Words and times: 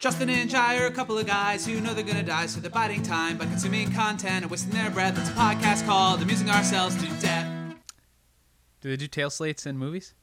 Justin 0.00 0.30
and 0.30 0.48
Jai 0.48 0.78
are 0.78 0.86
a 0.86 0.90
couple 0.90 1.18
of 1.18 1.26
guys 1.26 1.66
who 1.66 1.78
know 1.78 1.92
they're 1.92 2.02
gonna 2.02 2.22
die, 2.22 2.46
so 2.46 2.58
they're 2.58 2.70
biding 2.70 3.02
time 3.02 3.36
by 3.36 3.44
consuming 3.44 3.92
content 3.92 4.44
and 4.44 4.50
wasting 4.50 4.70
their 4.70 4.90
breath. 4.90 5.18
It's 5.18 5.28
a 5.28 5.32
podcast 5.32 5.84
called 5.84 6.22
Amusing 6.22 6.48
Ourselves 6.48 6.96
to 6.96 7.06
Death. 7.20 7.46
Do 8.80 8.88
they 8.88 8.96
do 8.96 9.06
tail 9.06 9.28
slates 9.28 9.66
in 9.66 9.76
movies? 9.76 10.14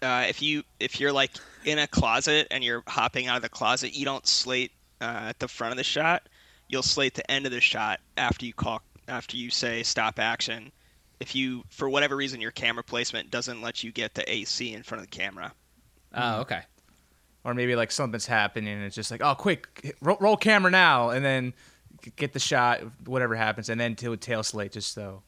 Uh, 0.00 0.26
if 0.28 0.40
you 0.40 0.62
if 0.78 1.00
you're 1.00 1.12
like 1.12 1.32
in 1.64 1.80
a 1.80 1.88
closet 1.88 2.46
and 2.52 2.62
you're 2.62 2.84
hopping 2.86 3.26
out 3.26 3.34
of 3.34 3.42
the 3.42 3.48
closet, 3.48 3.92
you 3.92 4.04
don't 4.04 4.24
slate 4.24 4.70
uh, 5.00 5.30
at 5.30 5.40
the 5.40 5.48
front 5.48 5.72
of 5.72 5.78
the 5.78 5.84
shot. 5.84 6.28
You'll 6.68 6.84
slate 6.84 7.14
the 7.14 7.28
end 7.28 7.44
of 7.44 7.50
the 7.50 7.60
shot 7.60 7.98
after 8.16 8.46
you 8.46 8.54
call 8.54 8.82
after 9.08 9.36
you 9.36 9.50
say 9.50 9.82
stop 9.82 10.20
action. 10.20 10.70
If 11.18 11.34
you 11.34 11.64
for 11.70 11.88
whatever 11.88 12.14
reason 12.14 12.40
your 12.40 12.52
camera 12.52 12.84
placement 12.84 13.32
doesn't 13.32 13.62
let 13.62 13.82
you 13.82 13.90
get 13.90 14.14
the 14.14 14.32
AC 14.32 14.72
in 14.72 14.84
front 14.84 15.02
of 15.02 15.10
the 15.10 15.16
camera. 15.16 15.52
Oh, 16.14 16.42
okay. 16.42 16.60
Or 17.44 17.54
maybe 17.54 17.74
like 17.76 17.90
something's 17.90 18.26
happening 18.26 18.72
and 18.72 18.84
it's 18.84 18.94
just 18.94 19.10
like, 19.10 19.20
oh, 19.22 19.34
quick, 19.34 19.94
roll, 20.00 20.16
roll 20.20 20.36
camera 20.36 20.70
now, 20.70 21.10
and 21.10 21.24
then 21.24 21.52
get 22.16 22.32
the 22.32 22.38
shot, 22.38 22.80
whatever 23.06 23.34
happens, 23.34 23.68
and 23.68 23.80
then 23.80 23.94
to 23.96 24.12
a 24.12 24.16
tail 24.16 24.42
slate 24.42 24.72
just 24.72 24.92
so. 24.94 25.22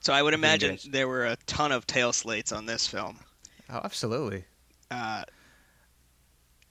So 0.00 0.12
I 0.12 0.22
would 0.22 0.34
imagine 0.34 0.72
guys. 0.72 0.84
there 0.84 1.08
were 1.08 1.26
a 1.26 1.36
ton 1.46 1.72
of 1.72 1.86
tail 1.86 2.12
slates 2.12 2.52
on 2.52 2.66
this 2.66 2.86
film. 2.86 3.18
Oh, 3.70 3.80
absolutely. 3.82 4.44
Uh, 4.90 5.22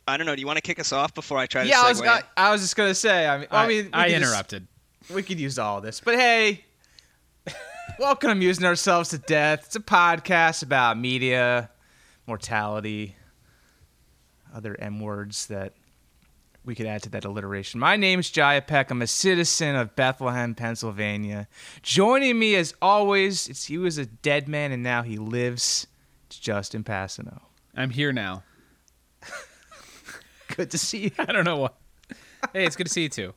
I 0.07 0.17
don't 0.17 0.25
know. 0.27 0.35
Do 0.35 0.41
you 0.41 0.47
want 0.47 0.57
to 0.57 0.61
kick 0.61 0.79
us 0.79 0.91
off 0.91 1.13
before 1.13 1.37
I 1.37 1.47
try 1.47 1.63
to 1.63 1.69
Yeah, 1.69 1.81
I 1.81 1.89
was. 1.89 2.01
I, 2.01 2.21
I 2.37 2.51
was 2.51 2.61
just 2.61 2.75
gonna 2.75 2.93
say. 2.93 3.25
I 3.25 3.37
mean, 3.39 3.47
I, 3.49 3.67
mean, 3.67 3.85
we 3.85 3.89
I 3.93 4.03
could 4.09 4.11
just- 4.19 4.23
interrupted. 4.31 4.67
we 5.13 5.23
could 5.23 5.39
use 5.39 5.57
all 5.57 5.81
this, 5.81 5.99
but 5.99 6.15
hey, 6.15 6.65
welcome 7.99 8.27
to 8.27 8.31
amusing 8.33 8.65
ourselves 8.65 9.09
to 9.09 9.17
death. 9.17 9.63
It's 9.65 9.75
a 9.75 9.79
podcast 9.79 10.61
about 10.61 10.97
media, 10.99 11.69
mortality, 12.27 13.15
other 14.53 14.75
M 14.79 14.99
words 14.99 15.47
that 15.47 15.73
we 16.65 16.75
could 16.75 16.85
add 16.85 17.03
to 17.03 17.09
that 17.09 17.25
alliteration. 17.25 17.79
My 17.79 17.97
name's 17.97 18.29
Jaya 18.29 18.61
Peck. 18.61 18.89
I'm 18.91 19.01
a 19.01 19.07
citizen 19.07 19.75
of 19.75 19.95
Bethlehem, 19.95 20.55
Pennsylvania. 20.55 21.47
Joining 21.81 22.39
me, 22.39 22.55
as 22.55 22.73
always, 22.81 23.49
it's 23.49 23.65
he 23.65 23.77
was 23.77 23.97
a 23.97 24.05
dead 24.05 24.47
man 24.47 24.71
and 24.71 24.81
now 24.81 25.01
he 25.01 25.17
lives. 25.17 25.87
It's 26.27 26.39
Justin 26.39 26.83
Passano. 26.83 27.41
I'm 27.75 27.89
here 27.89 28.13
now. 28.13 28.43
Good 30.55 30.71
to 30.71 30.77
see 30.77 30.99
you. 31.05 31.11
I 31.19 31.25
don't 31.25 31.45
know 31.45 31.57
what. 31.57 31.75
Hey, 32.53 32.65
it's 32.65 32.75
good 32.75 32.87
to 32.87 32.91
see 32.93 33.03
you 33.03 33.09
too. 33.09 33.33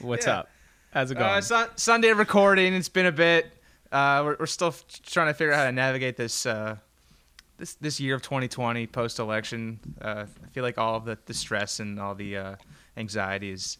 What's 0.00 0.26
Yeah. 0.26 0.40
up? 0.40 0.48
How's 0.92 1.10
it 1.10 1.14
going? 1.16 1.28
Uh, 1.30 1.40
sun- 1.40 1.70
Sunday 1.76 2.12
recording. 2.12 2.74
It's 2.74 2.88
been 2.90 3.06
a 3.06 3.12
bit. 3.12 3.50
Uh, 3.90 4.20
we're, 4.24 4.36
we're 4.40 4.46
still 4.46 4.68
f- 4.68 4.84
trying 5.04 5.28
to 5.28 5.34
figure 5.34 5.52
out 5.52 5.58
how 5.60 5.64
to 5.64 5.72
navigate 5.72 6.16
this 6.16 6.44
uh, 6.46 6.76
this 7.62 7.74
this 7.74 8.00
year 8.00 8.16
of 8.16 8.22
2020 8.22 8.88
post 8.88 9.20
election. 9.20 9.78
Uh, 10.00 10.24
I 10.26 10.48
feel 10.50 10.64
like 10.64 10.78
all 10.78 10.98
the, 10.98 11.16
the 11.26 11.34
stress 11.34 11.78
and 11.78 12.00
all 12.00 12.12
the 12.16 12.36
uh, 12.36 12.56
anxiety 12.96 13.52
is. 13.52 13.78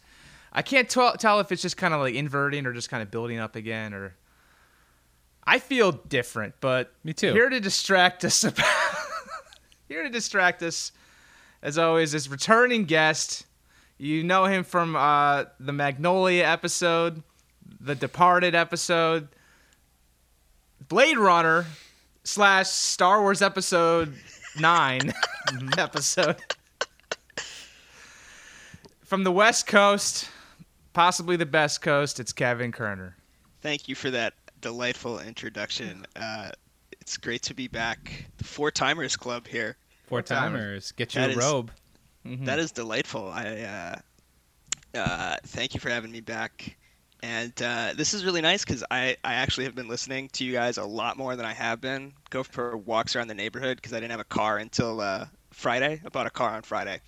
I 0.53 0.61
can't 0.61 0.87
tell 0.87 1.17
tell 1.17 1.41
if 1.41 1.51
it's 1.51 1.61
just 1.61 1.75
kind 1.75 1.93
of 1.93 1.99
like 1.99 2.15
inverting 2.15 2.65
or 2.65 2.71
just 2.71 2.89
kind 2.89 3.03
of 3.03 3.11
building 3.11 3.39
up 3.39 3.57
again. 3.57 3.93
Or 3.93 4.15
I 5.43 5.59
feel 5.59 5.91
different, 5.91 6.55
but 6.61 6.93
Me 7.03 7.11
too. 7.11 7.33
Here 7.33 7.49
to 7.49 7.59
distract 7.59 8.23
us 8.23 8.43
about. 8.45 8.65
here 9.89 10.03
to 10.03 10.09
distract 10.09 10.63
us, 10.63 10.93
as 11.61 11.77
always, 11.77 12.13
is 12.13 12.29
returning 12.29 12.85
guest. 12.85 13.45
You 13.97 14.23
know 14.23 14.45
him 14.45 14.63
from 14.63 14.95
uh, 14.95 15.43
the 15.59 15.73
Magnolia 15.73 16.45
episode, 16.45 17.21
the 17.81 17.95
Departed 17.95 18.55
episode, 18.55 19.27
Blade 20.87 21.17
Runner 21.17 21.65
slash 22.23 22.67
Star 22.69 23.21
Wars 23.21 23.41
episode 23.41 24.13
nine 24.59 25.13
episode. 25.77 26.37
From 29.03 29.23
the 29.23 29.31
West 29.31 29.67
Coast, 29.67 30.29
possibly 30.93 31.35
the 31.35 31.45
best 31.45 31.81
coast, 31.81 32.19
it's 32.19 32.33
Kevin 32.33 32.71
Kerner. 32.71 33.15
Thank 33.61 33.87
you 33.87 33.95
for 33.95 34.09
that 34.11 34.33
delightful 34.61 35.19
introduction. 35.19 36.05
Uh, 36.15 36.51
it's 36.99 37.17
great 37.17 37.41
to 37.43 37.53
be 37.53 37.67
back. 37.67 38.25
The 38.37 38.43
Four 38.43 38.71
Timers 38.71 39.15
Club 39.15 39.47
here. 39.47 39.77
Four 40.07 40.21
timers. 40.21 40.51
timers. 40.51 40.91
Get 40.93 41.15
you 41.15 41.21
That 41.21 41.29
a 41.29 41.33
is- 41.33 41.37
robe. 41.37 41.71
That 42.25 42.57
is 42.57 42.71
delightful. 42.71 43.27
I 43.29 43.97
uh, 44.95 44.97
uh, 44.97 45.35
thank 45.47 45.73
you 45.73 45.81
for 45.81 45.89
having 45.89 46.09
me 46.09 46.21
back. 46.21 46.77
And 47.23 47.53
uh, 47.61 47.93
this 47.95 48.13
is 48.13 48.25
really 48.25 48.41
nice 48.41 48.65
because 48.65 48.83
I, 48.91 49.15
I 49.23 49.35
actually 49.35 49.63
have 49.63 49.75
been 49.75 49.87
listening 49.87 50.27
to 50.33 50.43
you 50.43 50.51
guys 50.51 50.77
a 50.77 50.83
lot 50.83 51.15
more 51.15 51.37
than 51.37 51.45
I 51.45 51.53
have 51.53 51.79
been. 51.79 52.11
Go 52.29 52.43
for 52.43 52.75
walks 52.75 53.15
around 53.15 53.29
the 53.29 53.33
neighborhood 53.33 53.77
because 53.77 53.93
I 53.93 54.01
didn't 54.01 54.11
have 54.11 54.19
a 54.19 54.25
car 54.25 54.57
until 54.57 54.99
uh, 54.99 55.27
Friday. 55.51 56.01
I 56.05 56.09
bought 56.09 56.27
a 56.27 56.29
car 56.29 56.49
on 56.49 56.63
Friday. 56.63 56.99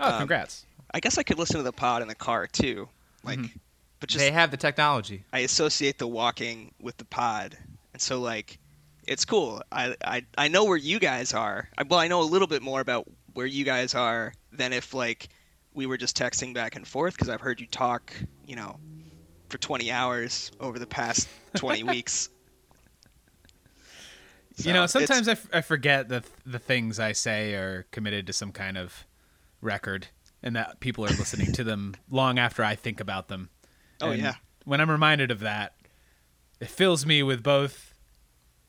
Oh, 0.00 0.12
Um, 0.12 0.18
congrats. 0.20 0.64
I 0.94 1.00
guess 1.00 1.18
I 1.18 1.22
could 1.22 1.38
listen 1.38 1.58
to 1.58 1.62
the 1.62 1.72
pod 1.72 2.00
in 2.00 2.08
the 2.08 2.14
car 2.14 2.46
too. 2.46 2.88
Like, 3.22 3.40
but 4.00 4.08
just 4.08 4.24
they 4.24 4.30
have 4.30 4.50
the 4.50 4.56
technology. 4.56 5.24
I 5.34 5.40
associate 5.40 5.98
the 5.98 6.08
walking 6.08 6.72
with 6.80 6.96
the 6.96 7.04
pod, 7.04 7.58
and 7.92 8.00
so 8.00 8.20
like, 8.20 8.58
it's 9.06 9.26
cool. 9.26 9.60
I 9.70 9.94
I, 10.02 10.24
I 10.38 10.48
know 10.48 10.64
where 10.64 10.78
you 10.78 10.98
guys 10.98 11.34
are. 11.34 11.68
I, 11.76 11.82
well, 11.82 11.98
I 12.00 12.08
know 12.08 12.22
a 12.22 12.24
little 12.24 12.48
bit 12.48 12.62
more 12.62 12.80
about 12.80 13.06
where 13.34 13.44
you 13.44 13.66
guys 13.66 13.94
are 13.94 14.32
than 14.50 14.72
if 14.72 14.94
like 14.94 15.28
we 15.74 15.84
were 15.84 15.98
just 15.98 16.16
texting 16.16 16.54
back 16.54 16.74
and 16.74 16.88
forth 16.88 17.14
because 17.14 17.28
I've 17.28 17.42
heard 17.42 17.60
you 17.60 17.66
talk, 17.66 18.14
you 18.46 18.56
know, 18.56 18.78
for 19.48 19.58
20 19.58 19.90
hours 19.90 20.50
over 20.60 20.78
the 20.78 20.86
past 20.86 21.28
20 21.56 21.82
weeks. 21.84 22.28
you 24.56 24.72
know, 24.72 24.86
So 24.86 25.00
sometimes 25.00 25.28
I, 25.28 25.32
f- 25.32 25.48
I 25.52 25.60
forget 25.60 26.08
that 26.08 26.24
the 26.44 26.58
things 26.58 26.98
I 26.98 27.12
say 27.12 27.54
are 27.54 27.86
committed 27.90 28.26
to 28.26 28.32
some 28.32 28.52
kind 28.52 28.76
of 28.76 29.06
record 29.60 30.08
and 30.42 30.54
that 30.56 30.80
people 30.80 31.04
are 31.04 31.08
listening 31.10 31.52
to 31.52 31.64
them 31.64 31.94
long 32.10 32.38
after 32.38 32.62
I 32.64 32.74
think 32.74 33.00
about 33.00 33.28
them. 33.28 33.50
Oh, 34.00 34.10
And 34.10 34.22
yeah. 34.22 34.34
When 34.64 34.80
I'm 34.80 34.90
reminded 34.90 35.30
of 35.30 35.40
that, 35.40 35.74
it 36.60 36.68
fills 36.68 37.06
me 37.06 37.22
with 37.22 37.42
both 37.42 37.94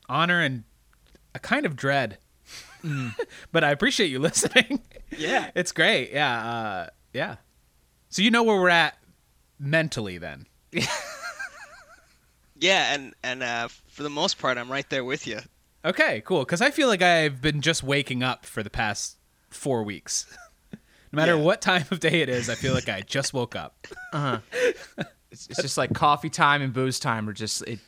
honor 0.07 0.40
and 0.41 0.63
a 1.35 1.40
kind 1.40 1.66
of 1.66 1.75
dread. 1.75 2.17
but 3.51 3.63
I 3.63 3.72
appreciate 3.72 4.07
you 4.09 4.19
listening. 4.19 4.81
Yeah. 5.17 5.51
It's 5.56 5.72
great. 5.72 6.11
Yeah. 6.11 6.50
Uh, 6.50 6.88
yeah. 7.13 7.35
So 8.09 8.22
you 8.22 8.31
know 8.31 8.44
where 8.44 8.59
we're 8.59 8.69
at 8.69 8.97
mentally 9.59 10.17
then. 10.17 10.46
Yeah, 12.62 12.94
and 12.94 13.13
and 13.24 13.41
uh, 13.41 13.69
for 13.88 14.03
the 14.03 14.09
most 14.09 14.38
part, 14.38 14.57
I'm 14.57 14.69
right 14.69 14.90
there 14.90 15.06
with 15.06 15.25
you. 15.25 15.40
Okay, 15.85 16.22
cool. 16.25 16.40
Because 16.40 16.62
I 16.62 16.72
feel 16.72 16.90
like 16.90 17.02
I've 17.02 17.41
been 17.41 17.62
just 17.62 17.84
waking 17.84 18.22
up 18.22 18.46
for 18.46 18.63
the 18.63 18.69
past 18.69 19.16
four 19.50 19.84
weeks. 19.84 20.25
no 20.74 20.78
matter 21.13 21.35
Yeah. 21.38 21.41
what 21.41 21.62
time 21.62 21.85
of 21.90 22.02
day 22.02 22.19
it 22.22 22.28
is, 22.28 22.50
I 22.50 22.56
feel 22.56 22.74
like 22.74 22.90
I 22.90 23.00
just 23.02 23.34
woke 23.34 23.56
up. 23.56 23.88
Uh 24.13 24.40
It's, 25.31 25.47
it's 25.47 25.62
just 25.62 25.78
like 25.78 25.94
coffee 25.94 26.29
time 26.31 26.62
and 26.63 26.74
booze 26.74 27.00
time 27.00 27.29
are 27.29 27.34
just 27.34 27.62
it. 27.62 27.79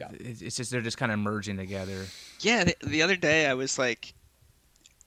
it- 0.00 0.40
It's 0.40 0.56
just 0.56 0.70
they're 0.70 0.80
just 0.80 0.96
kind 0.96 1.12
of 1.12 1.18
merging 1.18 1.56
together. 1.58 2.06
Yeah, 2.40 2.64
the, 2.64 2.76
the 2.86 3.02
other 3.02 3.16
day 3.16 3.46
I 3.46 3.54
was 3.54 3.78
like, 3.78 4.14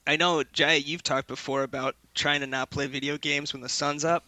I 0.06 0.16
know 0.18 0.44
Jay, 0.54 0.78
you've 0.78 1.02
talked 1.04 1.28
before 1.28 1.64
about 1.64 1.96
trying 2.14 2.42
to 2.42 2.48
not 2.48 2.70
play 2.70 2.86
video 2.88 3.18
games 3.18 3.52
when 3.54 3.62
the 3.64 3.70
sun's 3.70 4.06
up. 4.06 4.26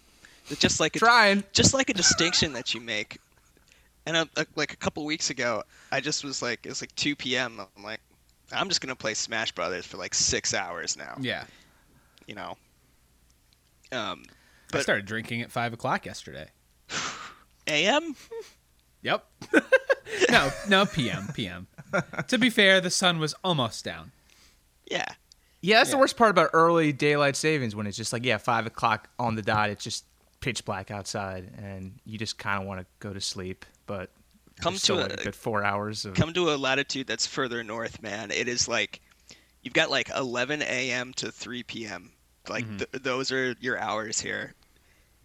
It's 0.50 0.60
just 0.60 0.80
like 0.80 0.96
a, 0.96 1.00
Trying. 1.00 1.44
just 1.54 1.74
like 1.74 1.90
a 1.90 1.94
distinction 1.94 2.54
that 2.54 2.74
you 2.74 2.82
make. 2.82 3.18
And 4.06 4.18
uh, 4.18 4.26
uh, 4.36 4.46
like 4.56 4.74
a 4.74 4.78
couple 4.78 5.06
weeks 5.06 5.30
ago, 5.30 5.64
I 5.92 6.00
just 6.00 6.24
was 6.24 6.42
like, 6.42 6.66
it 6.66 6.70
was 6.70 6.82
like 6.82 6.96
2 6.96 7.16
p.m. 7.16 7.60
I'm 7.78 7.84
like, 7.84 8.00
I'm 8.52 8.68
just 8.68 8.82
gonna 8.82 8.96
play 8.96 9.14
Smash 9.14 9.52
Brothers 9.52 9.86
for 9.86 9.98
like 9.98 10.14
six 10.16 10.54
hours 10.54 10.98
now. 10.98 11.16
Yeah. 11.20 11.44
You 12.28 12.36
know. 12.36 12.58
Um, 13.92 14.24
I 14.74 14.82
started 14.82 15.06
drinking 15.06 15.42
at 15.42 15.52
five 15.52 15.74
o'clock 15.74 16.06
yesterday. 16.06 16.48
a.m. 17.68 18.16
Yep. 19.02 19.26
no, 20.32 20.52
no, 20.68 20.86
PM, 20.86 21.28
PM. 21.34 21.68
to 22.28 22.38
be 22.38 22.50
fair, 22.50 22.82
the 22.82 22.90
sun 22.90 23.20
was 23.20 23.34
almost 23.44 23.86
down. 23.86 24.12
Yeah. 24.90 25.06
Yeah, 25.62 25.78
that's 25.80 25.92
the 25.92 25.98
worst 25.98 26.18
part 26.18 26.32
about 26.32 26.52
early 26.54 26.94
daylight 26.94 27.36
savings 27.36 27.76
when 27.76 27.86
it's 27.86 27.98
just 27.98 28.14
like 28.14 28.24
yeah, 28.24 28.38
five 28.38 28.66
o'clock 28.66 29.10
on 29.20 29.36
the 29.36 29.42
dot. 29.42 29.70
It's 29.70 29.84
just 29.84 30.06
pitch 30.42 30.66
black 30.66 30.92
outside, 30.92 31.52
and 31.58 32.00
you 32.06 32.18
just 32.18 32.38
kind 32.38 32.62
of 32.62 32.68
want 32.68 32.80
to 32.82 32.86
go 33.00 33.14
to 33.14 33.22
sleep, 33.22 33.66
but 33.86 34.10
Come 34.62 34.76
to 34.76 34.94
a- 34.96 35.08
like 35.08 35.24
good 35.24 35.36
four 35.36 35.64
hours 35.64 36.04
of 36.06 36.16
come 36.16 36.34
to 36.34 36.52
a 36.52 36.58
latitude 36.58 37.08
that's 37.08 37.26
further 37.26 37.64
north, 37.64 38.02
man. 38.02 38.30
It 38.32 38.48
is 38.50 38.68
like 38.68 39.00
you've 39.64 39.74
got 39.74 39.90
like 39.90 40.10
11 40.16 40.62
a.m. 40.62 41.14
to 41.14 41.32
3 41.32 41.64
p.m. 41.64 42.12
Like 42.50 42.66
th- 42.78 42.90
those 43.04 43.32
are 43.32 43.56
your 43.62 43.80
hours 43.80 44.20
here. 44.20 44.54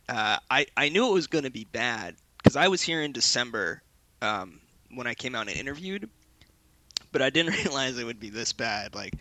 Uh, 0.08 0.36
I 0.50 0.66
I 0.76 0.88
knew 0.88 1.08
it 1.08 1.12
was 1.12 1.26
going 1.26 1.44
to 1.44 1.50
be 1.50 1.64
bad 1.72 2.14
because 2.38 2.54
I 2.54 2.68
was 2.68 2.80
here 2.82 3.02
in 3.02 3.10
December 3.12 3.82
um, 4.22 4.60
when 4.94 5.06
I 5.08 5.14
came 5.14 5.34
out 5.34 5.48
and 5.48 5.56
interviewed, 5.56 6.08
but 7.10 7.20
I 7.22 7.30
didn't 7.30 7.54
realize 7.64 7.98
it 7.98 8.04
would 8.04 8.20
be 8.20 8.30
this 8.30 8.52
bad. 8.52 8.94
Like 8.94 9.14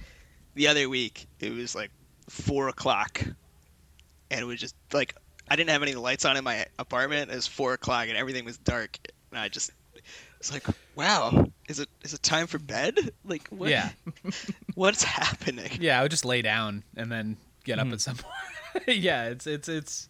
the 0.54 0.68
other 0.68 0.90
week, 0.90 1.26
it 1.40 1.54
was 1.54 1.74
like 1.74 1.90
four 2.30 2.68
o'clock, 2.68 3.20
and 4.30 4.40
it 4.42 4.46
was 4.46 4.60
just 4.60 4.76
like 4.92 5.16
I 5.50 5.56
didn't 5.56 5.70
have 5.72 5.84
any 5.84 5.96
lights 5.96 6.26
on 6.26 6.38
in 6.38 6.44
my 6.44 6.66
apartment. 6.80 7.32
It 7.32 7.36
was 7.36 7.48
four 7.48 7.74
o'clock, 7.74 8.08
and 8.08 8.18
everything 8.18 8.46
was 8.46 8.58
dark, 8.58 8.98
and 9.32 9.40
I 9.40 9.50
just 9.50 9.72
it's 10.40 10.52
like, 10.52 10.66
wow, 10.96 11.48
is 11.70 11.80
it 11.80 11.90
is 12.04 12.14
it 12.14 12.22
time 12.22 12.48
for 12.48 12.60
bed? 12.60 13.12
Like, 13.26 13.48
what, 13.48 13.70
Yeah. 13.70 13.90
what's 14.76 15.04
happening? 15.04 15.72
Yeah, 15.80 15.98
I 15.98 16.02
would 16.02 16.12
just 16.12 16.26
lay 16.26 16.42
down 16.42 16.84
and 16.98 17.10
then 17.10 17.38
get 17.64 17.80
up 17.80 17.88
at 17.88 17.94
mm-hmm. 17.94 17.98
some 17.98 18.18
point. 18.18 18.88
yeah, 19.00 19.30
it's 19.30 19.48
it's 19.48 19.70
it's 19.70 20.10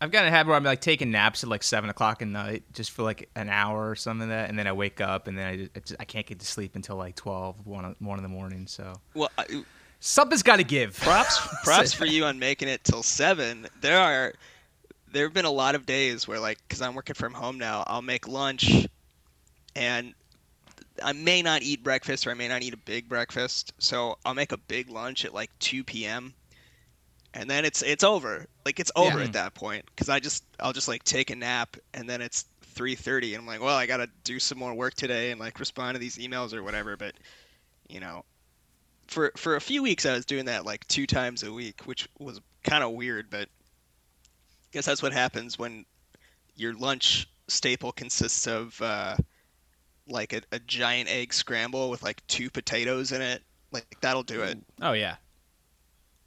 I've 0.00 0.10
got 0.10 0.26
a 0.26 0.30
habit 0.30 0.48
where 0.48 0.56
I'm 0.56 0.64
like 0.64 0.80
taking 0.80 1.12
naps 1.12 1.44
at 1.44 1.48
like 1.48 1.62
seven 1.62 1.88
o'clock 1.88 2.20
at 2.20 2.28
night, 2.28 2.64
just 2.72 2.90
for 2.90 3.04
like 3.04 3.30
an 3.36 3.48
hour 3.48 3.88
or 3.88 3.94
something 3.94 4.28
like 4.28 4.36
that, 4.36 4.48
and 4.48 4.58
then 4.58 4.66
I 4.66 4.72
wake 4.72 5.00
up 5.00 5.28
and 5.28 5.38
then 5.38 5.46
I 5.46 5.56
just, 5.56 5.70
I, 5.76 5.78
just, 5.80 5.96
I 6.00 6.04
can't 6.04 6.26
get 6.26 6.40
to 6.40 6.46
sleep 6.46 6.74
until 6.74 6.96
like 6.96 7.14
12, 7.14 7.64
1, 7.64 7.84
o- 7.84 7.94
1 7.98 8.18
in 8.18 8.22
the 8.22 8.28
morning. 8.28 8.66
So 8.66 8.92
Well, 9.14 9.30
I, 9.38 9.62
something's 10.00 10.42
got 10.42 10.56
to 10.56 10.64
give. 10.64 10.96
props 10.98 11.38
props 11.64 11.92
for 11.92 12.06
you 12.06 12.24
on 12.24 12.38
making 12.38 12.68
it 12.68 12.84
till 12.84 13.02
seven. 13.02 13.66
There 13.80 13.98
are 13.98 14.32
there 15.12 15.24
have 15.26 15.34
been 15.34 15.44
a 15.44 15.50
lot 15.50 15.74
of 15.74 15.86
days 15.86 16.26
where 16.26 16.40
like 16.40 16.58
because 16.66 16.82
I'm 16.82 16.94
working 16.94 17.14
from 17.14 17.34
home 17.34 17.58
now, 17.58 17.84
I'll 17.86 18.02
make 18.02 18.26
lunch, 18.28 18.86
and 19.76 20.14
I 21.02 21.12
may 21.12 21.42
not 21.42 21.62
eat 21.62 21.82
breakfast 21.82 22.26
or 22.26 22.30
I 22.30 22.34
may 22.34 22.48
not 22.48 22.62
eat 22.62 22.74
a 22.74 22.78
big 22.78 23.08
breakfast, 23.08 23.72
so 23.78 24.18
I'll 24.24 24.34
make 24.34 24.52
a 24.52 24.56
big 24.58 24.90
lunch 24.90 25.24
at 25.24 25.34
like 25.34 25.50
2 25.58 25.84
p.m. 25.84 26.34
And 27.32 27.50
then 27.50 27.64
it's 27.64 27.82
it's 27.82 28.04
over. 28.04 28.46
Like 28.64 28.78
it's 28.78 28.92
over 28.94 29.18
Yeah. 29.18 29.24
at 29.24 29.32
that 29.32 29.54
point 29.54 29.84
because 29.86 30.08
I 30.08 30.20
just 30.20 30.44
I'll 30.60 30.72
just 30.72 30.86
like 30.88 31.02
take 31.04 31.30
a 31.30 31.36
nap 31.36 31.76
and 31.92 32.08
then 32.08 32.20
it's 32.20 32.44
3:30 32.76 33.30
and 33.30 33.36
I'm 33.38 33.46
like, 33.46 33.60
well, 33.60 33.76
I 33.76 33.86
gotta 33.86 34.08
do 34.24 34.38
some 34.38 34.58
more 34.58 34.72
work 34.74 34.94
today 34.94 35.30
and 35.32 35.40
like 35.40 35.58
respond 35.58 35.94
to 35.96 35.98
these 35.98 36.16
emails 36.18 36.52
or 36.54 36.62
whatever. 36.62 36.96
But 36.96 37.14
you 37.88 37.98
know, 38.00 38.24
for 39.06 39.32
for 39.36 39.56
a 39.56 39.60
few 39.60 39.82
weeks 39.82 40.06
I 40.06 40.12
was 40.12 40.24
doing 40.24 40.46
that 40.46 40.64
like 40.64 40.86
two 40.88 41.06
times 41.06 41.42
a 41.42 41.52
week, 41.52 41.82
which 41.84 42.08
was 42.18 42.40
kind 42.62 42.82
of 42.84 42.92
weird, 42.92 43.30
but 43.30 43.48
I 43.48 44.68
guess 44.72 44.86
that's 44.86 45.02
what 45.02 45.12
happens 45.12 45.58
when 45.58 45.84
your 46.56 46.74
lunch 46.74 47.28
staple 47.48 47.92
consists 47.92 48.46
of 48.46 48.80
uh, 48.82 49.16
like 50.08 50.32
a, 50.32 50.40
a 50.52 50.58
giant 50.60 51.08
egg 51.10 51.32
scramble 51.34 51.90
with 51.90 52.02
like 52.02 52.26
two 52.26 52.50
potatoes 52.50 53.12
in 53.12 53.20
it. 53.22 53.42
Like 53.72 53.96
that'll 54.00 54.22
do 54.22 54.42
it. 54.42 54.58
oh 54.82 54.92
yeah, 54.92 55.16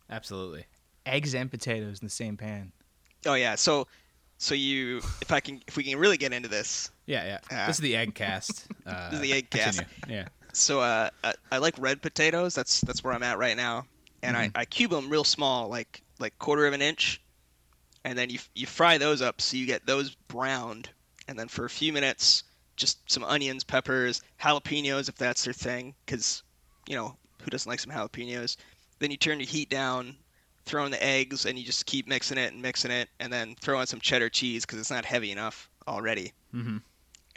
absolutely. 0.10 0.66
Eggs 1.06 1.34
and 1.36 1.50
potatoes 1.50 2.00
in 2.02 2.06
the 2.06 2.12
same 2.12 2.38
pan. 2.38 2.72
Oh 3.26 3.34
yeah, 3.36 3.56
so 3.56 3.88
so 4.38 4.54
you 4.56 4.98
if 5.22 5.32
I 5.32 5.40
can 5.40 5.62
if 5.68 5.78
we 5.78 5.84
can 5.84 5.98
really 5.98 6.18
get 6.18 6.34
into 6.34 6.50
this, 6.50 6.92
Yeah, 7.06 7.26
yeah. 7.26 7.40
Ah. 7.52 7.68
this 7.68 7.78
is 7.78 7.82
the 7.82 7.96
egg 7.96 8.14
cast. 8.16 8.68
Uh, 8.86 9.10
This 9.10 9.16
is 9.20 9.22
the 9.22 9.34
egg 9.34 9.50
cast. 9.50 9.80
continue. 9.80 10.16
Yeah. 10.22 10.28
So 10.54 10.80
uh, 10.82 11.10
I, 11.24 11.34
I 11.52 11.58
like 11.60 11.76
red 11.78 12.02
potatoes. 12.02 12.56
That's 12.56 12.82
that's 12.82 13.04
where 13.04 13.14
I'm 13.14 13.24
at 13.24 13.38
right 13.38 13.58
now, 13.58 13.86
and 14.24 14.36
I, 14.56 14.62
I 14.62 14.66
cube 14.66 14.92
them 14.92 15.10
real 15.10 15.24
small, 15.24 15.70
like 15.70 16.02
like 16.20 16.38
quarter 16.40 16.66
of 16.66 16.74
an 16.74 16.82
inch, 16.82 17.22
and 18.04 18.18
then 18.18 18.30
you 18.30 18.40
you 18.56 18.66
fry 18.68 18.98
those 18.98 19.22
up 19.22 19.42
so 19.42 19.58
you 19.58 19.66
get 19.66 19.86
those 19.86 20.16
browned, 20.28 20.90
and 21.28 21.38
then 21.38 21.48
for 21.48 21.66
a 21.66 21.70
few 21.70 21.94
minutes, 21.94 22.44
just 22.76 23.00
some 23.12 23.24
onions, 23.24 23.64
peppers, 23.64 24.22
jalapenos 24.42 25.10
if 25.10 25.16
that's 25.16 25.44
their 25.44 25.54
thing, 25.54 25.94
because 26.06 26.44
you 26.88 26.96
know 26.96 27.16
who 27.42 27.50
doesn't 27.50 27.70
like 27.70 27.80
some 27.80 27.92
jalapenos. 27.92 28.58
Then 29.00 29.12
you 29.12 29.18
turn 29.18 29.40
your 29.40 29.48
heat 29.48 29.70
down, 29.70 30.16
throw 30.66 30.86
in 30.86 30.92
the 30.92 31.04
eggs, 31.04 31.46
and 31.46 31.58
you 31.58 31.64
just 31.66 31.86
keep 31.86 32.08
mixing 32.08 32.38
it 32.38 32.52
and 32.52 32.62
mixing 32.62 32.92
it, 32.92 33.10
and 33.20 33.32
then 33.32 33.56
throw 33.62 33.80
in 33.80 33.88
some 33.88 34.00
cheddar 34.00 34.30
cheese 34.30 34.66
because 34.66 34.80
it's 34.80 34.92
not 34.92 35.06
heavy 35.06 35.32
enough 35.32 35.70
already. 35.88 36.34
Mhm. 36.54 36.82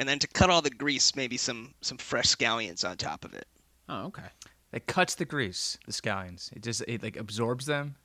And 0.00 0.08
then 0.08 0.18
to 0.20 0.26
cut 0.26 0.48
all 0.48 0.62
the 0.62 0.70
grease, 0.70 1.14
maybe 1.14 1.36
some 1.36 1.74
some 1.82 1.98
fresh 1.98 2.34
scallions 2.34 2.88
on 2.88 2.96
top 2.96 3.24
of 3.24 3.34
it. 3.34 3.46
Oh, 3.86 4.06
okay. 4.06 4.28
It 4.72 4.86
cuts 4.86 5.14
the 5.14 5.26
grease, 5.26 5.76
the 5.86 5.92
scallions. 5.92 6.50
It 6.56 6.62
just 6.62 6.82
it 6.88 7.02
like 7.02 7.16
absorbs 7.18 7.66
them. 7.66 7.96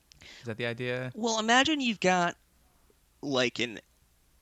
Is 0.41 0.45
that 0.45 0.57
the 0.57 0.65
idea? 0.65 1.11
Well, 1.15 1.39
imagine 1.39 1.79
you've 1.79 2.01
got 2.01 2.35
like 3.21 3.59
an 3.59 3.79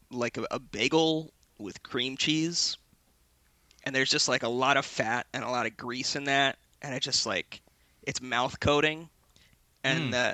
like 0.10 0.38
a, 0.38 0.48
a 0.50 0.58
bagel 0.60 1.32
with 1.60 1.84
cream 1.84 2.18
cheese, 2.18 2.76
and 3.84 3.96
there's 3.96 4.10
just 4.10 4.28
like 4.28 4.42
a 4.42 4.50
lot 4.50 4.76
of 4.78 4.86
fat 4.86 5.28
and 5.34 5.44
a 5.44 5.50
lot 5.50 5.68
of 5.68 5.78
grease 5.78 6.16
in 6.16 6.24
that, 6.24 6.58
and 6.82 6.96
it 6.96 7.02
just 7.02 7.28
like 7.28 7.62
it's 8.02 8.20
mouth 8.20 8.60
coating, 8.60 9.10
and 9.84 10.12
Mm. 10.12 10.32
uh, 10.32 10.34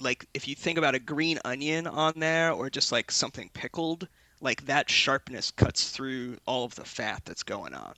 like 0.00 0.26
if 0.34 0.48
you 0.48 0.56
think 0.56 0.76
about 0.76 0.96
a 0.96 0.98
green 0.98 1.38
onion 1.44 1.86
on 1.86 2.14
there 2.16 2.50
or 2.50 2.68
just 2.68 2.90
like 2.90 3.12
something 3.12 3.48
pickled, 3.54 4.08
like 4.40 4.64
that 4.66 4.88
sharpness 4.90 5.50
cuts 5.50 5.90
through 5.90 6.36
all 6.46 6.64
of 6.64 6.74
the 6.74 6.84
fat 6.84 7.22
that's 7.24 7.42
going 7.42 7.74
on. 7.74 7.94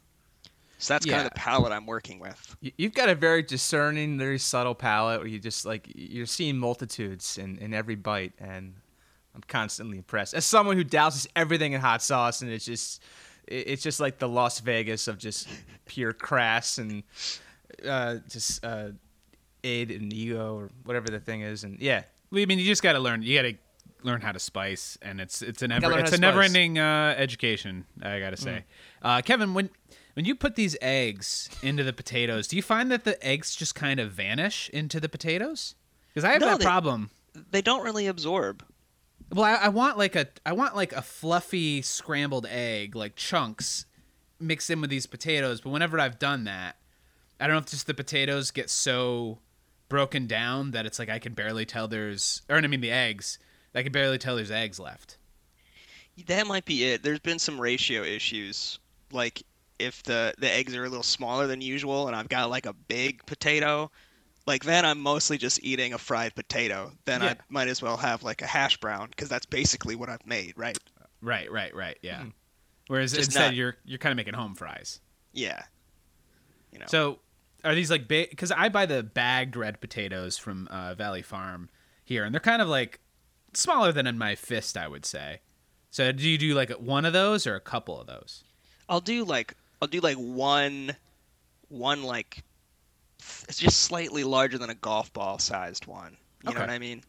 So 0.78 0.94
that's 0.94 1.04
kind 1.04 1.18
of 1.26 1.32
the 1.34 1.38
palate 1.38 1.72
I'm 1.72 1.84
working 1.84 2.18
with. 2.20 2.56
You- 2.62 2.72
You've 2.78 2.94
got 2.94 3.08
a 3.10 3.14
very 3.14 3.42
discerning, 3.42 4.18
very 4.18 4.38
subtle 4.38 4.74
palate 4.74 5.20
where 5.20 5.28
you 5.28 5.38
just 5.38 5.66
like 5.66 5.86
you're 5.94 6.24
seeing 6.26 6.56
multitudes 6.56 7.36
in, 7.36 7.58
in 7.58 7.74
every 7.74 7.96
bite, 7.96 8.32
and 8.38 8.74
I'm 9.34 9.42
constantly 9.46 9.98
impressed. 9.98 10.32
As 10.34 10.46
someone 10.46 10.76
who 10.76 10.84
douses 10.84 11.26
everything 11.36 11.72
in 11.74 11.80
hot 11.82 12.00
sauce, 12.02 12.40
and 12.40 12.50
it's 12.50 12.64
just 12.64 13.02
it's 13.46 13.82
just 13.82 14.00
like 14.00 14.18
the 14.18 14.28
Las 14.28 14.60
Vegas 14.60 15.06
of 15.08 15.18
just 15.18 15.48
pure 15.84 16.12
crass 16.14 16.78
and 16.78 17.02
uh, 17.86 18.16
just 18.28 18.64
uh, 18.64 18.88
id 19.62 19.90
and 19.94 20.12
ego 20.12 20.54
or 20.56 20.70
whatever 20.84 21.08
the 21.10 21.20
thing 21.20 21.42
is, 21.42 21.62
and 21.64 21.78
yeah, 21.80 22.04
I 22.32 22.44
mean, 22.46 22.58
you 22.58 22.64
just 22.64 22.82
got 22.82 22.94
to 22.94 23.00
learn. 23.00 23.20
You 23.22 23.36
got 23.36 23.42
to 23.42 23.54
learn 24.02 24.20
how 24.20 24.32
to 24.32 24.38
spice, 24.38 24.98
and 25.02 25.20
it's 25.20 25.42
it's 25.42 25.62
an 25.62 25.72
ever 25.72 25.98
it's 25.98 26.12
a 26.12 26.18
never 26.18 26.42
ending 26.42 26.78
uh, 26.78 27.14
education. 27.16 27.84
I 28.02 28.18
got 28.20 28.30
to 28.30 28.36
say, 28.36 28.64
uh, 29.02 29.22
Kevin, 29.22 29.54
when 29.54 29.70
when 30.14 30.24
you 30.24 30.34
put 30.34 30.56
these 30.56 30.76
eggs 30.82 31.48
into 31.62 31.84
the 31.84 31.92
potatoes, 31.92 32.48
do 32.48 32.56
you 32.56 32.62
find 32.62 32.90
that 32.90 33.04
the 33.04 33.22
eggs 33.26 33.54
just 33.54 33.74
kind 33.74 34.00
of 34.00 34.12
vanish 34.12 34.68
into 34.70 35.00
the 35.00 35.08
potatoes? 35.08 35.74
Because 36.08 36.24
I 36.24 36.32
have 36.32 36.40
No, 36.40 36.46
that 36.48 36.58
they- 36.60 36.64
problem. 36.64 37.10
They 37.52 37.62
don't 37.62 37.84
really 37.84 38.06
absorb. 38.08 38.64
Well, 39.32 39.44
I, 39.44 39.54
I 39.54 39.68
want 39.68 39.96
like 39.96 40.16
a 40.16 40.26
I 40.44 40.52
want 40.52 40.74
like 40.74 40.92
a 40.92 41.02
fluffy 41.02 41.82
scrambled 41.82 42.46
egg, 42.50 42.96
like 42.96 43.14
chunks, 43.14 43.86
mixed 44.40 44.68
in 44.70 44.80
with 44.80 44.90
these 44.90 45.06
potatoes. 45.06 45.60
But 45.60 45.70
whenever 45.70 46.00
I've 46.00 46.18
done 46.18 46.42
that, 46.44 46.76
I 47.38 47.46
don't 47.46 47.54
know 47.54 47.60
if 47.60 47.66
just 47.66 47.86
the 47.86 47.94
potatoes 47.94 48.50
get 48.50 48.68
so 48.68 49.38
broken 49.88 50.26
down 50.26 50.72
that 50.72 50.86
it's 50.86 50.98
like 50.98 51.08
I 51.08 51.18
can 51.20 51.34
barely 51.34 51.64
tell 51.64 51.86
there's, 51.86 52.42
or 52.48 52.56
I 52.56 52.66
mean 52.66 52.80
the 52.80 52.90
eggs, 52.90 53.38
I 53.74 53.82
can 53.82 53.92
barely 53.92 54.18
tell 54.18 54.36
there's 54.36 54.50
eggs 54.50 54.80
left. 54.80 55.16
That 56.26 56.46
might 56.46 56.64
be 56.64 56.84
it. 56.84 57.02
There's 57.02 57.20
been 57.20 57.38
some 57.38 57.60
ratio 57.60 58.02
issues. 58.02 58.78
Like 59.12 59.42
if 59.78 60.02
the 60.02 60.34
the 60.38 60.52
eggs 60.52 60.74
are 60.76 60.84
a 60.84 60.88
little 60.88 61.02
smaller 61.02 61.46
than 61.46 61.60
usual 61.60 62.06
and 62.06 62.16
I've 62.16 62.28
got 62.28 62.50
like 62.50 62.66
a 62.66 62.72
big 62.72 63.24
potato, 63.26 63.90
like 64.46 64.64
then 64.64 64.84
I'm 64.84 65.00
mostly 65.00 65.38
just 65.38 65.62
eating 65.62 65.94
a 65.94 65.98
fried 65.98 66.34
potato. 66.34 66.92
Then 67.04 67.22
I 67.22 67.36
might 67.48 67.68
as 67.68 67.80
well 67.80 67.96
have 67.96 68.22
like 68.22 68.42
a 68.42 68.46
hash 68.46 68.76
brown 68.78 69.08
because 69.08 69.28
that's 69.28 69.46
basically 69.46 69.96
what 69.96 70.08
I've 70.08 70.26
made, 70.26 70.54
right? 70.56 70.78
Right, 71.22 71.50
right, 71.50 71.74
right. 71.74 71.98
Yeah. 72.02 72.24
Whereas 72.88 73.12
Just 73.12 73.28
instead 73.28 73.46
not- 73.46 73.54
you're 73.54 73.76
you're 73.84 73.98
kind 73.98 74.12
of 74.12 74.16
making 74.16 74.34
home 74.34 74.54
fries. 74.54 75.00
Yeah. 75.32 75.62
You 76.72 76.80
know. 76.80 76.86
So 76.88 77.20
are 77.64 77.74
these 77.74 77.90
like 77.90 78.08
big? 78.08 78.30
Because 78.30 78.50
I 78.52 78.68
buy 78.68 78.86
the 78.86 79.02
bagged 79.02 79.56
red 79.56 79.80
potatoes 79.80 80.36
from 80.36 80.68
uh, 80.70 80.94
Valley 80.94 81.22
Farm 81.22 81.68
here, 82.04 82.24
and 82.24 82.34
they're 82.34 82.40
kind 82.40 82.60
of 82.60 82.68
like 82.68 83.00
smaller 83.54 83.92
than 83.92 84.06
in 84.06 84.18
my 84.18 84.34
fist, 84.34 84.76
I 84.76 84.88
would 84.88 85.04
say. 85.06 85.40
So 85.90 86.12
do 86.12 86.28
you 86.28 86.38
do 86.38 86.54
like 86.54 86.70
one 86.72 87.04
of 87.04 87.12
those 87.12 87.46
or 87.46 87.56
a 87.56 87.60
couple 87.60 88.00
of 88.00 88.06
those? 88.06 88.44
I'll 88.88 89.00
do 89.00 89.24
like 89.24 89.54
I'll 89.82 89.88
do 89.88 90.00
like 90.00 90.16
one 90.16 90.94
one 91.68 92.02
like 92.02 92.42
it's 93.48 93.58
just 93.58 93.82
slightly 93.82 94.24
larger 94.24 94.58
than 94.58 94.70
a 94.70 94.74
golf 94.74 95.12
ball 95.12 95.38
sized 95.38 95.86
one. 95.86 96.16
You 96.42 96.50
Okay. 96.50 96.58
know 96.58 96.64
what 96.66 96.70
I 96.70 96.78
mean? 96.78 97.02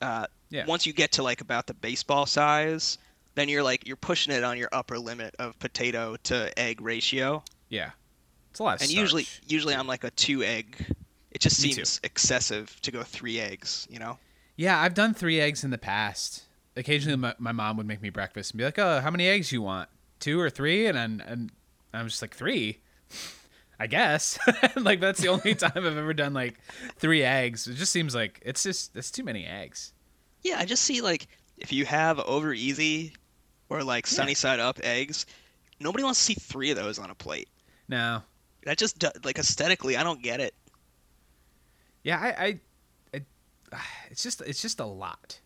Uh, 0.00 0.26
Yeah. 0.50 0.64
Once 0.66 0.86
you 0.86 0.92
get 0.92 1.12
to 1.12 1.22
like 1.22 1.40
about 1.40 1.66
the 1.66 1.74
baseball 1.74 2.24
size, 2.26 2.98
then 3.34 3.48
you're 3.48 3.62
like 3.62 3.86
you're 3.86 3.96
pushing 3.96 4.32
it 4.32 4.42
on 4.44 4.56
your 4.58 4.68
upper 4.72 4.98
limit 4.98 5.34
of 5.38 5.58
potato 5.58 6.16
to 6.24 6.58
egg 6.58 6.80
ratio. 6.80 7.42
Yeah, 7.68 7.90
it's 8.50 8.58
a 8.60 8.62
lot. 8.62 8.76
Of 8.76 8.82
and 8.82 8.90
usually 8.90 9.24
starch. 9.24 9.50
usually 9.52 9.74
I'm 9.74 9.86
like 9.86 10.04
a 10.04 10.10
two 10.10 10.42
egg. 10.42 10.76
It 11.30 11.40
just 11.42 11.62
Me 11.62 11.68
too. 11.68 11.74
seems 11.84 12.00
excessive 12.02 12.74
to 12.82 12.90
go 12.90 13.02
three 13.02 13.38
eggs. 13.38 13.86
You 13.90 13.98
know? 13.98 14.18
Yeah, 14.58 14.78
I've 14.80 14.92
done 14.94 15.14
three 15.14 15.40
eggs 15.40 15.62
in 15.62 15.70
the 15.70 15.78
past. 15.78 16.42
Occasionally, 16.76 17.16
my, 17.16 17.34
my 17.38 17.52
mom 17.52 17.76
would 17.76 17.86
make 17.86 18.02
me 18.02 18.10
breakfast 18.10 18.50
and 18.50 18.58
be 18.58 18.64
like, 18.64 18.78
"Oh, 18.78 19.00
how 19.00 19.10
many 19.10 19.26
eggs 19.28 19.52
you 19.52 19.62
want? 19.62 19.88
Two 20.18 20.38
or 20.40 20.50
three? 20.50 20.86
And 20.86 20.98
I'm, 20.98 21.22
and 21.26 21.52
I'm 21.94 22.08
just 22.08 22.20
like 22.20 22.34
three. 22.34 22.80
I 23.80 23.86
guess. 23.86 24.36
like 24.76 25.00
that's 25.00 25.20
the 25.20 25.28
only 25.28 25.54
time 25.54 25.70
I've 25.76 25.96
ever 25.96 26.12
done 26.12 26.34
like 26.34 26.58
three 26.96 27.22
eggs. 27.22 27.68
It 27.68 27.74
just 27.74 27.92
seems 27.92 28.14
like 28.14 28.42
it's 28.44 28.64
just 28.64 28.96
it's 28.96 29.12
too 29.12 29.22
many 29.22 29.46
eggs. 29.46 29.92
Yeah, 30.42 30.58
I 30.58 30.64
just 30.64 30.82
see 30.82 31.00
like 31.00 31.28
if 31.56 31.72
you 31.72 31.84
have 31.86 32.18
over 32.18 32.52
easy 32.52 33.12
or 33.68 33.84
like 33.84 34.08
sunny 34.08 34.34
side 34.34 34.58
up 34.58 34.80
eggs, 34.82 35.26
nobody 35.78 36.02
wants 36.02 36.18
to 36.18 36.24
see 36.24 36.34
three 36.34 36.70
of 36.70 36.76
those 36.76 36.98
on 36.98 37.10
a 37.10 37.14
plate. 37.14 37.48
No, 37.88 38.22
That 38.64 38.76
just 38.76 39.04
like 39.24 39.38
aesthetically, 39.38 39.96
I 39.96 40.02
don't 40.02 40.22
get 40.22 40.40
it. 40.40 40.54
Yeah, 42.02 42.18
I, 42.18 42.44
I, 42.44 42.60
it's 44.10 44.22
just 44.22 44.40
it's 44.42 44.62
just 44.62 44.80
a 44.80 44.86
lot. 44.86 45.40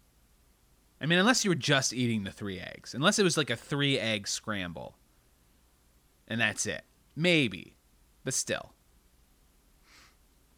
I 1.00 1.06
mean, 1.06 1.18
unless 1.18 1.44
you 1.44 1.50
were 1.50 1.56
just 1.56 1.92
eating 1.92 2.22
the 2.24 2.30
three 2.30 2.60
eggs, 2.60 2.94
unless 2.94 3.18
it 3.18 3.24
was 3.24 3.36
like 3.36 3.50
a 3.50 3.56
three 3.56 3.98
egg 3.98 4.28
scramble, 4.28 4.94
and 6.28 6.40
that's 6.40 6.64
it, 6.64 6.82
maybe, 7.16 7.74
but 8.24 8.34
still, 8.34 8.72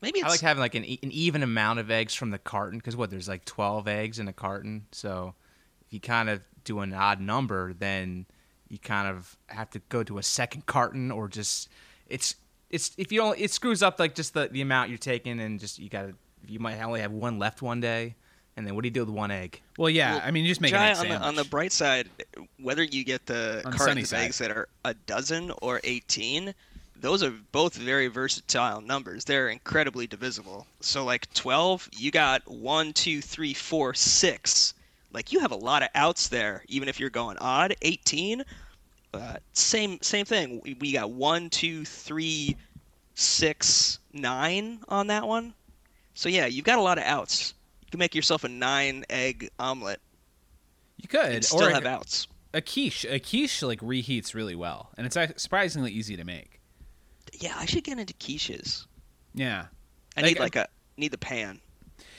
Maybe 0.05 0.19
it's 0.19 0.27
I 0.27 0.31
like 0.33 0.41
having 0.41 0.61
like 0.61 0.75
an, 0.75 0.85
e- 0.85 0.99
an 1.03 1.11
even 1.13 1.43
amount 1.43 1.79
of 1.79 1.91
eggs 1.91 2.13
from 2.15 2.29
the 2.29 2.37
carton 2.37 2.79
because 2.79 2.95
what 2.95 3.09
there's 3.09 3.27
like 3.27 3.47
12 3.47 3.89
eggs 3.89 4.19
in 4.19 4.29
a 4.29 4.35
carton. 4.35 4.85
So 4.93 5.35
if 5.87 5.95
you 5.95 5.99
kind 5.99 6.29
of 6.29 6.43
do 6.65 6.81
an 6.81 6.93
odd 6.93 7.23
number, 7.23 7.73
then 7.73 8.27
you 8.69 8.79
kind 8.79 9.09
of 9.09 9.39
have 9.47 9.71
to 9.71 9.79
go 9.89 10.03
to 10.03 10.19
a 10.19 10.23
second 10.23 10.67
carton 10.67 11.11
or 11.11 11.27
just 11.27 11.71
it's 12.07 12.35
it's 12.69 12.93
if 12.99 13.13
you 13.13 13.21
don't 13.21 13.39
it 13.39 13.51
screws 13.51 13.83
up 13.83 13.99
like 13.99 14.15
just 14.15 14.35
the, 14.35 14.49
the 14.49 14.61
amount 14.61 14.91
you're 14.91 14.99
taking 14.99 15.41
and 15.41 15.59
just 15.59 15.79
you 15.79 15.89
gotta 15.89 16.13
you 16.49 16.59
might 16.59 16.81
only 16.81 17.01
have 17.01 17.13
one 17.13 17.39
left 17.39 17.63
one 17.63 17.81
day. 17.81 18.15
And 18.57 18.65
then 18.65 18.77
what 18.77 18.83
do 18.83 18.87
you 18.87 18.93
do 18.93 19.01
with 19.01 19.09
one 19.09 19.33
egg? 19.33 19.61
Well, 19.79 19.91
yeah. 19.91 20.15
Well, 20.15 20.23
I 20.27 20.31
mean, 20.31 20.45
you 20.45 20.51
just 20.51 20.61
make 20.61 20.71
Jai, 20.71 20.87
an 20.87 20.91
egg 20.91 20.97
on 20.97 21.03
the, 21.03 21.09
sandwich. 21.15 21.29
on 21.29 21.35
the 21.35 21.45
bright 21.45 21.73
side, 21.73 22.09
whether 22.61 22.85
you 22.85 23.05
get 23.05 23.27
the 23.27 23.63
On 23.65 23.73
the 23.73 23.77
cartons 23.77 24.13
of 24.13 24.19
side. 24.19 24.25
eggs 24.25 24.39
that 24.39 24.53
are 24.53 24.69
a 24.85 24.95
dozen 24.95 25.51
or 25.61 25.81
18, 25.83 26.55
those 27.01 27.25
are 27.25 27.33
both 27.51 27.75
very 27.75 28.07
versatile 28.07 28.81
numbers. 28.81 29.25
They're 29.25 29.49
incredibly 29.49 30.07
divisible. 30.07 30.69
So, 30.81 31.05
like 31.05 31.33
12, 31.35 31.91
you 31.99 32.13
got 32.13 32.49
one, 32.49 32.93
two, 32.93 33.21
three, 33.21 33.55
four, 33.55 33.93
six. 33.93 34.75
Like 35.13 35.33
you 35.33 35.41
have 35.41 35.53
a 35.53 35.57
lot 35.57 35.83
of 35.83 35.89
outs 35.95 36.29
there, 36.29 36.65
even 36.69 36.89
if 36.89 37.01
you're 37.01 37.11
going 37.11 37.37
odd. 37.39 37.75
18, 37.83 38.45
uh, 39.15 39.37
same 39.53 39.99
same 40.01 40.27
thing. 40.27 40.61
We, 40.65 40.75
we 40.75 40.93
got 40.93 41.11
one, 41.11 41.51
two, 41.51 41.85
three, 41.85 42.57
six, 43.15 43.99
nine 44.13 44.81
on 44.89 45.09
that 45.09 45.27
one. 45.27 45.55
So 46.15 46.29
yeah, 46.29 46.47
you've 46.47 46.65
got 46.65 46.79
a 46.79 46.83
lot 46.83 46.99
of 46.99 47.05
outs. 47.05 47.55
You 47.83 47.91
can 47.91 47.99
make 47.99 48.15
yourself 48.15 48.45
a 48.45 48.49
nine 48.49 49.05
egg 49.11 49.51
omelet 49.59 50.01
you 50.97 51.09
could, 51.09 51.27
and 51.27 51.45
still 51.45 51.65
or 51.65 51.71
have 51.71 51.85
a, 51.85 51.89
outs. 51.89 52.27
a 52.53 52.61
quiche. 52.61 53.05
A 53.05 53.19
quiche 53.19 53.63
like 53.63 53.81
reheats 53.81 54.35
really 54.35 54.55
well, 54.55 54.91
and 54.97 55.07
it's 55.07 55.17
uh, 55.17 55.29
surprisingly 55.37 55.93
easy 55.93 56.17
to 56.17 56.25
make. 56.25 56.61
Yeah, 57.33 57.55
I 57.57 57.67
should 57.67 57.85
get 57.85 57.99
into 57.99 58.15
quiches. 58.15 58.87
Yeah. 59.35 59.67
I 60.17 60.21
Like, 60.21 60.35
need 60.35 60.39
like 60.41 60.57
a 60.57 60.69
need 60.97 61.11
the 61.11 61.19
pan. 61.19 61.61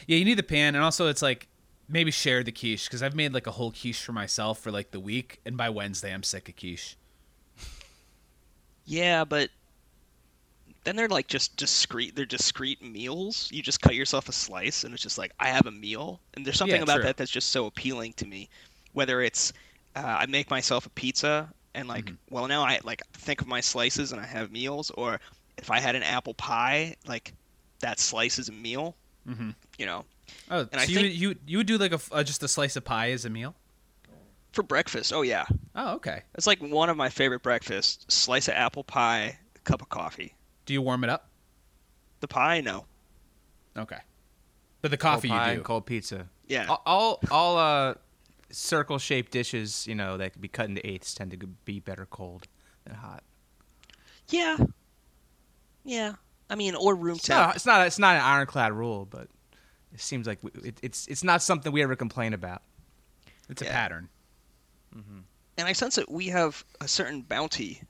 Yeah, 0.07 0.17
you 0.17 0.25
need 0.25 0.37
the 0.37 0.43
pan, 0.43 0.75
and 0.75 0.83
also 0.83 1.07
it's 1.07 1.21
like 1.21 1.47
maybe 1.87 2.11
share 2.11 2.43
the 2.43 2.51
quiche 2.51 2.87
because 2.87 3.01
I've 3.01 3.15
made 3.15 3.33
like 3.33 3.47
a 3.47 3.51
whole 3.51 3.71
quiche 3.71 4.03
for 4.03 4.11
myself 4.11 4.59
for 4.59 4.71
like 4.71 4.91
the 4.91 4.99
week, 4.99 5.39
and 5.45 5.55
by 5.55 5.69
Wednesday 5.69 6.13
I'm 6.13 6.23
sick 6.23 6.49
of 6.49 6.55
quiche. 6.57 6.97
Yeah, 8.85 9.23
but 9.25 9.49
then 10.85 10.95
they're 10.95 11.09
like 11.09 11.27
just 11.27 11.57
discrete. 11.57 12.15
They're 12.15 12.25
discrete 12.25 12.81
meals. 12.81 13.49
You 13.51 13.61
just 13.61 13.81
cut 13.81 13.95
yourself 13.95 14.29
a 14.29 14.31
slice, 14.31 14.83
and 14.85 14.93
it's 14.93 15.03
just 15.03 15.17
like 15.17 15.33
I 15.39 15.49
have 15.49 15.65
a 15.67 15.71
meal. 15.71 16.19
And 16.35 16.45
there's 16.45 16.57
something 16.57 16.77
Yeah, 16.77 16.83
about 16.83 16.95
true. 16.97 17.03
that 17.03 17.17
that's 17.17 17.31
just 17.31 17.49
so 17.51 17.65
appealing 17.65 18.13
to 18.13 18.25
me. 18.25 18.49
Whether 18.93 19.21
it's 19.21 19.51
uh, 19.95 19.99
I 20.19 20.25
make 20.27 20.49
myself 20.49 20.85
a 20.85 20.89
pizza, 20.89 21.49
and 21.73 21.87
like, 21.87 22.05
Mm-hmm. 22.05 22.33
well, 22.35 22.47
now 22.47 22.63
I 22.63 22.79
like 22.83 23.01
think 23.13 23.41
of 23.41 23.47
my 23.47 23.59
slices, 23.61 24.11
and 24.13 24.21
I 24.21 24.25
have 24.25 24.51
meals. 24.51 24.91
Or 24.91 25.19
if 25.57 25.69
I 25.71 25.79
had 25.79 25.95
an 25.95 26.03
apple 26.03 26.33
pie, 26.35 26.95
like 27.07 27.33
that 27.79 27.99
slice 27.99 28.39
is 28.39 28.47
a 28.49 28.53
meal. 28.53 28.95
Mm-hmm. 29.27 29.49
You 29.77 29.85
know, 29.85 30.05
Oh, 30.49 30.59
And 30.61 30.69
so 30.73 30.79
I 30.79 30.83
you 30.83 30.95
think- 30.95 31.15
you 31.19 31.35
you 31.47 31.57
would 31.57 31.67
do 31.67 31.77
like 31.77 31.91
a 31.93 31.99
uh, 32.11 32.23
just 32.23 32.41
a 32.43 32.47
slice 32.47 32.75
of 32.75 32.83
pie 32.85 33.11
as 33.11 33.25
a 33.25 33.29
meal? 33.29 33.55
for 34.53 34.63
breakfast. 34.63 35.11
Oh 35.11 35.21
yeah, 35.21 35.45
Oh, 35.75 35.95
okay. 35.95 36.21
it's 36.35 36.47
like 36.47 36.59
one 36.61 36.89
of 36.89 36.95
my 36.95 37.09
favorite 37.09 37.43
breakfasts: 37.43 38.05
slice 38.13 38.47
of 38.47 38.53
apple 38.53 38.83
pie, 38.85 39.37
cup 39.65 39.81
of 39.81 39.89
coffee. 39.89 40.33
Do 40.65 40.73
you 40.73 40.81
warm 40.81 41.03
it 41.03 41.09
up? 41.09 41.29
The 42.21 42.27
pie, 42.27 42.61
no. 42.61 42.85
Okay. 43.77 43.99
But 44.81 44.91
the 44.91 44.97
coffee 44.97 45.27
cold 45.29 45.39
pie 45.39 45.45
you 45.47 45.51
and 45.53 45.59
do. 45.59 45.63
cold 45.63 45.85
pizza. 45.85 46.27
Yeah. 46.47 46.65
All 46.69 46.81
all, 46.85 47.19
all 47.31 47.57
uh, 47.57 47.93
circle 48.51 48.97
shaped 48.99 49.31
dishes, 49.31 49.85
you 49.87 49.95
know, 49.95 50.17
that 50.17 50.33
could 50.33 50.41
be 50.41 50.47
cut 50.47 50.67
into 50.69 50.85
eighths 50.87 51.13
tend 51.13 51.31
to 51.31 51.37
be 51.65 51.79
better 51.79 52.05
cold 52.05 52.47
than 52.85 52.95
hot. 52.95 53.23
Yeah. 54.29 54.57
Yeah. 55.83 56.13
I 56.49 56.55
mean, 56.55 56.75
or 56.75 56.95
room 56.95 57.15
It's 57.15 57.25
temp. 57.25 57.39
not, 57.47 57.55
it's 57.55 57.65
not 57.65 57.87
it's 57.87 57.99
not 57.99 58.15
an 58.15 58.21
ironclad 58.21 58.71
rule, 58.73 59.05
but 59.09 59.27
it 59.93 59.99
seems 59.99 60.27
like 60.27 60.39
we, 60.43 60.51
it, 60.63 60.79
it's 60.81 61.07
it's 61.07 61.23
not 61.23 61.41
something 61.41 61.71
we 61.71 61.81
ever 61.83 61.95
complain 61.95 62.33
about. 62.33 62.61
It's 63.49 63.61
a 63.61 63.65
Yeah. 63.65 63.71
pattern. 63.71 64.09
And 65.57 65.67
I 65.67 65.73
sense 65.73 65.95
that 65.95 66.09
we 66.09 66.27
have 66.27 66.63
a 66.81 66.87
certain 66.87 67.21
bounty 67.21 67.81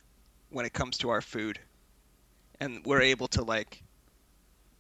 when 0.50 0.66
it 0.66 0.74
comes 0.74 0.98
to 1.00 1.10
our 1.10 1.22
food. 1.22 1.60
And 2.60 2.86
we're 2.86 3.02
able 3.02 3.28
to, 3.30 3.44
like, 3.44 3.82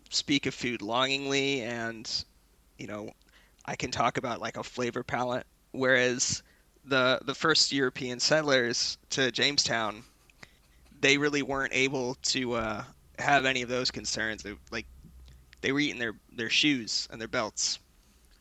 speak 0.09 0.45
of 0.45 0.53
food 0.53 0.81
longingly, 0.81 1.61
and, 1.61 2.09
you 2.77 2.87
know, 2.87 3.09
I 3.65 3.75
can 3.75 3.91
talk 3.91 4.17
about, 4.17 4.39
like, 4.41 4.57
a 4.57 4.63
flavor 4.63 5.03
palate. 5.03 5.45
Whereas 5.71 6.41
the, 6.85 7.19
the 7.25 7.35
first 7.35 7.71
European 7.71 8.19
settlers 8.19 8.97
to 9.11 9.31
Jamestown, 9.31 10.03
they 11.01 11.17
really 11.17 11.41
weren't 11.41 11.73
able 11.73 12.15
to 12.23 12.53
uh, 12.53 12.83
have 13.19 13.45
any 13.45 13.61
of 13.61 13.69
those 13.69 13.91
concerns. 13.91 14.43
They, 14.43 14.53
like, 14.71 14.85
they 15.61 15.71
were 15.71 15.79
eating 15.79 15.99
their, 15.99 16.13
their 16.31 16.49
shoes 16.49 17.07
and 17.11 17.19
their 17.19 17.27
belts. 17.27 17.79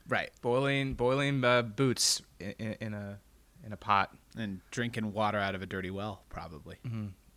Right. 0.07 0.31
Boiling 0.43 0.93
boiling 0.93 1.43
uh, 1.43 1.63
boots 1.63 2.21
in, 2.39 2.55
in, 2.59 2.77
in 2.81 2.95
a 2.95 3.19
in 3.65 3.73
a 3.73 3.77
pot, 3.79 4.15
And 4.37 4.61
drinking 4.71 5.15
water 5.15 5.39
out 5.39 5.55
of 5.55 5.63
a 5.63 5.67
dirty 5.67 5.91
well, 5.91 6.21
probably. 6.29 6.77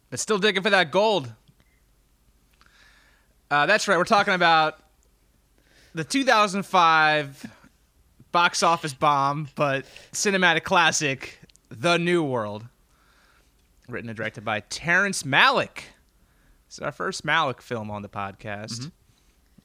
but 0.09 0.19
still 0.19 0.37
digging 0.37 0.61
for 0.61 0.69
that 0.69 0.91
gold. 0.91 1.31
Uh, 3.49 3.65
that's 3.65 3.87
right. 3.87 3.97
We're 3.97 4.03
talking 4.03 4.33
about 4.33 4.79
the 5.93 6.03
2005 6.03 7.45
box 8.31 8.61
office 8.61 8.93
bomb, 8.93 9.47
but 9.55 9.85
cinematic 10.11 10.63
classic, 10.63 11.39
The 11.69 11.97
New 11.97 12.23
World. 12.23 12.65
Written 13.87 14.09
and 14.09 14.17
directed 14.17 14.43
by 14.43 14.59
Terrence 14.61 15.23
Malick. 15.23 15.83
It's 16.67 16.79
our 16.79 16.91
first 16.91 17.25
Malick 17.25 17.61
film 17.61 17.89
on 17.89 18.01
the 18.01 18.09
podcast. 18.09 18.91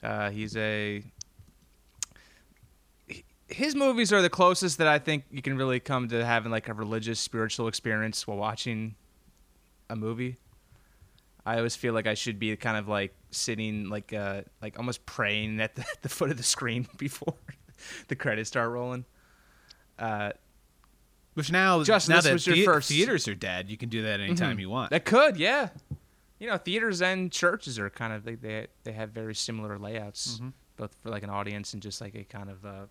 Uh, 0.01 0.29
he's 0.29 0.55
a. 0.55 1.03
His 3.49 3.75
movies 3.75 4.13
are 4.13 4.21
the 4.21 4.29
closest 4.29 4.77
that 4.77 4.87
I 4.87 4.97
think 4.99 5.25
you 5.29 5.41
can 5.41 5.57
really 5.57 5.81
come 5.81 6.07
to 6.07 6.25
having 6.25 6.51
like 6.51 6.69
a 6.69 6.73
religious, 6.73 7.19
spiritual 7.19 7.67
experience 7.67 8.25
while 8.25 8.37
watching 8.37 8.95
a 9.89 9.95
movie. 9.97 10.37
I 11.45 11.57
always 11.57 11.75
feel 11.75 11.93
like 11.93 12.07
I 12.07 12.13
should 12.13 12.39
be 12.39 12.55
kind 12.55 12.77
of 12.77 12.87
like 12.87 13.13
sitting 13.31 13.89
like 13.89 14.13
uh 14.13 14.43
like 14.61 14.77
almost 14.77 15.05
praying 15.05 15.59
at 15.59 15.75
the, 15.75 15.85
the 16.01 16.09
foot 16.09 16.29
of 16.31 16.37
the 16.37 16.43
screen 16.43 16.87
before 16.97 17.35
the 18.07 18.15
credits 18.15 18.49
start 18.49 18.69
rolling. 18.71 19.05
Uh, 19.99 20.31
Which 21.33 21.51
now, 21.51 21.83
Justin, 21.83 22.13
now 22.13 22.17
this 22.17 22.25
that 22.25 22.33
was 22.33 22.47
your 22.47 22.55
thea- 22.55 22.65
first- 22.65 22.89
theaters 22.89 23.27
are 23.27 23.35
dead, 23.35 23.69
you 23.69 23.77
can 23.77 23.89
do 23.89 24.03
that 24.03 24.19
anytime 24.19 24.59
you 24.59 24.69
want. 24.69 24.89
that 24.91 25.05
could, 25.05 25.37
yeah. 25.37 25.69
You 26.39 26.49
know, 26.49 26.57
theaters 26.57 27.01
and 27.01 27.31
churches 27.31 27.79
are 27.79 27.89
kind 27.89 28.11
of 28.13 28.23
they 28.25 28.35
they, 28.35 28.67
they 28.83 28.91
have 28.91 29.11
very 29.11 29.35
similar 29.35 29.77
layouts, 29.79 30.41
both 30.77 30.93
for 31.01 31.09
like 31.09 31.23
an 31.23 31.29
audience 31.29 31.73
and 31.73 31.81
just 31.81 32.01
like 32.01 32.15
a 32.15 32.23
kind 32.23 32.49
of 32.49 32.65
uh, 32.65 32.85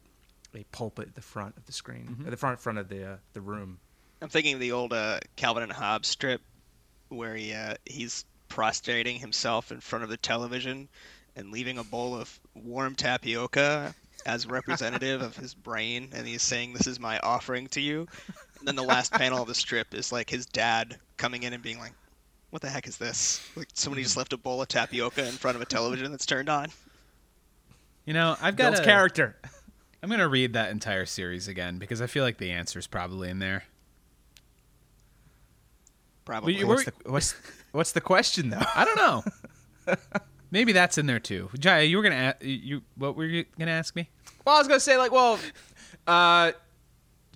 a 0.54 0.64
pulpit 0.73 1.09
at 1.09 1.14
the 1.14 1.21
front 1.23 1.56
of 1.56 1.66
the 1.66 1.73
screen, 1.73 2.23
or 2.25 2.30
the 2.30 2.37
front 2.37 2.59
front 2.61 2.78
of 2.78 2.88
the 2.88 3.12
uh, 3.12 3.16
the 3.35 3.40
room. 3.40 3.78
I'm 4.23 4.28
thinking 4.28 4.54
of 4.54 4.61
the 4.61 4.73
old 4.73 4.92
uh, 4.92 5.18
Calvin 5.37 5.64
and 5.64 5.73
Hobbes 5.73 6.09
strip 6.09 6.40
where 7.09 7.35
he 7.35 7.52
uh, 7.52 7.75
he's 7.85 8.25
prostrating 8.52 9.18
himself 9.18 9.73
in 9.73 9.80
front 9.80 10.04
of 10.04 10.11
the 10.11 10.16
television 10.18 10.87
and 11.37 11.50
leaving 11.50 11.78
a 11.78 11.85
bowl 11.85 12.14
of 12.14 12.38
warm 12.54 12.94
tapioca 12.94 13.94
as 14.26 14.47
representative 14.47 15.23
of 15.23 15.35
his 15.35 15.54
brain, 15.54 16.11
and 16.12 16.26
he's 16.26 16.42
saying, 16.42 16.75
"This 16.75 16.87
is 16.87 17.00
my 17.00 17.18
offering 17.21 17.66
to 17.68 17.80
you." 17.80 18.06
And 18.59 18.68
then 18.68 18.76
the 18.76 18.82
last 18.82 19.11
panel 19.11 19.40
of 19.40 19.49
the 19.49 19.54
strip 19.54 19.94
is 19.94 20.12
like 20.12 20.28
his 20.28 20.44
dad 20.44 20.99
coming 21.16 21.44
in 21.44 21.54
and 21.54 21.62
being 21.62 21.78
like, 21.78 21.94
"What 22.50 22.61
the 22.61 22.68
heck 22.68 22.87
is 22.87 22.99
this? 22.99 23.40
Like 23.56 23.68
somebody 23.73 24.02
just 24.02 24.18
left 24.18 24.35
a 24.35 24.37
bowl 24.37 24.61
of 24.61 24.68
tapioca 24.68 25.26
in 25.26 25.32
front 25.32 25.56
of 25.56 25.62
a 25.62 25.64
television 25.64 26.11
that's 26.11 26.26
turned 26.26 26.50
on." 26.50 26.71
You 28.04 28.12
know, 28.12 28.37
I've 28.42 28.56
got 28.56 28.73
Builds 28.73 28.80
a, 28.80 28.85
character. 28.85 29.37
I'm 30.02 30.11
gonna 30.11 30.28
read 30.28 30.52
that 30.52 30.71
entire 30.71 31.06
series 31.06 31.49
again 31.49 31.78
because 31.78 32.02
I 32.02 32.06
feel 32.06 32.23
like 32.23 32.37
the 32.37 32.50
answer's 32.50 32.87
probably 32.87 33.30
in 33.30 33.38
there. 33.38 33.64
Probably. 36.26 36.62
What's 36.64 36.85
the, 36.85 36.92
what's 37.06 37.35
what's 37.73 37.93
the 37.93 38.00
question 38.00 38.50
though? 38.50 38.62
I 38.75 38.85
don't 38.85 38.97
know. 38.97 39.97
Maybe 40.50 40.73
that's 40.73 40.99
in 40.99 41.07
there 41.07 41.21
too. 41.21 41.50
Jaya, 41.59 41.85
you 41.85 41.97
were 41.97 42.02
gonna 42.02 42.35
a- 42.41 42.47
you 42.47 42.83
what 42.97 43.17
were 43.17 43.25
you 43.25 43.45
gonna 43.59 43.71
ask 43.73 43.97
me? 43.97 44.09
Well, 44.45 44.55
I 44.55 44.59
was 44.59 44.69
gonna 44.69 44.81
say 44.81 44.97
like, 44.99 45.12
well, 45.12 45.38
uh, 46.07 46.52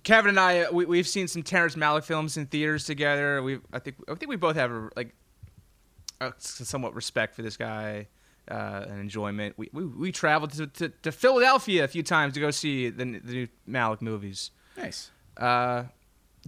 Kevin 0.03 0.29
and 0.29 0.39
I, 0.39 0.59
uh, 0.61 0.71
we, 0.71 0.85
we've 0.85 1.07
seen 1.07 1.27
some 1.27 1.43
Terrence 1.43 1.75
Malick 1.75 2.03
films 2.05 2.37
in 2.37 2.45
theaters 2.45 2.85
together. 2.85 3.43
We, 3.43 3.59
I 3.73 3.79
think, 3.79 3.97
I 4.07 4.15
think 4.15 4.29
we 4.29 4.37
both 4.37 4.55
have 4.55 4.71
a, 4.71 4.89
like 4.95 5.13
a 6.21 6.33
somewhat 6.37 6.95
respect 6.95 7.35
for 7.35 7.41
this 7.41 7.57
guy 7.57 8.07
uh, 8.49 8.85
and 8.87 9.01
enjoyment. 9.01 9.55
We, 9.57 9.69
we, 9.73 9.83
we 9.85 10.11
traveled 10.13 10.51
to, 10.51 10.67
to, 10.67 10.89
to 10.89 11.11
Philadelphia 11.11 11.83
a 11.83 11.87
few 11.89 12.03
times 12.03 12.35
to 12.35 12.39
go 12.39 12.51
see 12.51 12.89
the, 12.89 13.03
the 13.03 13.33
new 13.33 13.47
Malick 13.69 14.01
movies. 14.01 14.51
Nice. 14.77 15.11
Uh, 15.35 15.83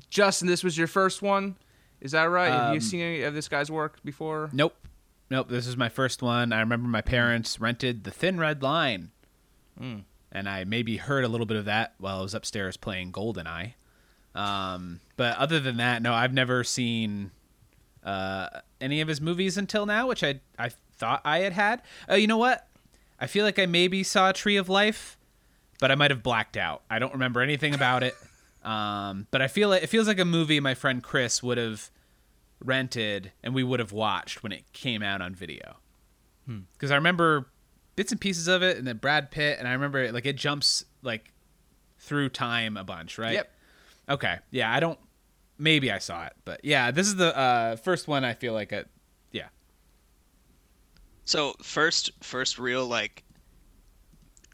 Justin, 0.10 0.48
this 0.48 0.64
was 0.64 0.78
your 0.78 0.88
first 0.88 1.22
one. 1.22 1.58
Is 2.02 2.12
that 2.12 2.24
right? 2.26 2.50
have 2.52 2.70
you 2.74 2.78
Um, 2.78 2.82
seen 2.82 3.02
any 3.02 3.22
of 3.24 3.34
this 3.34 3.48
guy's 3.48 3.70
work 3.70 4.00
before? 4.04 4.50
Nope. 4.54 4.76
Nope. 5.30 5.50
This 5.50 5.68
is 5.68 5.76
my 5.78 5.90
first 5.90 6.22
one. 6.22 6.54
I 6.54 6.60
remember 6.60 6.88
my 6.88 7.02
parents 7.02 7.60
rented 7.60 8.04
The 8.04 8.12
Thin 8.12 8.38
Red 8.40 8.64
Line. 8.64 9.12
Mm. 9.80 10.04
And 10.32 10.48
I 10.48 10.64
maybe 10.64 10.98
heard 10.98 11.24
a 11.24 11.28
little 11.28 11.46
bit 11.46 11.58
of 11.58 11.66
that 11.66 11.96
while 11.98 12.20
I 12.20 12.22
was 12.22 12.34
upstairs 12.34 12.78
playing 12.78 13.12
GoldenEye. 13.12 13.74
Um, 14.36 15.00
but 15.18 15.38
other 15.38 15.60
than 15.60 15.78
that, 15.78 16.02
no, 16.02 16.14
I've 16.14 16.34
never 16.34 16.64
seen 16.64 17.32
uh, 18.04 18.48
any 18.80 19.02
of 19.02 19.08
his 19.08 19.20
movies 19.20 19.58
until 19.58 19.86
now, 19.86 20.08
which 20.08 20.24
I, 20.24 20.40
I 20.58 20.70
thought 20.96 21.22
I 21.26 21.40
had 21.40 21.54
had. 21.54 21.82
Uh, 22.10 22.16
you 22.16 22.28
know 22.28 22.38
what? 22.38 22.68
I 23.20 23.28
feel 23.28 23.44
like 23.44 23.60
I 23.60 23.66
maybe 23.66 24.04
saw 24.04 24.32
Tree 24.32 24.56
of 24.56 24.70
Life, 24.70 25.18
but 25.80 25.92
I 25.92 25.96
might 25.96 26.12
have 26.12 26.24
blacked 26.24 26.56
out. 26.58 26.84
I 26.90 27.00
don't 27.00 27.12
remember 27.14 27.42
anything 27.42 27.74
about 27.74 28.04
it. 28.04 28.16
Um, 28.64 29.28
but 29.32 29.42
I 29.42 29.48
feel 29.48 29.70
like 29.70 29.84
it 29.84 29.88
feels 29.88 30.08
like 30.08 30.20
a 30.20 30.26
movie 30.26 30.60
my 30.60 30.74
friend 30.74 31.02
Chris 31.02 31.42
would 31.42 31.58
have 31.58 31.90
rented 32.64 33.32
and 33.42 33.56
we 33.56 33.64
would 33.64 33.80
have 33.80 33.92
watched 33.94 34.44
when 34.44 34.52
it 34.52 34.72
came 34.74 35.02
out 35.02 35.22
on 35.22 35.34
video. 35.34 35.78
Because 36.74 36.90
I 36.90 36.96
remember 36.96 37.48
bits 37.96 38.12
and 38.12 38.20
pieces 38.20 38.48
of 38.48 38.64
it, 38.64 38.78
and 38.78 38.88
then 38.88 38.98
Brad 38.98 39.30
Pitt, 39.30 39.60
and 39.60 39.68
I 39.68 39.74
remember 39.74 40.12
like 40.12 40.26
it 40.26 40.36
jumps 40.36 40.86
like 41.04 41.32
through 42.00 42.30
time 42.30 42.78
a 42.78 42.84
bunch, 42.84 43.18
right? 43.18 43.34
Yep. 43.34 43.52
Okay. 44.10 44.38
Yeah, 44.50 44.74
I 44.74 44.80
don't. 44.80 44.98
Maybe 45.58 45.92
I 45.92 46.00
saw 46.00 46.26
it, 46.26 46.34
but 46.46 46.62
yeah, 46.64 46.92
this 46.92 47.06
is 47.06 47.18
the 47.18 47.38
uh, 47.38 47.76
first 47.76 48.08
one. 48.08 48.24
I 48.24 48.34
feel 48.34 48.54
like 48.54 48.72
it. 48.72 48.88
Yeah. 49.32 49.50
So 51.26 51.54
first, 51.62 52.12
first 52.24 52.58
real 52.58 52.88
like 52.88 53.24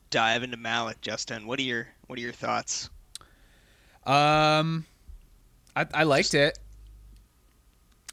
dive 0.09 0.43
into 0.43 0.57
Malick, 0.57 0.99
Justin. 1.01 1.45
What 1.45 1.59
are 1.59 1.63
your 1.63 1.87
what 2.07 2.17
are 2.17 2.23
your 2.23 2.33
thoughts? 2.33 2.89
Um, 4.05 4.85
I 5.75 5.85
I 5.93 6.03
liked 6.03 6.33
it. 6.33 6.57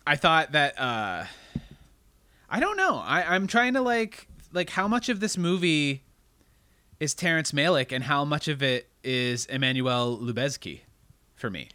I 0.06 0.16
thought 0.16 0.52
that 0.52 0.78
uh, 0.78 1.24
I 2.50 2.60
don't 2.60 2.76
know. 2.76 2.96
I 2.96 3.34
I'm 3.34 3.46
trying 3.46 3.74
to 3.74 3.80
like 3.80 4.26
like 4.52 4.70
how 4.70 4.88
much 4.88 5.08
of 5.08 5.20
this 5.20 5.36
movie 5.38 6.02
is 7.00 7.14
Terrence 7.14 7.52
Malick 7.52 7.92
and 7.92 8.04
how 8.04 8.24
much 8.24 8.48
of 8.48 8.62
it 8.62 8.88
is 9.02 9.46
Emmanuel 9.46 10.18
Lubezki 10.18 10.80
for 11.34 11.50
me. 11.50 11.68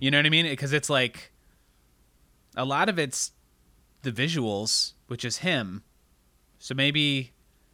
You 0.00 0.10
know 0.10 0.18
what 0.18 0.26
I 0.26 0.30
mean? 0.30 0.46
Because 0.46 0.72
it's 0.72 0.90
like 0.90 1.32
a 2.56 2.64
lot 2.64 2.88
of 2.88 2.98
it's 2.98 3.32
the 4.02 4.12
visuals, 4.12 4.92
which 5.08 5.24
is 5.24 5.38
him. 5.38 5.82
So 6.58 6.74
maybe 6.74 7.32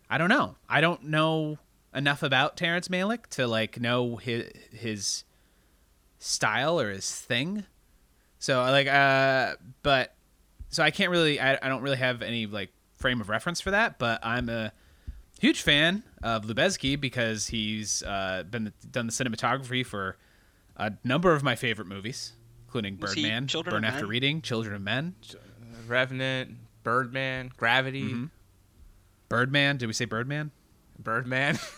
I 0.09 0.17
don't 0.17 0.29
know. 0.29 0.57
I 0.69 0.81
don't 0.81 1.05
know 1.05 1.59
enough 1.95 2.23
about 2.23 2.57
Terrence 2.57 2.89
Malick 2.89 3.27
to 3.31 3.47
like 3.47 3.81
know 3.81 4.17
his 4.17 4.51
his 4.73 5.25
style 6.19 6.81
or 6.81 6.91
his 6.91 7.11
thing. 7.15 7.65
So 8.39 8.61
like 8.63 8.87
uh 8.87 9.55
but 9.83 10.15
so 10.69 10.83
I 10.83 10.91
can't 10.91 11.11
really 11.11 11.41
I, 11.41 11.59
I 11.63 11.69
don't 11.69 11.83
really 11.83 11.97
have 11.97 12.23
any 12.23 12.47
like 12.47 12.71
frame 12.95 13.21
of 13.21 13.29
reference 13.29 13.61
for 13.61 13.71
that, 13.71 13.99
but 13.99 14.19
I'm 14.25 14.49
a 14.49 14.73
huge 15.41 15.63
fan 15.63 16.03
of 16.23 16.45
Lubezki 16.47 17.01
because 17.01 17.47
he's 17.47 18.03
uh, 18.03 18.43
been 18.51 18.73
done 18.91 19.07
the 19.07 19.13
cinematography 19.13 19.87
for 19.87 20.17
a 20.77 20.93
number 21.05 21.33
of 21.33 21.45
my 21.45 21.55
favorite 21.55 21.87
movies, 21.87 22.33
including 22.67 22.99
Was 22.99 23.15
Birdman, 23.15 23.47
Children 23.47 23.75
Burn 23.77 23.85
of 23.85 23.89
After 23.91 24.03
Men? 24.05 24.11
Reading, 24.11 24.43
Children 24.43 24.75
of 24.75 24.83
Men, 24.83 25.15
Revenant, 25.87 26.57
Birdman, 26.83 27.53
Gravity, 27.57 28.03
Mhm. 28.13 28.31
Birdman. 29.29 29.77
Did 29.77 29.87
we 29.87 29.93
say 29.93 30.05
Birdman? 30.07 30.51
Birdman. 30.99 31.57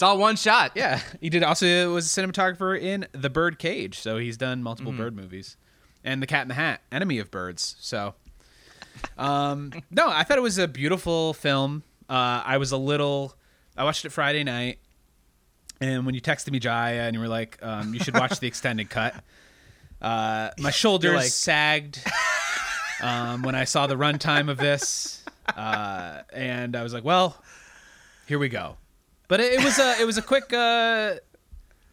it's 0.00 0.02
all 0.02 0.16
one 0.16 0.34
shot. 0.36 0.72
Yeah, 0.74 0.98
he 1.20 1.28
did. 1.28 1.42
Also, 1.42 1.92
was 1.92 2.06
a 2.06 2.22
cinematographer 2.22 2.80
in 2.80 3.06
The 3.12 3.28
Bird 3.28 3.58
Cage, 3.58 3.98
so 3.98 4.16
he's 4.16 4.38
done 4.38 4.56
Mm-hmm. 4.60 4.64
multiple 4.64 4.92
bird 4.92 5.14
movies, 5.14 5.58
and 6.02 6.22
The 6.22 6.26
Cat 6.26 6.40
in 6.40 6.48
the 6.48 6.54
Hat, 6.54 6.80
Enemy 6.90 7.18
of 7.18 7.30
Birds. 7.30 7.76
So, 7.80 8.14
um, 9.18 9.72
no, 9.90 10.08
I 10.08 10.22
thought 10.24 10.38
it 10.38 10.42
was 10.42 10.56
a 10.56 10.66
beautiful 10.66 11.34
film. 11.34 11.82
Uh, 12.08 12.42
I 12.46 12.56
was 12.56 12.72
a 12.72 12.78
little. 12.78 13.34
I 13.76 13.84
watched 13.84 14.06
it 14.06 14.08
Friday 14.08 14.42
night, 14.42 14.78
and 15.82 16.06
when 16.06 16.14
you 16.14 16.22
texted 16.22 16.50
me, 16.50 16.60
Jaya, 16.60 17.02
and 17.02 17.12
you 17.14 17.20
were 17.20 17.28
like, 17.28 17.58
um, 17.60 17.92
"You 17.92 18.00
should 18.00 18.14
watch 18.14 18.40
the 18.40 18.46
extended 18.46 18.88
cut," 18.88 19.14
uh, 20.00 20.48
my 20.58 20.70
shoulders 20.70 21.14
like- 21.14 21.26
sagged 21.26 22.02
um, 23.02 23.42
when 23.42 23.54
I 23.54 23.64
saw 23.64 23.86
the 23.86 23.96
runtime 23.96 24.48
of 24.48 24.56
this, 24.56 25.22
uh, 25.54 26.22
and 26.32 26.74
I 26.74 26.82
was 26.82 26.94
like, 26.94 27.04
"Well, 27.04 27.36
here 28.26 28.38
we 28.38 28.48
go." 28.48 28.78
But 29.30 29.40
it, 29.40 29.54
it 29.54 29.64
was 29.64 29.78
a 29.78 29.98
it 30.00 30.04
was 30.04 30.18
a 30.18 30.22
quick 30.22 30.52
uh, 30.52 31.14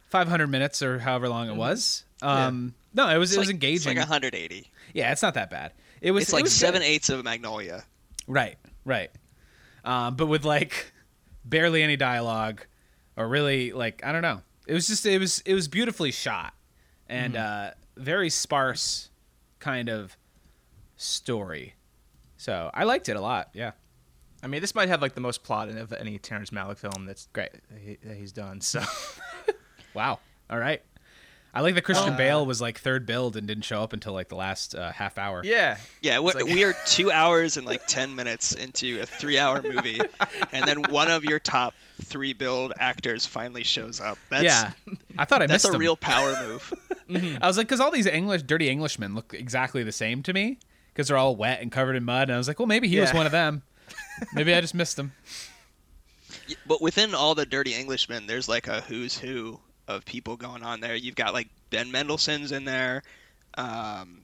500 0.09 0.47
minutes 0.47 0.81
or 0.81 0.99
however 0.99 1.29
long 1.29 1.49
it 1.49 1.55
was. 1.55 2.03
Um, 2.21 2.73
No, 2.93 3.07
it 3.09 3.17
was 3.17 3.29
It's 3.31 3.37
it 3.37 3.39
was 3.39 3.47
like, 3.47 3.53
engaging. 3.53 3.91
It's 3.97 4.09
like 4.09 4.21
180. 4.21 4.69
yeah, 4.93 5.11
it's 5.11 5.21
not 5.21 5.35
that 5.35 5.49
bad. 5.49 5.71
It 6.01 6.11
was 6.11 6.23
It's 6.23 6.33
it 6.33 6.35
like 6.35 6.43
was 6.43 6.53
good. 6.53 6.59
seven 6.59 6.81
eighths 6.81 7.09
of 7.09 7.23
Magnolia. 7.23 7.83
Right, 8.27 8.57
right. 8.85 9.11
Um, 9.85 10.15
but 10.15 10.25
with 10.25 10.43
like 10.45 10.91
barely 11.45 11.81
any 11.83 11.95
dialogue, 11.95 12.65
or 13.15 13.27
really 13.27 13.71
like 13.71 14.03
I 14.03 14.11
don't 14.11 14.21
know. 14.23 14.41
It 14.67 14.73
was 14.73 14.87
just 14.87 15.05
it 15.05 15.19
was 15.19 15.39
it 15.45 15.53
was 15.53 15.67
beautifully 15.67 16.11
shot 16.11 16.53
and 17.07 17.35
uh, 17.37 17.71
very 17.95 18.29
sparse 18.29 19.09
kind 19.59 19.89
of 19.89 20.17
story. 20.97 21.75
So 22.37 22.69
I 22.73 22.83
liked 22.83 23.09
it 23.09 23.15
a 23.15 23.21
lot. 23.21 23.49
Yeah. 23.53 23.71
I 24.47 24.49
mean, 24.49 24.61
this 24.61 24.73
might 24.73 24.87
have 24.87 25.01
like 25.01 25.13
the 25.13 25.21
most 25.21 25.43
plot 25.43 25.67
of 25.69 25.91
any 25.91 26.17
Terrence 26.19 26.51
Malick 26.51 26.77
film 26.77 27.05
that's 27.05 27.27
Great. 27.33 27.51
that, 28.03 28.15
he's 28.17 28.31
done. 28.31 28.61
So 28.61 28.81
Wow. 29.93 30.19
All 30.49 30.57
right. 30.59 30.81
I 31.53 31.61
like 31.61 31.75
that 31.75 31.81
Christian 31.81 32.13
Uh, 32.13 32.17
Bale 32.17 32.45
was 32.45 32.61
like 32.61 32.77
third 32.79 33.05
billed 33.05 33.35
and 33.35 33.47
didn't 33.47 33.63
show 33.65 33.81
up 33.81 33.91
until 33.91 34.13
like 34.13 34.29
the 34.29 34.35
last 34.35 34.75
uh, 34.75 34.91
half 34.91 35.17
hour. 35.17 35.41
yeah, 35.43 35.77
Yeah, 36.01 36.19
we're, 36.19 36.33
like- 36.33 36.45
we 36.45 36.63
are 36.63 36.73
two 36.85 37.11
hours 37.11 37.57
and 37.57 37.65
like 37.65 37.85
ten 37.87 38.15
minutes 38.15 38.53
into 38.53 39.01
a 39.01 39.05
three-hour 39.05 39.63
movie, 39.63 39.99
and 40.51 40.65
then 40.67 40.83
one 40.91 41.09
of 41.09 41.23
your 41.25 41.39
top 41.39 41.73
three 42.03 42.33
billed 42.33 42.73
actors 42.79 43.25
finally 43.25 43.63
shows 43.63 43.99
up. 43.99 44.19
That's, 44.29 44.43
yeah. 44.43 44.71
I 45.17 45.25
thought 45.25 45.41
I 45.41 45.47
that's 45.47 45.63
missed 45.63 45.73
a 45.73 45.75
him. 45.75 45.81
real 45.81 45.97
power 45.97 46.35
move. 46.47 46.73
I 47.41 47.47
was 47.47 47.57
like, 47.57 47.65
because 47.67 47.79
all 47.79 47.89
these 47.91 48.05
English, 48.05 48.43
dirty 48.43 48.69
Englishmen 48.69 49.15
look 49.15 49.33
exactly 49.33 49.81
the 49.83 49.91
same 49.91 50.21
to 50.23 50.33
me 50.33 50.59
because 50.93 51.07
they're 51.07 51.17
all 51.17 51.35
wet 51.35 51.61
and 51.61 51.71
covered 51.71 51.95
in 51.95 52.03
mud. 52.03 52.23
And 52.29 52.33
I 52.33 52.37
was 52.37 52.47
like, 52.47 52.59
well, 52.59 52.67
maybe 52.67 52.87
he 52.87 52.99
was 52.99 53.13
one 53.13 53.25
of 53.25 53.31
them. 53.31 53.63
Maybe 54.33 54.53
I 54.53 54.61
just 54.61 54.73
missed 54.73 54.95
them. 54.97 55.13
but 56.65 56.81
within 56.81 57.13
all 57.13 57.35
the 57.35 57.45
dirty 57.45 57.75
Englishmen, 57.75 58.27
there's 58.27 58.47
like 58.49 58.67
a 58.67 58.81
who's 58.81 59.17
who 59.17 59.59
of 59.87 60.05
people 60.05 60.35
going 60.37 60.63
on 60.63 60.79
there. 60.79 60.95
You've 60.95 61.15
got 61.15 61.33
like 61.33 61.47
Ben 61.69 61.91
Mendelsohn's 61.91 62.51
in 62.51 62.65
there, 62.65 63.03
um, 63.57 64.23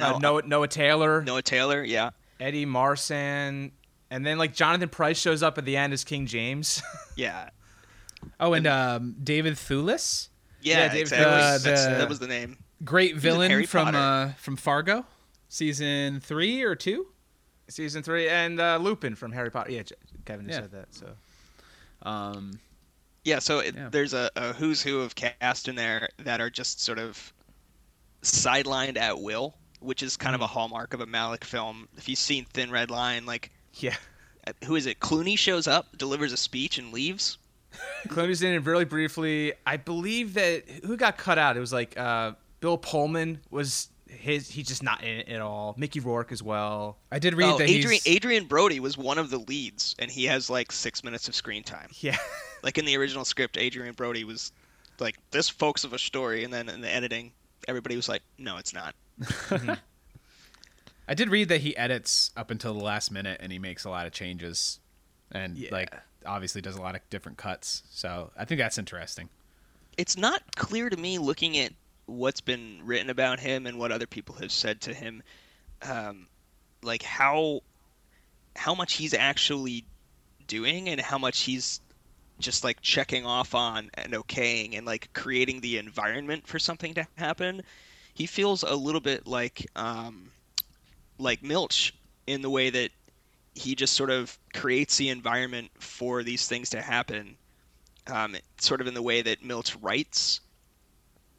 uh, 0.00 0.18
Noah, 0.18 0.42
Noah 0.46 0.68
Taylor, 0.68 1.22
Noah 1.22 1.42
Taylor, 1.42 1.82
yeah. 1.84 2.10
Eddie 2.40 2.66
Marsan, 2.66 3.70
and 4.10 4.26
then 4.26 4.38
like 4.38 4.54
Jonathan 4.54 4.88
Pryce 4.88 5.18
shows 5.18 5.42
up 5.42 5.58
at 5.58 5.64
the 5.64 5.76
end 5.76 5.92
as 5.92 6.04
King 6.04 6.26
James. 6.26 6.82
Yeah. 7.16 7.50
Oh, 8.40 8.54
and 8.54 8.66
um, 8.66 9.14
David 9.22 9.54
Thewlis, 9.54 10.30
Yeah, 10.62 10.78
Yeah, 10.78 10.88
David 10.88 11.00
exactly. 11.02 11.26
Thewlis. 11.72 11.86
Uh, 11.86 11.90
the- 11.90 11.96
that 11.98 12.08
was 12.08 12.18
the 12.18 12.26
name. 12.26 12.56
great 12.84 13.14
villain 13.16 13.64
from 13.66 13.94
uh, 13.94 14.32
from 14.32 14.56
Fargo, 14.56 15.06
season 15.48 16.18
three 16.18 16.62
or 16.62 16.74
two. 16.74 17.06
Season 17.68 18.02
three, 18.02 18.28
and 18.28 18.60
uh, 18.60 18.76
Lupin 18.78 19.14
from 19.14 19.32
Harry 19.32 19.50
Potter. 19.50 19.70
Yeah, 19.72 19.82
Kevin 20.24 20.46
just 20.46 20.56
Yeah. 20.56 20.62
said 20.62 20.72
that. 20.72 20.94
So 20.94 22.08
Um, 22.08 22.58
Yeah, 23.24 23.38
so 23.38 23.60
it, 23.60 23.74
Yeah. 23.74 23.88
there's 23.88 24.12
a, 24.12 24.30
a 24.36 24.52
who's 24.52 24.82
who 24.82 25.00
of 25.00 25.14
cast 25.14 25.66
in 25.68 25.76
there 25.76 26.10
that 26.18 26.40
are 26.42 26.50
just 26.50 26.80
sort 26.82 26.98
of 26.98 27.32
sidelined 28.22 28.98
at 28.98 29.20
will, 29.20 29.54
which 29.80 30.02
is 30.02 30.16
kind 30.16 30.34
of 30.34 30.40
Mm. 30.40 30.44
a 30.44 30.46
hallmark 30.48 30.92
of 30.94 31.00
a 31.00 31.06
Malick 31.06 31.44
film. 31.44 31.88
If 31.96 32.08
you've 32.08 32.18
seen 32.18 32.44
Thin 32.46 32.70
Red 32.70 32.90
Line, 32.90 33.24
like 33.26 33.50
yeah, 33.74 33.96
uh, 34.46 34.52
who 34.66 34.76
is 34.76 34.86
it? 34.86 35.00
Clooney 35.00 35.38
shows 35.38 35.66
up, 35.66 35.96
delivers 35.98 36.32
a 36.32 36.36
speech, 36.36 36.78
and 36.78 36.92
leaves. 36.92 37.38
Clooney's 38.08 38.42
in 38.42 38.52
it 38.52 38.64
really 38.64 38.84
briefly. 38.84 39.52
I 39.66 39.76
believe 39.78 40.34
that 40.34 40.64
who 40.84 40.96
got 40.96 41.16
cut 41.18 41.38
out. 41.38 41.56
It 41.56 41.60
was 41.60 41.72
like 41.72 41.98
uh, 41.98 42.32
Bill 42.60 42.76
Pullman 42.78 43.40
was 43.50 43.88
his. 44.14 44.48
He's 44.50 44.66
just 44.68 44.82
not 44.82 45.02
in 45.02 45.20
it 45.20 45.28
at 45.28 45.40
all. 45.40 45.74
Mickey 45.78 46.00
Rourke 46.00 46.32
as 46.32 46.42
well. 46.42 46.98
I 47.12 47.18
did 47.18 47.34
read 47.34 47.50
oh, 47.54 47.58
that 47.58 47.68
Adrian 47.68 48.00
he's 48.04 48.16
Adrien 48.16 48.44
Brody 48.46 48.80
was 48.80 48.96
one 48.98 49.18
of 49.18 49.30
the 49.30 49.38
leads, 49.38 49.94
and 49.98 50.10
he 50.10 50.24
has 50.24 50.48
like 50.50 50.72
six 50.72 51.02
minutes 51.04 51.28
of 51.28 51.34
screen 51.34 51.62
time. 51.62 51.88
Yeah, 52.00 52.16
Like 52.62 52.78
in 52.78 52.84
the 52.84 52.96
original 52.96 53.24
script, 53.24 53.56
Adrien 53.56 53.94
Brody 53.94 54.24
was 54.24 54.52
like 55.00 55.16
this 55.30 55.48
folks 55.48 55.84
of 55.84 55.92
a 55.92 55.98
story, 55.98 56.44
and 56.44 56.52
then 56.52 56.68
in 56.68 56.80
the 56.80 56.92
editing, 56.92 57.32
everybody 57.68 57.96
was 57.96 58.08
like, 58.08 58.22
no, 58.38 58.56
it's 58.56 58.72
not. 58.72 58.94
I 61.08 61.14
did 61.14 61.28
read 61.28 61.48
that 61.50 61.60
he 61.60 61.76
edits 61.76 62.30
up 62.36 62.50
until 62.50 62.72
the 62.74 62.82
last 62.82 63.10
minute 63.10 63.38
and 63.42 63.52
he 63.52 63.58
makes 63.58 63.84
a 63.84 63.90
lot 63.90 64.06
of 64.06 64.12
changes, 64.12 64.80
and 65.30 65.56
Yeah. 65.56 65.68
like 65.72 65.94
obviously 66.26 66.62
does 66.62 66.76
a 66.76 66.80
lot 66.80 66.94
of 66.94 67.02
different 67.10 67.36
cuts. 67.36 67.82
So 67.90 68.30
I 68.36 68.44
think 68.46 68.58
that's 68.58 68.78
interesting. 68.78 69.28
it's 69.98 70.16
not 70.16 70.42
clear 70.56 70.88
to 70.90 70.96
me 70.96 71.18
looking 71.18 71.56
at 71.58 71.72
what's 72.06 72.40
been 72.40 72.80
written 72.84 73.10
about 73.10 73.40
him 73.40 73.66
and 73.66 73.78
what 73.78 73.92
other 73.92 74.06
people 74.06 74.34
have 74.36 74.52
said 74.52 74.80
to 74.80 74.94
him 74.94 75.22
um, 75.82 76.26
like 76.82 77.02
how 77.02 77.60
how 78.56 78.74
much 78.74 78.94
he's 78.94 79.14
actually 79.14 79.84
doing 80.46 80.88
and 80.88 81.00
how 81.00 81.18
much 81.18 81.40
he's 81.40 81.80
just 82.38 82.64
like 82.64 82.80
checking 82.80 83.24
off 83.24 83.54
on 83.54 83.90
and 83.94 84.12
okaying 84.12 84.76
and 84.76 84.86
like 84.86 85.08
creating 85.12 85.60
the 85.60 85.78
environment 85.78 86.46
for 86.46 86.58
something 86.58 86.94
to 86.94 87.06
happen 87.16 87.62
he 88.12 88.26
feels 88.26 88.62
a 88.62 88.74
little 88.74 89.00
bit 89.00 89.26
like 89.26 89.66
um, 89.76 90.30
like 91.18 91.42
milch 91.42 91.94
in 92.26 92.42
the 92.42 92.50
way 92.50 92.70
that 92.70 92.90
he 93.54 93.74
just 93.74 93.94
sort 93.94 94.10
of 94.10 94.36
creates 94.52 94.96
the 94.96 95.08
environment 95.08 95.70
for 95.78 96.22
these 96.22 96.46
things 96.48 96.70
to 96.70 96.80
happen 96.80 97.36
um, 98.06 98.36
sort 98.58 98.80
of 98.80 98.86
in 98.86 98.94
the 98.94 99.02
way 99.02 99.22
that 99.22 99.44
Milch 99.44 99.76
writes. 99.76 100.40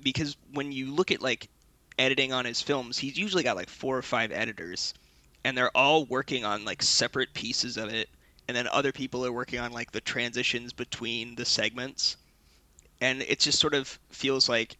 Because 0.01 0.35
when 0.51 0.71
you 0.71 0.93
look 0.93 1.11
at 1.11 1.21
like 1.21 1.49
editing 1.97 2.33
on 2.33 2.45
his 2.45 2.61
films, 2.61 2.97
he's 2.97 3.17
usually 3.17 3.43
got 3.43 3.55
like 3.55 3.69
four 3.69 3.97
or 3.97 4.01
five 4.01 4.31
editors, 4.31 4.93
and 5.43 5.57
they're 5.57 5.75
all 5.75 6.05
working 6.05 6.45
on 6.45 6.65
like 6.65 6.83
separate 6.83 7.33
pieces 7.33 7.77
of 7.77 7.89
it, 7.89 8.09
and 8.47 8.55
then 8.55 8.67
other 8.67 8.91
people 8.91 9.25
are 9.25 9.31
working 9.31 9.59
on 9.59 9.71
like 9.71 9.91
the 9.91 10.01
transitions 10.01 10.73
between 10.73 11.35
the 11.35 11.45
segments, 11.45 12.17
and 13.01 13.21
it 13.21 13.39
just 13.39 13.59
sort 13.59 13.73
of 13.73 13.99
feels 14.09 14.49
like. 14.49 14.77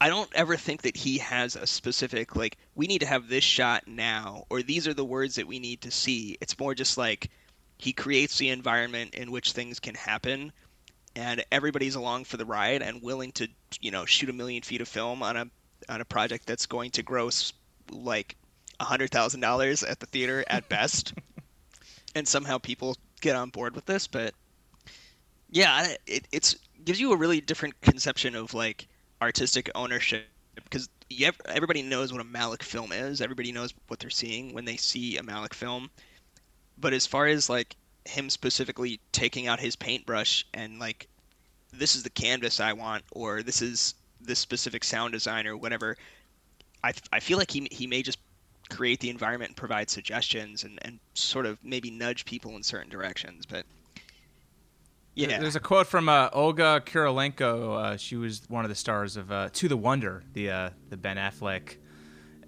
I 0.00 0.08
don't 0.08 0.34
ever 0.34 0.56
think 0.56 0.82
that 0.82 0.96
he 0.96 1.18
has 1.18 1.54
a 1.54 1.64
specific 1.64 2.34
like 2.34 2.58
we 2.74 2.88
need 2.88 3.02
to 3.02 3.06
have 3.06 3.28
this 3.28 3.44
shot 3.44 3.86
now 3.86 4.46
or 4.50 4.60
these 4.60 4.88
are 4.88 4.94
the 4.94 5.04
words 5.04 5.36
that 5.36 5.46
we 5.46 5.60
need 5.60 5.82
to 5.82 5.92
see. 5.92 6.36
It's 6.40 6.58
more 6.58 6.74
just 6.74 6.98
like 6.98 7.30
he 7.78 7.92
creates 7.92 8.36
the 8.36 8.48
environment 8.48 9.14
in 9.14 9.30
which 9.30 9.52
things 9.52 9.78
can 9.78 9.94
happen 9.94 10.52
and 11.14 11.44
everybody's 11.52 11.94
along 11.94 12.24
for 12.24 12.36
the 12.36 12.44
ride 12.44 12.82
and 12.82 13.02
willing 13.02 13.32
to 13.32 13.48
you 13.80 13.90
know 13.90 14.04
shoot 14.04 14.30
a 14.30 14.32
million 14.32 14.62
feet 14.62 14.80
of 14.80 14.88
film 14.88 15.22
on 15.22 15.36
a 15.36 15.46
on 15.88 16.00
a 16.00 16.04
project 16.04 16.46
that's 16.46 16.66
going 16.66 16.90
to 16.90 17.02
gross 17.02 17.52
like 17.90 18.36
a 18.80 18.84
hundred 18.84 19.10
thousand 19.10 19.40
dollars 19.40 19.82
at 19.82 20.00
the 20.00 20.06
theater 20.06 20.44
at 20.48 20.68
best, 20.68 21.14
and 22.14 22.26
somehow 22.26 22.58
people 22.58 22.96
get 23.20 23.36
on 23.36 23.50
board 23.50 23.74
with 23.74 23.86
this. 23.86 24.06
But 24.06 24.34
yeah, 25.50 25.94
it 26.06 26.26
it's 26.32 26.56
gives 26.84 27.00
you 27.00 27.12
a 27.12 27.16
really 27.16 27.40
different 27.40 27.80
conception 27.80 28.34
of 28.34 28.54
like 28.54 28.88
artistic 29.20 29.70
ownership 29.74 30.26
because 30.64 30.88
everybody 31.46 31.82
knows 31.82 32.12
what 32.12 32.20
a 32.20 32.24
Malick 32.24 32.62
film 32.62 32.92
is. 32.92 33.20
Everybody 33.20 33.52
knows 33.52 33.74
what 33.88 34.00
they're 34.00 34.10
seeing 34.10 34.52
when 34.52 34.64
they 34.64 34.76
see 34.76 35.16
a 35.16 35.22
Malick 35.22 35.54
film. 35.54 35.90
But 36.78 36.92
as 36.92 37.06
far 37.06 37.26
as 37.26 37.48
like 37.48 37.76
him 38.04 38.30
specifically 38.30 39.00
taking 39.12 39.46
out 39.46 39.60
his 39.60 39.76
paintbrush 39.76 40.44
and 40.54 40.78
like 40.78 41.08
this 41.72 41.96
is 41.96 42.02
the 42.02 42.10
canvas 42.10 42.60
I 42.60 42.72
want 42.72 43.04
or 43.12 43.42
this 43.42 43.62
is 43.62 43.94
this 44.20 44.38
specific 44.38 44.84
sound 44.84 45.12
design 45.12 45.46
or 45.46 45.56
whatever, 45.56 45.96
I, 46.84 46.92
I 47.12 47.20
feel 47.20 47.38
like 47.38 47.50
he 47.50 47.68
he 47.70 47.86
may 47.86 48.02
just 48.02 48.18
create 48.70 49.00
the 49.00 49.10
environment 49.10 49.50
and 49.50 49.56
provide 49.56 49.90
suggestions 49.90 50.64
and, 50.64 50.78
and 50.82 50.98
sort 51.14 51.46
of 51.46 51.58
maybe 51.62 51.90
nudge 51.90 52.24
people 52.24 52.56
in 52.56 52.62
certain 52.62 52.90
directions. 52.90 53.44
But 53.46 53.66
yeah, 55.14 55.38
there's 55.38 55.56
a 55.56 55.60
quote 55.60 55.86
from 55.86 56.08
uh, 56.08 56.30
Olga 56.32 56.82
Kurylenko. 56.84 57.76
Uh, 57.76 57.96
she 57.96 58.16
was 58.16 58.42
one 58.48 58.64
of 58.64 58.70
the 58.70 58.74
stars 58.74 59.16
of 59.16 59.30
uh, 59.30 59.50
To 59.52 59.68
the 59.68 59.76
Wonder, 59.76 60.22
the 60.32 60.50
uh, 60.50 60.70
the 60.88 60.96
Ben 60.96 61.16
Affleck 61.16 61.76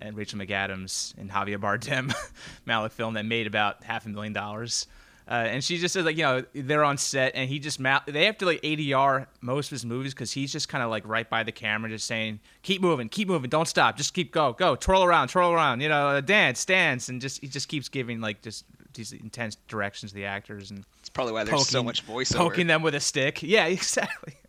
and 0.01 0.17
Rachel 0.17 0.39
McAdams 0.39 1.17
and 1.19 1.31
Javier 1.31 1.59
Bardem 1.59 2.15
Malick 2.67 2.93
film 2.93 3.15
that 3.15 3.25
made 3.25 3.47
about 3.47 3.85
half 3.85 4.07
a 4.07 4.09
million 4.09 4.33
dollars. 4.33 4.87
Uh, 5.27 5.33
and 5.49 5.65
she 5.65 5.79
just 5.79 5.95
says 5.95 6.05
like 6.05 6.19
you 6.19 6.23
know 6.23 6.45
they're 6.55 6.85
on 6.85 6.99
set 6.99 7.33
and 7.35 7.49
he 7.49 7.59
just 7.59 7.81
ma- 7.81 8.01
they 8.07 8.27
have 8.27 8.37
to 8.37 8.45
like 8.45 8.61
ADR 8.61 9.27
most 9.41 9.69
of 9.69 9.71
his 9.71 9.85
movies 9.85 10.13
because 10.13 10.31
he's 10.31 10.53
just 10.53 10.69
kind 10.69 10.85
of 10.85 10.91
like 10.91 11.07
right 11.09 11.29
by 11.31 11.43
the 11.43 11.53
camera 11.53 11.89
just 11.89 12.07
saying 12.07 12.41
keep 12.63 12.83
moving 12.83 13.09
keep 13.09 13.27
moving 13.27 13.49
don't 13.49 13.67
stop 13.67 13.97
just 13.97 14.13
keep 14.13 14.33
go 14.33 14.53
go 14.53 14.77
twirl 14.77 15.03
around 15.03 15.29
twirl 15.29 15.51
around 15.51 15.81
you 15.81 15.89
know 15.89 16.21
dance 16.21 16.63
dance 16.67 17.09
and 17.09 17.23
just 17.23 17.41
he 17.41 17.49
just 17.49 17.69
keeps 17.69 17.89
giving 17.89 18.21
like 18.21 18.43
just 18.43 18.67
these 18.93 19.13
intense 19.15 19.57
directions 19.67 20.13
to 20.13 20.17
the 20.17 20.27
actors 20.27 20.71
and 20.71 20.85
it's 20.99 21.09
probably 21.09 21.33
why 21.33 21.43
there's 21.43 21.55
poking, 21.55 21.65
so 21.65 21.83
much 21.83 22.07
voiceover. 22.07 22.37
poking 22.37 22.67
them 22.67 22.83
with 22.83 22.95
a 22.95 23.01
stick. 23.01 23.43
Yeah 23.43 23.67
exactly. 23.67 24.35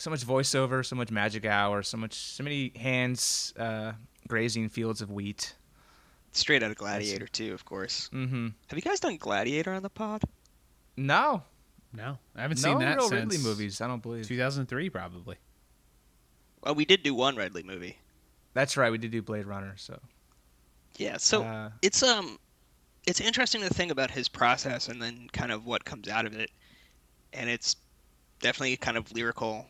So 0.00 0.10
much 0.10 0.24
voiceover 0.24 0.86
so 0.86 0.94
much 0.94 1.10
magic 1.10 1.44
hour 1.44 1.82
so 1.82 1.96
much 1.96 2.14
so 2.14 2.44
many 2.44 2.70
hands 2.76 3.52
uh, 3.58 3.94
grazing 4.28 4.68
fields 4.68 5.02
of 5.02 5.10
wheat 5.10 5.54
Straight 6.38 6.62
out 6.62 6.70
of 6.70 6.76
Gladiator 6.76 7.26
too, 7.26 7.52
of 7.52 7.64
course. 7.64 8.08
Mm-hmm. 8.12 8.48
Have 8.68 8.78
you 8.78 8.82
guys 8.82 9.00
done 9.00 9.16
Gladiator 9.16 9.72
on 9.72 9.82
the 9.82 9.90
pod? 9.90 10.22
No, 10.96 11.42
no, 11.92 12.18
I 12.36 12.42
haven't 12.42 12.62
no 12.62 12.70
seen 12.70 12.78
that 12.78 12.96
real 12.96 13.08
since 13.08 13.32
Ridley 13.32 13.38
movies. 13.38 13.80
I 13.80 13.86
don't 13.86 14.02
believe 14.02 14.26
2003 14.26 14.90
probably. 14.90 15.36
Well, 16.62 16.74
we 16.74 16.84
did 16.84 17.02
do 17.02 17.14
one 17.14 17.36
Ridley 17.36 17.62
movie. 17.62 17.98
That's 18.54 18.76
right, 18.76 18.90
we 18.90 18.98
did 18.98 19.10
do 19.10 19.22
Blade 19.22 19.46
Runner. 19.46 19.74
So 19.76 19.98
yeah, 20.96 21.16
so 21.16 21.42
uh, 21.42 21.70
it's 21.82 22.02
um, 22.02 22.38
it's 23.06 23.20
interesting 23.20 23.62
to 23.62 23.68
think 23.68 23.90
about 23.90 24.10
his 24.10 24.28
process 24.28 24.88
and 24.88 25.00
then 25.00 25.28
kind 25.32 25.52
of 25.52 25.66
what 25.66 25.84
comes 25.84 26.08
out 26.08 26.26
of 26.26 26.34
it, 26.34 26.50
and 27.32 27.48
it's 27.50 27.76
definitely 28.40 28.76
kind 28.76 28.96
of 28.96 29.10
lyrical 29.12 29.66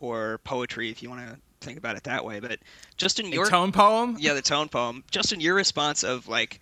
or 0.00 0.38
poetry 0.44 0.90
if 0.90 1.02
you 1.02 1.10
want 1.10 1.20
to 1.20 1.38
think 1.60 1.78
about 1.78 1.96
it 1.96 2.04
that 2.04 2.24
way. 2.24 2.40
But 2.40 2.58
Justin, 2.96 3.26
your 3.26 3.48
tone 3.48 3.72
poem, 3.72 4.16
yeah, 4.18 4.34
the 4.34 4.42
tone 4.42 4.68
poem. 4.68 5.04
Justin, 5.10 5.40
your 5.40 5.54
response 5.54 6.02
of 6.02 6.28
like, 6.28 6.60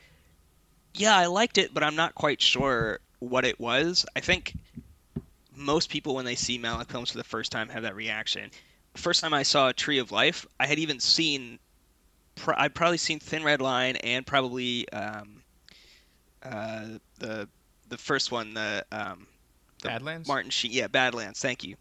yeah, 0.94 1.16
I 1.16 1.26
liked 1.26 1.58
it, 1.58 1.72
but 1.72 1.82
I'm 1.82 1.96
not 1.96 2.14
quite 2.14 2.40
sure 2.40 3.00
what 3.20 3.44
it 3.44 3.58
was. 3.58 4.04
I 4.16 4.20
think 4.20 4.54
most 5.54 5.90
people 5.90 6.14
when 6.14 6.24
they 6.24 6.34
see 6.34 6.58
Malick 6.58 6.88
films 6.88 7.10
for 7.10 7.18
the 7.18 7.24
first 7.24 7.52
time 7.52 7.68
have 7.68 7.82
that 7.82 7.96
reaction. 7.96 8.50
First 8.94 9.20
time 9.20 9.34
I 9.34 9.42
saw 9.42 9.68
a 9.68 9.72
Tree 9.72 9.98
of 9.98 10.12
Life, 10.12 10.46
I 10.58 10.66
had 10.66 10.78
even 10.78 10.98
seen, 10.98 11.58
I'd 12.56 12.74
probably 12.74 12.98
seen 12.98 13.20
Thin 13.20 13.44
Red 13.44 13.60
Line 13.60 13.96
and 13.96 14.26
probably 14.26 14.88
um, 14.90 15.42
uh, 16.42 16.84
the 17.18 17.48
the 17.88 17.96
first 17.96 18.30
one, 18.30 18.52
the, 18.52 18.84
um, 18.92 19.26
the 19.80 19.88
Badlands. 19.88 20.28
Martin 20.28 20.50
Sheen, 20.50 20.72
yeah, 20.72 20.88
Badlands. 20.88 21.40
Thank 21.40 21.64
you 21.64 21.76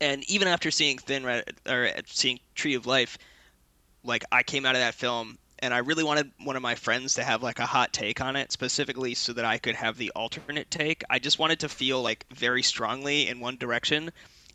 and 0.00 0.28
even 0.28 0.48
after 0.48 0.70
seeing 0.70 0.98
Thin 0.98 1.24
Red 1.24 1.44
or 1.68 1.90
seeing 2.06 2.40
Tree 2.54 2.74
of 2.74 2.86
Life, 2.86 3.18
like 4.02 4.24
I 4.30 4.42
came 4.42 4.66
out 4.66 4.74
of 4.74 4.80
that 4.80 4.94
film 4.94 5.38
and 5.58 5.72
I 5.72 5.78
really 5.78 6.04
wanted 6.04 6.30
one 6.42 6.56
of 6.56 6.62
my 6.62 6.74
friends 6.74 7.14
to 7.14 7.24
have 7.24 7.42
like 7.42 7.58
a 7.58 7.66
hot 7.66 7.92
take 7.92 8.20
on 8.20 8.36
it 8.36 8.52
specifically 8.52 9.14
so 9.14 9.32
that 9.32 9.44
I 9.44 9.58
could 9.58 9.74
have 9.74 9.96
the 9.96 10.12
alternate 10.14 10.70
take. 10.70 11.02
I 11.08 11.18
just 11.18 11.38
wanted 11.38 11.60
to 11.60 11.68
feel 11.68 12.02
like 12.02 12.26
very 12.32 12.62
strongly 12.62 13.28
in 13.28 13.40
one 13.40 13.56
direction 13.56 14.12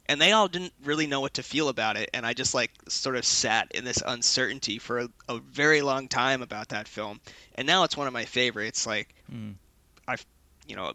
and 0.08 0.22
they 0.22 0.32
all 0.32 0.48
didn't 0.48 0.74
really 0.84 1.08
know 1.08 1.22
what 1.22 1.36
to 1.36 1.44
feel 1.44 1.70
about 1.70 1.98
it 1.98 2.10
and 2.14 2.26
I 2.26 2.34
just 2.34 2.54
like 2.54 2.72
sort 2.88 3.16
of 3.16 3.26
sat 3.26 3.72
in 3.72 3.84
this 3.84 4.04
uncertainty 4.06 4.78
for 4.78 5.00
a, 5.00 5.10
a 5.28 5.40
very 5.40 5.82
long 5.82 6.08
time 6.08 6.42
about 6.42 6.70
that 6.70 6.88
film. 6.88 7.20
And 7.56 7.66
now 7.66 7.84
it's 7.84 7.98
one 7.98 8.08
of 8.08 8.14
my 8.14 8.26
favorites 8.26 8.86
like 8.86 9.14
mm. 9.32 9.56
I've 10.08 10.26
you 10.68 10.76
know 10.76 10.94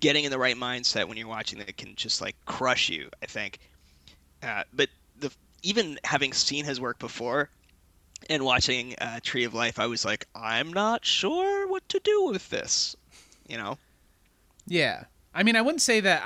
getting 0.00 0.24
in 0.24 0.30
the 0.30 0.38
right 0.38 0.56
mindset 0.56 1.06
when 1.08 1.16
you're 1.16 1.28
watching 1.28 1.58
that 1.58 1.76
can 1.76 1.94
just 1.96 2.20
like 2.20 2.36
crush 2.46 2.88
you. 2.88 3.08
I 3.22 3.26
think. 3.26 3.58
Uh, 4.42 4.64
but 4.72 4.88
the 5.18 5.32
even 5.62 5.98
having 6.04 6.32
seen 6.32 6.64
his 6.64 6.80
work 6.80 6.98
before 6.98 7.48
and 8.28 8.44
watching 8.44 8.94
uh, 9.00 9.20
Tree 9.22 9.44
of 9.44 9.54
Life, 9.54 9.78
I 9.78 9.86
was 9.86 10.04
like, 10.04 10.26
I'm 10.34 10.72
not 10.72 11.04
sure 11.04 11.68
what 11.68 11.88
to 11.90 12.00
do 12.00 12.26
with 12.26 12.48
this. 12.50 12.96
You 13.48 13.56
know. 13.56 13.78
Yeah, 14.66 15.04
I 15.34 15.42
mean, 15.42 15.56
I 15.56 15.62
wouldn't 15.62 15.82
say 15.82 16.00
that. 16.00 16.22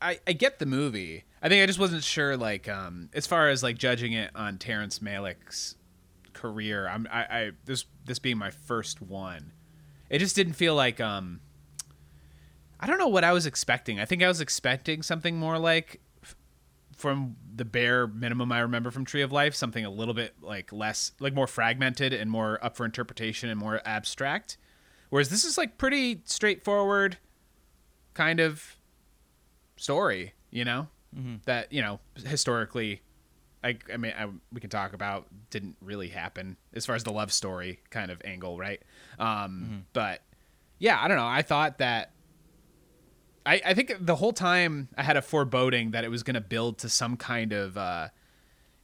I 0.00 0.10
I, 0.10 0.18
I 0.26 0.32
get 0.32 0.58
the 0.58 0.66
movie. 0.66 1.24
I 1.42 1.48
think 1.48 1.62
I 1.62 1.66
just 1.66 1.78
wasn't 1.78 2.04
sure, 2.04 2.36
like, 2.36 2.68
um, 2.68 3.10
as 3.12 3.26
far 3.26 3.48
as 3.48 3.62
like 3.64 3.76
judging 3.76 4.12
it 4.12 4.30
on 4.34 4.58
Terrence 4.58 5.00
Malick's 5.00 5.74
career. 6.32 6.88
I'm 6.88 7.06
I, 7.10 7.20
I 7.20 7.50
this 7.64 7.84
this 8.04 8.18
being 8.18 8.38
my 8.38 8.50
first 8.50 9.02
one, 9.02 9.52
it 10.08 10.18
just 10.18 10.36
didn't 10.36 10.54
feel 10.54 10.74
like 10.74 11.00
um 11.00 11.40
I 12.82 12.86
don't 12.86 12.98
know 12.98 13.08
what 13.08 13.22
I 13.22 13.32
was 13.32 13.46
expecting. 13.46 14.00
I 14.00 14.04
think 14.04 14.24
I 14.24 14.28
was 14.28 14.40
expecting 14.40 15.02
something 15.02 15.36
more 15.36 15.56
like 15.56 16.00
from 16.96 17.36
the 17.54 17.64
bare 17.64 18.08
minimum 18.08 18.50
I 18.50 18.58
remember 18.58 18.90
from 18.90 19.04
Tree 19.04 19.22
of 19.22 19.30
Life, 19.30 19.54
something 19.54 19.84
a 19.84 19.90
little 19.90 20.14
bit 20.14 20.34
like 20.42 20.72
less, 20.72 21.12
like 21.20 21.32
more 21.32 21.46
fragmented 21.46 22.12
and 22.12 22.28
more 22.28 22.58
up 22.62 22.76
for 22.76 22.84
interpretation 22.84 23.48
and 23.48 23.58
more 23.58 23.80
abstract. 23.84 24.56
Whereas 25.10 25.28
this 25.28 25.44
is 25.44 25.56
like 25.56 25.78
pretty 25.78 26.22
straightforward 26.24 27.18
kind 28.14 28.40
of 28.40 28.76
story, 29.76 30.32
you 30.50 30.64
know, 30.64 30.88
mm-hmm. 31.16 31.36
that, 31.44 31.72
you 31.72 31.82
know, 31.82 32.00
historically, 32.24 33.00
I, 33.62 33.78
I 33.92 33.96
mean, 33.96 34.12
I, 34.18 34.26
we 34.52 34.60
can 34.60 34.70
talk 34.70 34.92
about 34.92 35.28
didn't 35.50 35.76
really 35.80 36.08
happen 36.08 36.56
as 36.74 36.84
far 36.84 36.96
as 36.96 37.04
the 37.04 37.12
love 37.12 37.32
story 37.32 37.78
kind 37.90 38.10
of 38.10 38.20
angle, 38.24 38.58
right? 38.58 38.82
Um, 39.20 39.26
mm-hmm. 39.28 39.76
But 39.92 40.22
yeah, 40.80 40.98
I 41.00 41.06
don't 41.06 41.16
know. 41.16 41.28
I 41.28 41.42
thought 41.42 41.78
that 41.78 42.10
I, 43.44 43.60
I 43.66 43.74
think 43.74 43.94
the 44.00 44.16
whole 44.16 44.32
time 44.32 44.88
I 44.96 45.02
had 45.02 45.16
a 45.16 45.22
foreboding 45.22 45.90
that 45.92 46.04
it 46.04 46.10
was 46.10 46.22
going 46.22 46.34
to 46.34 46.40
build 46.40 46.78
to 46.78 46.88
some 46.88 47.16
kind 47.16 47.52
of 47.52 47.76
uh, 47.76 48.08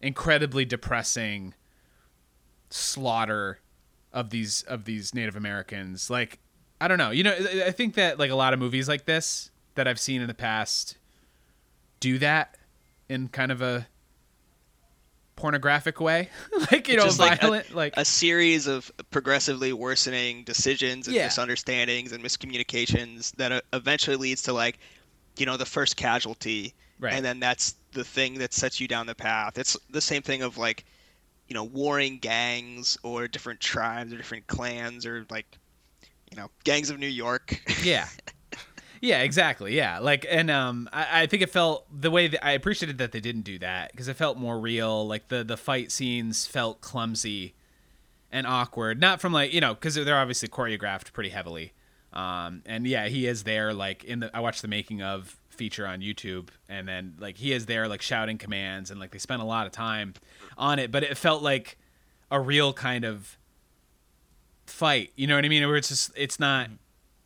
incredibly 0.01 0.65
depressing 0.65 1.55
slaughter 2.71 3.61
of 4.13 4.31
these 4.31 4.63
of 4.65 4.85
these 4.85 5.15
Native 5.15 5.37
Americans. 5.37 6.11
Like, 6.11 6.39
I 6.81 6.89
don't 6.89 6.99
know. 6.99 7.11
You 7.11 7.25
know, 7.25 7.37
I 7.67 7.71
think 7.71 7.95
that 7.95 8.19
like 8.19 8.31
a 8.31 8.35
lot 8.35 8.53
of 8.53 8.59
movies 8.59 8.89
like 8.89 9.05
this 9.05 9.51
that 9.75 9.87
I've 9.87 10.01
seen 10.01 10.21
in 10.21 10.27
the 10.27 10.35
past 10.35 10.97
do 12.01 12.19
that 12.19 12.57
in 13.09 13.29
kind 13.29 13.53
of 13.53 13.63
a 13.63 13.87
pornographic 15.39 16.01
way, 16.01 16.29
like 16.73 16.89
you 16.89 16.97
know, 16.97 17.05
Just 17.05 17.19
violent, 17.19 17.43
like 17.43 17.71
a, 17.71 17.77
like 17.77 17.97
a, 17.97 18.05
series 18.05 18.67
of 18.67 18.91
progressively 19.11 19.73
worsening 19.73 20.43
decisions 20.43 21.07
and 21.07 21.15
yeah. 21.15 21.27
misunderstandings 21.27 22.11
and 22.11 22.23
miscommunications 22.23 23.35
that 23.37 23.53
uh, 23.53 23.61
eventually 23.73 24.17
leads 24.17 24.43
to 24.43 24.53
like, 24.53 24.79
you 25.37 25.47
know, 25.47 25.57
the 25.57 25.65
first 25.65 25.97
casualty, 25.97 26.75
right. 26.99 27.13
and 27.15 27.25
then 27.25 27.39
that's 27.39 27.77
the 27.93 28.03
thing 28.03 28.39
that 28.39 28.53
sets 28.53 28.81
you 28.81 28.89
down 28.89 29.07
the 29.07 29.15
path. 29.15 29.59
It's 29.59 29.77
the 29.91 30.01
same 30.01 30.23
thing 30.23 30.43
of 30.43 30.59
like, 30.59 30.85
you 31.47 31.55
know, 31.55 31.65
warring 31.65 32.19
gangs 32.19 32.99
or 33.05 33.29
different 33.29 33.61
tribes 33.61 34.13
or 34.13 34.17
different 34.17 34.49
clans 34.49 35.07
or 35.07 35.25
like, 35.31 35.47
you 36.33 36.37
know, 36.37 36.51
gangs 36.65 36.91
of 36.91 36.99
New 36.99 37.07
York. 37.07 37.63
Yeah. 37.83 38.09
Yeah, 39.01 39.23
exactly. 39.23 39.77
Yeah, 39.77 39.99
like, 40.01 40.27
and 40.29 40.51
um, 40.51 40.89
I, 40.93 41.23
I 41.23 41.27
think 41.27 41.43
it 41.43 41.51
felt 41.51 41.87
the 41.91 42.11
way 42.11 42.29
that 42.29 42.45
I 42.45 42.53
appreciated 42.53 42.99
that 42.99 43.13
they 43.13 43.21
didn't 43.21 43.43
do 43.43 43.59
that 43.61 43.93
because 43.93 44.09
it 44.09 44.15
felt 44.15 44.37
more 44.37 44.59
real. 44.59 45.07
Like 45.07 45.29
the 45.29 45.45
the 45.45 45.57
fight 45.57 45.93
scenes 45.93 46.47
felt 46.47 46.81
clumsy 46.81 47.55
and 48.31 48.47
awkward, 48.47 49.01
not 49.01 49.21
from 49.21 49.33
like 49.33 49.53
you 49.53 49.61
know 49.61 49.75
because 49.75 49.95
they're 49.95 50.19
obviously 50.19 50.49
choreographed 50.49 51.13
pretty 51.13 51.31
heavily. 51.31 51.73
Um, 52.13 52.63
and 52.67 52.87
yeah, 52.87 53.09
he 53.09 53.27
is 53.27 53.45
there 53.45 53.73
like 53.73 54.05
in 54.05 54.21
the 54.21 54.37
I 54.37 54.41
watched 54.41 54.63
the 54.63 54.69
making 54.69 55.03
of 55.03 55.37
feature 55.51 55.87
on 55.87 56.01
YouTube, 56.01 56.49
and 56.69 56.89
then 56.89 57.15
like 57.19 57.37
he 57.37 57.53
is 57.53 57.67
there 57.67 57.87
like 57.89 58.03
shouting 58.03 58.39
commands, 58.39 58.91
and 58.91 58.99
like 58.99 59.11
they 59.13 59.19
spent 59.19 59.43
a 59.43 59.45
lot 59.45 59.67
of 59.67 59.73
time 59.73 60.15
on 60.57 60.79
it, 60.79 60.91
but 60.91 61.03
it 61.03 61.17
felt 61.17 61.43
like 61.43 61.79
a 62.31 62.41
real 62.41 62.73
kind 62.73 63.05
of 63.05 63.39
fight. 64.67 65.13
You 65.17 65.27
know 65.27 65.35
what 65.37 65.45
I 65.45 65.49
mean? 65.49 65.67
Where 65.67 65.77
it's 65.77 65.89
just 65.89 66.11
it's 66.17 66.41
not 66.41 66.71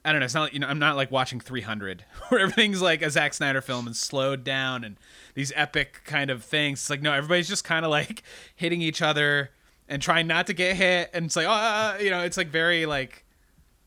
I 0.04 0.10
don't 0.10 0.20
know. 0.20 0.24
It's 0.24 0.34
not 0.34 0.52
you 0.52 0.58
know 0.58 0.66
I'm 0.66 0.78
not 0.78 0.96
like 0.96 1.10
watching 1.10 1.40
300 1.40 2.04
where 2.28 2.40
everything's 2.40 2.82
like 2.82 3.02
a 3.02 3.10
Zack 3.10 3.34
Snyder 3.34 3.60
film 3.60 3.86
and 3.86 3.96
slowed 3.96 4.44
down 4.44 4.84
and 4.84 4.96
these 5.34 5.52
epic 5.54 6.02
kind 6.04 6.30
of 6.30 6.44
things. 6.44 6.80
It's 6.80 6.90
like 6.90 7.02
no, 7.02 7.12
everybody's 7.12 7.48
just 7.48 7.64
kind 7.64 7.84
of 7.84 7.90
like 7.90 8.22
hitting 8.56 8.82
each 8.82 9.02
other 9.02 9.50
and 9.88 10.00
trying 10.00 10.26
not 10.26 10.46
to 10.46 10.54
get 10.54 10.76
hit, 10.76 11.10
and 11.12 11.26
it's 11.26 11.36
like 11.36 11.46
oh, 11.48 11.98
you 12.02 12.10
know, 12.10 12.22
it's 12.22 12.36
like 12.36 12.48
very 12.48 12.86
like, 12.86 13.24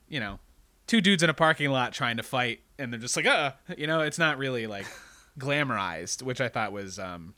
you 0.07 0.19
know, 0.19 0.39
two 0.87 1.01
dudes 1.01 1.23
in 1.23 1.29
a 1.29 1.33
parking 1.33 1.71
lot 1.71 1.93
trying 1.93 2.17
to 2.17 2.23
fight, 2.23 2.61
and 2.77 2.93
they're 2.93 2.99
just 2.99 3.15
like 3.15 3.25
uh, 3.25 3.51
you 3.77 3.87
know, 3.87 4.01
it's 4.01 4.19
not 4.19 4.37
really 4.37 4.67
like 4.67 4.85
glamorized, 5.39 6.21
which 6.21 6.39
I 6.39 6.47
thought 6.47 6.71
was 6.71 6.99
um 6.99 7.33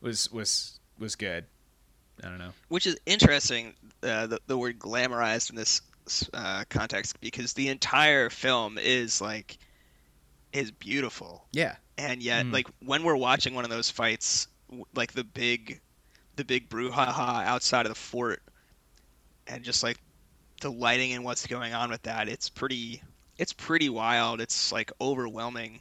was 0.00 0.30
was 0.30 0.78
was 0.98 1.16
good. 1.16 1.46
I 2.22 2.28
don't 2.28 2.38
know. 2.38 2.52
Which 2.68 2.86
is 2.86 2.98
interesting, 3.06 3.74
uh, 4.02 4.26
the, 4.26 4.40
the 4.46 4.58
word 4.58 4.78
glamorized 4.78 5.48
in 5.48 5.56
this 5.56 5.80
uh, 6.34 6.64
context, 6.68 7.20
because 7.20 7.52
the 7.54 7.68
entire 7.68 8.30
film 8.30 8.78
is 8.78 9.20
like 9.20 9.58
is 10.52 10.70
beautiful, 10.72 11.46
Yeah. 11.52 11.76
and 11.96 12.22
yet 12.22 12.44
Mm. 12.46 12.52
like 12.52 12.66
when 12.80 13.02
we're 13.04 13.14
watching 13.16 13.54
one 13.54 13.64
of 13.64 13.70
those 13.70 13.88
fights, 13.90 14.48
like 14.94 15.12
the 15.12 15.22
big, 15.24 15.80
the 16.36 16.44
big 16.44 16.68
brouhaha 16.68 17.44
outside 17.44 17.86
of 17.86 17.90
the 17.90 17.98
fort, 17.98 18.42
and 19.46 19.62
just 19.64 19.82
like 19.82 19.98
the 20.60 20.70
lighting 20.70 21.12
and 21.12 21.24
what's 21.24 21.46
going 21.46 21.72
on 21.72 21.90
with 21.90 22.02
that, 22.02 22.28
it's 22.28 22.48
pretty, 22.48 23.00
it's 23.38 23.52
pretty 23.52 23.88
wild. 23.88 24.40
It's 24.40 24.72
like 24.72 24.90
overwhelming. 25.00 25.80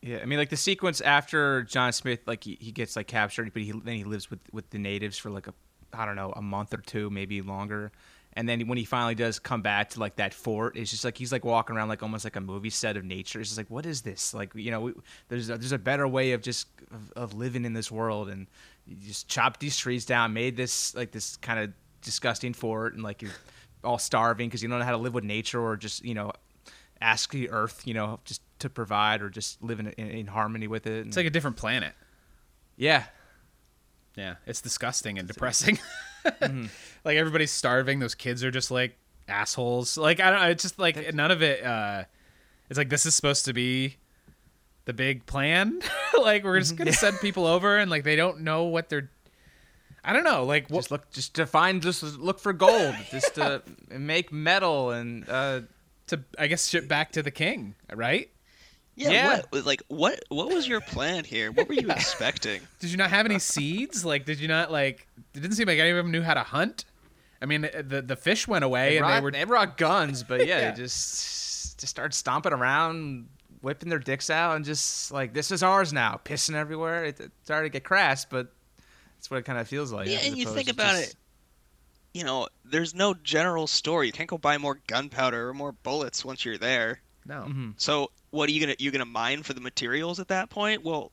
Yeah, 0.00 0.18
I 0.20 0.24
mean, 0.24 0.38
like 0.38 0.50
the 0.50 0.56
sequence 0.56 1.00
after 1.00 1.62
John 1.62 1.92
Smith, 1.92 2.20
like 2.26 2.42
he, 2.44 2.56
he 2.60 2.72
gets 2.72 2.96
like 2.96 3.06
captured, 3.06 3.52
but 3.52 3.62
he 3.62 3.72
then 3.72 3.94
he 3.96 4.04
lives 4.04 4.30
with 4.30 4.40
with 4.52 4.68
the 4.70 4.78
natives 4.78 5.16
for 5.18 5.30
like 5.30 5.46
a 5.46 5.54
I 5.92 6.06
don't 6.06 6.16
know 6.16 6.32
a 6.34 6.42
month 6.42 6.72
or 6.74 6.78
two, 6.78 7.10
maybe 7.10 7.42
longer, 7.42 7.92
and 8.34 8.48
then 8.48 8.66
when 8.66 8.78
he 8.78 8.84
finally 8.84 9.14
does 9.14 9.38
come 9.38 9.62
back 9.62 9.90
to 9.90 10.00
like 10.00 10.16
that 10.16 10.32
fort, 10.32 10.76
it's 10.76 10.90
just 10.90 11.04
like 11.04 11.18
he's 11.18 11.32
like 11.32 11.44
walking 11.44 11.76
around 11.76 11.88
like 11.88 12.02
almost 12.02 12.24
like 12.24 12.36
a 12.36 12.40
movie 12.40 12.70
set 12.70 12.96
of 12.96 13.04
nature. 13.04 13.40
It's 13.40 13.50
just 13.50 13.58
like 13.58 13.70
what 13.70 13.86
is 13.86 14.02
this? 14.02 14.32
Like 14.32 14.54
you 14.54 14.70
know, 14.70 14.80
we, 14.80 14.92
there's 15.28 15.50
a, 15.50 15.58
there's 15.58 15.72
a 15.72 15.78
better 15.78 16.08
way 16.08 16.32
of 16.32 16.42
just 16.42 16.66
of, 16.90 17.12
of 17.12 17.34
living 17.34 17.64
in 17.64 17.74
this 17.74 17.90
world, 17.90 18.28
and 18.28 18.46
you 18.86 18.96
just 18.96 19.28
chopped 19.28 19.60
these 19.60 19.76
trees 19.76 20.04
down, 20.04 20.32
made 20.32 20.56
this 20.56 20.94
like 20.94 21.10
this 21.10 21.36
kind 21.36 21.60
of 21.60 21.72
disgusting 22.00 22.54
fort, 22.54 22.94
and 22.94 23.02
like 23.02 23.22
you're 23.22 23.32
all 23.84 23.98
starving 23.98 24.48
because 24.48 24.62
you 24.62 24.68
don't 24.68 24.78
know 24.78 24.84
how 24.84 24.92
to 24.92 24.96
live 24.96 25.14
with 25.14 25.24
nature 25.24 25.60
or 25.60 25.76
just 25.76 26.04
you 26.04 26.14
know 26.14 26.32
ask 27.02 27.32
the 27.32 27.50
earth, 27.50 27.82
you 27.84 27.94
know, 27.94 28.20
just 28.24 28.40
to 28.60 28.70
provide 28.70 29.22
or 29.22 29.28
just 29.28 29.62
live 29.62 29.80
in, 29.80 29.88
in, 29.88 30.08
in 30.08 30.26
harmony 30.26 30.68
with 30.68 30.86
it. 30.86 31.06
It's 31.06 31.16
like 31.16 31.26
a 31.26 31.30
different 31.30 31.56
planet. 31.56 31.92
yeah, 32.76 33.04
Yeah, 34.16 34.36
it's 34.46 34.60
disgusting 34.60 35.18
and 35.18 35.28
depressing. 35.28 35.78
Mm-hmm. 36.24 36.66
Like 37.04 37.16
everybody's 37.16 37.50
starving. 37.50 37.98
Those 37.98 38.14
kids 38.14 38.44
are 38.44 38.52
just 38.52 38.70
like 38.70 38.96
assholes. 39.26 39.96
Like 39.98 40.20
I 40.20 40.30
don't 40.30 40.38
know. 40.40 40.48
It's 40.50 40.62
just 40.62 40.78
like 40.78 41.12
none 41.14 41.32
of 41.32 41.42
it. 41.42 41.64
uh 41.64 42.04
It's 42.70 42.78
like 42.78 42.90
this 42.90 43.04
is 43.06 43.14
supposed 43.16 43.44
to 43.46 43.52
be 43.52 43.96
the 44.84 44.92
big 44.92 45.26
plan. 45.26 45.80
like 46.22 46.44
we're 46.44 46.52
Mm-hmm. 46.52 46.58
just 46.60 46.76
gonna 46.76 46.92
send 46.92 47.18
people 47.20 47.44
over 47.46 47.76
and 47.76 47.90
like 47.90 48.04
they 48.04 48.14
don't 48.16 48.42
know 48.42 48.64
what 48.64 48.88
they're. 48.88 49.10
I 50.04 50.12
don't 50.12 50.24
know. 50.24 50.44
Like 50.44 50.68
what? 50.68 50.78
just 50.80 50.90
look, 50.92 51.10
just 51.10 51.34
to 51.34 51.46
find, 51.46 51.80
just 51.82 52.02
look 52.02 52.38
for 52.40 52.52
gold, 52.52 52.94
just 53.10 53.34
to 53.36 53.62
make 53.90 54.30
metal 54.32 54.90
and 54.90 55.28
uh, 55.28 55.60
to 56.08 56.20
I 56.38 56.46
guess 56.48 56.68
ship 56.68 56.86
back 56.88 57.12
to 57.12 57.22
the 57.22 57.30
king, 57.30 57.74
right? 57.92 58.28
Yeah, 58.94 59.10
Yeah. 59.10 59.40
What, 59.50 59.64
like 59.66 59.82
what? 59.88 60.22
What 60.28 60.48
was 60.52 60.68
your 60.68 60.80
plan 60.80 61.24
here? 61.24 61.50
What 61.50 61.68
were 61.68 61.74
you 61.74 61.90
expecting? 61.90 62.60
Did 62.78 62.90
you 62.90 62.96
not 62.96 63.10
have 63.10 63.24
any 63.26 63.38
seeds? 63.38 64.04
Like, 64.04 64.24
did 64.26 64.38
you 64.40 64.48
not 64.48 64.70
like? 64.70 65.06
It 65.34 65.40
didn't 65.40 65.56
seem 65.56 65.66
like 65.68 65.78
any 65.78 65.90
of 65.90 65.96
them 65.96 66.10
knew 66.10 66.22
how 66.22 66.34
to 66.34 66.42
hunt. 66.42 66.84
I 67.40 67.46
mean, 67.46 67.62
the 67.62 68.02
the 68.06 68.16
fish 68.16 68.46
went 68.46 68.64
away, 68.64 68.90
they, 68.90 68.96
and 68.98 69.04
brought, 69.04 69.14
they 69.16 69.20
were 69.22 69.30
they 69.32 69.44
brought 69.44 69.76
guns, 69.78 70.22
but 70.22 70.40
yeah, 70.46 70.58
Yeah. 70.58 70.70
they 70.70 70.76
just 70.76 71.80
just 71.80 71.90
start 71.90 72.12
stomping 72.14 72.52
around, 72.52 73.28
whipping 73.62 73.88
their 73.88 73.98
dicks 73.98 74.28
out, 74.30 74.56
and 74.56 74.64
just 74.64 75.10
like 75.10 75.32
this 75.32 75.50
is 75.50 75.62
ours 75.62 75.92
now, 75.92 76.20
pissing 76.24 76.54
everywhere. 76.54 77.04
It, 77.06 77.18
it's 77.18 77.34
starting 77.44 77.70
to 77.70 77.72
get 77.72 77.84
crass, 77.84 78.24
but 78.26 78.52
that's 79.16 79.30
what 79.30 79.38
it 79.38 79.44
kind 79.44 79.58
of 79.58 79.66
feels 79.68 79.90
like. 79.90 80.08
yeah, 80.08 80.18
and 80.22 80.36
you 80.36 80.44
think 80.46 80.68
about 80.70 80.96
just- 80.96 81.10
it. 81.12 81.16
You 82.14 82.24
know, 82.24 82.46
there's 82.66 82.94
no 82.94 83.14
general 83.14 83.66
story. 83.66 84.06
You 84.06 84.12
can't 84.12 84.28
go 84.28 84.36
buy 84.36 84.58
more 84.58 84.78
gunpowder 84.86 85.48
or 85.48 85.54
more 85.54 85.72
bullets 85.72 86.22
once 86.24 86.44
you're 86.44 86.58
there. 86.58 87.00
no. 87.24 87.46
Mhm. 87.48 87.72
So 87.78 88.10
what 88.32 88.48
are 88.48 88.52
you 88.52 88.60
gonna 88.60 88.76
you 88.78 88.90
gonna 88.90 89.04
mine 89.04 89.42
for 89.44 89.52
the 89.52 89.60
materials 89.60 90.18
at 90.18 90.28
that 90.28 90.50
point? 90.50 90.82
Well, 90.82 91.12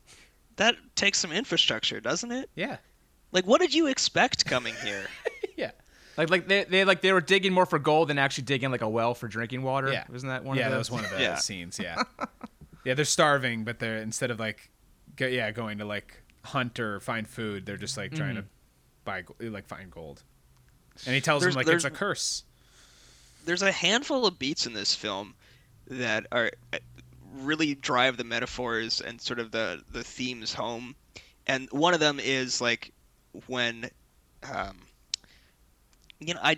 that 0.56 0.76
takes 0.96 1.20
some 1.20 1.32
infrastructure, 1.32 2.02
doesn't 2.02 2.32
it? 2.32 2.50
Yeah, 2.56 2.78
Like, 3.32 3.46
what 3.46 3.62
did 3.62 3.74
you 3.74 3.88
expect 3.88 4.46
coming 4.46 4.74
here? 4.84 5.06
yeah. 5.56 5.72
Like 6.18 6.30
like 6.30 6.48
they, 6.48 6.64
they 6.64 6.84
like 6.84 7.02
they 7.02 7.14
were 7.14 7.22
digging 7.22 7.54
more 7.54 7.66
for 7.66 7.78
gold 7.80 8.08
than 8.10 8.18
actually 8.18 8.46
digging 8.46 8.72
like 8.72 8.82
a 8.82 8.90
well 8.90 9.14
for 9.14 9.28
drinking 9.28 9.64
water. 9.64 9.92
Yeah. 9.92 10.06
wasn't 10.10 10.32
that 10.32 10.44
one? 10.44 10.58
yeah, 10.58 10.66
of 10.66 10.72
the, 10.72 10.76
that 10.76 10.80
was 10.80 10.92
one 10.92 11.06
of 11.06 11.12
the 11.12 11.22
Yeah. 11.22 11.36
scenes. 11.36 11.78
Yeah, 11.80 12.02
yeah, 12.86 12.94
they're 12.94 13.06
starving, 13.06 13.64
but 13.64 13.80
they're 13.80 13.98
instead 13.98 14.32
of 14.32 14.40
like, 14.40 14.70
go, 15.16 15.28
yeah, 15.28 15.52
going 15.52 15.78
to 15.78 15.86
like 15.86 16.22
hunt 16.44 16.80
or 16.80 17.00
find 17.00 17.28
food, 17.28 17.66
they're 17.66 17.78
just 17.78 17.96
like 17.96 18.14
trying 18.14 18.36
to 18.36 18.42
mm-hmm. 18.42 18.48
buy, 19.06 19.24
like 19.50 19.68
find 19.68 19.92
gold. 19.92 20.24
And 21.06 21.16
he 21.16 21.22
tells 21.22 21.42
There's- 21.42 21.56
them 21.56 21.66
like 21.66 21.74
it's 21.74 21.86
a 21.86 21.90
curse. 21.90 22.44
There's 23.46 23.62
a 23.62 23.72
handful 23.72 24.26
of 24.26 24.38
beats 24.38 24.66
in 24.66 24.74
this 24.74 24.94
film 24.94 25.34
that 25.88 26.28
are 26.32 26.52
really 27.34 27.76
drive 27.76 28.18
the 28.18 28.24
metaphors 28.24 29.02
and 29.02 29.20
sort 29.22 29.40
of 29.40 29.52
the 29.52 29.82
the 29.92 30.04
themes 30.04 30.54
home. 30.54 30.96
And 31.48 31.68
one 31.72 31.94
of 31.94 32.00
them 32.00 32.20
is 32.20 32.62
like 32.62 32.94
when, 33.48 33.90
um, 34.54 34.78
you 36.20 36.34
know, 36.34 36.40
I 36.44 36.58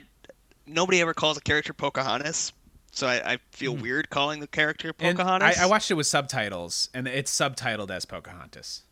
nobody 0.65 1.01
ever 1.01 1.13
calls 1.13 1.37
a 1.37 1.41
character 1.41 1.73
Pocahontas, 1.73 2.51
so 2.91 3.07
I, 3.07 3.33
I 3.33 3.37
feel 3.51 3.75
weird 3.75 4.09
calling 4.09 4.39
the 4.39 4.47
character 4.47 4.91
Pocahontas. 4.93 5.57
I, 5.57 5.63
I 5.63 5.65
watched 5.67 5.91
it 5.91 5.95
with 5.95 6.07
subtitles, 6.07 6.89
and 6.93 7.07
it's 7.07 7.31
subtitled 7.31 7.89
as 7.91 8.05
Pocahontas. 8.05 8.83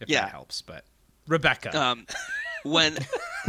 If 0.00 0.08
Yeah. 0.08 0.22
that 0.22 0.30
helps, 0.30 0.62
but 0.62 0.84
Rebecca. 1.26 1.76
um, 1.76 2.06
when 2.62 2.96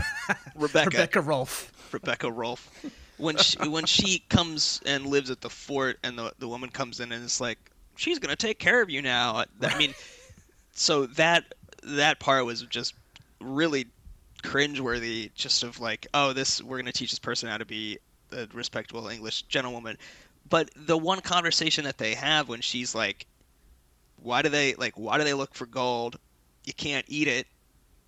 Rebecca 0.55 0.89
Rebecca 0.89 1.21
Rolfe. 1.21 1.71
Rebecca 1.91 2.31
Rolfe. 2.31 2.69
When 3.17 3.37
she 3.37 3.67
when 3.67 3.85
she 3.85 4.19
comes 4.29 4.81
and 4.85 5.05
lives 5.05 5.29
at 5.29 5.41
the 5.41 5.49
fort, 5.49 5.99
and 6.03 6.17
the 6.17 6.33
the 6.39 6.47
woman 6.47 6.69
comes 6.69 6.99
in 6.99 7.11
and 7.11 7.23
is 7.23 7.41
like, 7.41 7.59
she's 7.99 8.17
gonna 8.17 8.35
take 8.35 8.59
care 8.59 8.81
of 8.81 8.89
you 8.89 9.01
now. 9.01 9.43
I 9.61 9.77
mean, 9.77 9.93
so 10.73 11.05
that 11.07 11.53
that 11.83 12.19
part 12.19 12.45
was 12.45 12.61
just 12.63 12.93
really 13.41 13.87
cringeworthy. 14.41 15.33
Just 15.35 15.63
of 15.63 15.79
like, 15.79 16.07
oh, 16.13 16.33
this 16.33 16.63
we're 16.63 16.77
gonna 16.77 16.91
teach 16.91 17.11
this 17.11 17.19
person 17.19 17.49
how 17.49 17.57
to 17.57 17.65
be 17.65 17.99
a 18.31 18.47
respectable 18.53 19.07
English 19.09 19.43
gentlewoman. 19.43 19.97
But 20.49 20.71
the 20.75 20.97
one 20.97 21.21
conversation 21.21 21.83
that 21.83 21.97
they 21.97 22.15
have 22.15 22.47
when 22.49 22.61
she's 22.61 22.95
like, 22.95 23.27
why 24.21 24.41
do 24.41 24.49
they 24.49 24.75
like 24.75 24.97
why 24.97 25.17
do 25.17 25.23
they 25.23 25.33
look 25.33 25.53
for 25.53 25.65
gold? 25.65 26.17
You 26.63 26.73
can't 26.73 27.05
eat 27.07 27.27
it. 27.27 27.47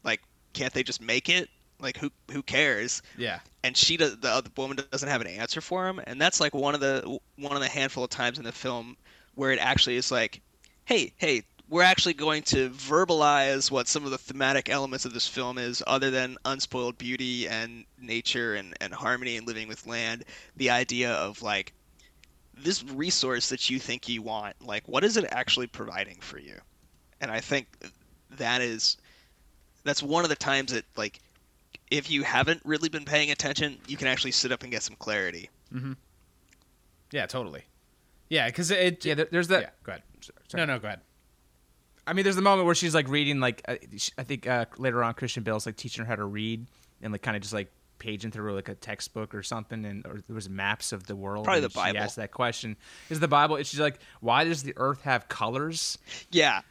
Like, 0.03 0.21
can't 0.53 0.73
they 0.73 0.83
just 0.83 1.01
make 1.01 1.29
it? 1.29 1.49
Like, 1.79 1.97
who 1.97 2.11
who 2.31 2.41
cares? 2.41 3.01
yeah. 3.17 3.39
and 3.63 3.75
she 3.75 3.97
does 3.97 4.17
the 4.19 4.29
other 4.29 4.49
woman 4.55 4.79
doesn't 4.91 5.09
have 5.09 5.21
an 5.21 5.27
answer 5.27 5.61
for 5.61 5.87
him 5.87 5.99
and 6.05 6.21
that's 6.21 6.39
like 6.39 6.53
one 6.53 6.75
of 6.75 6.79
the 6.79 7.19
one 7.37 7.53
of 7.53 7.61
the 7.61 7.67
handful 7.67 8.03
of 8.03 8.09
times 8.09 8.37
in 8.37 8.43
the 8.43 8.51
film 8.51 8.95
where 9.35 9.51
it 9.51 9.59
actually 9.59 9.95
is 9.95 10.11
like 10.11 10.41
hey 10.85 11.13
hey 11.17 11.43
we're 11.69 11.83
actually 11.83 12.13
going 12.13 12.43
to 12.43 12.69
verbalize 12.71 13.71
what 13.71 13.87
some 13.87 14.03
of 14.03 14.11
the 14.11 14.17
thematic 14.17 14.69
elements 14.69 15.05
of 15.05 15.13
this 15.13 15.27
film 15.27 15.57
is 15.57 15.81
other 15.87 16.11
than 16.11 16.37
unspoiled 16.43 16.97
beauty 16.97 17.47
and 17.47 17.85
nature 17.97 18.55
and, 18.55 18.73
and 18.81 18.93
harmony 18.93 19.37
and 19.37 19.47
living 19.47 19.67
with 19.67 19.87
land 19.87 20.25
the 20.57 20.69
idea 20.69 21.13
of 21.13 21.41
like 21.41 21.73
this 22.57 22.83
resource 22.83 23.49
that 23.49 23.69
you 23.69 23.79
think 23.79 24.09
you 24.09 24.21
want 24.21 24.55
like 24.61 24.87
what 24.87 25.03
is 25.03 25.17
it 25.17 25.25
actually 25.31 25.67
providing 25.67 26.17
for 26.19 26.37
you 26.37 26.59
and 27.21 27.31
i 27.31 27.39
think 27.39 27.67
that 28.37 28.61
is 28.61 28.97
that's 29.83 30.03
one 30.03 30.23
of 30.23 30.29
the 30.29 30.35
times 30.35 30.73
that 30.73 30.85
like 30.97 31.19
if 31.91 32.09
you 32.09 32.23
haven't 32.23 32.61
really 32.63 32.89
been 32.89 33.05
paying 33.05 33.31
attention, 33.31 33.77
you 33.87 33.97
can 33.97 34.07
actually 34.07 34.31
sit 34.31 34.51
up 34.51 34.63
and 34.63 34.71
get 34.71 34.81
some 34.81 34.95
clarity. 34.95 35.49
Mm-hmm. 35.73 35.93
Yeah, 37.11 37.25
totally. 37.25 37.63
Yeah, 38.31 38.47
because 38.47 38.71
it. 38.71 39.03
Yeah, 39.03 39.15
there, 39.15 39.27
there's 39.29 39.49
that. 39.49 39.61
yeah, 39.61 39.69
go 39.83 39.91
ahead. 39.91 40.03
Sorry. 40.47 40.65
No, 40.65 40.73
no, 40.73 40.79
go 40.79 40.87
ahead. 40.87 41.01
I 42.07 42.13
mean, 42.13 42.23
there's 42.23 42.37
the 42.37 42.41
moment 42.41 42.65
where 42.65 42.73
she's 42.73 42.95
like 42.95 43.09
reading, 43.09 43.41
like 43.41 43.61
uh, 43.67 43.75
I 44.17 44.23
think 44.23 44.47
uh, 44.47 44.65
later 44.77 45.03
on 45.03 45.13
Christian 45.15 45.43
Bale's 45.43 45.65
like 45.65 45.75
teaching 45.75 46.05
her 46.05 46.09
how 46.09 46.15
to 46.15 46.23
read 46.23 46.65
and 47.01 47.11
like 47.11 47.21
kind 47.21 47.35
of 47.35 47.41
just 47.43 47.53
like 47.53 47.69
paging 47.99 48.31
through 48.31 48.55
like 48.55 48.69
a 48.69 48.75
textbook 48.75 49.35
or 49.35 49.43
something, 49.43 49.83
and 49.83 50.07
or 50.07 50.21
there 50.27 50.33
was 50.33 50.49
maps 50.49 50.93
of 50.93 51.07
the 51.07 51.15
world. 51.15 51.43
Probably 51.43 51.61
and 51.61 51.69
the 51.69 51.75
Bible. 51.75 51.91
She 51.91 51.97
asked 51.97 52.15
that 52.15 52.31
question: 52.31 52.77
Is 53.09 53.19
the 53.19 53.27
Bible? 53.27 53.57
And 53.57 53.67
she's 53.67 53.81
like, 53.81 53.99
Why 54.21 54.45
does 54.45 54.63
the 54.63 54.73
Earth 54.77 55.01
have 55.01 55.27
colors? 55.27 55.97
Yeah, 56.31 56.61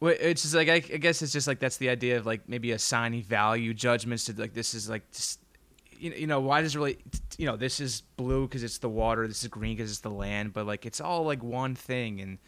it's 0.00 0.42
just 0.42 0.54
like 0.54 0.70
I, 0.70 0.76
I 0.76 0.96
guess 0.96 1.20
it's 1.20 1.32
just 1.32 1.46
like 1.46 1.58
that's 1.58 1.76
the 1.76 1.90
idea 1.90 2.16
of 2.16 2.24
like 2.24 2.48
maybe 2.48 2.72
assigning 2.72 3.22
value 3.22 3.74
judgments 3.74 4.24
to 4.24 4.32
like 4.32 4.54
this 4.54 4.72
is 4.72 4.88
like 4.88 5.10
just, 5.12 5.40
you 5.98 6.10
know, 6.10 6.16
you 6.16 6.26
know 6.26 6.40
why 6.40 6.62
does 6.62 6.74
it 6.74 6.78
really 6.78 6.98
you 7.38 7.46
know 7.46 7.56
this 7.56 7.80
is 7.80 8.02
blue 8.16 8.46
because 8.46 8.62
it's 8.62 8.78
the 8.78 8.88
water 8.88 9.26
this 9.26 9.42
is 9.42 9.48
green 9.48 9.76
because 9.76 9.90
it's 9.90 10.00
the 10.00 10.10
land 10.10 10.52
but 10.52 10.66
like 10.66 10.86
it's 10.86 11.00
all 11.00 11.24
like 11.24 11.42
one 11.42 11.74
thing 11.74 12.20
and 12.20 12.38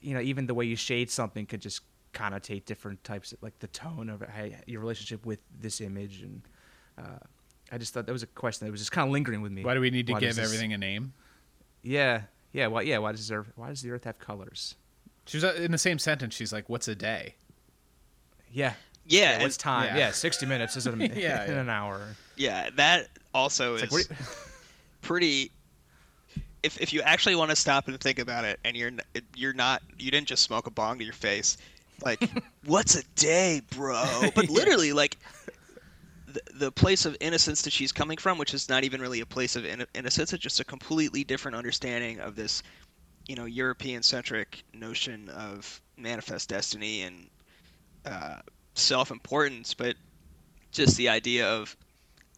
you 0.00 0.14
know 0.14 0.20
even 0.20 0.46
the 0.46 0.54
way 0.54 0.64
you 0.64 0.76
shade 0.76 1.10
something 1.10 1.46
could 1.46 1.60
just 1.60 1.82
connotate 2.12 2.64
different 2.64 3.02
types 3.04 3.32
of 3.32 3.42
like 3.42 3.58
the 3.58 3.66
tone 3.68 4.08
of 4.08 4.22
how, 4.22 4.46
your 4.66 4.80
relationship 4.80 5.26
with 5.26 5.40
this 5.60 5.80
image 5.80 6.22
and 6.22 6.42
uh, 6.98 7.18
I 7.70 7.78
just 7.78 7.92
thought 7.92 8.06
that 8.06 8.12
was 8.12 8.22
a 8.22 8.28
question 8.28 8.66
that 8.66 8.70
was 8.70 8.80
just 8.80 8.92
kind 8.92 9.06
of 9.08 9.12
lingering 9.12 9.42
with 9.42 9.52
me. 9.52 9.64
Why 9.64 9.74
do 9.74 9.80
we 9.80 9.90
need 9.90 10.06
to 10.06 10.14
Why 10.14 10.20
give 10.20 10.36
this- 10.36 10.44
everything 10.44 10.72
a 10.72 10.78
name? 10.78 11.12
Yeah, 11.82 12.22
yeah. 12.52 12.68
Why? 12.68 12.82
Yeah. 12.82 12.98
Why 12.98 13.12
does 13.12 13.28
the 13.28 13.34
Earth, 13.36 13.52
Why 13.54 13.68
does 13.68 13.82
the 13.82 13.90
Earth 13.90 14.04
have 14.04 14.18
colors? 14.18 14.74
She 15.26 15.36
was 15.36 15.44
uh, 15.44 15.54
in 15.56 15.72
the 15.72 15.78
same 15.78 15.98
sentence. 15.98 16.34
She's 16.34 16.52
like, 16.52 16.68
"What's 16.68 16.88
a 16.88 16.94
day?" 16.94 17.36
Yeah. 18.50 18.74
Yeah, 19.08 19.36
Yeah, 19.38 19.42
what's 19.42 19.56
time? 19.56 19.86
yeah. 19.86 19.96
Yeah, 19.98 20.10
sixty 20.12 20.46
minutes 20.46 20.76
is 20.76 20.86
in, 20.86 20.94
a, 21.00 21.04
Yeah, 21.14 21.44
in 21.44 21.52
yeah. 21.54 21.60
an 21.60 21.68
hour. 21.68 22.00
yeah, 22.36 22.70
that 22.76 23.08
also 23.34 23.74
It's 23.76 23.92
is 23.92 24.10
like, 24.10 24.18
pretty. 25.02 25.50
If 26.62 26.80
if 26.80 26.92
you 26.92 27.02
actually 27.02 27.36
want 27.36 27.50
to 27.50 27.56
stop 27.56 27.86
and 27.86 28.00
think 28.00 28.18
about 28.18 28.44
it, 28.44 28.58
and 28.64 28.76
you're 28.76 28.90
you're 29.36 29.52
not 29.52 29.82
you 29.98 30.10
didn't 30.10 30.26
just 30.26 30.42
smoke 30.42 30.66
a 30.66 30.70
bong 30.70 30.98
to 30.98 31.04
your 31.04 31.12
face, 31.12 31.56
like 32.04 32.28
what's 32.64 32.96
a 32.96 33.04
day, 33.14 33.60
bro? 33.70 34.30
But 34.34 34.48
literally, 34.48 34.92
like 34.92 35.16
the, 36.26 36.40
the 36.54 36.72
place 36.72 37.06
of 37.06 37.16
innocence 37.20 37.62
that 37.62 37.72
she's 37.72 37.92
coming 37.92 38.16
from, 38.18 38.36
which 38.38 38.52
is 38.52 38.68
not 38.68 38.82
even 38.82 39.00
really 39.00 39.20
a 39.20 39.26
place 39.26 39.54
of 39.54 39.64
in- 39.64 39.86
innocence, 39.94 40.32
it's 40.32 40.42
just 40.42 40.58
a 40.58 40.64
completely 40.64 41.22
different 41.22 41.56
understanding 41.56 42.18
of 42.18 42.34
this, 42.34 42.64
you 43.28 43.36
know, 43.36 43.44
European 43.44 44.02
centric 44.02 44.64
notion 44.74 45.28
of 45.28 45.80
manifest 45.96 46.48
destiny 46.48 47.02
and 47.02 47.28
uh, 48.04 48.38
self 48.78 49.10
importance, 49.10 49.74
but 49.74 49.96
just 50.70 50.96
the 50.96 51.08
idea 51.08 51.48
of 51.48 51.76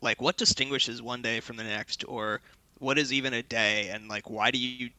like 0.00 0.20
what 0.20 0.36
distinguishes 0.36 1.02
one 1.02 1.22
day 1.22 1.40
from 1.40 1.56
the 1.56 1.64
next 1.64 2.04
or 2.06 2.40
what 2.78 2.98
is 2.98 3.12
even 3.12 3.34
a 3.34 3.42
day 3.42 3.88
and 3.88 4.08
like 4.08 4.30
why 4.30 4.52
do 4.52 4.58
you 4.58 4.90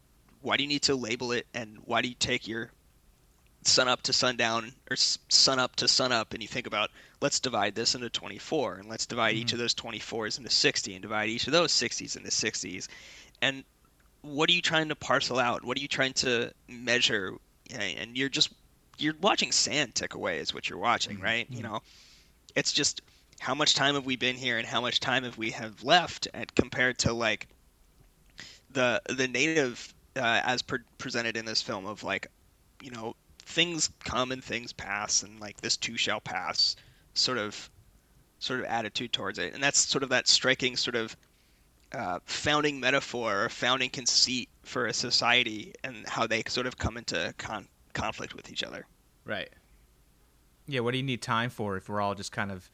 why 0.41 0.57
do 0.57 0.63
you 0.63 0.67
need 0.67 0.81
to 0.81 0.95
label 0.95 1.31
it 1.31 1.47
and 1.53 1.77
why 1.85 2.01
do 2.01 2.09
you 2.09 2.15
take 2.15 2.49
your 2.49 2.69
sun 3.63 3.87
up 3.87 4.01
to 4.01 4.11
sundown 4.11 4.73
or 4.91 4.97
sun 4.97 5.57
up 5.57 5.73
to 5.77 5.87
sun 5.87 6.11
up 6.11 6.33
and 6.33 6.41
you 6.41 6.49
think 6.49 6.67
about 6.67 6.89
let's 7.21 7.39
divide 7.39 7.75
this 7.75 7.95
into 7.95 8.09
24 8.09 8.75
and 8.75 8.89
let's 8.89 9.05
divide 9.05 9.35
each 9.35 9.47
mm-hmm. 9.47 9.55
of 9.55 9.59
those 9.59 9.75
24s 9.75 10.37
into 10.37 10.49
60 10.49 10.93
and 10.93 11.01
divide 11.01 11.29
each 11.29 11.47
of 11.47 11.53
those 11.53 11.71
60s 11.71 12.17
into 12.17 12.29
60s 12.29 12.89
and 13.41 13.63
what 14.21 14.49
are 14.49 14.53
you 14.53 14.61
trying 14.61 14.89
to 14.89 14.95
parcel 14.95 15.39
out? 15.39 15.63
What 15.63 15.77
are 15.77 15.81
you 15.81 15.87
trying 15.87 16.13
to 16.13 16.51
measure? 16.67 17.33
And 17.73 18.17
you're 18.17 18.29
just 18.29 18.49
you're 19.01 19.15
watching 19.21 19.51
sand 19.51 19.95
tick 19.95 20.13
away 20.13 20.39
is 20.39 20.53
what 20.53 20.69
you're 20.69 20.79
watching 20.79 21.19
right? 21.19 21.47
You 21.49 21.63
know 21.63 21.81
it's 22.55 22.73
just 22.73 23.01
how 23.39 23.55
much 23.55 23.75
time 23.75 23.95
have 23.95 24.05
we 24.05 24.15
been 24.15 24.35
here 24.35 24.57
and 24.57 24.67
how 24.67 24.81
much 24.81 24.99
time 24.99 25.23
have 25.23 25.37
we 25.37 25.51
have 25.51 25.83
left 25.83 26.27
and 26.33 26.53
compared 26.55 26.97
to 26.99 27.13
like 27.13 27.47
the 28.71 29.01
the 29.07 29.27
native 29.27 29.93
uh, 30.15 30.41
as 30.43 30.61
pre- 30.61 30.79
presented 30.97 31.37
in 31.37 31.45
this 31.45 31.61
film 31.61 31.85
of 31.85 32.03
like 32.03 32.27
you 32.81 32.91
know 32.91 33.15
things 33.39 33.89
come 34.03 34.31
and 34.31 34.43
things 34.43 34.73
pass 34.73 35.23
and 35.23 35.39
like 35.39 35.59
this 35.61 35.77
too 35.77 35.97
shall 35.97 36.19
pass 36.19 36.75
sort 37.13 37.37
of 37.37 37.69
sort 38.39 38.59
of 38.59 38.65
attitude 38.67 39.11
towards 39.11 39.37
it. 39.39 39.53
And 39.53 39.61
that's 39.61 39.79
sort 39.79 40.03
of 40.03 40.09
that 40.09 40.27
striking 40.27 40.75
sort 40.75 40.95
of 40.95 41.15
uh, 41.91 42.19
founding 42.25 42.79
metaphor 42.79 43.45
or 43.45 43.49
founding 43.49 43.89
conceit 43.89 44.49
for 44.63 44.85
a 44.85 44.93
society 44.93 45.73
and 45.83 46.07
how 46.07 46.27
they 46.27 46.43
sort 46.47 46.67
of 46.67 46.77
come 46.77 46.97
into 46.97 47.33
con- 47.37 47.67
conflict 47.99 48.35
with 48.35 48.51
each 48.51 48.63
other 48.63 48.85
Right. 49.29 49.49
Yeah, 50.67 50.79
what 50.81 50.91
do 50.91 50.97
you 50.97 51.03
need 51.03 51.21
time 51.21 51.51
for 51.51 51.77
if 51.77 51.87
we're 51.87 52.01
all 52.01 52.15
just 52.15 52.31
kind 52.31 52.51
of 52.51 52.69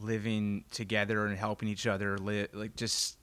living 0.00 0.64
together 0.70 1.26
and 1.26 1.36
helping 1.36 1.68
each 1.68 1.86
other? 1.86 2.16
Li- 2.16 2.48
like 2.54 2.76
just 2.76 3.18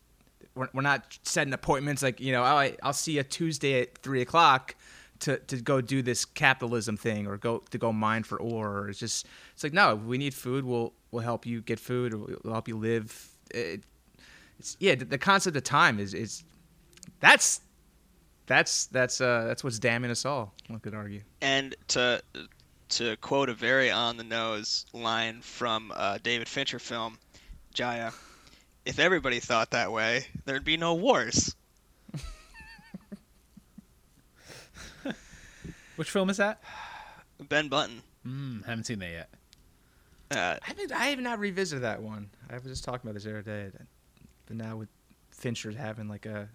we're, 0.53 0.69
we're 0.71 0.83
not 0.83 1.17
setting 1.23 1.53
appointments 1.53 2.03
like 2.03 2.19
you 2.19 2.31
know 2.31 2.41
oh, 2.41 2.57
I, 2.57 2.77
I'll 2.83 2.93
see 2.93 3.13
you 3.13 3.23
Tuesday 3.23 3.81
at 3.81 3.97
three 3.97 4.21
o'clock 4.21 4.75
to, 5.21 5.37
to 5.37 5.57
go 5.57 5.81
do 5.81 6.03
this 6.03 6.25
capitalism 6.25 6.95
thing 6.95 7.25
or 7.25 7.37
go 7.37 7.63
to 7.71 7.77
go 7.77 7.91
mine 7.91 8.21
for 8.21 8.39
ore. 8.39 8.69
Or 8.69 8.89
it's 8.89 8.99
just 8.99 9.25
it's 9.53 9.63
like 9.63 9.73
no, 9.73 9.95
we 9.95 10.19
need 10.19 10.35
food. 10.35 10.63
We'll 10.63 10.93
we'll 11.11 11.23
help 11.23 11.47
you 11.47 11.61
get 11.61 11.79
food. 11.79 12.13
Or 12.13 12.17
we'll 12.17 12.53
help 12.53 12.67
you 12.67 12.77
live. 12.77 13.29
It, 13.51 13.83
it's 14.59 14.77
yeah, 14.79 14.93
the, 14.93 15.05
the 15.05 15.17
concept 15.17 15.57
of 15.57 15.63
time 15.63 15.99
is 15.99 16.13
is 16.13 16.43
that's 17.19 17.61
that's 18.47 18.87
that's 18.87 19.21
uh 19.21 19.45
that's 19.45 19.63
what's 19.63 19.79
damning 19.79 20.11
us 20.11 20.25
all. 20.25 20.53
One 20.67 20.79
could 20.79 20.93
argue. 20.93 21.21
And 21.41 21.75
to 21.89 22.21
to 22.89 23.15
quote 23.17 23.49
a 23.49 23.53
very 23.53 23.89
on 23.91 24.17
the 24.17 24.23
nose 24.23 24.85
line 24.93 25.41
from 25.41 25.91
a 25.95 26.19
David 26.21 26.47
Fincher 26.47 26.79
film, 26.79 27.17
Jaya, 27.73 28.11
if 28.85 28.99
everybody 28.99 29.39
thought 29.39 29.71
that 29.71 29.91
way, 29.91 30.25
there'd 30.45 30.63
be 30.63 30.77
no 30.77 30.93
wars. 30.93 31.55
Which 35.95 36.09
film 36.09 36.29
is 36.29 36.37
that? 36.37 36.61
Ben 37.49 37.67
Button. 37.67 38.01
Mm, 38.25 38.65
haven't 38.65 38.85
seen 38.85 38.99
that 38.99 39.11
yet. 39.11 39.29
Uh, 40.31 40.57
I 40.61 40.67
haven't. 40.67 40.91
I 40.91 41.05
have 41.07 41.19
not 41.19 41.39
revisited 41.39 41.83
that 41.83 42.01
one. 42.01 42.29
I 42.49 42.55
was 42.55 42.63
just 42.63 42.83
talking 42.83 43.01
about 43.03 43.13
this 43.15 43.23
the 43.23 43.31
other 43.31 43.41
day. 43.41 43.71
But 44.47 44.57
now 44.57 44.77
with 44.77 44.89
Fincher 45.31 45.71
having 45.71 46.07
like 46.07 46.25
a 46.25 46.49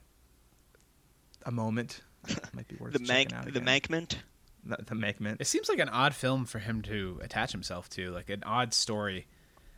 a 1.44 1.50
moment, 1.50 2.00
might 2.54 2.68
be 2.68 2.76
worth 2.76 2.92
the 2.92 2.98
checking 3.00 3.28
Mank, 3.28 3.34
out 3.34 3.44
the 3.44 3.50
again. 3.58 3.64
Mankment. 3.64 4.16
the, 4.64 4.76
the 4.84 4.94
Mankment. 4.94 5.40
It 5.40 5.46
seems 5.46 5.68
like 5.68 5.78
an 5.78 5.88
odd 5.88 6.14
film 6.14 6.44
for 6.44 6.58
him 6.58 6.82
to 6.82 7.18
attach 7.22 7.52
himself 7.52 7.88
to, 7.90 8.10
like 8.10 8.28
an 8.30 8.42
odd 8.44 8.74
story. 8.74 9.26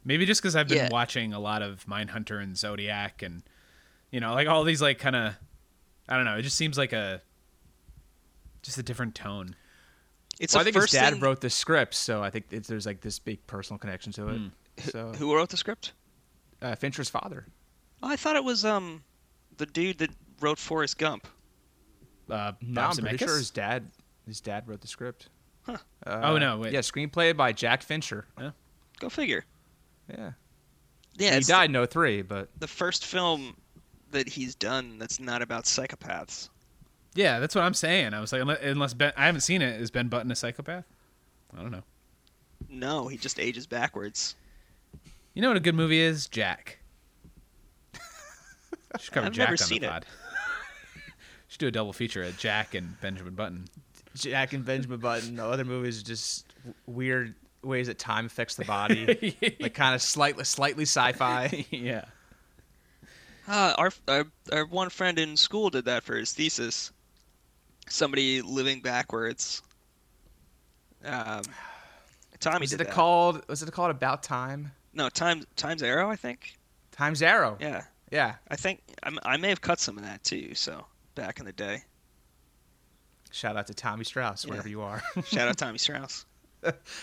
Maybe 0.05 0.27
just 0.27 0.43
because 0.43 0.57
I've 0.57 0.69
been 0.69 0.79
Yeah. 0.79 0.89
watching 0.91 1.33
a 1.33 1.39
lot 1.39 1.63
of 1.63 1.85
Mindhunter 1.87 2.43
and 2.43 2.57
Zodiac, 2.57 3.23
and 3.23 3.43
you 4.11 4.19
know, 4.21 4.33
like 4.35 4.49
all 4.49 4.65
these 4.65 4.83
like 4.83 4.99
kind 4.99 5.15
of, 5.17 5.35
I 6.09 6.17
don't 6.17 6.25
know. 6.25 6.37
It 6.37 6.43
just 6.43 6.57
seems 6.57 6.77
like 6.77 6.93
a, 6.93 7.23
just 8.63 8.79
a 8.79 8.83
different 8.83 9.15
tone. 9.15 9.55
It's 10.41 10.55
Well, 10.55 10.61
I 10.63 10.65
the 10.65 10.73
think 10.73 10.75
his 10.77 10.83
first 10.85 10.93
dad 10.95 11.13
thing- 11.13 11.21
wrote 11.23 11.41
the 11.41 11.51
script, 11.51 11.95
so 11.95 12.23
I 12.23 12.31
think 12.31 12.47
it's, 12.51 12.69
there's 12.69 12.87
like 12.87 13.01
this 13.01 13.19
big 13.19 13.47
personal 13.47 13.79
connection 13.79 14.13
to 14.15 14.29
it. 14.29 14.37
Hmm. 14.39 14.49
So 14.91 15.13
Who 15.13 15.35
wrote 15.35 15.51
the 15.51 15.57
script? 15.57 15.93
uh, 16.63 16.75
Fincher's 16.75 17.11
father. 17.11 17.47
Oh, 18.03 18.09
I 18.09 18.17
thought 18.17 18.35
it 18.37 18.45
was 18.45 18.65
um 18.65 19.05
the 19.59 19.67
dude 19.67 19.99
that 19.99 20.11
wrote 20.41 20.59
Forrest 20.59 20.99
Gump. 20.99 21.29
Uh, 22.33 22.53
No, 22.61 22.81
I'm 22.83 22.97
pretty 22.97 23.19
sure 23.19 23.37
his 23.37 23.51
dad. 23.51 23.91
His 24.27 24.41
dad 24.41 24.67
wrote 24.69 24.81
the 24.81 24.89
script. 24.89 25.29
Huh. 25.63 25.77
Uh, 26.07 26.21
Oh, 26.25 26.39
no, 26.39 26.59
wait. 26.59 26.73
Yeah, 26.73 26.81
screenplay 26.81 27.37
by 27.37 27.53
Jack 27.53 27.83
Fincher. 27.83 28.27
Go 29.01 29.09
figure. 29.09 29.45
Yeah, 30.09 30.33
Yeah, 31.17 31.31
he 31.33 31.37
it's 31.39 31.47
died 31.49 31.75
in 31.75 31.87
03, 31.87 32.23
but 32.23 32.49
the 32.59 32.67
first 32.69 33.05
film 33.07 33.57
that 34.11 34.29
he's 34.29 34.55
done 34.55 34.99
that's 34.99 35.19
not 35.21 35.43
about 35.43 35.65
psychopaths. 35.65 36.49
Yeah, 37.15 37.39
that's 37.41 37.55
what 37.55 37.63
I'm 37.65 37.75
saying. 37.75 38.15
I 38.15 38.21
was 38.21 38.33
like, 38.33 38.43
unless, 38.43 38.59
unless 38.63 38.95
Ben, 38.95 39.13
I 39.17 39.27
haven't 39.27 39.41
seen 39.43 39.61
it. 39.63 39.81
Is 39.81 39.91
Ben 39.91 40.09
Button 40.09 40.31
a 40.31 40.37
psychopath? 40.37 40.85
I 41.57 41.61
don't 41.63 41.71
know. 41.71 41.83
No, 42.69 43.09
he 43.09 43.17
just 43.19 43.39
ages 43.41 43.67
backwards. 43.67 44.35
You 45.35 45.43
know 45.43 45.49
what 45.49 45.57
a 45.57 45.61
good 45.61 45.75
movie 45.75 46.01
is? 46.01 46.27
Jack. 46.29 46.79
Should 48.99 49.13
cover 49.13 49.27
I've 49.27 49.33
Jack 49.33 49.45
never 49.51 49.53
on 49.53 49.59
seen 49.59 49.81
the 49.81 49.87
it. 49.87 49.91
pod. 49.91 50.07
Should 51.53 51.59
do 51.59 51.67
a 51.67 51.71
double 51.71 51.93
feature 51.93 52.23
of 52.23 52.39
Jack 52.39 52.75
and 52.75 52.99
Benjamin 53.03 53.35
Button. 53.35 53.67
Jack 54.15 54.55
and 54.55 54.65
Benjamin 54.65 55.01
Button. 55.01 55.37
The 55.37 55.45
other 55.45 55.67
movies 55.67 56.01
are 56.01 56.05
just 56.05 56.47
weird 56.87 57.35
ways 57.63 57.89
that 57.89 57.99
time 57.99 58.25
affects 58.25 58.55
the 58.57 58.65
body, 58.65 59.37
like 59.61 59.75
kind 59.75 59.95
of 59.95 60.01
slightly 60.01 60.45
slightly 60.45 60.85
sci-fi. 60.85 61.67
yeah. 61.71 62.07
Uh, 63.47 63.75
our, 63.77 63.91
our 64.09 64.25
our 64.51 64.65
one 64.65 64.89
friend 64.89 65.19
in 65.19 65.37
school 65.37 65.69
did 65.69 65.85
that 65.85 66.05
for 66.05 66.17
his 66.17 66.33
thesis. 66.33 66.91
Somebody 67.87 68.41
living 68.41 68.81
backwards. 68.81 69.61
Um, 71.05 71.43
Tommy 72.41 72.61
Was 72.61 72.71
did 72.71 72.81
it 72.81 72.85
that. 72.87 72.95
called? 72.95 73.47
Was 73.49 73.63
it 73.63 73.71
called 73.73 73.91
About 73.91 74.23
Time? 74.23 74.73
No, 74.95 75.11
time 75.11 75.45
Times 75.57 75.83
Arrow, 75.83 76.09
I 76.09 76.17
think. 76.17 76.57
Times 76.93 77.21
Arrow. 77.21 77.59
Yeah, 77.61 77.83
Yeah. 78.11 78.37
I 78.49 78.57
think 78.57 78.81
I'm, 79.03 79.19
I 79.23 79.37
may 79.37 79.51
have 79.51 79.61
cut 79.61 79.81
some 79.81 79.99
of 79.99 80.05
that 80.05 80.25
too. 80.25 80.55
So 80.55 80.87
back 81.15 81.39
in 81.41 81.47
the 81.47 81.53
day. 81.53 81.83
Shout 83.31 83.57
out 83.57 83.67
to 83.69 83.75
Tommy 83.75 84.05
Strauss, 84.05 84.45
Yeah. 84.45 84.51
wherever 84.51 84.69
you 84.69 84.83
are. 84.83 85.03
Shout 85.25 85.49
out 85.49 85.57
Tommy 85.59 85.79
Strauss. 85.79 86.27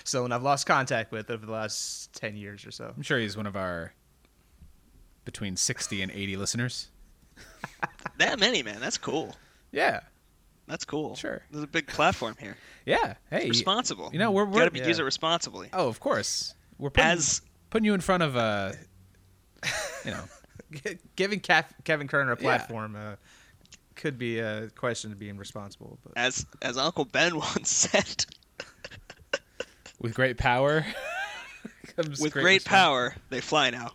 Someone 0.04 0.32
I've 0.32 0.44
lost 0.44 0.66
contact 0.66 1.12
with 1.12 1.30
over 1.30 1.46
the 1.46 1.52
last 1.52 2.14
ten 2.14 2.36
years 2.38 2.66
or 2.66 2.72
so. 2.72 2.94
I'm 2.96 3.02
sure 3.02 3.20
he's 3.20 3.36
one 3.36 3.46
of 3.48 3.56
our 3.58 3.94
between 5.26 5.56
60 5.56 6.02
and 6.02 6.12
80 6.12 6.38
listeners. 6.38 6.90
That 8.18 8.38
many, 8.40 8.64
man. 8.64 8.80
That's 8.82 8.98
cool. 8.98 9.34
Yeah. 9.72 10.02
That's 10.68 10.84
cool. 10.84 11.16
Sure. 11.16 11.42
There's 11.52 11.64
a 11.64 11.68
big 11.68 11.88
platform 11.88 12.36
here. 12.40 12.58
Yeah. 12.86 13.14
Hey. 13.30 13.48
Responsible. 13.48 14.10
You 14.12 14.20
know, 14.20 14.32
we're, 14.32 14.44
we're 14.46 14.60
gotta 14.66 14.78
yeah. 14.78 14.88
use 14.88 15.00
it 15.00 15.04
responsibly. 15.04 15.70
Oh, 15.72 15.88
of 15.88 16.00
course. 16.02 16.54
We're 16.78 16.90
putting, 16.90 17.12
As 17.12 17.42
putting 17.70 17.86
you 17.86 17.94
in 17.94 18.02
front 18.02 18.24
of 18.24 18.36
uh 18.36 18.74
you 20.04 20.12
know, 20.12 20.24
Giving 21.16 21.40
Kev- 21.40 21.72
Kevin 21.86 22.08
Kerner 22.10 22.34
a 22.34 22.36
Yeah. 22.36 22.42
platform 22.42 22.96
uh, 22.98 23.16
could 24.00 24.18
be 24.18 24.40
a 24.40 24.70
question 24.70 25.12
of 25.12 25.20
being 25.20 25.38
responsible, 25.38 26.00
but 26.04 26.14
as 26.16 26.46
as 26.62 26.78
Uncle 26.78 27.06
Ben 27.06 27.36
once 27.38 27.70
said, 27.70 28.26
with 30.00 30.16
great 30.16 30.38
power 30.38 30.86
comes 31.96 32.20
with 32.20 32.34
great, 32.34 32.62
respons- 32.62 32.66
power, 32.66 33.16
they 33.30 33.42
fly 33.42 33.70
now. 33.70 33.92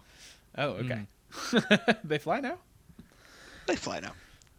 Oh, 0.57 0.69
okay. 0.71 1.07
Mm. 1.33 1.99
they 2.05 2.19
fly 2.19 2.41
now? 2.41 2.59
They 3.67 3.77
fly 3.77 4.01
now. 4.01 4.13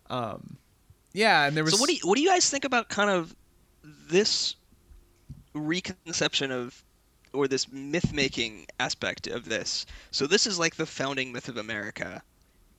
Um 0.09 0.57
yeah, 1.13 1.45
and 1.45 1.55
there 1.55 1.63
was 1.63 1.73
So 1.73 1.79
what 1.79 1.87
do 1.87 1.95
you 1.95 2.01
what 2.03 2.15
do 2.17 2.21
you 2.23 2.29
guys 2.29 2.49
think 2.49 2.65
about 2.65 2.89
kind 2.89 3.09
of 3.09 3.33
this 3.83 4.55
reconception 5.53 6.51
of 6.51 6.83
or 7.33 7.47
this 7.47 7.71
myth 7.71 8.13
making 8.13 8.65
aspect 8.79 9.27
of 9.27 9.45
this. 9.45 9.85
So 10.11 10.25
this 10.25 10.47
is 10.47 10.57
like 10.57 10.75
the 10.75 10.85
founding 10.85 11.31
myth 11.31 11.49
of 11.49 11.57
America, 11.57 12.23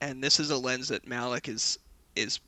and 0.01 0.23
this 0.23 0.39
is 0.39 0.49
a 0.49 0.57
lens 0.57 0.89
that 0.89 1.05
Malick 1.05 1.47
is 1.47 1.79
is 2.15 2.39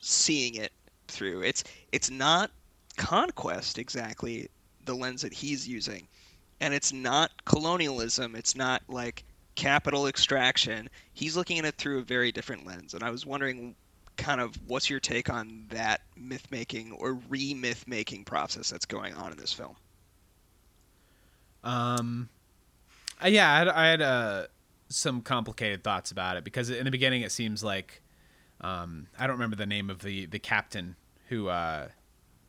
seeing 0.00 0.54
it 0.54 0.72
through. 1.08 1.42
It's 1.42 1.64
it's 1.92 2.10
not 2.10 2.50
conquest 2.96 3.78
exactly 3.78 4.48
the 4.84 4.94
lens 4.94 5.22
that 5.22 5.32
he's 5.32 5.68
using, 5.68 6.08
and 6.60 6.74
it's 6.74 6.92
not 6.92 7.30
colonialism. 7.44 8.34
It's 8.34 8.56
not 8.56 8.82
like 8.88 9.24
capital 9.54 10.06
extraction. 10.06 10.88
He's 11.14 11.36
looking 11.36 11.58
at 11.58 11.64
it 11.64 11.76
through 11.76 11.98
a 11.98 12.02
very 12.02 12.32
different 12.32 12.66
lens, 12.66 12.94
and 12.94 13.02
I 13.02 13.10
was 13.10 13.26
wondering 13.26 13.74
kind 14.18 14.40
of 14.40 14.54
what's 14.66 14.90
your 14.90 15.00
take 15.00 15.30
on 15.30 15.64
that 15.70 16.02
myth 16.16 16.46
making 16.50 16.92
or 16.92 17.14
re 17.28 17.54
myth 17.54 17.84
making 17.86 18.24
process 18.24 18.68
that's 18.68 18.84
going 18.84 19.14
on 19.14 19.32
in 19.32 19.38
this 19.38 19.52
film? 19.52 19.76
Um, 21.64 22.28
yeah, 23.24 23.50
I 23.50 23.58
had, 23.58 23.68
I 23.68 23.86
had 23.86 24.02
uh, 24.02 24.46
some 24.88 25.22
complicated 25.22 25.82
thoughts 25.82 26.10
about 26.10 26.36
it 26.36 26.44
because 26.44 26.68
in 26.68 26.84
the 26.84 26.90
beginning 26.90 27.22
it 27.22 27.32
seems 27.32 27.64
like 27.64 28.02
um, 28.60 29.06
I 29.18 29.26
don't 29.26 29.36
remember 29.36 29.56
the 29.56 29.66
name 29.66 29.90
of 29.90 30.00
the 30.00 30.26
the 30.26 30.38
captain 30.38 30.96
who 31.28 31.48
uh, 31.48 31.88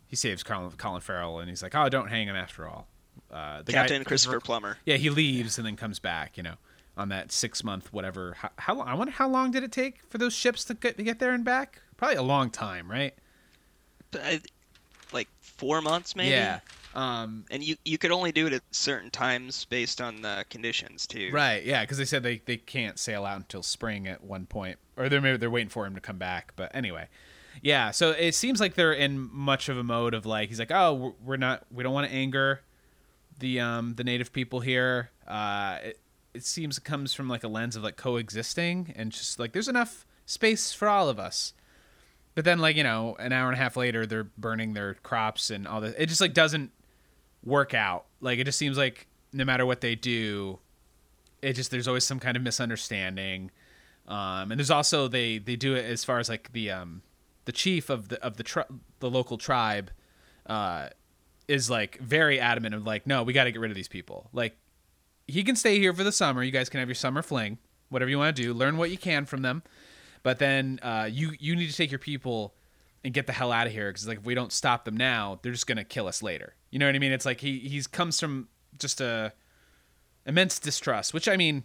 he 0.07 0.15
saves 0.15 0.43
Colin, 0.43 0.71
Colin 0.77 1.01
Farrell 1.01 1.39
and 1.39 1.49
he's 1.49 1.61
like, 1.61 1.75
oh, 1.75 1.89
don't 1.89 2.07
hang 2.09 2.27
him 2.27 2.35
after 2.35 2.67
all. 2.67 2.87
Uh, 3.31 3.61
the 3.61 3.73
Captain 3.73 4.01
guy, 4.01 4.07
Christopher 4.07 4.39
Plummer. 4.39 4.77
Yeah, 4.85 4.95
he 4.95 5.09
leaves 5.09 5.57
and 5.57 5.67
then 5.67 5.75
comes 5.75 5.99
back. 5.99 6.37
You 6.37 6.43
know, 6.43 6.55
on 6.97 7.09
that 7.09 7.31
six 7.31 7.63
month 7.63 7.91
whatever. 7.93 8.33
How, 8.37 8.49
how 8.57 8.75
long? 8.75 8.87
I 8.87 8.93
wonder 8.95 9.11
how 9.11 9.27
long 9.29 9.51
did 9.51 9.63
it 9.63 9.71
take 9.71 10.01
for 10.09 10.17
those 10.17 10.33
ships 10.33 10.63
to 10.65 10.73
get 10.73 10.97
to 10.97 11.03
get 11.03 11.19
there 11.19 11.31
and 11.31 11.43
back? 11.43 11.81
Probably 11.97 12.15
a 12.17 12.23
long 12.23 12.49
time, 12.49 12.89
right? 12.89 13.13
I- 14.15 14.41
Like 15.11 15.27
four 15.41 15.81
months, 15.81 16.15
maybe. 16.15 16.29
Yeah. 16.31 16.59
Um, 16.95 17.45
And 17.51 17.63
you 17.63 17.75
you 17.85 17.97
could 17.97 18.11
only 18.11 18.31
do 18.31 18.47
it 18.47 18.53
at 18.53 18.61
certain 18.71 19.09
times 19.11 19.65
based 19.65 20.01
on 20.01 20.21
the 20.21 20.45
conditions 20.49 21.05
too. 21.07 21.29
Right, 21.31 21.63
yeah, 21.63 21.81
because 21.81 21.97
they 21.99 22.05
said 22.05 22.23
they, 22.23 22.41
they 22.45 22.57
can't 22.57 22.97
sail 22.97 23.25
out 23.25 23.37
until 23.37 23.61
spring 23.63 24.07
at 24.07 24.23
one 24.23 24.45
point, 24.47 24.77
or 24.99 25.09
they're 25.09 25.21
maybe 25.21 25.37
they're 25.37 25.49
waiting 25.49 25.69
for 25.69 25.85
him 25.87 25.95
to 25.95 26.01
come 26.01 26.17
back. 26.17 26.53
But 26.55 26.75
anyway, 26.75 27.07
yeah. 27.63 27.89
So 27.91 28.11
it 28.11 28.35
seems 28.35 28.59
like 28.59 28.75
they're 28.75 28.93
in 28.93 29.29
much 29.33 29.69
of 29.69 29.77
a 29.77 29.83
mode 29.83 30.13
of 30.13 30.25
like 30.25 30.49
he's 30.49 30.59
like, 30.59 30.71
oh, 30.71 31.15
we're- 31.23 31.39
not, 31.39 31.65
we 31.71 31.83
don't 31.83 31.93
want 31.93 32.07
to 32.07 32.13
anger 32.13 32.61
the 33.39 33.59
um 33.59 33.95
the 33.95 34.03
native 34.03 34.31
people 34.33 34.59
here. 34.59 35.09
Uh, 35.25 35.77
it, 35.83 35.99
it 36.33 36.43
seems 36.45 36.77
it 36.77 36.83
comes 36.83 37.13
from 37.13 37.27
like 37.29 37.43
a 37.43 37.47
lens 37.47 37.75
of 37.75 37.83
like 37.83 37.95
coexisting 37.95 38.93
and 38.95 39.11
just 39.11 39.39
like 39.39 39.53
there's 39.53 39.67
enough 39.69 40.05
space 40.25 40.73
for 40.73 40.87
all 40.87 41.09
of 41.09 41.17
us. 41.19 41.53
But 42.35 42.45
then 42.45 42.59
like 42.59 42.75
you 42.75 42.83
know 42.83 43.15
an 43.19 43.31
hour 43.31 43.47
and 43.47 43.55
a 43.55 43.61
half 43.61 43.77
later 43.77 44.05
they're 44.05 44.25
burning 44.37 44.73
their 44.73 44.95
crops 44.95 45.49
and 45.49 45.67
all 45.67 45.81
this. 45.81 45.95
It 45.97 46.07
just 46.07 46.21
like 46.21 46.33
doesn't 46.33 46.71
work 47.43 47.73
out. 47.73 48.05
Like 48.21 48.39
it 48.39 48.43
just 48.43 48.57
seems 48.59 48.77
like 48.77 49.07
no 49.31 49.45
matter 49.45 49.65
what 49.65 49.81
they 49.81 49.95
do, 49.95 50.59
it 51.41 51.53
just 51.53 51.71
there's 51.71 51.87
always 51.87 52.03
some 52.03 52.19
kind 52.19 52.35
of 52.35 52.43
misunderstanding. 52.43 53.51
Um, 54.09 54.51
and 54.51 54.59
there's 54.59 54.71
also 54.71 55.07
they 55.07 55.37
they 55.37 55.55
do 55.55 55.75
it 55.75 55.85
as 55.85 56.03
far 56.03 56.19
as 56.19 56.27
like 56.27 56.51
the 56.51 56.71
um 56.71 57.03
the 57.45 57.51
chief 57.51 57.89
of 57.89 58.09
the 58.09 58.21
of 58.23 58.37
the 58.37 58.43
tri- 58.43 58.65
the 58.99 59.09
local 59.09 59.37
tribe 59.37 59.91
uh 60.47 60.89
is 61.47 61.69
like 61.69 61.97
very 61.99 62.39
adamant 62.39 62.73
of 62.75 62.85
like 62.85 63.05
no 63.07 63.23
we 63.23 63.33
got 63.33 63.43
to 63.45 63.51
get 63.51 63.61
rid 63.61 63.71
of 63.71 63.75
these 63.75 63.87
people. 63.87 64.29
Like 64.33 64.57
he 65.27 65.43
can 65.43 65.55
stay 65.55 65.79
here 65.79 65.93
for 65.93 66.03
the 66.03 66.11
summer. 66.11 66.43
You 66.43 66.51
guys 66.51 66.69
can 66.69 66.79
have 66.79 66.89
your 66.89 66.95
summer 66.95 67.21
fling 67.21 67.59
whatever 67.89 68.09
you 68.09 68.17
want 68.17 68.35
to 68.35 68.41
do. 68.41 68.53
Learn 68.53 68.77
what 68.77 68.91
you 68.91 68.97
can 68.97 69.25
from 69.25 69.41
them. 69.41 69.63
But 70.23 70.39
then 70.39 70.79
uh, 70.81 71.07
you 71.11 71.31
you 71.39 71.55
need 71.55 71.69
to 71.69 71.75
take 71.75 71.91
your 71.91 71.99
people 71.99 72.55
and 73.03 73.13
get 73.13 73.27
the 73.27 73.33
hell 73.33 73.51
out 73.51 73.67
of 73.67 73.73
here 73.73 73.89
because 73.89 74.07
like 74.07 74.19
if 74.19 74.25
we 74.25 74.35
don't 74.35 74.51
stop 74.51 74.83
them 74.85 74.97
now 74.97 75.39
they're 75.41 75.53
just 75.53 75.67
gonna 75.67 75.83
kill 75.83 76.07
us 76.07 76.23
later. 76.23 76.55
You 76.71 76.79
know 76.79 76.87
what 76.87 76.95
i 76.95 76.99
mean? 76.99 77.11
It's 77.11 77.25
like 77.25 77.41
he 77.41 77.59
he's 77.59 77.87
comes 77.87 78.19
from 78.19 78.47
just 78.77 79.01
a 79.01 79.33
immense 80.25 80.59
distrust 80.59 81.13
which 81.13 81.27
i 81.27 81.35
mean 81.35 81.63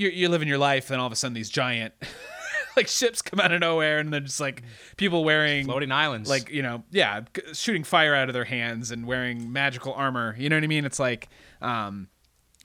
you're, 0.00 0.12
you're 0.12 0.30
living 0.30 0.48
your 0.48 0.58
life 0.58 0.90
and 0.90 0.98
all 1.00 1.06
of 1.06 1.12
a 1.12 1.16
sudden 1.16 1.34
these 1.34 1.50
giant 1.50 1.92
like 2.76 2.88
ships 2.88 3.20
come 3.20 3.38
out 3.38 3.52
of 3.52 3.60
nowhere 3.60 3.98
and 3.98 4.10
they're 4.12 4.20
just 4.20 4.40
like 4.40 4.62
people 4.96 5.24
wearing 5.24 5.66
Floating 5.66 5.92
islands. 5.92 6.28
like 6.30 6.50
you 6.50 6.62
know 6.62 6.82
yeah 6.90 7.20
shooting 7.52 7.84
fire 7.84 8.14
out 8.14 8.28
of 8.28 8.32
their 8.32 8.44
hands 8.44 8.90
and 8.90 9.06
wearing 9.06 9.52
magical 9.52 9.92
armor. 9.92 10.34
You 10.38 10.48
know 10.48 10.56
what 10.56 10.64
i 10.64 10.68
mean? 10.68 10.84
It's 10.86 10.98
like 10.98 11.28
um 11.60 12.08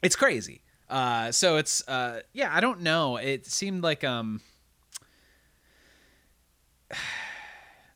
it's 0.02 0.16
crazy. 0.16 0.62
Uh 0.90 1.32
so 1.32 1.58
it's 1.58 1.86
uh 1.90 2.22
yeah 2.32 2.56
i 2.56 2.62
don't 2.62 2.80
know. 2.82 3.18
It 3.18 3.46
seemed 3.46 3.84
like 3.84 4.04
um 4.06 4.42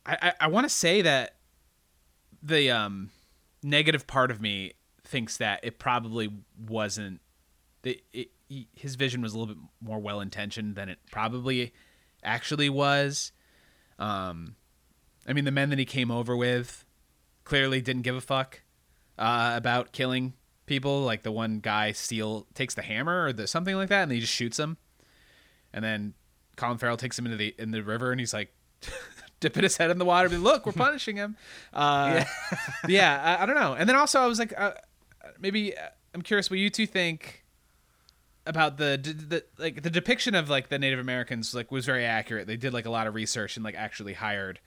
i 0.05 0.17
i, 0.21 0.33
I 0.41 0.47
want 0.47 0.65
to 0.65 0.69
say 0.69 1.01
that 1.01 1.35
the 2.43 2.71
um 2.71 3.11
negative 3.63 4.05
part 4.05 4.31
of 4.31 4.41
me 4.41 4.73
thinks 5.05 5.37
that 5.37 5.61
it 5.63 5.79
probably 5.79 6.29
wasn't 6.67 7.21
the 7.83 8.01
it, 8.11 8.31
he- 8.49 8.67
his 8.73 8.95
vision 8.95 9.21
was 9.21 9.33
a 9.33 9.39
little 9.39 9.55
bit 9.55 9.63
more 9.79 9.99
well 9.99 10.19
intentioned 10.19 10.75
than 10.75 10.89
it 10.89 10.99
probably 11.11 11.71
actually 12.23 12.69
was 12.69 13.31
um 13.97 14.55
I 15.27 15.33
mean, 15.33 15.45
the 15.45 15.51
men 15.51 15.69
that 15.69 15.77
he 15.77 15.85
came 15.85 16.09
over 16.09 16.35
with 16.35 16.85
clearly 17.43 17.81
didn't 17.81 18.01
give 18.01 18.15
a 18.15 18.21
fuck 18.21 18.61
uh, 19.19 19.51
about 19.55 19.91
killing 19.91 20.33
people. 20.65 21.01
Like 21.01 21.21
the 21.21 21.31
one 21.31 21.59
guy 21.59 21.91
steal 21.91 22.47
takes 22.55 22.73
the 22.73 22.81
hammer 22.81 23.25
or 23.25 23.33
the 23.33 23.45
something 23.45 23.75
like 23.75 23.89
that, 23.89 24.03
and 24.03 24.11
he 24.11 24.19
just 24.21 24.33
shoots 24.33 24.57
him. 24.57 24.77
And 25.71 25.85
then 25.85 26.15
Colin 26.55 26.79
Farrell 26.79 26.97
takes 26.97 27.19
him 27.19 27.25
into 27.25 27.37
the 27.37 27.53
in 27.59 27.69
the 27.69 27.83
river, 27.83 28.11
and 28.11 28.19
he's 28.19 28.33
like 28.33 28.51
dipping 29.39 29.61
his 29.61 29.77
head 29.77 29.91
in 29.91 29.99
the 29.99 30.05
water. 30.05 30.33
And 30.33 30.43
look, 30.43 30.65
we're 30.65 30.71
punishing 30.71 31.15
him. 31.17 31.35
Uh, 31.73 32.23
yeah, 32.87 33.37
I, 33.39 33.43
I 33.43 33.45
don't 33.45 33.55
know. 33.55 33.73
And 33.73 33.87
then 33.87 33.95
also, 33.95 34.19
I 34.19 34.25
was 34.25 34.39
like, 34.39 34.53
uh, 34.57 34.71
maybe 35.39 35.77
uh, 35.77 35.89
I'm 36.15 36.23
curious 36.23 36.49
what 36.49 36.57
you 36.57 36.71
two 36.71 36.87
think 36.87 37.45
about 38.49 38.77
the, 38.77 38.97
the 38.97 39.43
like 39.59 39.83
the 39.83 39.91
depiction 39.91 40.33
of 40.33 40.49
like 40.49 40.69
the 40.69 40.79
Native 40.79 40.97
Americans 40.97 41.53
like 41.53 41.71
was 41.71 41.85
very 41.85 42.03
accurate. 42.03 42.47
They 42.47 42.57
did 42.57 42.73
like 42.73 42.87
a 42.87 42.89
lot 42.89 43.05
of 43.05 43.13
research 43.13 43.55
and 43.55 43.63
like 43.63 43.75
actually 43.75 44.13
hired 44.13 44.59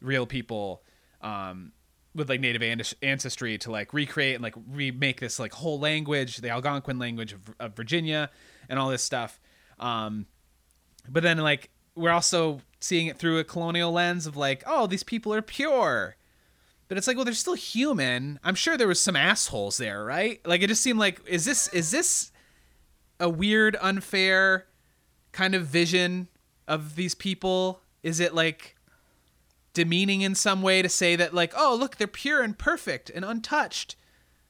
real 0.00 0.26
people 0.26 0.82
um 1.20 1.72
with 2.14 2.30
like 2.30 2.40
native 2.40 2.62
an- 2.62 2.80
ancestry 3.02 3.58
to 3.58 3.70
like 3.70 3.92
recreate 3.92 4.34
and 4.34 4.42
like 4.42 4.54
remake 4.70 5.20
this 5.20 5.38
like 5.38 5.52
whole 5.52 5.78
language 5.78 6.38
the 6.38 6.48
algonquin 6.48 6.98
language 6.98 7.32
of, 7.34 7.40
of 7.60 7.76
virginia 7.76 8.30
and 8.70 8.78
all 8.78 8.88
this 8.88 9.02
stuff. 9.02 9.38
Um 9.78 10.26
but 11.06 11.22
then 11.22 11.36
like 11.36 11.68
we're 11.94 12.10
also 12.10 12.62
seeing 12.80 13.08
it 13.08 13.18
through 13.18 13.38
a 13.38 13.44
colonial 13.44 13.92
lens 13.92 14.26
of 14.26 14.38
like 14.38 14.62
oh 14.66 14.86
these 14.86 15.02
people 15.02 15.34
are 15.34 15.42
pure. 15.42 16.16
But 16.88 16.96
it's 16.96 17.06
like 17.06 17.16
well 17.16 17.26
they're 17.26 17.34
still 17.34 17.52
human. 17.52 18.40
I'm 18.42 18.54
sure 18.54 18.78
there 18.78 18.88
was 18.88 19.02
some 19.02 19.16
assholes 19.16 19.76
there 19.76 20.02
right? 20.02 20.40
Like 20.46 20.62
it 20.62 20.68
just 20.68 20.82
seemed 20.82 20.98
like 20.98 21.20
is 21.28 21.44
this 21.44 21.68
is 21.74 21.90
this 21.90 22.32
a 23.20 23.28
weird 23.28 23.76
unfair 23.80 24.66
kind 25.32 25.54
of 25.54 25.66
vision 25.66 26.28
of 26.66 26.96
these 26.96 27.14
people? 27.14 27.80
Is 28.02 28.20
it 28.20 28.34
like 28.34 28.76
demeaning 29.74 30.22
in 30.22 30.34
some 30.34 30.62
way 30.62 30.82
to 30.82 30.88
say 30.88 31.14
that 31.14 31.32
like 31.32 31.52
oh 31.56 31.76
look 31.78 31.98
they're 31.98 32.08
pure 32.08 32.42
and 32.42 32.58
perfect 32.58 33.10
and 33.10 33.24
untouched 33.24 33.94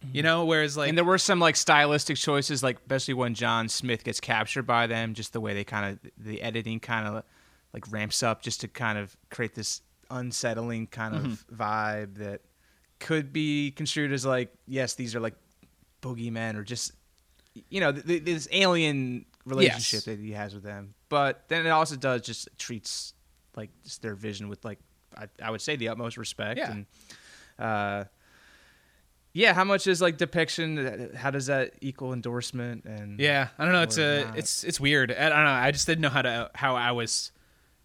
you 0.01 0.23
mm-hmm. 0.23 0.27
know? 0.27 0.45
Whereas 0.45 0.77
like 0.77 0.89
and 0.89 0.97
there 0.97 1.05
were 1.05 1.19
some 1.19 1.41
like 1.41 1.57
stylistic 1.57 2.17
choices, 2.17 2.63
like 2.63 2.79
especially 2.79 3.15
when 3.15 3.35
John 3.35 3.69
Smith 3.69 4.05
gets 4.05 4.21
captured 4.21 4.65
by 4.65 4.87
them, 4.87 5.15
just 5.15 5.33
the 5.33 5.41
way 5.41 5.55
they 5.55 5.65
kind 5.65 5.93
of 5.93 6.11
the 6.17 6.41
editing 6.43 6.81
kind 6.81 7.07
of 7.07 7.25
like 7.73 7.91
ramps 7.91 8.23
up 8.23 8.43
just 8.43 8.61
to 8.61 8.69
kind 8.69 8.99
of 8.99 9.17
create 9.31 9.55
this 9.55 9.83
unsettling 10.11 10.87
kind 10.87 11.15
of 11.15 11.23
mm-hmm. 11.23 11.63
vibe 11.63 12.17
that 12.17 12.41
could 12.99 13.33
be 13.33 13.71
construed 13.73 14.13
as 14.13 14.25
like 14.25 14.53
yes, 14.67 14.95
these 14.95 15.15
are 15.15 15.21
like 15.21 15.35
boogeymen 16.01 16.55
or 16.55 16.63
just 16.63 16.93
you 17.69 17.81
know 17.81 17.93
th- 17.93 18.07
th- 18.07 18.25
this 18.25 18.49
alien 18.53 19.25
relationship 19.45 19.99
Yes. 19.99 20.05
that 20.05 20.19
he 20.19 20.33
has 20.33 20.55
with 20.55 20.63
them. 20.65 20.95
But 21.09 21.45
then 21.49 21.65
it 21.67 21.71
also 21.71 21.97
does 21.97 22.23
just 22.23 22.49
treats 22.59 23.15
like 23.57 23.71
just 23.85 24.03
their 24.03 24.15
vision 24.15 24.49
with 24.49 24.65
like 24.65 24.79
I, 25.17 25.27
I 25.43 25.51
would 25.51 25.61
say 25.63 25.77
the 25.77 25.89
utmost 25.89 26.17
respect 26.17 26.59
Yeah. 26.59 26.71
and 26.73 26.87
uh 27.59 28.05
yeah 29.33 29.53
how 29.53 29.65
much 29.65 29.87
is 29.87 30.01
like 30.01 30.17
depiction 30.17 31.11
how 31.17 31.31
does 31.31 31.47
that 31.47 31.75
equal 31.81 32.13
endorsement 32.13 32.85
and 32.85 33.19
yeah 33.21 33.49
i 33.59 33.65
don't 33.65 33.73
know 33.73 33.83
it's 33.83 33.99
a 33.99 34.25
not? 34.25 34.39
it's 34.39 34.65
it's 34.65 34.79
weird 34.81 35.11
i 35.13 35.29
don't 35.29 35.45
know 35.45 35.51
i 35.51 35.71
just 35.71 35.87
didn't 35.87 36.03
know 36.03 36.09
how 36.09 36.23
to 36.23 36.51
how 36.55 36.77
i 36.77 36.93
was 36.93 37.33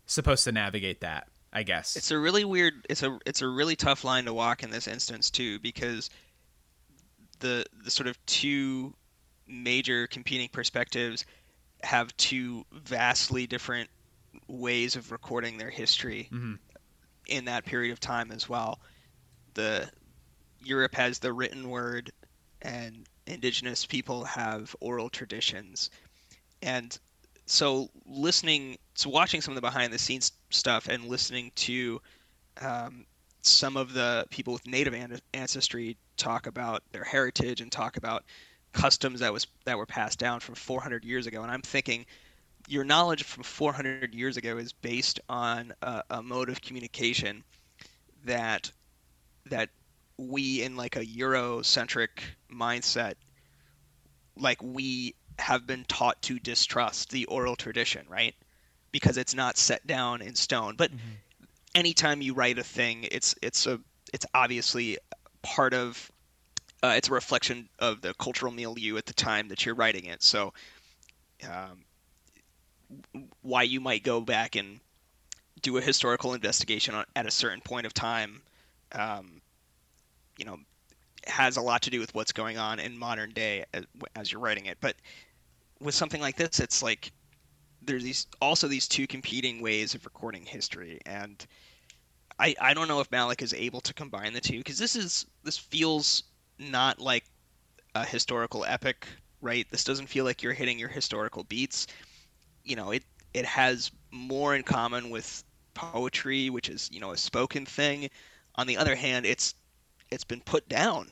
supposed 0.06 0.44
to 0.44 0.52
navigate 0.52 1.02
that 1.02 1.28
i 1.52 1.64
guess 1.64 1.96
It's 1.96 2.12
a 2.12 2.18
really 2.20 2.46
weird. 2.46 2.86
It's 2.90 3.04
a 3.04 3.18
it's 3.26 3.42
a 3.42 3.48
really 3.48 3.76
tough 3.76 4.04
line 4.04 4.26
to 4.26 4.34
walk 4.34 4.64
in 4.64 4.70
this 4.70 4.88
instance 4.88 5.30
too, 5.30 5.60
because 5.60 6.10
the 7.40 7.66
the 7.84 7.92
sort 7.92 8.08
of 8.08 8.24
two 8.26 8.94
major 9.48 10.08
competing 10.08 10.50
perspectives 10.50 11.26
have 11.84 12.16
two 12.18 12.66
vastly 12.72 13.48
different 13.48 13.90
ways 14.48 14.96
of 14.96 15.12
recording 15.12 15.58
their 15.58 15.70
history 15.70 16.30
Mhm. 16.32 16.60
in 17.28 17.46
that 17.46 17.66
period 17.66 17.92
of 17.92 18.00
time 18.00 18.32
as 18.32 18.50
well. 18.50 18.82
The 19.54 19.92
Europe 20.60 20.96
has 20.96 21.20
the 21.20 21.34
written 21.34 21.70
word, 21.70 22.12
and 22.62 23.08
indigenous 23.28 23.86
people 23.86 24.26
have 24.26 24.76
oral 24.82 25.10
traditions, 25.10 25.90
and 26.62 26.98
so 27.48 27.90
listening 28.06 28.78
so 28.96 29.10
watching 29.10 29.42
some 29.42 29.52
of 29.54 29.56
the 29.56 29.62
behind 29.62 29.92
the 29.94 30.00
scenes 30.00 30.32
stuff 30.52 30.88
and 30.88 31.06
listening 31.06 31.52
to 31.56 32.02
um, 32.62 33.06
some 33.42 33.78
of 33.78 33.94
the 33.94 34.26
people 34.32 34.54
with 34.54 34.68
native 34.68 35.22
ancestry 35.34 35.98
talk 36.18 36.48
about 36.48 36.84
their 36.92 37.04
heritage 37.04 37.62
and 37.62 37.72
talk 37.72 37.98
about 37.98 38.24
customs 38.74 39.22
that 39.22 39.32
was 39.32 39.48
that 39.66 39.78
were 39.78 39.86
passed 39.86 40.20
down 40.20 40.40
from 40.40 40.56
400 40.56 41.06
years 41.06 41.28
ago. 41.28 41.42
And 41.44 41.52
i'm 41.52 41.62
thinking 41.62 42.06
your 42.68 42.84
knowledge 42.84 43.24
from 43.24 43.44
400 43.44 44.14
years 44.14 44.38
ago 44.38 44.58
is 44.58 44.74
based 44.74 45.20
on 45.30 45.74
a, 45.82 46.04
a 46.10 46.24
mode 46.24 46.50
of 46.50 46.62
communication 46.62 47.44
that 48.26 48.72
that 49.48 49.70
we 50.18 50.64
in 50.64 50.76
like 50.76 50.96
a 50.96 51.06
eurocentric 51.06 52.10
mindset 52.52 53.16
like 54.38 54.62
we 54.62 55.16
have 55.40 55.68
been 55.68 55.84
taught 55.86 56.22
to 56.22 56.40
distrust 56.40 57.10
the 57.10 57.26
oral 57.26 57.56
tradition 57.56 58.06
right? 58.10 58.36
Because 58.92 59.18
it's 59.18 59.34
not 59.34 59.58
set 59.58 59.86
down 59.88 60.22
in 60.22 60.36
stone. 60.36 60.76
But 60.78 60.92
mm-hmm. 60.92 61.46
anytime 61.74 62.22
you 62.22 62.34
write 62.34 62.60
a 62.60 62.64
thing 62.64 63.08
it's 63.12 63.36
it's 63.42 63.68
a 63.68 63.80
it's 64.14 64.26
obviously 64.34 65.00
part 65.42 65.74
of 65.74 66.12
uh, 66.84 66.94
it's 66.96 67.10
a 67.10 67.14
reflection 67.14 67.68
of 67.80 68.02
the 68.02 68.14
cultural 68.16 68.52
milieu 68.52 68.98
at 68.98 69.06
the 69.06 69.14
time 69.14 69.48
that 69.48 69.66
you're 69.66 69.76
writing 69.76 70.06
it 70.06 70.22
so 70.22 70.54
um, 71.50 71.84
why 73.42 73.64
you 73.64 73.80
might 73.80 74.04
go 74.04 74.22
back 74.22 74.56
and 74.56 74.80
do 75.62 75.78
a 75.78 75.82
historical 75.82 76.34
investigation 76.34 76.94
on, 76.94 77.06
at 77.16 77.26
a 77.26 77.32
certain 77.32 77.62
point 77.62 77.86
of 77.86 77.94
time, 77.94 78.42
um, 78.92 79.42
you 80.38 80.46
know, 80.46 80.58
has 81.26 81.58
a 81.58 81.62
lot 81.62 81.82
to 81.84 81.90
do 81.90 82.00
with 82.00 82.14
what's 82.14 82.34
going 82.34 82.58
on 82.58 82.80
in 82.80 82.98
modern 82.98 83.32
day 83.32 83.66
as, 83.74 83.86
as 84.16 84.32
you're 84.32 84.42
writing 84.42 84.66
it. 84.66 84.78
But 84.82 84.96
with 85.80 85.96
something 85.96 86.22
like 86.22 86.36
this, 86.36 86.60
it's 86.60 86.84
like 86.84 87.12
there's 87.82 88.04
these 88.04 88.28
also 88.42 88.68
these 88.68 88.88
two 88.88 89.08
competing 89.08 89.62
ways 89.62 89.96
of 89.96 90.06
recording 90.06 90.46
history, 90.46 91.00
and 91.06 91.46
I 92.40 92.56
I 92.60 92.74
don't 92.74 92.88
know 92.88 93.00
if 93.00 93.10
Malick 93.10 93.42
is 93.42 93.54
able 93.54 93.82
to 93.82 93.94
combine 93.94 94.34
the 94.34 94.42
two 94.42 94.58
because 94.58 94.78
this 94.78 94.96
is 94.96 95.26
this 95.44 95.58
feels 95.58 96.24
not 96.60 97.00
like 97.00 97.26
a 97.96 98.06
historical 98.06 98.66
epic, 98.66 99.08
right? 99.42 99.68
This 99.72 99.84
doesn't 99.84 100.08
feel 100.08 100.26
like 100.26 100.44
you're 100.44 100.54
hitting 100.54 100.80
your 100.80 100.90
historical 100.90 101.44
beats 101.44 101.88
you 102.64 102.76
know 102.76 102.92
it 102.92 103.04
it 103.34 103.46
has 103.46 103.92
more 104.12 104.56
in 104.56 104.64
common 104.64 105.10
with 105.10 105.44
poetry 105.74 106.50
which 106.50 106.70
is 106.70 106.90
you 106.92 107.00
know 107.00 107.12
a 107.12 107.18
spoken 107.18 107.66
thing 107.66 108.10
on 108.56 108.68
the 108.68 108.78
other 108.78 108.96
hand 108.96 109.26
it's 109.26 109.56
it's 110.12 110.24
been 110.24 110.42
put 110.42 110.68
down 110.70 111.10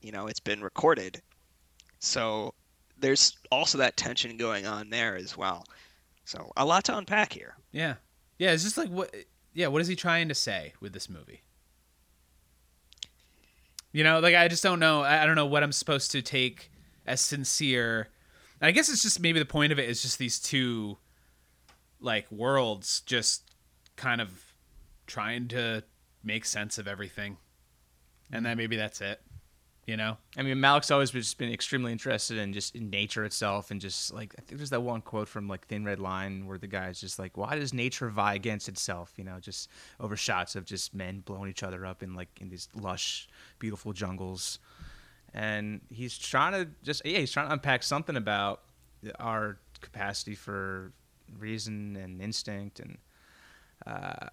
you 0.00 0.12
know 0.12 0.26
it's 0.26 0.40
been 0.40 0.62
recorded 0.62 1.20
so 1.98 2.52
there's 2.98 3.36
also 3.50 3.78
that 3.78 3.96
tension 3.96 4.36
going 4.36 4.66
on 4.66 4.90
there 4.90 5.16
as 5.16 5.36
well 5.36 5.64
so 6.24 6.50
a 6.56 6.64
lot 6.64 6.84
to 6.84 6.96
unpack 6.96 7.32
here 7.32 7.54
Yeah. 7.72 7.94
Yeah, 8.38 8.52
it's 8.52 8.64
just 8.64 8.76
like 8.76 8.88
what 8.88 9.14
yeah, 9.52 9.68
what 9.68 9.80
is 9.80 9.86
he 9.88 9.94
trying 9.94 10.28
to 10.28 10.34
say 10.34 10.72
with 10.80 10.92
this 10.92 11.08
movie? 11.08 11.42
You 13.94 14.02
know, 14.02 14.18
like 14.18 14.34
I 14.34 14.48
just 14.48 14.64
don't 14.64 14.80
know. 14.80 15.02
I 15.02 15.24
don't 15.24 15.36
know 15.36 15.46
what 15.46 15.62
I'm 15.62 15.70
supposed 15.70 16.10
to 16.10 16.20
take 16.20 16.72
as 17.06 17.20
sincere. 17.20 18.08
I 18.60 18.72
guess 18.72 18.88
it's 18.88 19.04
just 19.04 19.20
maybe 19.20 19.38
the 19.38 19.44
point 19.44 19.72
of 19.72 19.78
it 19.78 19.88
is 19.88 20.02
just 20.02 20.18
these 20.18 20.40
two 20.40 20.98
like 22.00 22.30
worlds 22.32 23.02
just 23.06 23.54
kind 23.94 24.20
of 24.20 24.52
trying 25.06 25.46
to 25.48 25.84
make 26.24 26.44
sense 26.44 26.76
of 26.76 26.88
everything. 26.88 27.36
And 28.32 28.44
then 28.44 28.54
mm-hmm. 28.54 28.58
maybe 28.58 28.76
that's 28.76 29.00
it. 29.00 29.22
You 29.86 29.98
know? 29.98 30.16
I 30.38 30.42
mean, 30.42 30.56
Malick's 30.56 30.90
always 30.90 31.10
just 31.10 31.36
been 31.36 31.52
extremely 31.52 31.92
interested 31.92 32.38
in 32.38 32.54
just 32.54 32.74
in 32.74 32.88
nature 32.88 33.24
itself, 33.24 33.70
and 33.70 33.80
just 33.80 34.14
like 34.14 34.34
I 34.38 34.42
think 34.42 34.58
there's 34.58 34.70
that 34.70 34.82
one 34.82 35.02
quote 35.02 35.28
from 35.28 35.46
like 35.46 35.66
Thin 35.66 35.84
Red 35.84 35.98
Line 35.98 36.46
where 36.46 36.56
the 36.56 36.66
guy's 36.66 37.00
just 37.00 37.18
like, 37.18 37.36
"Why 37.36 37.56
does 37.56 37.74
nature 37.74 38.08
vie 38.08 38.34
against 38.34 38.68
itself?" 38.68 39.12
You 39.16 39.24
know, 39.24 39.38
just 39.40 39.70
over 40.00 40.16
shots 40.16 40.56
of 40.56 40.64
just 40.64 40.94
men 40.94 41.20
blowing 41.20 41.50
each 41.50 41.62
other 41.62 41.84
up 41.84 42.02
in 42.02 42.14
like 42.14 42.28
in 42.40 42.48
these 42.48 42.68
lush, 42.74 43.28
beautiful 43.58 43.92
jungles, 43.92 44.58
and 45.34 45.82
he's 45.90 46.16
trying 46.16 46.52
to 46.52 46.70
just 46.82 47.02
yeah, 47.04 47.18
he's 47.18 47.32
trying 47.32 47.48
to 47.48 47.52
unpack 47.52 47.82
something 47.82 48.16
about 48.16 48.62
our 49.20 49.58
capacity 49.82 50.34
for 50.34 50.92
reason 51.38 51.96
and 51.96 52.22
instinct 52.22 52.80
and 52.80 52.96
uh, 53.86 54.28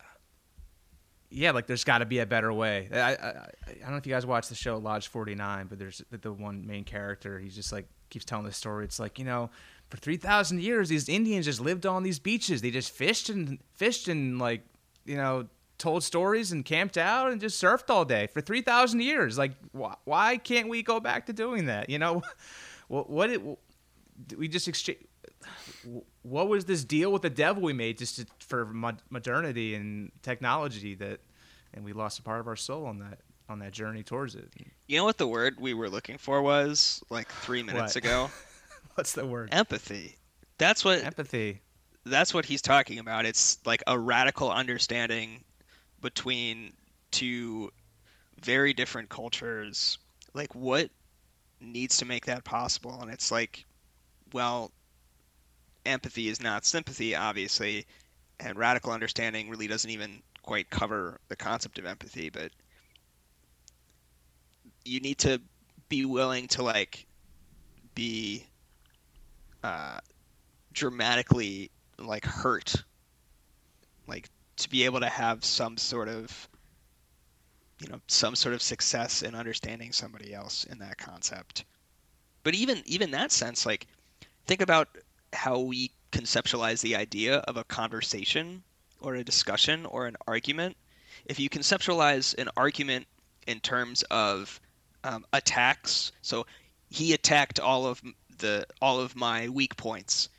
yeah, 1.32 1.52
like 1.52 1.66
there's 1.66 1.84
got 1.84 2.00
to 2.00 2.06
be 2.06 2.20
a 2.20 2.26
better 2.26 2.52
way. 2.52 2.90
I, 2.92 2.98
I 2.98 3.12
I 3.12 3.74
don't 3.82 3.92
know 3.92 3.98
if 3.98 4.06
you 4.06 4.14
guys 4.14 4.26
watch 4.26 4.50
the 4.50 4.56
show 4.56 4.78
Lodge 4.78 5.08
49, 5.08 5.68
but 5.68 5.80
there's 5.80 6.04
the, 6.12 6.18
the 6.18 6.34
one 6.34 6.68
main 6.68 6.84
character. 6.84 7.40
He 7.40 7.50
just 7.50 7.72
like 7.72 7.88
keeps 8.10 8.26
telling 8.26 8.46
the 8.46 8.52
story. 8.52 8.84
It's 8.84 9.00
like 9.00 9.18
you 9.18 9.26
know, 9.26 9.50
for 9.90 9.98
3,000 9.98 10.62
years, 10.62 10.90
these 10.90 11.08
Indians 11.08 11.46
just 11.46 11.62
lived 11.62 11.86
on 11.86 12.04
these 12.04 12.20
beaches. 12.20 12.62
They 12.62 12.70
just 12.70 12.92
fished 12.92 13.30
and 13.30 13.60
fished 13.74 14.10
and 14.10 14.40
like 14.40 14.62
you 15.06 15.16
know 15.16 15.48
told 15.78 16.04
stories 16.04 16.52
and 16.52 16.64
camped 16.64 16.98
out 16.98 17.32
and 17.32 17.42
just 17.42 17.62
surfed 17.62 17.90
all 17.90 18.06
day 18.06 18.28
for 18.28 18.40
3,000 18.40 19.00
years. 19.00 19.38
Like 19.38 19.54
why, 19.72 19.96
why 20.04 20.38
can't 20.38 20.70
we 20.70 20.84
go 20.84 21.00
back 21.00 21.28
to 21.28 21.34
doing 21.34 21.68
that? 21.68 21.90
You 21.90 22.00
know, 22.00 22.22
what 22.90 23.10
what 23.10 23.30
it, 23.30 23.42
we 24.38 24.50
just 24.50 24.68
exchange 24.68 25.00
what 26.24 26.48
was 26.48 26.66
this 26.66 26.84
deal 26.84 27.12
with 27.12 27.22
the 27.22 27.30
devil 27.30 27.64
we 27.64 27.74
made 27.74 27.98
just 27.98 28.18
to, 28.18 28.26
for 28.40 28.66
mod- 28.66 29.02
modernity 29.10 29.76
and 29.76 30.12
technology 30.22 30.96
that 30.96 31.20
and 31.74 31.84
we 31.84 31.94
lost 31.94 32.20
a 32.20 32.22
part 32.22 32.40
of 32.40 32.48
our 32.48 32.56
soul 32.56 32.86
on 32.86 33.00
that 33.00 33.20
on 33.50 33.60
that 33.60 33.72
journey 33.72 34.04
towards 34.04 34.36
it 34.36 34.50
you 34.88 34.98
know 34.98 35.04
what 35.04 35.18
the 35.18 35.28
word 35.28 35.56
we 35.60 35.74
were 35.74 35.90
looking 35.90 36.18
for 36.18 36.42
was 36.42 37.04
like 37.10 37.28
three 37.30 37.64
minutes 37.64 37.96
What? 37.96 38.04
ago 38.04 38.32
what's 38.96 39.14
the 39.14 39.26
word 39.26 39.50
empathy 39.52 40.16
that's 40.58 40.86
what 40.86 41.04
empathy 41.04 41.62
that's 42.06 42.34
what 42.34 42.46
he's 42.46 42.62
talking 42.62 43.00
about. 43.00 43.26
It's 43.26 43.60
like 43.66 43.84
a 43.88 43.98
radical 43.98 44.52
understanding 44.52 45.44
between 46.02 46.74
two 47.12 47.72
very 48.42 48.74
different 48.74 49.10
cultures. 49.10 49.98
Like 50.34 50.54
what 50.56 50.90
needs 51.60 51.98
to 51.98 52.06
make 52.06 52.26
that 52.26 52.44
possible? 52.44 53.00
And 53.02 53.12
it's 53.12 53.32
like, 53.32 53.66
well, 54.34 54.72
empathy 55.86 56.28
is 56.28 56.42
not 56.42 56.66
sympathy, 56.66 57.16
obviously, 57.16 57.86
and 58.40 58.58
radical 58.58 58.92
understanding 58.92 59.50
really 59.50 59.68
doesn't 59.68 59.90
even 59.90 60.22
quite 60.42 60.70
cover 60.70 61.20
the 61.28 61.36
concept 61.36 61.78
of 61.78 61.86
empathy, 61.86 62.30
but 62.30 62.52
you 64.84 65.00
need 65.00 65.20
to 65.20 65.42
be 65.90 66.06
willing 66.06 66.48
to 66.48 66.64
like 66.64 67.06
be 67.94 68.46
uh, 69.64 70.00
dramatically 70.74 71.70
like 72.00 72.26
hurt 72.26 72.74
like 74.08 74.28
to 74.58 74.70
be 74.70 74.86
able 74.86 75.00
to 75.00 75.10
have 75.10 75.46
some 75.46 75.78
sort 75.78 76.08
of 76.08 76.50
you 77.80 77.88
know 77.88 78.00
some 78.08 78.36
sort 78.36 78.54
of 78.56 78.62
success 78.62 79.22
in 79.22 79.36
understanding 79.36 79.92
somebody 79.92 80.34
else 80.34 80.64
in 80.66 80.80
that 80.80 80.98
concept. 80.98 81.66
But 82.44 82.56
even 82.56 82.82
even 82.86 83.12
that 83.12 83.32
sense 83.32 83.66
like 83.66 83.88
think 84.46 84.62
about 84.62 84.88
how 85.34 85.60
we 85.60 85.92
conceptualize 86.12 86.82
the 86.82 86.96
idea 86.96 87.38
of 87.38 87.58
a 87.58 87.64
conversation 87.64 88.64
or 89.00 89.16
a 89.16 89.24
discussion 89.24 89.86
or 89.86 90.08
an 90.08 90.18
argument. 90.28 90.76
If 91.26 91.40
you 91.40 91.50
conceptualize 91.50 92.38
an 92.38 92.50
argument 92.58 93.08
in 93.48 93.60
terms 93.60 94.04
of 94.04 94.60
um, 95.04 95.26
attacks 95.34 96.12
so 96.22 96.46
he 96.90 97.14
attacked 97.14 97.60
all 97.60 97.88
of 97.88 98.02
the 98.38 98.66
all 98.82 99.00
of 99.00 99.16
my 99.16 99.50
weak 99.50 99.76
points 99.78 100.30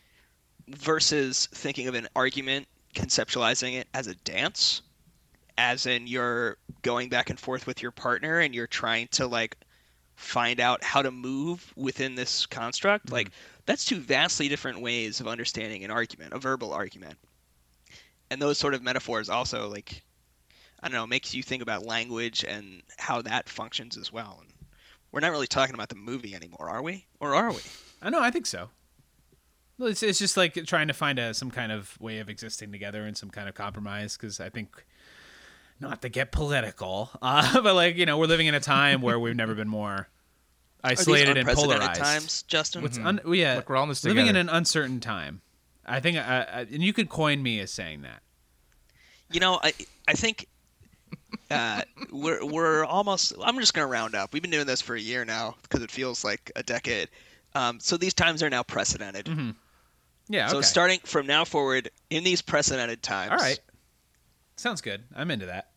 versus 0.69 1.49
thinking 1.53 1.89
of 1.89 1.95
an 1.95 2.09
argument 2.15 2.69
conceptualizing 2.95 3.75
it 3.75 3.89
as 3.95 4.07
a 4.07 4.15
dance 4.15 4.83
as 5.59 5.87
in 5.87 6.07
you're 6.07 6.57
going 6.83 7.09
back 7.09 7.31
and 7.31 7.39
forth 7.39 7.67
with 7.67 7.83
your 7.83 7.91
partner 7.91 8.39
and 8.39 8.55
you're 8.55 8.67
trying 8.67 9.09
to 9.09 9.27
like 9.27 9.57
find 10.15 10.61
out 10.61 10.85
how 10.85 11.03
to 11.03 11.11
move 11.11 11.73
within 11.75 12.15
this 12.15 12.47
construct 12.47 13.11
like 13.11 13.31
that's 13.67 13.85
two 13.85 14.01
vastly 14.01 14.49
different 14.49 14.81
ways 14.81 15.21
of 15.21 15.29
understanding 15.29 15.85
an 15.85 15.91
argument 15.91 16.33
a 16.33 16.39
verbal 16.39 16.73
argument. 16.73 17.19
And 18.31 18.41
those 18.41 18.59
sort 18.59 18.75
of 18.75 18.83
metaphors 18.83 19.29
also 19.29 19.69
like 19.69 20.03
i 20.83 20.89
don't 20.89 20.97
know 20.97 21.07
makes 21.07 21.35
you 21.35 21.43
think 21.43 21.63
about 21.63 21.87
language 21.87 22.45
and 22.47 22.83
how 22.99 23.23
that 23.23 23.49
functions 23.49 23.97
as 23.97 24.13
well. 24.13 24.39
And 24.41 24.53
we're 25.13 25.21
not 25.21 25.31
really 25.31 25.47
talking 25.47 25.75
about 25.75 25.89
the 25.89 25.97
movie 25.97 26.35
anymore 26.35 26.69
are 26.69 26.83
we? 26.83 27.07
Or 27.21 27.35
are 27.35 27.53
we? 27.53 27.61
I 28.01 28.11
know, 28.11 28.21
I 28.21 28.31
think 28.31 28.47
so. 28.47 28.71
It's, 29.79 30.03
it's 30.03 30.19
just 30.19 30.37
like 30.37 30.55
trying 30.67 30.89
to 30.89 30.95
find 30.95 31.19
a, 31.19 31.35
some 31.35 31.51
kind 31.51 31.73
of 31.73 32.01
way 32.01 32.19
of 32.19 32.29
existing 32.29 32.73
together 32.73 33.05
and 33.05 33.17
some 33.17 33.31
kind 33.31 33.49
of 33.49 33.55
compromise 33.55 34.17
because 34.17 34.39
I 34.39 34.49
think 34.49 34.85
not 35.81 36.03
to 36.03 36.09
get 36.09 36.31
political, 36.33 37.11
uh, 37.23 37.61
but 37.61 37.75
like 37.75 37.97
you 37.97 38.07
know 38.07 38.17
we're 38.17 38.27
living 38.27 38.47
in 38.47 38.55
a 38.55 38.61
time 38.61 39.03
where 39.03 39.19
we've 39.19 39.37
never 39.37 39.55
been 39.55 39.69
more 39.69 40.09
isolated 40.85 41.27
these 41.27 41.29
and 41.31 41.39
unprecedented 41.39 41.79
polarized. 41.79 42.01
times 42.01 42.43
justin 42.43 42.83
What's 42.83 42.99
un- 42.99 43.21
well, 43.25 43.35
yeah, 43.35 43.57
Look, 43.57 43.69
we're 43.69 43.77
all 43.77 43.85
in 43.85 43.89
this 43.89 44.05
living 44.05 44.27
in 44.27 44.37
an 44.37 44.49
uncertain 44.49 45.01
time. 45.01 45.41
I 45.85 46.01
think, 46.01 46.17
uh, 46.17 46.21
uh, 46.21 46.65
and 46.73 46.83
you 46.83 46.93
could 46.93 47.09
coin 47.09 47.43
me 47.43 47.59
as 47.61 47.73
saying 47.73 48.03
that. 48.03 48.23
You 49.31 49.41
know, 49.41 49.59
I 49.63 49.73
I 50.07 50.13
think 50.13 50.47
uh, 51.51 51.83
we're 52.11 52.45
we're 52.45 52.85
almost. 52.85 53.33
I'm 53.43 53.59
just 53.59 53.75
gonna 53.75 53.87
round 53.87 54.15
up. 54.15 54.33
We've 54.33 54.43
been 54.43 54.51
doing 54.51 54.67
this 54.67 54.81
for 54.81 54.95
a 54.95 55.01
year 55.01 55.25
now 55.25 55.57
because 55.63 55.83
it 55.83 55.91
feels 55.91 56.25
like 56.25 56.53
a 56.57 56.63
decade. 56.63 57.09
Um, 57.55 57.81
so 57.81 57.97
these 57.97 58.15
times 58.15 58.43
are 58.43 58.51
now 58.51 58.63
precedented. 58.63 59.29
Yeah. 60.29 60.47
So 60.49 60.59
okay. 60.59 60.67
starting 60.67 61.01
from 61.01 61.27
now 61.27 61.45
forward, 61.45 61.91
in 62.11 62.25
these 62.25 62.43
precedented 62.43 63.03
times. 63.03 63.33
All 63.33 63.39
right. 63.39 63.61
Sounds 64.57 64.81
good. 64.81 65.03
I'm 65.15 65.31
into 65.31 65.47
that. 65.47 65.71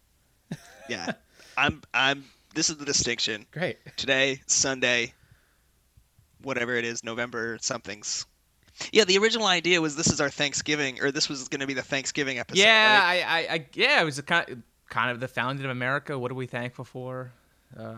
Yeah. 0.87 1.13
I'm 1.57 1.81
I'm 1.93 2.25
this 2.55 2.69
is 2.69 2.77
the 2.77 2.85
distinction. 2.85 3.45
Great. 3.51 3.77
Today, 3.97 4.41
Sunday, 4.47 5.13
whatever 6.41 6.75
it 6.75 6.85
is, 6.85 7.03
November 7.03 7.57
something's. 7.61 8.25
Yeah, 8.91 9.05
the 9.05 9.17
original 9.17 9.45
idea 9.47 9.79
was 9.81 9.95
this 9.95 10.07
is 10.07 10.19
our 10.19 10.29
Thanksgiving, 10.29 11.01
or 11.01 11.11
this 11.11 11.29
was 11.29 11.47
going 11.47 11.61
to 11.61 11.67
be 11.67 11.73
the 11.73 11.81
Thanksgiving 11.81 12.39
episode. 12.39 12.61
yeah, 12.61 12.99
right? 12.99 13.23
I, 13.25 13.39
I, 13.39 13.53
I, 13.53 13.65
yeah, 13.73 14.01
it 14.01 14.05
was 14.05 14.19
a 14.19 14.23
kind, 14.23 14.63
kind 14.89 15.11
of 15.11 15.19
the 15.19 15.27
founding 15.29 15.63
of 15.65 15.71
America. 15.71 16.17
What 16.19 16.31
are 16.31 16.35
we 16.35 16.45
thankful 16.47 16.83
for? 16.83 17.31
Uh, 17.77 17.95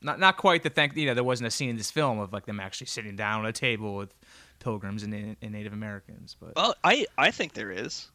not, 0.00 0.18
not 0.18 0.36
quite 0.36 0.64
the 0.64 0.70
thank. 0.70 0.96
You 0.96 1.06
know, 1.06 1.14
there 1.14 1.22
wasn't 1.22 1.46
a 1.46 1.50
scene 1.52 1.70
in 1.70 1.76
this 1.76 1.90
film 1.90 2.18
of 2.18 2.32
like 2.32 2.46
them 2.46 2.58
actually 2.58 2.88
sitting 2.88 3.14
down 3.14 3.44
at 3.44 3.48
a 3.50 3.52
table 3.52 3.94
with 3.94 4.12
pilgrims 4.58 5.04
and, 5.04 5.36
and 5.40 5.52
Native 5.52 5.72
Americans, 5.72 6.36
but 6.40 6.54
Well, 6.56 6.74
I 6.82 7.06
I 7.16 7.30
think 7.30 7.52
there 7.54 7.70
is. 7.70 8.08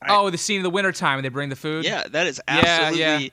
I- 0.00 0.16
oh, 0.16 0.30
the 0.30 0.38
scene 0.38 0.58
in 0.58 0.62
the 0.62 0.70
wintertime 0.70 1.16
when 1.16 1.22
they 1.24 1.28
bring 1.28 1.48
the 1.48 1.56
food. 1.56 1.84
Yeah, 1.84 2.06
that 2.08 2.26
is 2.28 2.40
Yeah, 2.48 2.54
absolutely 2.58 3.00
yeah. 3.00 3.28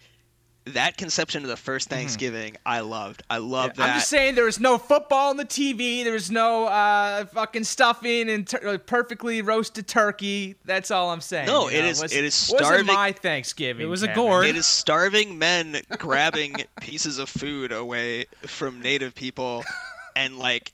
That 0.69 0.97
conception 0.97 1.43
of 1.43 1.49
the 1.49 1.57
first 1.57 1.89
Thanksgiving. 1.89 2.57
I 2.65 2.81
loved. 2.81 3.23
I 3.29 3.37
love 3.37 3.75
that. 3.75 3.89
I'm 3.89 3.95
just 3.95 4.09
saying 4.09 4.35
there 4.35 4.45
was 4.45 4.59
no 4.59 4.77
football 4.77 5.29
on 5.29 5.37
the 5.37 5.45
TV. 5.45 6.03
There 6.03 6.13
was 6.13 6.31
no 6.31 6.65
uh, 6.65 7.25
fucking 7.25 7.63
stuffing 7.63 8.29
and 8.29 8.47
tur- 8.47 8.61
like, 8.63 8.85
perfectly 8.85 9.41
roasted 9.41 9.87
turkey. 9.87 10.55
That's 10.65 10.91
all 10.91 11.09
I'm 11.09 11.21
saying. 11.21 11.47
No, 11.47 11.69
you 11.69 11.77
it 11.77 11.81
know? 11.81 11.87
is- 11.87 12.01
Was- 12.01 12.13
it 12.13 12.23
is 12.23 12.49
Wasn't 12.51 12.65
starving- 12.67 12.85
my 12.87 13.11
Thanksgiving. 13.11 13.85
It 13.85 13.89
was 13.89 14.03
a 14.03 14.13
gourd. 14.13 14.45
It 14.45 14.55
is 14.55 14.65
starving 14.65 15.37
men 15.37 15.81
grabbing 15.97 16.55
pieces 16.81 17.19
of 17.19 17.29
food 17.29 17.71
away 17.71 18.25
from 18.45 18.81
native 18.81 19.15
people 19.15 19.63
and 20.15 20.37
like 20.37 20.73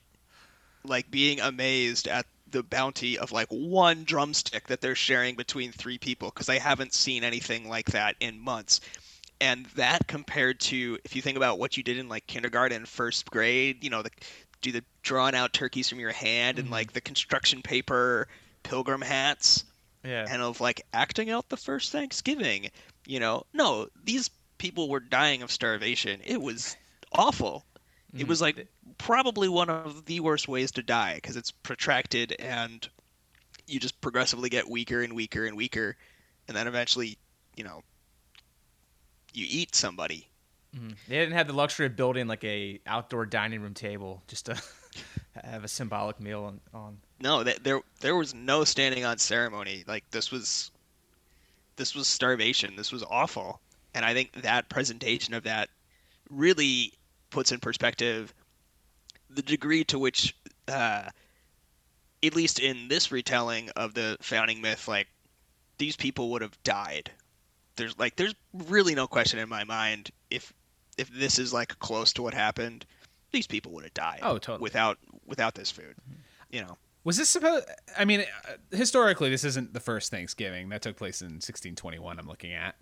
like 0.84 1.10
being 1.10 1.40
amazed 1.40 2.06
at 2.06 2.26
the 2.52 2.62
bounty 2.62 3.18
of 3.18 3.32
like 3.32 3.48
one 3.48 4.04
drumstick 4.04 4.68
that 4.68 4.80
they're 4.80 4.94
sharing 4.94 5.34
between 5.34 5.72
three 5.72 5.98
people 5.98 6.30
because 6.30 6.48
I 6.48 6.58
haven't 6.58 6.94
seen 6.94 7.24
anything 7.24 7.68
like 7.68 7.86
that 7.90 8.14
in 8.20 8.38
months. 8.38 8.80
And 9.40 9.66
that 9.76 10.06
compared 10.06 10.60
to 10.60 10.98
if 11.04 11.14
you 11.14 11.22
think 11.22 11.36
about 11.36 11.58
what 11.58 11.76
you 11.76 11.82
did 11.82 11.98
in 11.98 12.08
like 12.08 12.26
kindergarten, 12.26 12.86
first 12.86 13.30
grade, 13.30 13.84
you 13.84 13.90
know, 13.90 14.02
the 14.02 14.10
do 14.62 14.72
the 14.72 14.84
drawn 15.02 15.34
out 15.34 15.52
turkeys 15.52 15.88
from 15.88 16.00
your 16.00 16.12
hand 16.12 16.58
and 16.58 16.66
mm-hmm. 16.66 16.74
like 16.74 16.92
the 16.92 17.00
construction 17.00 17.62
paper 17.62 18.28
pilgrim 18.62 19.02
hats 19.02 19.64
Yeah. 20.02 20.26
and 20.28 20.42
of 20.42 20.60
like 20.60 20.82
acting 20.92 21.30
out 21.30 21.48
the 21.48 21.56
first 21.56 21.92
Thanksgiving. 21.92 22.70
You 23.06 23.20
know, 23.20 23.44
no, 23.52 23.88
these 24.02 24.30
people 24.58 24.88
were 24.88 25.00
dying 25.00 25.42
of 25.42 25.52
starvation. 25.52 26.20
It 26.24 26.40
was 26.40 26.76
awful. 27.12 27.64
It 28.12 28.20
mm-hmm. 28.20 28.28
was 28.28 28.40
like 28.40 28.66
probably 28.98 29.48
one 29.48 29.68
of 29.68 30.06
the 30.06 30.20
worst 30.20 30.48
ways 30.48 30.72
to 30.72 30.82
die 30.82 31.16
because 31.16 31.36
it's 31.36 31.50
protracted 31.50 32.34
and 32.38 32.88
you 33.66 33.80
just 33.80 34.00
progressively 34.00 34.48
get 34.48 34.70
weaker 34.70 35.02
and 35.02 35.14
weaker 35.14 35.44
and 35.44 35.56
weaker, 35.56 35.96
and 36.48 36.56
then 36.56 36.68
eventually, 36.68 37.18
you 37.56 37.64
know, 37.64 37.82
you 39.36 39.46
eat 39.48 39.74
somebody. 39.74 40.28
They 41.08 41.18
didn't 41.18 41.34
have 41.34 41.46
the 41.46 41.52
luxury 41.52 41.86
of 41.86 41.96
building 41.96 42.26
like 42.26 42.44
a 42.44 42.80
outdoor 42.86 43.26
dining 43.26 43.62
room 43.62 43.74
table 43.74 44.22
just 44.28 44.46
to 44.46 44.60
have 45.44 45.64
a 45.64 45.68
symbolic 45.68 46.20
meal 46.20 46.44
on. 46.44 46.60
on. 46.74 46.98
No, 47.20 47.44
th- 47.44 47.62
there 47.62 47.80
there 48.00 48.16
was 48.16 48.34
no 48.34 48.64
standing 48.64 49.04
on 49.04 49.18
ceremony. 49.18 49.84
Like 49.86 50.10
this 50.10 50.30
was 50.30 50.70
this 51.76 51.94
was 51.94 52.08
starvation. 52.08 52.76
This 52.76 52.92
was 52.92 53.02
awful. 53.02 53.60
And 53.94 54.04
I 54.04 54.12
think 54.12 54.32
that 54.42 54.68
presentation 54.68 55.32
of 55.32 55.44
that 55.44 55.70
really 56.30 56.92
puts 57.30 57.52
in 57.52 57.60
perspective 57.60 58.34
the 59.30 59.42
degree 59.42 59.84
to 59.84 59.98
which 59.98 60.36
uh, 60.68 61.08
at 62.22 62.34
least 62.34 62.58
in 62.58 62.88
this 62.88 63.10
retelling 63.10 63.70
of 63.76 63.94
the 63.94 64.16
founding 64.20 64.60
myth 64.60 64.88
like 64.88 65.08
these 65.78 65.96
people 65.96 66.30
would 66.30 66.42
have 66.42 66.62
died. 66.64 67.10
There's 67.76 67.98
like 67.98 68.16
there's 68.16 68.34
really 68.52 68.94
no 68.94 69.06
question 69.06 69.38
in 69.38 69.48
my 69.48 69.64
mind 69.64 70.10
if 70.30 70.52
if 70.98 71.10
this 71.12 71.38
is 71.38 71.52
like 71.52 71.78
close 71.78 72.12
to 72.14 72.22
what 72.22 72.34
happened, 72.34 72.86
these 73.32 73.46
people 73.46 73.72
would 73.72 73.84
have 73.84 73.94
died. 73.94 74.20
Oh, 74.22 74.38
totally. 74.38 74.62
Without 74.62 74.98
without 75.26 75.54
this 75.54 75.70
food. 75.70 75.94
You 76.50 76.62
know. 76.62 76.78
Was 77.04 77.16
this 77.18 77.28
supposed? 77.28 77.66
I 77.96 78.04
mean, 78.04 78.20
uh, 78.48 78.76
historically, 78.76 79.30
this 79.30 79.44
isn't 79.44 79.72
the 79.72 79.80
first 79.80 80.10
Thanksgiving 80.10 80.70
that 80.70 80.82
took 80.82 80.96
place 80.96 81.20
in 81.20 81.26
1621. 81.26 82.18
I'm 82.18 82.26
looking 82.26 82.52
at 82.52 82.74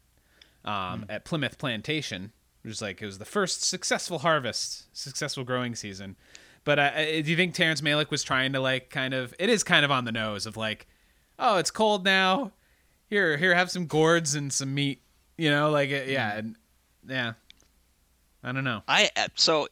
um, 0.64 1.04
at 1.10 1.26
Plymouth 1.26 1.58
Plantation, 1.58 2.32
which 2.62 2.72
is 2.72 2.82
like 2.82 3.02
it 3.02 3.06
was 3.06 3.18
the 3.18 3.26
first 3.26 3.62
successful 3.62 4.20
harvest, 4.20 4.96
successful 4.96 5.44
growing 5.44 5.74
season. 5.74 6.16
But 6.64 6.78
uh, 6.78 6.82
uh, 6.94 7.04
do 7.04 7.24
you 7.24 7.36
think 7.36 7.54
Terrence 7.54 7.82
Malick 7.82 8.10
was 8.10 8.22
trying 8.22 8.54
to 8.54 8.60
like 8.60 8.88
kind 8.88 9.12
of? 9.12 9.34
It 9.38 9.50
is 9.50 9.62
kind 9.62 9.84
of 9.84 9.90
on 9.90 10.06
the 10.06 10.12
nose 10.12 10.46
of 10.46 10.56
like, 10.56 10.86
oh, 11.38 11.58
it's 11.58 11.70
cold 11.70 12.04
now. 12.04 12.52
Here, 13.14 13.36
here, 13.36 13.54
have 13.54 13.70
some 13.70 13.86
gourds 13.86 14.34
and 14.34 14.52
some 14.52 14.74
meat. 14.74 15.00
You 15.38 15.48
know, 15.48 15.70
like 15.70 15.90
uh, 15.90 16.02
yeah, 16.08 16.36
and, 16.36 16.56
yeah. 17.08 17.34
I 18.42 18.50
don't 18.50 18.64
know. 18.64 18.82
I 18.88 19.08
uh, 19.16 19.28
so 19.36 19.68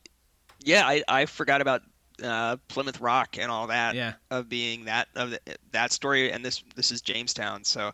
yeah, 0.64 0.86
I, 0.86 1.02
I 1.08 1.26
forgot 1.26 1.60
about 1.60 1.82
uh, 2.22 2.56
Plymouth 2.68 3.00
Rock 3.00 3.36
and 3.38 3.50
all 3.50 3.66
that 3.66 3.96
Yeah. 3.96 4.12
of 4.30 4.48
being 4.48 4.84
that 4.84 5.08
of 5.16 5.30
the, 5.30 5.40
that 5.72 5.90
story, 5.90 6.30
and 6.30 6.44
this 6.44 6.62
this 6.76 6.92
is 6.92 7.00
Jamestown. 7.02 7.64
So 7.64 7.90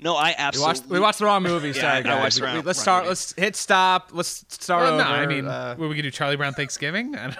no, 0.00 0.16
I 0.16 0.30
We 0.30 0.34
absolutely 0.38 0.66
watched, 0.80 0.90
we 0.90 0.98
watched 1.00 1.18
the 1.20 1.24
wrong 1.26 1.42
movie. 1.44 1.68
Yeah, 1.74 1.74
Sorry, 1.80 1.96
I 1.98 2.02
guys. 2.02 2.20
watched 2.20 2.36
the 2.38 2.42
We- 2.42 2.46
wrong- 2.48 2.56
let's 2.64 2.78
wrong 2.78 2.82
start. 2.82 3.02
movie. 3.04 3.08
Let's 3.10 3.32
hit 3.34 3.54
stop. 3.56 4.10
Let's 4.12 4.44
start 4.48 4.82
Well, 4.82 4.94
over. 4.94 5.04
no, 5.04 5.10
I 5.10 5.26
mean, 5.26 5.46
uh, 5.46 5.76
what 5.76 5.88
we 5.88 5.94
could 5.94 6.02
do 6.02 6.10
Charlie 6.10 6.34
Brown 6.34 6.54
Thanksgiving. 6.54 7.14
I, 7.16 7.36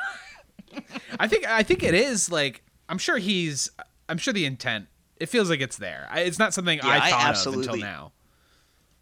I 1.18 1.26
think 1.26 1.44
I 1.48 1.64
think 1.64 1.82
it 1.82 1.94
is 1.94 2.30
like 2.30 2.62
I'm 2.88 2.98
sure 2.98 3.18
he's 3.18 3.68
I'm 4.08 4.18
sure 4.18 4.32
the 4.32 4.44
intent. 4.44 4.86
It 5.20 5.26
feels 5.28 5.50
like 5.50 5.60
it's 5.60 5.76
there. 5.76 6.06
I, 6.10 6.20
it's 6.20 6.38
not 6.38 6.54
something 6.54 6.78
Yeah, 6.78 6.86
I 6.88 6.96
I 7.06 7.10
thought 7.10 7.46
of 7.46 7.54
until 7.54 7.76
now. 7.76 8.12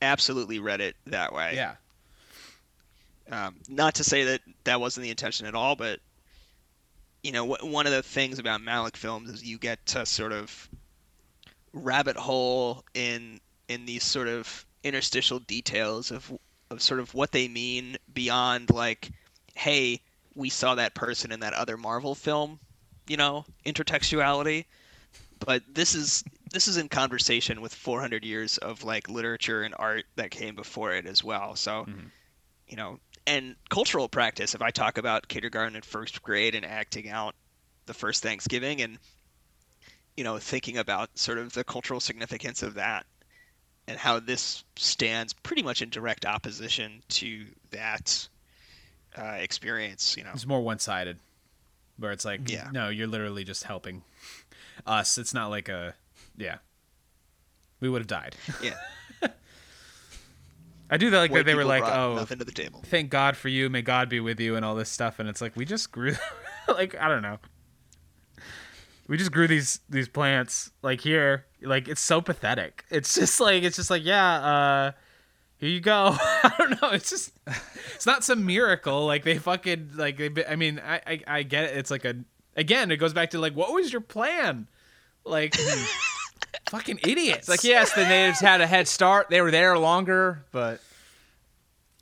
absolutely 0.02 0.58
read 0.58 0.80
it 0.80 0.96
that 1.06 1.32
way. 1.32 1.52
Yeah, 1.54 1.76
Um, 3.30 3.56
not 3.68 3.94
to 3.96 4.04
say 4.04 4.24
that 4.24 4.40
that 4.64 4.80
wasn't 4.80 5.04
the 5.04 5.10
intention 5.10 5.46
at 5.46 5.54
all, 5.54 5.76
but 5.76 6.00
you 7.22 7.32
know, 7.32 7.44
wh- 7.46 7.64
one 7.64 7.86
of 7.86 7.92
the 7.92 8.02
things 8.02 8.38
about 8.38 8.60
Malick 8.60 8.96
films 8.96 9.30
is 9.30 9.42
you 9.44 9.58
get 9.58 9.84
to 9.86 10.06
sort 10.06 10.32
of 10.32 10.68
rabbit 11.72 12.16
hole 12.16 12.84
in 12.94 13.40
in 13.68 13.84
these 13.84 14.04
sort 14.04 14.28
of 14.28 14.64
interstitial 14.84 15.40
details 15.40 16.10
of 16.12 16.32
of 16.70 16.80
sort 16.80 17.00
of 17.00 17.12
what 17.14 17.32
they 17.32 17.48
mean 17.48 17.96
beyond 18.14 18.70
like, 18.70 19.10
hey, 19.54 20.00
we 20.34 20.48
saw 20.48 20.74
that 20.76 20.94
person 20.94 21.32
in 21.32 21.40
that 21.40 21.52
other 21.52 21.76
Marvel 21.76 22.14
film, 22.14 22.58
you 23.08 23.16
know, 23.16 23.44
intertextuality. 23.64 24.64
But 25.38 25.62
this 25.68 25.94
is 25.94 26.24
this 26.52 26.68
is 26.68 26.76
in 26.76 26.88
conversation 26.88 27.60
with 27.60 27.74
400 27.74 28.24
years 28.24 28.58
of 28.58 28.84
like 28.84 29.08
literature 29.10 29.62
and 29.62 29.74
art 29.78 30.04
that 30.16 30.30
came 30.30 30.54
before 30.54 30.92
it 30.94 31.06
as 31.06 31.22
well. 31.22 31.56
So 31.56 31.86
you 32.68 32.76
know, 32.76 32.98
and 33.26 33.54
cultural 33.68 34.08
practice. 34.08 34.54
If 34.54 34.62
I 34.62 34.70
talk 34.70 34.98
about 34.98 35.28
kindergarten 35.28 35.76
and 35.76 35.84
first 35.84 36.22
grade 36.22 36.54
and 36.54 36.64
acting 36.64 37.08
out 37.08 37.34
the 37.86 37.94
first 37.94 38.22
Thanksgiving 38.22 38.80
and, 38.82 38.98
you 40.16 40.24
know, 40.24 40.38
thinking 40.38 40.78
about 40.78 41.16
sort 41.16 41.38
of 41.38 41.52
the 41.52 41.62
cultural 41.62 42.00
significance 42.00 42.62
of 42.64 42.74
that 42.74 43.06
and 43.86 43.96
how 43.98 44.18
this 44.18 44.64
stands 44.74 45.32
pretty 45.32 45.62
much 45.62 45.82
in 45.82 45.90
direct 45.90 46.26
opposition 46.26 47.02
to 47.08 47.46
that 47.70 48.28
uh, 49.16 49.22
experience, 49.38 50.16
you 50.16 50.24
know. 50.24 50.30
it's 50.34 50.46
more 50.46 50.60
one 50.60 50.80
sided, 50.80 51.18
where 51.98 52.10
it's 52.10 52.24
like, 52.24 52.50
Yeah. 52.50 52.68
no, 52.72 52.88
you're 52.88 53.06
literally 53.06 53.44
just 53.44 53.62
helping 53.62 54.02
us. 54.86 55.18
It's 55.18 55.34
not 55.34 55.50
like 55.50 55.68
a, 55.68 55.94
yeah, 56.36 56.58
we 57.80 57.88
would 57.88 58.00
have 58.00 58.08
died. 58.08 58.36
Yeah. 58.62 58.74
I 60.90 60.96
do 60.96 61.10
that 61.10 61.18
like 61.18 61.30
White 61.30 61.38
that 61.38 61.46
they 61.46 61.54
were 61.54 61.64
like, 61.64 61.82
oh, 61.82 62.14
nothing 62.14 62.38
to 62.38 62.44
the 62.44 62.52
table. 62.52 62.82
thank 62.86 63.10
God 63.10 63.36
for 63.36 63.48
you, 63.48 63.68
may 63.68 63.82
God 63.82 64.08
be 64.08 64.20
with 64.20 64.38
you, 64.38 64.54
and 64.54 64.64
all 64.64 64.74
this 64.74 64.88
stuff, 64.88 65.18
and 65.18 65.28
it's 65.28 65.40
like 65.40 65.56
we 65.56 65.64
just 65.64 65.90
grew, 65.90 66.14
like 66.68 66.94
I 67.00 67.08
don't 67.08 67.22
know, 67.22 67.38
we 69.08 69.16
just 69.16 69.32
grew 69.32 69.48
these 69.48 69.80
these 69.88 70.08
plants 70.08 70.70
like 70.82 71.00
here, 71.00 71.46
like 71.60 71.88
it's 71.88 72.00
so 72.00 72.20
pathetic. 72.20 72.84
It's 72.90 73.14
just 73.14 73.40
like 73.40 73.62
it's 73.62 73.76
just 73.76 73.90
like 73.90 74.04
yeah, 74.04 74.34
uh, 74.34 74.92
here 75.58 75.70
you 75.70 75.80
go. 75.80 76.16
I 76.20 76.54
don't 76.58 76.82
know. 76.82 76.90
It's 76.90 77.10
just 77.10 77.32
it's 77.94 78.06
not 78.06 78.24
some 78.24 78.46
miracle. 78.46 79.06
Like 79.06 79.24
they 79.24 79.38
fucking 79.38 79.92
like 79.96 80.18
they. 80.18 80.46
I 80.46 80.56
mean, 80.56 80.80
I 80.84 81.00
I, 81.06 81.20
I 81.26 81.42
get 81.42 81.64
it. 81.64 81.76
It's 81.76 81.90
like 81.90 82.04
a 82.04 82.16
again. 82.56 82.90
It 82.90 82.96
goes 82.98 83.12
back 83.12 83.30
to 83.30 83.38
like 83.38 83.54
what 83.54 83.72
was 83.72 83.92
your 83.92 84.02
plan? 84.02 84.68
Like 85.26 85.54
fucking 86.70 87.00
idiots. 87.04 87.40
it's 87.40 87.48
like 87.48 87.64
yes, 87.64 87.92
the 87.92 88.06
natives 88.06 88.40
had 88.40 88.60
a 88.60 88.66
head 88.66 88.88
start. 88.88 89.28
They 89.28 89.40
were 89.40 89.50
there 89.50 89.78
longer, 89.78 90.44
but 90.52 90.80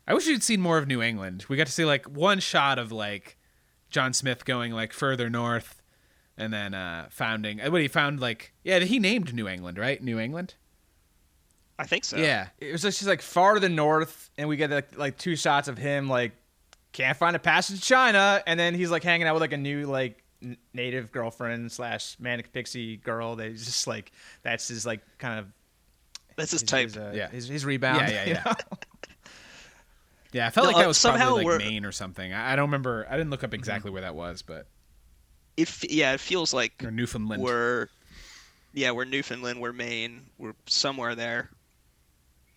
I 0.07 0.13
wish 0.13 0.27
you'd 0.27 0.43
seen 0.43 0.61
more 0.61 0.77
of 0.77 0.87
New 0.87 1.01
England. 1.01 1.45
We 1.49 1.57
got 1.57 1.67
to 1.67 1.73
see 1.73 1.85
like 1.85 2.05
one 2.05 2.39
shot 2.39 2.77
of 2.79 2.91
like 2.91 3.37
John 3.89 4.13
Smith 4.13 4.45
going 4.45 4.71
like 4.71 4.93
further 4.93 5.29
north 5.29 5.81
and 6.37 6.51
then 6.51 6.73
uh 6.73 7.07
founding 7.09 7.59
what 7.59 7.81
he 7.81 7.87
found 7.87 8.19
like 8.19 8.53
yeah, 8.63 8.79
he 8.79 8.99
named 8.99 9.33
New 9.33 9.47
England, 9.47 9.77
right? 9.77 10.01
New 10.01 10.19
England? 10.19 10.55
I 11.77 11.85
think 11.85 12.05
so. 12.05 12.17
Yeah. 12.17 12.47
it 12.59 12.71
was 12.71 12.83
just 12.83 13.05
like 13.05 13.21
far 13.21 13.55
to 13.55 13.59
the 13.59 13.69
north, 13.69 14.29
and 14.37 14.47
we 14.47 14.55
get 14.55 14.69
like, 14.71 14.97
like 14.97 15.17
two 15.17 15.35
shots 15.35 15.67
of 15.67 15.77
him 15.77 16.07
like 16.07 16.31
can't 16.93 17.17
find 17.17 17.35
a 17.35 17.39
passage 17.39 17.81
to 17.81 17.85
China, 17.85 18.41
and 18.47 18.59
then 18.59 18.73
he's 18.73 18.89
like 18.91 19.03
hanging 19.03 19.27
out 19.27 19.33
with 19.33 19.41
like 19.41 19.51
a 19.53 19.57
new 19.57 19.85
like 19.85 20.11
n- 20.17 20.23
native 20.73 21.11
girlfriend 21.11 21.71
slash 21.71 22.15
manic 22.19 22.51
pixie 22.53 22.97
girl. 22.97 23.35
That 23.35 23.49
he's 23.49 23.65
just 23.65 23.87
like 23.87 24.11
that's 24.43 24.67
his 24.67 24.85
like 24.85 25.01
kind 25.17 25.39
of 25.39 25.47
That's 26.35 26.51
his 26.51 26.61
his, 26.61 26.69
type. 26.69 26.83
his, 26.87 26.97
uh, 26.97 27.11
Yeah. 27.15 27.29
his, 27.29 27.47
his 27.47 27.65
rebound. 27.65 28.09
Yeah, 28.09 28.25
yeah, 28.25 28.43
yeah. 28.45 28.53
Yeah, 30.31 30.47
I 30.47 30.49
felt 30.49 30.65
No, 30.65 30.71
like 30.71 30.77
that 30.79 30.85
uh, 30.85 30.87
was 30.89 30.97
somehow 30.97 31.27
probably 31.27 31.37
like 31.37 31.45
we're- 31.45 31.59
Mm-hmm. 31.59 31.69
Maine 31.69 31.85
or 31.85 31.91
something. 31.93 32.33
I, 32.33 32.53
I 32.53 32.55
don't 32.57 32.65
remember. 32.67 33.07
I 33.09 33.15
didn't 33.15 33.29
look 33.29 33.43
up 33.45 33.53
exactly 33.53 33.89
where 33.89 34.01
that 34.01 34.15
was, 34.15 34.41
but 34.41 34.67
It 35.55 35.71
yeah, 35.91 36.13
it 36.13 36.19
feels 36.19 36.53
like 36.53 36.83
or 36.83 36.91
Newfoundland. 36.91 37.41
we're 37.41 37.87
yeah, 38.73 38.91
we're 38.91 39.05
Newfoundland, 39.05 39.61
we're 39.61 39.71
Maine, 39.71 40.25
we're 40.37 40.55
somewhere 40.65 41.15
there. 41.15 41.51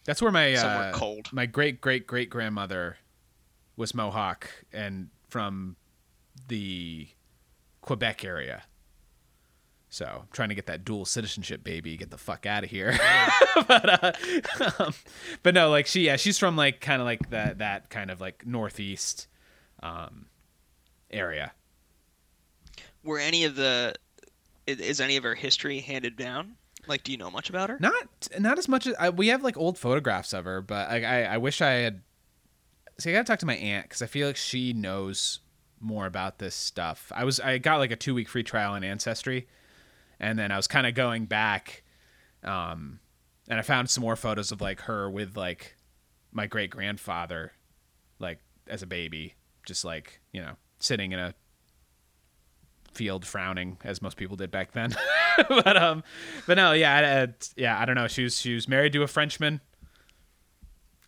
That's 0.07 0.20
where 0.20 0.32
my 0.32 0.55
Somewhere 0.57 0.89
uh, 0.89 0.93
cold. 0.93 1.28
my 1.32 1.47
great 1.47 1.80
great 1.80 2.07
great 2.09 2.30
grandmother 2.30 2.97
was 3.76 3.95
Mohawk 3.95 4.51
and 4.72 5.11
from 5.28 5.76
the 6.49 7.07
Quebec 7.89 8.22
area. 8.22 8.64
So 9.89 10.05
I'm 10.05 10.28
trying 10.30 10.51
to 10.51 10.55
get 10.55 10.66
that 10.66 10.84
dual 10.84 11.07
citizenship, 11.07 11.64
baby. 11.64 11.97
Get 11.97 12.11
the 12.11 12.18
fuck 12.18 12.45
out 12.45 12.62
of 12.62 12.68
here. 12.68 12.95
but 13.66 14.05
uh, 14.05 14.12
um, 14.78 14.93
but 15.43 15.55
no, 15.55 15.70
like 15.70 15.86
she 15.86 16.03
yeah 16.03 16.16
she's 16.16 16.36
from 16.36 16.55
like 16.55 16.82
kind 16.82 17.01
of 17.01 17.07
like 17.07 17.30
that 17.30 17.61
that 17.61 17.89
kind 17.89 18.11
of 18.11 18.20
like 18.20 18.47
northeast 18.47 19.26
um, 19.82 20.26
area. 21.11 21.53
Were 23.05 23.18
any 23.18 23.45
of 23.45 23.57
the 23.57 23.95
is 24.66 25.01
any 25.01 25.16
of 25.16 25.24
her 25.24 25.34
history 25.34 25.80
handed 25.80 26.14
down? 26.14 26.57
Like, 26.86 27.05
do 27.05 27.12
you 27.12 27.16
know 27.16 27.30
much 27.30 27.49
about 27.49 27.70
her? 27.70 27.78
Not 27.80 28.28
not 28.39 28.59
as 28.59 28.68
much 28.68 28.86
as 28.86 28.95
I, 28.99 29.09
we 29.09 29.28
have 29.28 29.43
like 29.43 29.57
old 29.57 29.78
photographs 29.78 30.34
of 30.34 30.45
her, 30.45 30.61
but 30.61 30.91
I 30.91 31.05
I, 31.05 31.22
I 31.22 31.36
wish 31.39 31.62
I 31.62 31.70
had. 31.70 32.03
See, 32.99 33.09
I 33.09 33.14
gotta 33.14 33.24
talk 33.24 33.39
to 33.39 33.47
my 33.47 33.57
aunt 33.57 33.86
because 33.86 34.03
I 34.03 34.07
feel 34.07 34.26
like 34.26 34.36
she 34.36 34.74
knows 34.74 35.41
more 35.81 36.07
about 36.07 36.39
this 36.39 36.55
stuff. 36.55 37.11
I 37.14 37.24
was 37.24 37.41
I 37.41 37.59
got 37.59 37.79
like 37.79 37.91
a 37.91 37.97
two 37.97 38.14
week 38.14 38.29
free 38.29 38.43
trial 38.43 38.72
on 38.72 38.85
Ancestry, 38.85 39.47
and 40.20 40.39
then 40.39 40.51
I 40.53 40.57
was 40.57 40.66
kind 40.66 40.87
of 40.87 40.95
going 40.95 41.26
back, 41.26 41.83
um, 42.45 43.01
and 43.49 43.59
I 43.59 43.62
found 43.62 43.91
some 43.91 44.03
more 44.03 44.16
photos 44.16 44.53
of 44.53 44.61
like 44.61 44.83
her 44.83 45.11
with 45.11 45.37
like 45.37 45.76
my 46.33 46.47
great 46.47 46.70
grandfather, 46.70 47.53
like 48.18 48.39
as 48.66 48.83
a 48.83 48.87
baby, 48.87 49.35
just 49.66 49.85
like 49.85 50.20
you 50.33 50.41
know 50.41 50.53
sitting 50.81 51.12
in 51.12 51.18
a 51.18 51.35
field 52.95 53.24
frowning 53.24 53.79
as 53.85 54.03
most 54.03 54.16
people 54.16 54.37
did 54.37 54.51
back 54.51 54.72
then. 54.72 54.95
but 55.49 55.76
um, 55.76 56.03
but 56.47 56.57
no, 56.57 56.72
yeah, 56.72 56.95
I- 56.97 57.22
I- 57.22 57.35
yeah. 57.57 57.81
I 57.81 57.85
don't 57.85 57.95
know. 57.95 58.09
She 58.09 58.24
was 58.24 58.39
she 58.41 58.55
was 58.55 58.68
married 58.68 58.93
to 58.95 59.03
a 59.03 59.07
Frenchman. 59.07 59.61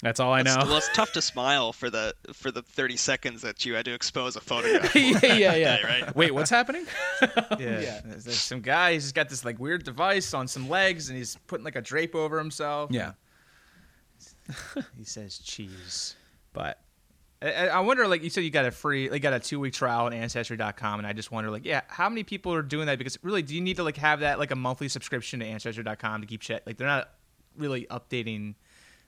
That's 0.02 0.18
all 0.18 0.32
I 0.32 0.40
It's- 0.40 0.56
know. 0.56 0.64
Well, 0.66 0.78
it's 0.78 0.88
tough 0.94 1.12
to 1.12 1.22
smile 1.22 1.72
for 1.74 1.90
the 1.90 2.14
for 2.32 2.50
the 2.50 2.62
30 2.62 2.96
seconds 2.96 3.42
that 3.42 3.66
you 3.66 3.74
had 3.74 3.84
to 3.84 3.92
expose 3.92 4.34
a 4.36 4.40
photograph. 4.50 4.94
yeah, 4.96 5.18
yeah, 5.22 5.54
yeah. 5.54 5.76
day, 5.76 5.82
right? 5.84 6.16
Wait, 6.16 6.32
what's 6.34 6.50
happening? 6.50 6.86
Yeah. 7.58 8.00
There's, 8.04 8.24
there's 8.24 8.40
some 8.40 8.60
guy. 8.60 8.94
He's 8.94 9.12
got 9.12 9.28
this 9.28 9.44
like 9.44 9.58
weird 9.58 9.84
device 9.84 10.32
on 10.32 10.48
some 10.48 10.68
legs, 10.70 11.08
and 11.10 11.18
he's 11.18 11.36
putting 11.46 11.64
like 11.64 11.76
a 11.76 11.82
drape 11.82 12.14
over 12.14 12.38
himself. 12.38 12.90
yeah, 12.92 13.12
He 14.96 15.04
says 15.04 15.38
cheese. 15.38 16.16
but 16.52 16.78
I, 17.42 17.52
I 17.52 17.66
I 17.66 17.80
wonder, 17.80 18.06
like 18.08 18.22
you 18.22 18.30
said, 18.30 18.44
you 18.44 18.50
got 18.50 18.64
a 18.66 18.70
free, 18.70 19.08
like 19.10 19.22
got 19.22 19.32
a 19.32 19.40
two 19.40 19.60
week 19.60 19.72
trial 19.74 20.06
on 20.06 20.12
Ancestry.com, 20.12 21.00
and 21.00 21.06
I 21.06 21.12
just 21.12 21.30
wonder, 21.30 21.50
like, 21.50 21.64
yeah, 21.64 21.82
how 21.88 22.08
many 22.08 22.22
people 22.22 22.52
are 22.54 22.62
doing 22.62 22.86
that? 22.86 22.98
Because 22.98 23.18
really, 23.22 23.42
do 23.42 23.54
you 23.54 23.60
need 23.60 23.76
to 23.76 23.84
like 23.84 23.96
have 23.98 24.20
that 24.20 24.38
like 24.38 24.50
a 24.50 24.56
monthly 24.56 24.88
subscription 24.88 25.40
to 25.40 25.46
Ancestry.com 25.46 26.20
to 26.22 26.26
keep 26.26 26.40
check? 26.40 26.62
Like, 26.66 26.76
they're 26.76 26.86
not 26.86 27.10
really 27.56 27.86
updating 27.90 28.54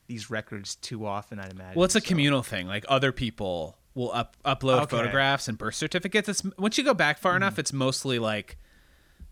these 0.06 0.30
records 0.30 0.74
too 0.76 1.06
often, 1.06 1.38
I'd 1.38 1.52
imagine. 1.52 1.74
well, 1.76 1.84
it's 1.84 1.94
a 1.96 2.00
so- 2.00 2.06
communal 2.06 2.42
thing. 2.42 2.66
Like 2.66 2.84
other 2.88 3.12
people 3.12 3.78
will 3.94 4.12
up 4.12 4.36
upload 4.44 4.82
Okay. 4.82 4.96
photographs 4.96 5.48
and 5.48 5.56
birth 5.58 5.74
certificates. 5.74 6.28
It's 6.28 6.42
once 6.58 6.78
you 6.78 6.84
go 6.84 6.94
back 6.94 7.18
far 7.18 7.32
Hmm. 7.32 7.36
enough, 7.38 7.58
it's 7.58 7.72
mostly 7.72 8.18
like, 8.18 8.56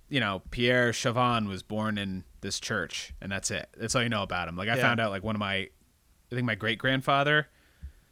you 0.09 0.21
know, 0.21 0.43
Pierre 0.51 0.93
Chauvin 0.93 1.49
was 1.49 1.63
born 1.63 1.97
in 1.99 2.25
this 2.41 2.59
church, 2.61 3.13
and 3.21 3.31
that's 3.31 3.51
it. 3.51 3.69
That's 3.77 3.95
all 3.95 4.03
you 4.03 4.09
know 4.09 4.23
about 4.23 4.49
him. 4.49 4.57
Like 4.57 4.69
I 4.69 4.77
Yeah. 4.77 4.83
found 4.83 5.01
out, 5.01 5.11
like 5.11 5.23
one 5.23 5.35
of 5.37 5.41
my, 5.41 5.55
I 5.55 5.71
think 6.31 6.45
my 6.45 6.55
great 6.55 6.79
grandfather 6.79 7.49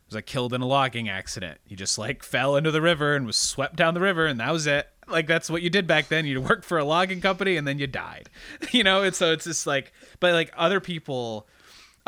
was 0.06 0.14
like 0.14 0.26
killed 0.26 0.54
in 0.54 0.60
a 0.62 0.66
logging 0.66 1.08
accident. 1.08 1.60
He 1.66 1.76
just 1.76 1.98
like 1.98 2.22
fell 2.22 2.56
into 2.56 2.70
the 2.70 2.80
river 2.80 3.14
and 3.14 3.26
was 3.26 3.36
swept 3.36 3.76
down 3.76 3.94
the 3.94 4.00
river, 4.00 4.26
and 4.26 4.40
that 4.40 4.50
was 4.52 4.66
it. 4.66 4.88
Like 5.06 5.26
that's 5.26 5.48
what 5.50 5.62
you 5.62 5.70
did 5.70 5.86
back 5.86 6.08
then. 6.08 6.24
You 6.26 6.40
worked 6.40 6.64
for 6.64 6.78
a 6.78 6.84
logging 6.84 7.20
company, 7.20 7.56
and 7.56 7.66
then 7.68 7.78
you 7.78 7.86
died. 7.86 8.28
you 8.72 8.82
know, 8.84 9.02
and 9.02 9.14
so 9.14 9.32
it's 9.32 9.44
just 9.44 9.66
like, 9.66 9.92
but 10.20 10.32
like 10.32 10.50
other 10.56 10.80
people 10.80 11.46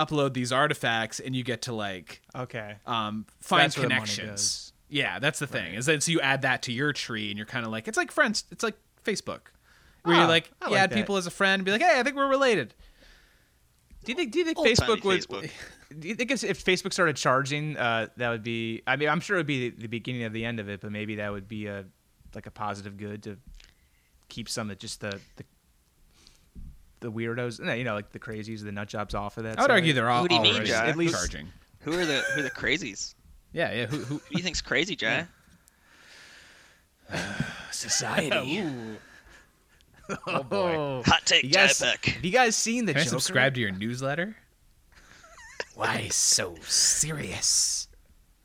upload 0.07 0.35
these 0.35 0.53
artifacts, 0.53 1.21
and 1.21 1.35
you 1.37 1.43
get 1.45 1.63
to 1.63 1.73
like 1.73 2.23
Okay. 2.35 2.77
um, 2.87 3.27
find 3.41 3.63
That's 3.65 3.77
where 3.77 3.89
the 3.89 3.95
money 3.95 4.07
connections. 4.07 4.73
Yeah, 4.89 5.19
that's 5.21 5.39
the 5.39 5.47
thing. 5.47 5.75
Is 5.75 5.87
that 5.87 6.03
so 6.03 6.11
you 6.13 6.21
add 6.21 6.43
that 6.43 6.63
to 6.63 6.73
your 6.73 6.93
tree, 6.93 7.29
and 7.31 7.37
you're 7.37 7.47
kind 7.47 7.65
of 7.65 7.71
like 7.73 7.87
it's 7.89 7.97
like 7.97 8.11
friends. 8.11 8.45
It's 8.51 8.65
like 8.65 8.77
Facebook, 9.05 9.41
where 10.03 10.17
Ah, 10.17 10.23
you 10.23 10.27
like 10.29 10.51
I 10.61 10.67
you 10.67 10.73
like 10.73 10.81
add 10.83 10.91
that. 10.91 10.97
people 10.97 11.17
as 11.17 11.27
a 11.27 11.31
friend, 11.31 11.61
and 11.61 11.65
be 11.65 11.71
like, 11.71 11.83
hey, 11.83 12.01
I 12.01 12.03
think 12.03 12.17
we're 12.17 12.29
related. 12.29 12.75
Do 14.05 14.13
you 14.13 14.17
think? 14.17 14.33
Do 14.33 14.39
you 14.41 14.45
think 14.47 14.59
Old-timey 14.59 14.75
Facebook 15.01 15.05
would? 15.05 15.21
Facebook. 15.21 15.51
Do 16.01 16.09
you 16.09 16.15
think 16.15 16.31
if 16.31 16.43
if 16.43 16.65
Facebook 16.65 16.93
started 16.93 17.17
charging, 17.17 17.77
uh, 17.77 18.07
that 18.17 18.31
would 18.31 18.43
be? 18.43 18.83
I 18.87 18.97
mean, 18.97 19.09
I'm 19.09 19.21
sure 19.21 19.37
it 19.37 19.41
would 19.41 19.47
be 19.47 19.71
the, 19.71 19.83
the 19.83 19.89
beginning 19.89 20.23
of 20.25 20.33
the 20.33 20.45
end 20.45 20.59
of 20.61 20.69
it, 20.69 20.81
but 20.81 20.91
maybe 20.93 21.17
that 21.17 21.31
would 21.31 21.47
be 21.49 21.67
a 21.67 21.85
like 22.35 22.47
a 22.47 22.51
positive 22.51 22.97
good 22.97 23.23
to 23.25 23.37
keep 24.29 24.49
some 24.49 24.71
of 24.71 24.79
just 24.79 25.01
the 25.01 25.21
the, 25.37 25.45
the 27.01 27.11
weirdos, 27.11 27.67
eh, 27.67 27.75
you 27.75 27.85
know, 27.85 27.95
like 27.95 28.13
the 28.13 28.19
crazies, 28.19 28.63
the 28.63 28.73
nut 28.73 28.89
jobs 28.89 29.15
off 29.15 29.37
of 29.37 29.45
that. 29.45 29.59
I 29.59 29.63
would 29.63 29.69
site. 29.69 29.71
argue 29.71 29.93
they're 29.93 30.11
all 30.11 30.23
Who 30.23 30.29
do 30.29 30.35
you 30.37 30.41
mean, 30.43 30.55
already 30.55 30.71
Jack? 30.71 30.89
At 30.89 30.97
least- 30.97 31.15
charging. 31.15 31.49
Who 31.81 31.93
are 31.99 32.05
the 32.05 32.23
who 32.35 32.41
are 32.41 32.43
the 32.43 32.51
crazies? 32.51 33.15
Yeah, 33.53 33.73
yeah. 33.73 33.87
Who, 33.87 33.97
who, 33.99 34.05
Who 34.17 34.19
do 34.19 34.37
you 34.37 34.43
think's 34.43 34.61
crazy, 34.61 34.95
Jay? 34.97 35.25
society. 37.71 38.63
oh 40.27 40.43
boy. 40.43 41.03
Hot 41.07 41.23
take, 41.25 41.45
You 41.45 41.51
Jay 41.51 41.67
guys, 41.67 41.81
Peck. 41.81 42.05
have 42.05 42.25
you 42.25 42.31
guys 42.33 42.57
seen 42.57 42.85
the 42.85 42.93
Can 42.93 43.01
I 43.01 43.05
Joker? 43.05 43.19
subscribe 43.21 43.55
to 43.55 43.61
your 43.61 43.71
newsletter? 43.73 44.37
Why 45.75 46.09
so 46.09 46.55
serious? 46.63 47.89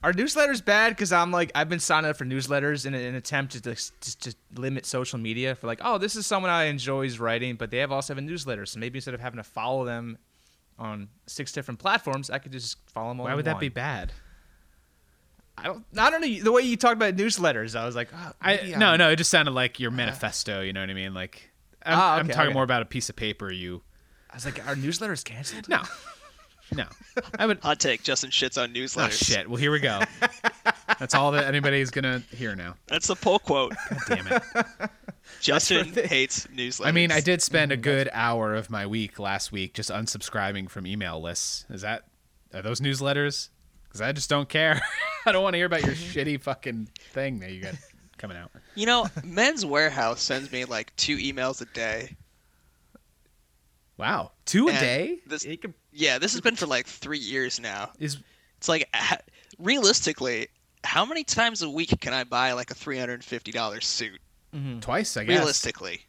Are 0.05 0.13
newsletters 0.13 0.63
bad? 0.63 0.91
Because 0.91 1.11
I'm 1.11 1.31
like, 1.31 1.51
I've 1.55 1.67
been 1.67 1.79
signing 1.79 2.11
up 2.11 2.15
for 2.15 2.25
newsletters 2.25 2.85
in 2.85 2.93
an 2.93 3.15
attempt 3.15 3.53
to 3.53 3.61
just 3.61 4.21
to, 4.21 4.35
limit 4.55 4.85
social 4.85 5.17
media 5.17 5.55
for 5.55 5.65
like, 5.65 5.79
oh, 5.83 5.97
this 5.97 6.15
is 6.15 6.27
someone 6.27 6.51
I 6.51 6.65
enjoys 6.65 7.17
writing, 7.17 7.55
but 7.55 7.71
they 7.71 7.79
have 7.79 7.91
also 7.91 8.13
have 8.13 8.19
a 8.19 8.21
newsletter. 8.21 8.67
So 8.67 8.79
maybe 8.79 8.99
instead 8.99 9.15
of 9.15 9.19
having 9.19 9.37
to 9.37 9.43
follow 9.43 9.83
them 9.83 10.19
on 10.77 11.07
six 11.25 11.51
different 11.51 11.79
platforms, 11.79 12.29
I 12.29 12.37
could 12.37 12.51
just 12.51 12.77
follow 12.87 13.09
them. 13.09 13.17
Why 13.17 13.33
would 13.33 13.45
that 13.45 13.55
one. 13.55 13.61
be 13.61 13.69
bad? 13.69 14.11
I 15.57 15.63
don't. 15.63 15.83
I 15.97 16.11
don't 16.11 16.21
know. 16.21 16.43
The 16.43 16.51
way 16.51 16.61
you 16.61 16.77
talked 16.77 16.97
about 16.97 17.15
newsletters, 17.15 17.75
I 17.75 17.83
was 17.87 17.95
like, 17.95 18.09
oh, 18.13 18.31
I 18.39 18.75
no 18.77 18.89
I'm- 18.89 18.97
no. 18.99 19.09
It 19.09 19.15
just 19.15 19.31
sounded 19.31 19.55
like 19.55 19.79
your 19.79 19.89
manifesto. 19.89 20.61
You 20.61 20.71
know 20.71 20.81
what 20.81 20.89
I 20.91 20.93
mean? 20.93 21.15
Like 21.15 21.49
I'm, 21.83 21.97
Ah, 21.97 22.15
I'm 22.17 22.27
talking 22.27 22.49
okay. 22.49 22.53
more 22.53 22.63
about 22.63 22.83
a 22.83 22.85
piece 22.85 23.09
of 23.09 23.15
paper. 23.15 23.51
You 23.51 23.81
I 24.29 24.35
was 24.35 24.45
like, 24.45 24.59
are 24.67 24.75
newsletters 24.75 25.23
canceled? 25.23 25.67
no 25.67 25.81
no. 26.73 26.85
I 27.37 27.45
would. 27.45 27.59
Hot 27.59 27.79
take, 27.79 28.03
Justin 28.03 28.29
shits 28.31 28.61
on 28.61 28.73
newsletters. 28.73 29.05
Oh 29.05 29.09
shit. 29.09 29.47
Well, 29.49 29.57
here 29.57 29.71
we 29.71 29.79
go. 29.79 30.01
That's 30.99 31.13
all 31.13 31.31
that 31.31 31.45
anybody's 31.45 31.91
gonna 31.91 32.19
hear 32.31 32.55
now. 32.55 32.75
That's 32.87 33.07
the 33.07 33.15
poll 33.15 33.39
quote. 33.39 33.73
Damn 34.07 34.27
it. 34.27 34.41
Justin 35.41 35.91
they- 35.91 36.07
hates 36.07 36.47
newsletters. 36.47 36.85
I 36.85 36.91
mean, 36.91 37.11
I 37.11 37.19
did 37.19 37.41
spend 37.41 37.71
Mm, 37.71 37.75
a 37.75 37.77
good 37.77 38.09
hour 38.13 38.53
of 38.55 38.69
my 38.69 38.85
week 38.85 39.19
last 39.19 39.51
week 39.51 39.73
just 39.73 39.89
unsubscribing 39.89 40.69
from 40.69 40.85
email 40.87 41.21
lists. 41.21 41.65
Is 41.69 41.81
that 41.81 42.03
are 42.53 42.61
those 42.61 42.79
newsletters? 42.81 43.49
Because 43.83 44.01
I 44.01 44.11
just 44.11 44.29
don't 44.29 44.49
care. 44.49 44.81
I 45.25 45.31
don't 45.31 45.43
want 45.43 45.53
to 45.53 45.57
hear 45.57 45.65
about 45.65 45.83
your 45.83 45.95
shitty 45.95 46.41
fucking 46.41 46.89
thing 47.11 47.39
that 47.39 47.51
you 47.51 47.61
got 47.61 47.75
coming 48.17 48.37
out. 48.37 48.51
You 48.75 48.85
know, 48.85 49.07
Men's 49.23 49.65
Wearhouse 49.65 50.19
sends 50.19 50.51
me 50.51 50.65
like 50.65 50.95
two 50.95 51.17
emails 51.17 51.61
a 51.61 51.65
day. 51.65 52.15
Wow, 53.97 54.31
two 54.45 54.67
a 54.67 54.71
And 54.71 54.79
day 54.79 55.19
This, 55.25 55.45
yeah, 55.93 56.17
this 56.19 56.33
has 56.33 56.41
been 56.41 56.55
for 56.55 56.65
like 56.65 56.85
three 56.85 57.17
years 57.19 57.59
now. 57.59 57.91
is 57.99 58.17
It's 58.57 58.67
like, 58.67 58.93
realistically, 59.57 60.47
how 60.83 61.05
many 61.05 61.23
times 61.23 61.61
a 61.61 61.69
week 61.69 61.93
can 62.01 62.13
I 62.13 62.23
buy 62.25 62.51
like 62.53 62.71
a 62.71 62.75
three 62.75 62.97
hundred 62.99 63.15
and 63.15 63.23
fifty 63.23 63.51
dollars 63.51 63.85
suit? 63.85 64.19
Mhm. 64.53 64.81
twice. 64.81 65.17
I 65.17 65.23
guess 65.23 65.37
Realistically, 65.37 66.05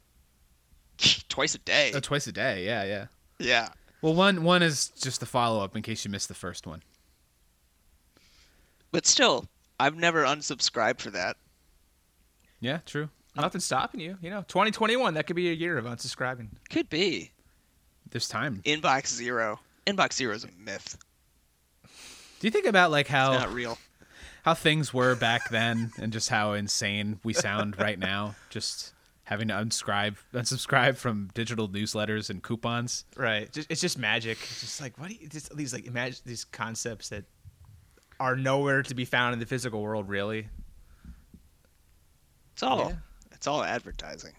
twice 1.29 1.55
a 1.55 1.59
day. 1.59 1.91
Oh, 1.95 1.99
twice 1.99 2.27
a 2.27 2.31
day. 2.31 2.65
Yeah, 2.65 2.83
yeah. 2.83 3.05
Yeah. 3.39 3.69
Well, 4.01 4.13
one 4.13 4.43
one 4.43 4.63
is 4.63 4.89
just 4.89 5.19
the 5.19 5.25
follow 5.25 5.63
up 5.63 5.75
in 5.75 5.81
case 5.81 6.03
you 6.05 6.11
missed 6.11 6.27
the 6.27 6.33
first 6.33 6.67
one. 6.67 6.83
But 8.91 9.05
still, 9.05 9.45
I've 9.79 9.95
never 9.95 10.23
unsubscribed 10.23 11.01
for 11.01 11.11
that. 11.11 11.37
Yeah, 12.59 12.79
true. 12.85 13.09
Nothing's 13.35 13.65
stopping 13.65 13.99
you. 13.99 14.17
You 14.21 14.29
know, 14.31 14.41
2021. 14.47 15.13
That 15.13 15.27
could 15.27 15.35
be 15.35 15.49
a 15.49 15.53
year 15.53 15.77
of 15.77 15.85
unsubscribing. 15.85 16.47
Could 16.69 16.89
be. 16.89 17.31
There's 18.11 18.27
time. 18.27 18.61
Inbox 18.65 19.07
zero. 19.07 19.59
Inbox 19.85 20.13
zero 20.13 20.33
is 20.35 20.43
a 20.43 20.49
myth. 20.57 20.97
Do 22.39 22.47
you 22.47 22.51
think 22.51 22.65
about 22.65 22.91
like 22.91 23.05
It's 23.07 23.11
how 23.11 23.31
not 23.33 23.51
real. 23.53 23.77
how 24.43 24.53
things 24.53 24.93
were 24.93 25.15
back 25.15 25.49
then 25.49 25.91
and 25.99 26.13
just 26.13 26.29
how 26.29 26.53
insane 26.53 27.19
we 27.23 27.33
sound 27.33 27.79
right 27.79 27.97
now? 27.97 28.35
Just 28.49 28.93
having 29.23 29.47
to 29.49 29.53
unscribe 29.55 30.15
unsubscribe 30.33 30.95
from 30.97 31.29
digital 31.33 31.67
newsletters 31.67 32.29
and 32.29 32.41
coupons. 32.43 33.05
Right. 33.15 33.49
It's 33.69 33.81
just 33.81 33.97
magic. 33.97 34.37
It's 34.41 34.61
just 34.61 34.79
like 34.81 34.97
what 34.99 35.09
do 35.09 35.15
you, 35.15 35.27
just 35.27 35.55
these 35.55 35.73
like 35.73 35.85
imagine 35.85 36.19
these 36.25 36.45
concepts 36.45 37.09
that 37.09 37.25
are 38.19 38.35
nowhere 38.35 38.83
to 38.83 38.95
be 38.95 39.05
found 39.05 39.33
in 39.33 39.39
the 39.39 39.45
physical 39.45 39.81
world. 39.81 40.07
Really. 40.09 40.47
It's 42.53 42.63
all. 42.63 42.89
Yeah. 42.89 42.95
It's 43.33 43.45
all 43.47 43.63
advertising. 43.63 44.33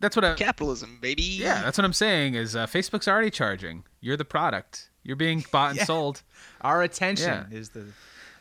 That's 0.00 0.16
what 0.16 0.24
I 0.24 0.34
Capitalism, 0.34 0.98
baby. 1.00 1.22
Yeah, 1.22 1.62
that's 1.62 1.78
what 1.78 1.84
I'm 1.84 1.92
saying 1.92 2.34
is 2.34 2.56
uh, 2.56 2.66
Facebook's 2.66 3.06
already 3.06 3.30
charging. 3.30 3.84
You're 4.00 4.16
the 4.16 4.24
product. 4.24 4.90
You're 5.02 5.16
being 5.16 5.44
bought 5.52 5.70
and 5.70 5.78
Yeah. 5.78 5.84
sold. 5.84 6.22
Our 6.62 6.82
attention 6.82 7.46
Yeah. 7.50 7.56
is 7.58 7.70
the. 7.70 7.86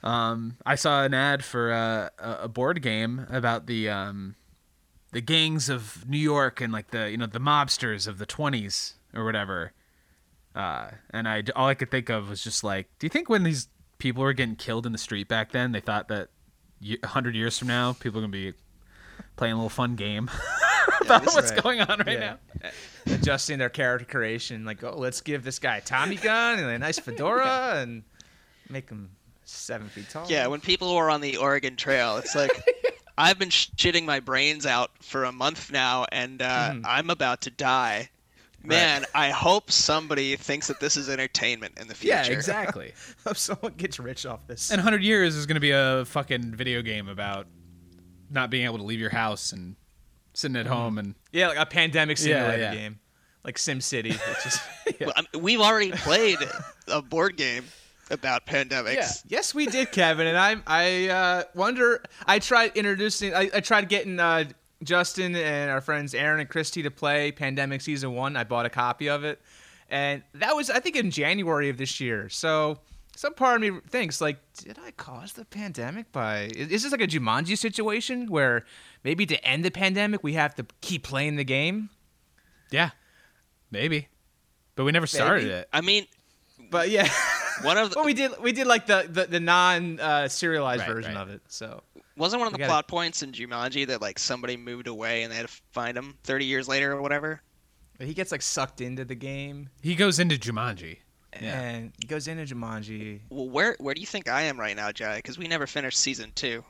Um, 0.01 0.55
I 0.65 0.75
saw 0.75 1.03
an 1.03 1.13
ad 1.13 1.43
for 1.43 1.71
uh, 1.73 2.09
a, 2.19 2.43
a 2.43 2.47
board 2.47 2.81
game 2.81 3.25
about 3.29 3.65
the 3.67 3.89
um, 3.89 4.35
the 5.11 5.19
gangs 5.21 5.67
of 5.69 6.07
New 6.07 6.17
York 6.17 6.61
and 6.61 6.71
like 6.71 6.91
the 6.91 7.11
you 7.11 7.17
know 7.17 7.25
the 7.25 7.39
mobsters 7.39 8.07
of 8.07 8.17
the 8.17 8.25
twenties 8.25 8.93
or 9.13 9.25
whatever. 9.25 9.73
Uh, 10.55 10.91
and 11.09 11.27
I 11.27 11.43
all 11.55 11.67
I 11.67 11.73
could 11.73 11.91
think 11.91 12.09
of 12.09 12.29
was 12.29 12.41
just 12.43 12.63
like, 12.63 12.87
do 12.99 13.05
you 13.05 13.09
think 13.09 13.27
when 13.29 13.43
these 13.43 13.67
people 13.97 14.23
were 14.23 14.31
getting 14.33 14.55
killed 14.55 14.85
in 14.85 14.93
the 14.93 14.97
street 14.97 15.27
back 15.27 15.51
then, 15.51 15.73
they 15.73 15.81
thought 15.81 16.07
that 16.07 16.29
a 17.03 17.07
hundred 17.07 17.35
years 17.35 17.57
from 17.59 17.67
now, 17.67 17.91
people 17.91 18.19
are 18.19 18.21
gonna 18.21 18.31
be 18.31 18.53
playing 19.35 19.53
a 19.53 19.57
little 19.57 19.69
fun 19.69 19.95
game 19.95 20.29
about 21.05 21.23
this- 21.23 21.35
what's 21.35 21.51
Right. 21.51 21.63
going 21.63 21.81
on 21.81 21.99
right 21.99 22.19
Yeah. 22.19 22.35
now? 22.63 22.69
Adjusting 23.13 23.57
their 23.59 23.69
character 23.69 24.05
creation, 24.05 24.65
like, 24.65 24.83
oh, 24.83 24.95
let's 24.97 25.21
give 25.21 25.43
this 25.43 25.59
guy 25.59 25.77
a 25.77 25.81
Tommy 25.81 26.15
gun 26.29 26.59
and 26.59 26.67
a 26.69 26.77
nice 26.79 26.99
fedora 26.99 27.75
and 27.77 28.03
make 28.69 28.89
him 28.89 29.09
seven 29.45 29.87
feet 29.89 30.09
tall. 30.09 30.25
Yeah, 30.29 30.47
when 30.47 30.61
people 30.61 30.93
were 30.95 31.09
on 31.09 31.21
the 31.21 31.37
Oregon 31.37 31.75
Trail, 31.75 32.17
it's 32.17 32.35
like 32.35 32.51
I've 33.17 33.39
been 33.39 33.49
shitting 33.49 34.05
my 34.05 34.19
brains 34.19 34.65
out 34.65 34.91
for 35.01 35.23
a 35.25 35.31
month 35.31 35.71
now, 35.71 36.05
and 36.11 36.41
uh, 36.41 36.71
Mhm. 36.73 36.81
I'm 36.85 37.09
about 37.09 37.41
to 37.41 37.49
die. 37.51 38.09
Man, 38.61 39.05
I 39.15 39.29
hope 39.29 39.71
somebody 39.71 40.35
thinks 40.35 40.67
that 40.67 40.81
this 40.81 40.97
is 40.97 41.07
entertainment 41.09 41.77
in 41.79 41.87
the 41.87 41.95
future. 41.95 42.15
Yeah, 42.17 42.25
exactly. 42.25 42.93
Hope 43.25 43.37
someone 43.37 43.71
gets 43.73 43.99
rich 43.99 44.25
off 44.25 44.45
this. 44.47 44.69
In 44.69 44.77
100 44.79 45.01
years 45.01 45.35
is 45.37 45.45
going 45.45 45.55
to 45.55 45.61
be 45.61 45.71
a 45.71 46.03
fucking 46.05 46.55
video 46.55 46.81
game 46.81 47.07
about 47.07 47.47
not 48.29 48.49
being 48.49 48.65
able 48.65 48.77
to 48.77 48.83
leave 48.83 48.99
your 48.99 49.11
house 49.11 49.53
and 49.53 49.77
sitting 50.39 50.57
at 50.57 50.65
home 50.65 50.97
and 50.97 51.15
yeah, 51.31 51.49
like 51.49 51.57
a 51.57 51.65
pandemic 51.65 52.17
Yeah, 52.17 52.23
simulator 52.23 52.61
yeah. 52.61 52.73
game, 52.75 52.99
like 53.43 53.57
Sim 53.57 53.81
City. 53.81 54.11
Which 54.11 54.45
is, 54.45 54.59
Well, 55.01 55.13
I 55.15 55.21
mean, 55.21 55.43
we've 55.43 55.61
already 55.61 55.91
played 55.91 56.39
a 56.87 57.01
board 57.01 57.37
game 57.37 57.65
about 58.09 58.45
pandemics. 58.45 59.23
Yes, 59.27 59.53
we 59.53 59.65
did, 59.65 59.91
Kevin. 59.91 60.27
And 60.27 60.37
I, 60.37 60.57
I 60.65 61.07
uh, 61.09 61.43
wonder. 61.53 62.03
I 62.25 62.39
tried 62.39 62.75
introducing. 62.75 63.33
I, 63.33 63.49
I 63.53 63.59
tried 63.59 63.87
getting 63.89 64.19
uh, 64.19 64.45
Justin 64.83 65.35
and 65.35 65.69
our 65.69 65.81
friends 65.81 66.13
Aaron 66.13 66.39
and 66.39 66.49
Christy 66.49 66.83
to 66.83 66.91
play 66.91 67.31
Pandemic 67.31 67.81
Season 67.81 68.13
One. 68.13 68.35
I 68.35 68.43
bought 68.43 68.65
a 68.65 68.69
copy 68.69 69.09
of 69.09 69.23
it, 69.23 69.41
and 69.89 70.23
that 70.33 70.55
was 70.55 70.69
I 70.69 70.79
think 70.79 70.95
in 70.95 71.11
January 71.11 71.69
of 71.69 71.77
this 71.77 71.99
year. 71.99 72.29
So 72.29 72.79
some 73.15 73.33
part 73.33 73.55
of 73.55 73.61
me 73.61 73.79
thinks 73.89 74.21
like, 74.21 74.37
did 74.53 74.79
I 74.83 74.91
cause 74.91 75.33
the 75.33 75.45
pandemic 75.45 76.11
by? 76.11 76.49
Is 76.55 76.69
is 76.69 76.83
this 76.83 76.91
like 76.91 77.01
a 77.01 77.07
Jumanji 77.07 77.57
situation 77.57 78.27
where 78.27 78.65
maybe 79.03 79.25
to 79.25 79.43
end 79.45 79.63
the 79.65 79.71
pandemic 79.71 80.23
we 80.23 80.33
have 80.33 80.55
to 80.55 80.65
keep 80.81 81.03
playing 81.03 81.35
the 81.35 81.43
game? 81.43 81.89
yeah, 82.71 82.91
maybe. 83.71 84.07
But 84.75 84.85
we 84.85 84.91
never 84.93 85.07
started 85.07 85.43
Maybe. 85.43 85.53
it. 85.55 85.69
I 85.73 85.81
mean, 85.81 86.05
But 86.71 86.89
yeah. 86.89 87.09
one 87.63 87.77
of 87.77 87.89
the, 87.89 87.97
well, 87.97 88.05
we 88.05 88.13
did 88.13 88.31
we 88.41 88.51
did 88.53 88.65
like 88.67 88.85
the 88.87 89.05
the, 89.09 89.25
the 89.25 89.39
non 89.41 89.99
uh, 89.99 90.27
serialized 90.29 90.81
Right, 90.87 90.93
version 90.93 91.15
right. 91.15 91.21
of 91.21 91.29
it. 91.29 91.41
So 91.49 91.83
wasn't 92.15 92.39
one 92.39 92.47
of 92.47 92.53
the 92.53 92.59
gotta- 92.59 92.69
plot 92.69 92.87
points 92.87 93.21
in 93.21 93.31
Jumanji 93.33 93.87
that 93.87 94.01
like 94.01 94.17
somebody 94.19 94.55
moved 94.55 94.87
away 94.87 95.23
and 95.23 95.31
they 95.31 95.35
had 95.35 95.47
to 95.47 95.53
find 95.71 95.97
him 95.97 96.15
30 96.23 96.45
years 96.45 96.67
later 96.69 96.93
or 96.93 97.01
whatever. 97.01 97.41
he 97.99 98.13
gets 98.13 98.31
like 98.31 98.41
sucked 98.41 98.79
into 98.79 99.03
the 99.03 99.15
game. 99.15 99.69
He 99.81 99.95
goes 99.95 100.19
into 100.19 100.37
Jumanji. 100.37 100.99
Yeah. 101.41 101.59
and 101.61 101.91
he 101.99 102.07
goes 102.07 102.27
into 102.27 102.43
Jumanji. 102.55 103.19
Well, 103.29 103.49
where 103.49 103.75
where 103.79 103.93
do 103.93 103.99
you 104.01 104.07
think 104.07 104.29
I 104.29 104.43
am 104.43 104.57
right 104.59 104.75
now, 104.75 104.91
Jai? 104.93 105.17
Because 105.17 105.37
we 105.37 105.47
never 105.49 105.67
finished 105.67 105.97
season 105.99 106.31
two. 106.35 106.63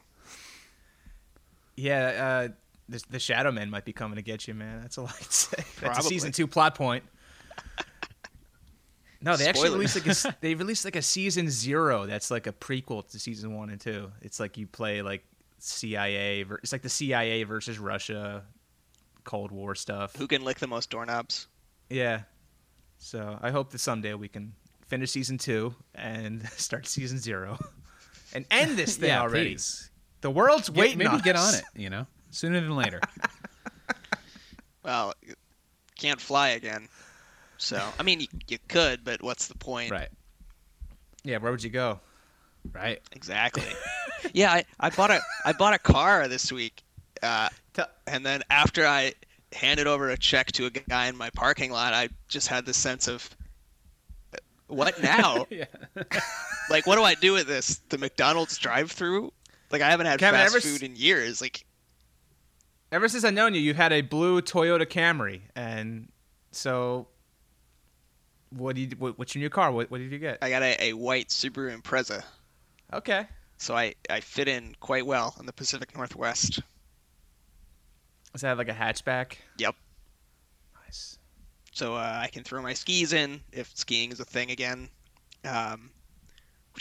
Yeah, 1.79 2.47
uh, 2.47 2.47
the, 2.89 3.03
the 3.09 3.19
Shadow 3.19 3.51
Men 3.51 3.69
might 3.69 3.85
be 3.85 3.93
coming 3.93 4.17
to 4.17 4.21
get 4.21 4.47
you, 4.47 4.53
man. 4.53 4.81
That's 4.81 4.97
all 4.97 5.07
I'd 5.19 5.31
say. 5.31 5.57
That's 5.57 5.77
a 5.77 5.81
Probably. 5.81 6.09
season 6.09 6.31
two 6.31 6.47
plot 6.47 6.75
point. 6.75 7.03
No, 9.21 9.35
they 9.35 9.49
actually 9.49 9.71
released 9.71 9.97
like 9.97 10.07
a, 10.07 10.37
they 10.41 10.55
released 10.55 10.85
like 10.85 10.95
a 10.95 11.01
season 11.01 11.49
zero. 11.49 12.05
That's 12.05 12.31
like 12.31 12.47
a 12.47 12.53
prequel 12.53 13.05
to 13.09 13.19
season 13.19 13.53
one 13.53 13.69
and 13.69 13.77
two. 13.77 14.09
It's 14.21 14.39
like 14.39 14.57
you 14.57 14.65
play 14.65 15.01
like 15.01 15.25
CIA. 15.57 16.45
It's 16.63 16.71
like 16.71 16.83
the 16.83 16.89
CIA 16.89 17.43
versus 17.43 17.79
Russia, 17.79 18.45
Cold 19.25 19.51
War 19.51 19.75
stuff. 19.75 20.15
Who 20.15 20.25
can 20.25 20.45
lick 20.45 20.59
the 20.59 20.67
most 20.67 20.89
doorknobs? 20.89 21.47
Yeah. 21.89 22.21
So 22.97 23.37
I 23.41 23.51
hope 23.51 23.71
that 23.71 23.79
someday 23.79 24.13
we 24.13 24.29
can 24.29 24.53
finish 24.87 25.11
season 25.11 25.37
two 25.37 25.75
and 25.95 26.47
start 26.51 26.87
season 26.87 27.17
zero, 27.17 27.59
and 28.33 28.45
end 28.49 28.77
this 28.77 28.95
thing 28.95 29.09
yeah, 29.09 29.21
already. 29.21 29.49
please. 29.49 29.91
The 30.21 30.29
world's 30.31 30.69
Get- 30.69 30.77
waiting. 30.79 30.97
maybe 30.99 31.09
on 31.09 31.19
get 31.21 31.35
us. 31.35 31.53
on 31.53 31.59
it, 31.59 31.65
you 31.81 31.89
know, 31.89 32.05
sooner 32.31 32.59
than 32.61 32.75
later. 32.75 32.99
Well, 34.83 35.13
can't 35.97 36.19
fly 36.21 36.49
again. 36.49 36.87
So 37.57 37.83
I 37.99 38.03
mean, 38.03 38.21
you, 38.21 38.27
you 38.47 38.57
could, 38.69 39.03
but 39.03 39.21
what's 39.21 39.47
the 39.47 39.55
point? 39.57 39.91
right, 39.91 40.07
Yeah, 41.23 41.37
where 41.37 41.51
would 41.51 41.63
you 41.63 41.69
go? 41.69 41.99
right. 42.73 43.01
Exactly. 43.11 43.65
yeah, 44.33 44.51
I, 44.51 44.63
I 44.79 44.89
bought 44.89 45.11
a 45.11 45.19
I 45.45 45.53
bought 45.53 45.73
a 45.73 45.79
car 45.79 46.27
this 46.27 46.51
week, 46.51 46.81
uh, 47.21 47.49
and 48.07 48.25
then 48.25 48.41
after 48.49 48.85
I 48.87 49.13
handed 49.53 49.87
over 49.87 50.09
a 50.09 50.17
check 50.17 50.51
to 50.53 50.65
a 50.65 50.69
guy 50.69 51.07
in 51.07 51.17
my 51.17 51.29
parking 51.31 51.71
lot, 51.71 51.93
I 51.93 52.09
just 52.29 52.47
had 52.47 52.65
this 52.65 52.77
sense 52.77 53.07
of, 53.07 53.29
what 54.67 55.01
now? 55.03 55.45
Yeah. 55.51 55.65
like, 56.69 56.87
what 56.87 56.95
do 56.95 57.03
I 57.03 57.15
do 57.15 57.33
with 57.33 57.47
this? 57.47 57.79
The 57.89 57.97
McDonald's 57.97 58.57
drive-through? 58.57 59.33
Like, 59.71 59.81
I 59.81 59.89
haven't 59.91 60.07
had 60.07 60.19
Kevin, 60.19 60.39
fast 60.39 60.49
ever 60.55 60.57
s- 60.57 60.63
food 60.63 60.83
in 60.83 60.95
years. 60.95 61.41
Like, 61.41 61.65
Ever 62.91 63.07
since 63.07 63.23
I've 63.23 63.33
known 63.35 63.53
you, 63.53 63.61
you've 63.61 63.77
had 63.77 63.93
a 63.93 64.01
blue 64.01 64.41
Toyota 64.41 64.83
Camry, 64.85 65.41
and 65.55 66.09
so 66.51 67.07
what 68.49 68.75
do 68.75 68.81
you? 68.81 68.89
What, 68.97 69.19
what's 69.19 69.35
your 69.35 69.41
new 69.43 69.49
car? 69.51 69.71
What, 69.71 69.91
what 69.91 69.99
did 69.99 70.11
you 70.11 70.17
get? 70.17 70.39
I 70.41 70.49
got 70.49 70.63
a, 70.63 70.75
a 70.85 70.93
white 70.93 71.27
Subaru 71.29 71.79
Impreza, 71.79 72.23
Okay, 72.91 73.27
so 73.57 73.75
I 73.77 73.93
I 74.09 74.21
fit 74.21 74.47
in 74.47 74.75
quite 74.79 75.05
well 75.05 75.35
in 75.39 75.45
the 75.45 75.53
Pacific 75.53 75.95
Northwest. 75.95 76.61
does 78.33 78.41
that 78.41 78.47
have 78.47 78.57
like 78.57 78.69
a 78.69 78.73
hatchback? 78.73 79.33
Yep. 79.59 79.75
Nice. 80.83 81.19
so 81.71 81.93
uh, 81.93 82.19
I 82.23 82.29
can 82.33 82.43
throw 82.43 82.63
my 82.63 82.73
skis 82.73 83.13
in 83.13 83.39
if 83.51 83.69
skiing 83.77 84.11
is 84.11 84.19
a 84.19 84.25
thing 84.25 84.49
again. 84.49 84.89
Um, 85.45 85.91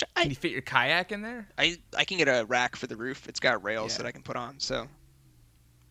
which 0.00 0.14
Can 0.14 0.30
you 0.30 0.36
fit 0.36 0.52
your 0.52 0.62
kayak 0.62 1.12
in 1.12 1.22
there? 1.22 1.48
I 1.58 1.78
I 1.96 2.04
can 2.04 2.18
get 2.18 2.28
a 2.28 2.44
rack 2.46 2.76
for 2.76 2.86
the 2.86 2.96
roof. 2.96 3.28
It's 3.28 3.40
got 3.40 3.62
rails 3.64 3.92
Yeah. 3.94 3.98
that 3.98 4.06
I 4.06 4.12
can 4.12 4.22
put 4.22 4.36
on. 4.36 4.60
So, 4.60 4.86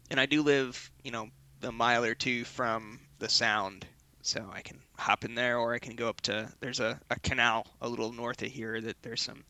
and 0.10 0.20
I 0.20 0.26
do 0.26 0.42
live, 0.42 0.90
you 1.04 1.12
know, 1.12 1.28
a 1.64 1.72
mile 1.72 2.04
or 2.04 2.16
two 2.16 2.44
from 2.46 3.00
the 3.20 3.28
Sound, 3.30 3.86
so 4.22 4.50
I 4.54 4.62
can 4.62 4.80
hop 4.98 5.26
in 5.26 5.36
there, 5.36 5.58
or 5.58 5.74
I 5.74 5.80
can 5.80 5.96
go 5.96 6.08
up 6.08 6.22
to. 6.22 6.50
There's 6.60 6.80
a, 6.80 7.00
a 7.10 7.20
canal 7.20 7.68
a 7.82 7.90
little 7.90 8.14
north 8.14 8.42
of 8.42 8.48
here 8.50 8.80
that 8.80 9.02
there's 9.02 9.22
some 9.22 9.44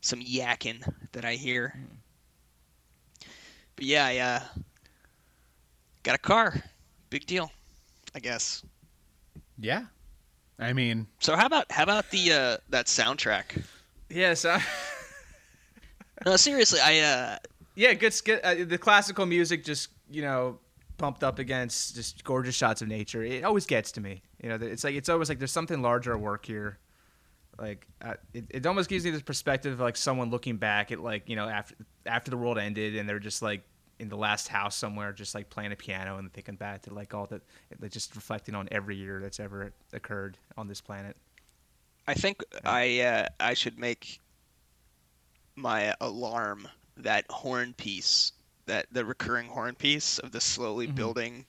some 0.00 0.20
yakking 0.20 0.82
that 1.12 1.24
I 1.24 1.34
hear. 1.34 1.74
But 3.76 3.84
yeah, 3.84 4.06
I 4.06 4.18
uh, 4.18 4.40
got 6.02 6.14
a 6.14 6.18
car. 6.18 6.54
Big 7.10 7.26
deal, 7.26 7.50
I 8.14 8.20
guess. 8.20 8.62
Yeah. 9.58 9.84
I 10.58 10.72
mean, 10.74 11.06
So 11.20 11.36
how 11.36 11.46
about 11.46 11.70
how 11.72 11.82
about 11.82 12.10
the 12.10 12.32
uh, 12.32 12.56
that 12.68 12.86
soundtrack? 12.86 13.62
Yes. 14.10 14.44
I, 14.44 14.62
No, 16.26 16.36
seriously, 16.36 16.80
I 16.80 16.98
uh, 16.98 17.36
yeah, 17.74 17.94
good. 17.94 18.14
good 18.24 18.40
uh, 18.44 18.54
the 18.66 18.76
classical 18.76 19.24
music 19.24 19.64
just 19.64 19.88
you 20.10 20.22
know 20.22 20.58
pumped 20.98 21.24
up 21.24 21.38
against 21.38 21.94
just 21.94 22.24
gorgeous 22.24 22.54
shots 22.54 22.82
of 22.82 22.88
nature. 22.88 23.22
It 23.22 23.42
always 23.42 23.64
gets 23.64 23.92
to 23.92 24.00
me. 24.02 24.22
You 24.42 24.50
know, 24.50 24.56
it's 24.60 24.84
like 24.84 24.94
it's 24.94 25.08
always 25.08 25.30
like 25.30 25.38
there's 25.38 25.52
something 25.52 25.80
larger 25.80 26.12
at 26.12 26.20
work 26.20 26.44
here. 26.44 26.78
Like 27.58 27.86
uh, 28.02 28.14
it, 28.34 28.44
it 28.50 28.66
almost 28.66 28.90
gives 28.90 29.04
me 29.04 29.10
this 29.10 29.22
perspective 29.22 29.72
of 29.72 29.80
like 29.80 29.96
someone 29.96 30.30
looking 30.30 30.58
back 30.58 30.92
at 30.92 31.00
like 31.00 31.28
you 31.28 31.36
know 31.36 31.48
after 31.48 31.74
after 32.04 32.30
the 32.30 32.36
world 32.36 32.58
ended 32.58 32.96
and 32.96 33.08
they're 33.08 33.18
just 33.18 33.40
like 33.40 33.62
in 33.98 34.08
the 34.08 34.16
last 34.16 34.48
house 34.48 34.76
somewhere 34.76 35.12
just 35.12 35.34
like 35.34 35.50
playing 35.50 35.72
a 35.72 35.76
piano 35.76 36.16
and 36.16 36.32
thinking 36.32 36.54
back 36.54 36.82
to 36.82 36.94
like 36.94 37.12
all 37.12 37.26
that 37.26 37.42
like 37.80 37.90
just 37.92 38.14
reflecting 38.14 38.54
on 38.54 38.68
every 38.70 38.96
year 38.96 39.20
that's 39.20 39.40
ever 39.40 39.72
occurred 39.94 40.36
on 40.58 40.68
this 40.68 40.82
planet. 40.82 41.16
I 42.06 42.14
think 42.14 42.42
I 42.64 43.00
uh, 43.00 43.26
I 43.38 43.54
should 43.54 43.78
make 43.78 44.20
my 45.56 45.94
alarm 46.00 46.68
that 46.96 47.24
horn 47.30 47.74
piece, 47.74 48.32
that 48.66 48.86
the 48.90 49.04
recurring 49.04 49.48
horn 49.48 49.74
piece 49.74 50.18
of 50.18 50.32
the 50.32 50.40
slowly 50.40 50.86
Mhm. 50.86 50.94
building 50.94 51.46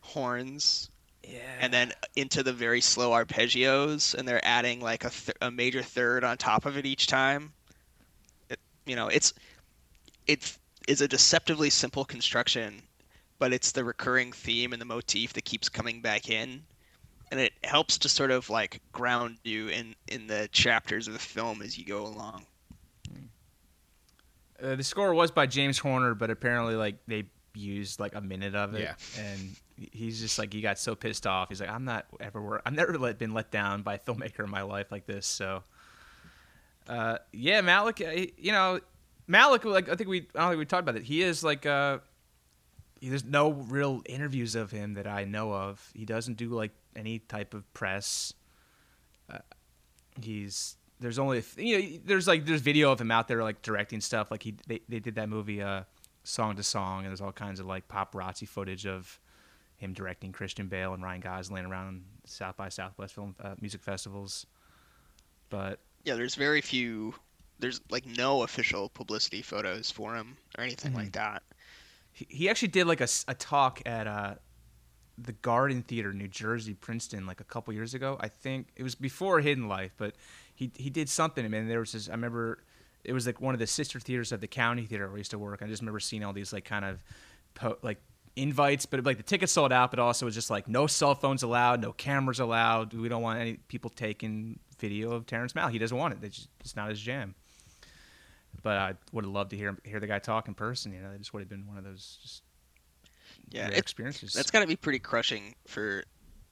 horns, 0.00 0.90
Yeah. 1.22 1.58
and 1.60 1.72
then 1.72 1.92
into 2.16 2.42
the 2.42 2.52
very 2.52 2.80
slow 2.80 3.10
arpeggios, 3.10 4.14
and 4.14 4.26
they're 4.26 4.44
adding 4.44 4.80
like 4.80 5.04
a, 5.04 5.10
th- 5.10 5.36
a 5.40 5.50
major 5.50 5.82
third 5.82 6.24
on 6.24 6.38
top 6.38 6.64
of 6.64 6.76
it 6.76 6.86
each 6.86 7.06
time. 7.06 7.52
It, 8.48 8.58
you 8.86 8.96
know, 8.96 9.08
it's 9.08 9.32
it 10.26 10.56
is 10.86 11.00
a 11.00 11.08
deceptively 11.08 11.70
simple 11.70 12.04
construction, 12.04 12.82
but 13.38 13.52
it's 13.52 13.72
the 13.72 13.84
recurring 13.84 14.32
theme 14.32 14.72
and 14.72 14.80
the 14.80 14.86
motif 14.86 15.32
that 15.34 15.44
keeps 15.44 15.68
coming 15.68 16.00
back 16.00 16.30
in 16.30 16.64
and 17.30 17.38
it 17.40 17.52
helps 17.64 17.98
to 17.98 18.08
sort 18.08 18.30
of 18.30 18.48
like 18.50 18.80
ground 18.92 19.38
you 19.44 19.68
in 19.68 19.94
in 20.06 20.26
the 20.26 20.48
chapters 20.52 21.06
of 21.06 21.12
the 21.12 21.18
film 21.18 21.62
as 21.62 21.78
you 21.78 21.84
go 21.84 22.04
along. 22.06 22.44
Uh, 24.62 24.74
the 24.74 24.82
score 24.82 25.14
was 25.14 25.30
by 25.30 25.46
James 25.46 25.78
Horner, 25.78 26.14
but 26.14 26.30
apparently 26.30 26.74
like 26.74 26.96
they 27.06 27.24
used 27.54 28.00
like 28.00 28.14
a 28.14 28.20
minute 28.20 28.54
of 28.56 28.74
it, 28.74 28.80
Yeah. 28.82 28.94
and 29.22 29.56
he's 29.92 30.20
just 30.20 30.38
like 30.38 30.52
he 30.52 30.60
got 30.60 30.78
so 30.78 30.94
pissed 30.96 31.26
off. 31.26 31.48
He's 31.48 31.60
like, 31.60 31.70
I'm 31.70 31.84
not 31.84 32.06
ever 32.20 32.42
wor- 32.42 32.62
I've 32.66 32.72
never 32.72 32.98
let, 32.98 33.18
been 33.18 33.34
let 33.34 33.50
down 33.52 33.82
by 33.82 33.94
a 33.94 33.98
filmmaker 33.98 34.42
in 34.44 34.50
my 34.50 34.62
life 34.62 34.90
like 34.90 35.06
this. 35.06 35.26
So 35.26 35.62
Uh, 36.88 37.18
yeah, 37.32 37.60
Malick. 37.60 38.00
uh, 38.06 38.26
You 38.36 38.50
know, 38.52 38.80
Malick. 39.28 39.64
Like 39.64 39.88
I 39.88 39.94
think 39.94 40.08
we. 40.08 40.26
I 40.34 40.40
don't 40.40 40.48
think 40.50 40.58
we 40.58 40.64
talked 40.66 40.82
about 40.88 40.96
it. 40.96 41.02
He 41.04 41.22
is 41.22 41.44
like. 41.44 41.64
Uh, 41.66 41.98
he- 43.00 43.10
there's 43.10 43.24
no 43.24 43.52
real 43.52 44.02
interviews 44.06 44.54
of 44.56 44.70
him 44.72 44.94
that 44.94 45.06
I 45.06 45.24
know 45.24 45.52
of. 45.52 45.86
He 45.94 46.04
doesn't 46.04 46.34
do 46.38 46.48
like 46.48 46.72
any 46.98 47.20
type 47.20 47.54
of 47.54 47.72
press. 47.74 48.32
Uh, 49.32 49.38
he's 50.20 50.76
there's 51.00 51.18
only 51.18 51.42
you 51.56 51.78
know 51.78 51.98
there's 52.04 52.26
like 52.26 52.44
there's 52.44 52.60
video 52.60 52.90
of 52.90 53.00
him 53.00 53.10
out 53.10 53.28
there 53.28 53.42
like 53.42 53.62
directing 53.62 54.00
stuff. 54.00 54.30
Like 54.30 54.42
he 54.42 54.56
they 54.66 54.80
they 54.88 54.98
did 54.98 55.14
that 55.14 55.28
movie 55.28 55.62
uh, 55.62 55.82
Song 56.24 56.56
to 56.56 56.62
Song, 56.62 57.00
and 57.00 57.08
there's 57.08 57.20
all 57.20 57.32
kinds 57.32 57.60
of 57.60 57.66
like 57.66 57.86
paparazzi 57.88 58.48
footage 58.48 58.86
of 58.86 59.18
him 59.76 59.92
directing 59.92 60.32
Christian 60.32 60.66
Bale 60.66 60.92
and 60.92 61.02
Ryan 61.02 61.20
Gosling 61.20 61.64
around 61.64 62.02
South 62.24 62.56
by 62.56 62.68
Southwest 62.68 63.14
film 63.14 63.36
uh, 63.42 63.54
music 63.60 63.80
festivals. 63.80 64.44
But 65.50 65.78
Yeah, 66.04 66.16
there's 66.16 66.34
very 66.34 66.60
few. 66.60 67.14
There's 67.60 67.80
like 67.90 68.04
no 68.06 68.42
official 68.42 68.88
publicity 68.88 69.40
photos 69.42 69.90
for 69.90 70.14
him 70.14 70.36
or 70.56 70.64
anything 70.64 70.90
Mm-hmm. 70.92 71.00
like 71.00 71.12
that. 71.12 71.42
he, 72.12 72.26
he 72.28 72.48
actually 72.48 72.68
did 72.68 72.86
like 72.86 73.00
a, 73.00 73.08
a 73.28 73.34
talk 73.34 73.80
at 73.86 74.06
uh, 74.06 74.34
the 75.20 75.32
Garden 75.32 75.82
Theater, 75.82 76.12
New 76.12 76.28
Jersey, 76.28 76.74
Princeton, 76.74 77.26
like 77.26 77.40
a 77.40 77.44
couple 77.44 77.74
years 77.74 77.94
ago. 77.94 78.16
I 78.20 78.28
think 78.28 78.68
it 78.76 78.82
was 78.82 78.94
before 78.94 79.40
Hidden 79.40 79.68
Life, 79.68 79.92
but 79.96 80.14
he 80.54 80.70
he 80.76 80.90
did 80.90 81.08
something. 81.08 81.44
I 81.44 81.48
mean, 81.48 81.68
there 81.68 81.80
was 81.80 81.92
this. 81.92 82.08
I 82.08 82.12
remember 82.12 82.58
it 83.04 83.12
was 83.12 83.26
like 83.26 83.40
one 83.40 83.54
of 83.54 83.60
the 83.60 83.66
sister 83.66 83.98
theaters 84.00 84.32
of 84.32 84.40
the 84.40 84.46
County 84.46 84.86
Theater 84.86 85.06
where 85.06 85.16
I 85.16 85.18
used 85.18 85.30
to 85.32 85.38
work. 85.38 85.62
I 85.62 85.66
just 85.66 85.82
remember 85.82 86.00
seeing 86.00 86.24
all 86.24 86.32
these 86.32 86.52
like 86.52 86.64
kind 86.64 86.84
of 86.84 87.02
po- 87.54 87.78
like 87.82 87.98
invites, 88.36 88.86
but 88.86 89.04
like 89.04 89.16
the 89.16 89.22
tickets 89.22 89.52
sold 89.52 89.72
out, 89.72 89.90
but 89.90 89.98
also 89.98 90.24
it 90.24 90.28
was 90.28 90.34
just 90.34 90.50
like 90.50 90.68
no 90.68 90.86
cell 90.86 91.14
phones 91.14 91.42
allowed, 91.42 91.80
no 91.80 91.92
cameras 91.92 92.40
allowed. 92.40 92.94
We 92.94 93.08
don't 93.08 93.22
want 93.22 93.40
any 93.40 93.54
people 93.54 93.90
taking 93.90 94.58
video 94.78 95.12
of 95.12 95.26
Terrence 95.26 95.52
Malick. 95.52 95.72
He 95.72 95.78
doesn't 95.78 95.96
want 95.96 96.14
it. 96.14 96.24
It's, 96.24 96.36
just, 96.36 96.48
it's 96.60 96.76
not 96.76 96.90
his 96.90 97.00
jam. 97.00 97.34
But 98.62 98.76
I 98.76 98.94
would 99.12 99.24
have 99.24 99.32
loved 99.32 99.50
to 99.50 99.56
hear 99.56 99.76
hear 99.84 100.00
the 100.00 100.06
guy 100.06 100.18
talk 100.18 100.48
in 100.48 100.54
person. 100.54 100.92
You 100.92 101.00
know, 101.00 101.10
it 101.10 101.18
just 101.18 101.32
would 101.32 101.40
have 101.40 101.48
been 101.48 101.66
one 101.66 101.78
of 101.78 101.84
those 101.84 102.18
just 102.22 102.42
Yeah, 103.50 103.68
it's 103.68 103.78
experiences. 103.78 104.32
That's 104.32 104.50
got 104.50 104.60
to 104.60 104.66
be 104.66 104.76
pretty 104.76 104.98
crushing 104.98 105.54
for 105.66 106.04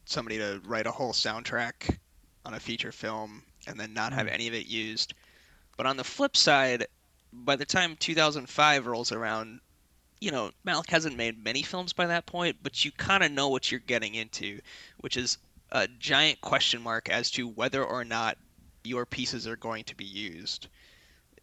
somebody 0.07 0.39
to 0.39 0.61
write 0.65 0.87
a 0.87 0.93
whole 0.93 1.13
soundtrack 1.13 1.99
on 2.45 2.55
a 2.55 2.61
feature 2.61 2.93
film 2.93 3.43
and 3.67 3.79
then 3.79 3.93
not 3.93 4.13
Mm. 4.13 4.17
have 4.17 4.29
any 4.29 4.49
of 4.49 4.55
it 4.55 4.67
used. 4.67 5.15
But 5.77 5.87
on 5.87 5.97
the 5.97 6.05
flip 6.05 6.37
side, 6.37 6.87
by 7.33 7.57
the 7.57 7.65
time 7.67 7.97
2005 7.97 8.87
rolls 8.87 9.13
around, 9.13 9.61
you 10.21 10.31
know, 10.31 10.51
Malick 10.67 10.89
hasn't 10.89 11.17
made 11.17 11.43
many 11.43 11.63
films 11.63 11.93
by 11.93 12.07
that 12.07 12.25
point, 12.25 12.57
but 12.63 12.85
you 12.85 12.93
kind 12.93 13.23
of 13.23 13.31
know 13.33 13.49
what 13.49 13.71
you're 13.71 13.81
getting 13.81 14.15
into, 14.15 14.61
which 14.99 15.17
is 15.17 15.37
a 15.73 15.89
giant 15.99 16.41
question 16.41 16.81
mark 16.81 17.09
as 17.11 17.31
to 17.33 17.47
whether 17.49 17.85
or 17.85 18.05
not 18.05 18.39
your 18.85 19.05
pieces 19.05 19.47
are 19.47 19.57
going 19.57 19.85
to 19.85 19.97
be 19.97 20.05
used. 20.05 20.69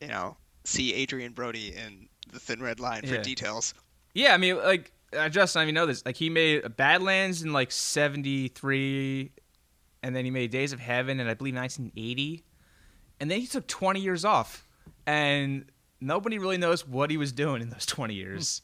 You 0.02 0.08
know, 0.08 0.38
see 0.64 1.04
Adrien 1.04 1.34
Brody 1.34 1.76
in 1.76 2.08
The 2.32 2.40
Thin 2.40 2.62
Red 2.64 2.80
Line 2.80 3.02
for 3.02 3.16
Yeah. 3.16 3.22
details. 3.22 3.74
Yeah, 4.14 4.34
I 4.34 4.38
mean, 4.38 4.58
like 4.58 4.92
I 5.18 5.30
just 5.30 5.56
I 5.58 5.64
even 5.64 5.76
know 5.76 5.86
this. 5.86 6.06
Like 6.06 6.16
he 6.18 6.30
made 6.30 6.76
Badlands 6.76 7.42
in 7.44 7.54
like 7.54 7.72
'73, 7.72 9.32
and 10.02 10.16
then 10.16 10.26
he 10.26 10.32
made 10.32 10.52
Days 10.52 10.74
of 10.74 10.80
Heaven 10.80 11.20
in 11.20 11.28
I 11.28 11.34
believe 11.34 11.56
1980, 11.56 12.44
and 13.20 13.30
then 13.32 13.40
he 13.40 13.48
took 13.48 13.68
20 13.68 14.00
years 14.00 14.26
off, 14.26 14.68
and 15.06 15.66
nobody 16.02 16.38
really 16.38 16.58
knows 16.58 16.88
what 16.88 17.10
he 17.10 17.18
was 17.18 17.32
doing 17.32 17.62
in 17.62 17.70
those 17.70 17.86
20 17.86 18.14
years, 18.14 18.62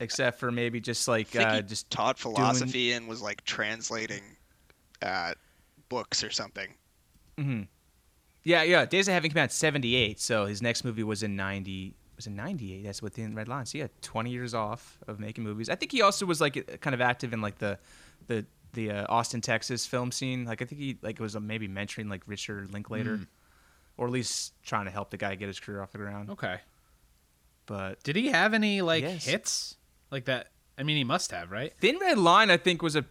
except 0.00 0.38
for 0.38 0.50
maybe 0.50 0.80
just 0.80 1.06
like 1.08 1.34
uh, 1.36 1.56
he 1.56 1.62
just 1.62 1.90
taught 1.90 2.18
philosophy 2.18 2.92
and 2.92 3.08
was 3.08 3.22
like 3.22 3.44
translating 3.44 4.22
uh, 5.02 5.32
books 5.88 6.24
or 6.24 6.30
something. 6.30 6.74
mhm. 7.38 7.68
yeah, 8.44 8.62
yeah. 8.62 8.84
Days 8.86 9.08
of 9.08 9.14
Heaven 9.14 9.30
came 9.30 9.38
out 9.38 9.44
in 9.44 9.50
'78, 9.50 10.20
so 10.20 10.46
his 10.46 10.62
next 10.62 10.84
movie 10.84 11.02
was 11.04 11.22
in 11.22 11.36
'90. 11.36 11.94
Was 12.20 12.26
in 12.26 12.36
'98. 12.36 12.84
That's 12.84 13.00
within 13.02 13.34
Red 13.34 13.48
Line. 13.48 13.64
So 13.66 13.78
yeah, 13.78 13.86
20 14.02 14.30
years 14.30 14.52
off 14.54 14.98
of 15.08 15.18
making 15.18 15.42
movies. 15.42 15.68
I 15.70 15.74
think 15.74 15.90
he 15.90 16.02
also 16.02 16.26
was 16.26 16.40
like 16.40 16.80
kind 16.82 16.92
of 16.94 17.00
active 17.00 17.32
in 17.32 17.40
like 17.40 17.56
the 17.58 17.78
the 18.26 18.44
the 18.74 18.90
uh, 18.90 19.06
Austin, 19.08 19.40
Texas 19.40 19.86
film 19.86 20.12
scene. 20.12 20.44
Like 20.44 20.60
I 20.62 20.66
think 20.66 20.80
he 20.80 20.98
like 21.02 21.18
was 21.18 21.34
uh, 21.34 21.40
maybe 21.40 21.66
mentoring 21.66 22.10
like 22.10 22.22
Richard 22.26 22.72
Linklater, 22.72 23.20
or 23.96 24.06
at 24.06 24.12
least 24.12 24.52
trying 24.62 24.84
to 24.84 24.90
help 24.90 25.10
the 25.10 25.16
guy 25.16 25.34
get 25.34 25.46
his 25.48 25.58
career 25.58 25.80
off 25.82 25.92
the 25.92 25.98
ground. 25.98 26.28
Okay. 26.30 26.60
But 27.66 28.02
Did 28.02 28.16
he 28.16 28.28
have 28.28 28.52
any 28.54 28.82
like 28.82 29.02
Yes. 29.02 29.24
hits 29.24 29.76
like 30.10 30.26
that? 30.26 30.48
I 30.76 30.82
mean, 30.82 30.96
he 30.96 31.04
must 31.04 31.30
have, 31.30 31.50
right? 31.50 31.72
Thin 31.80 31.98
Red 31.98 32.18
Line, 32.18 32.50
I 32.50 32.56
think, 32.58 32.82
was 32.82 32.96
a 32.96 33.04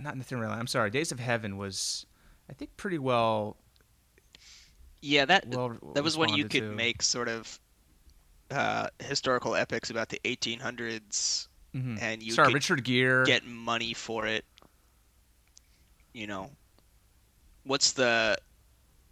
not 0.00 0.12
in 0.12 0.18
the 0.18 0.24
Thin 0.24 0.38
Red 0.40 0.48
Line. 0.48 0.58
I'm 0.58 0.66
sorry, 0.66 0.90
Days 0.90 1.12
of 1.12 1.18
Heaven 1.20 1.56
was, 1.56 2.04
I 2.48 2.52
think, 2.52 2.76
pretty 2.76 2.98
well. 2.98 3.56
Yeah, 5.02 5.24
that 5.24 5.46
well 5.48 5.76
that 5.94 6.04
was 6.04 6.16
when 6.18 6.30
you 6.30 6.44
could 6.44 6.60
to. 6.60 6.72
make 6.72 7.00
sort 7.02 7.28
of 7.28 7.58
uh, 8.50 8.88
historical 8.98 9.54
epics 9.54 9.90
about 9.90 10.08
the 10.08 10.20
1800s, 10.24 11.48
Mhm. 11.74 12.00
and 12.00 12.22
you 12.22 12.32
sorry, 12.32 12.52
Richard 12.52 12.84
Gere. 12.84 13.24
get 13.24 13.44
money 13.46 13.94
for 13.94 14.26
it. 14.26 14.44
You 16.12 16.26
know, 16.26 16.50
what's 17.64 17.92
the? 17.92 18.36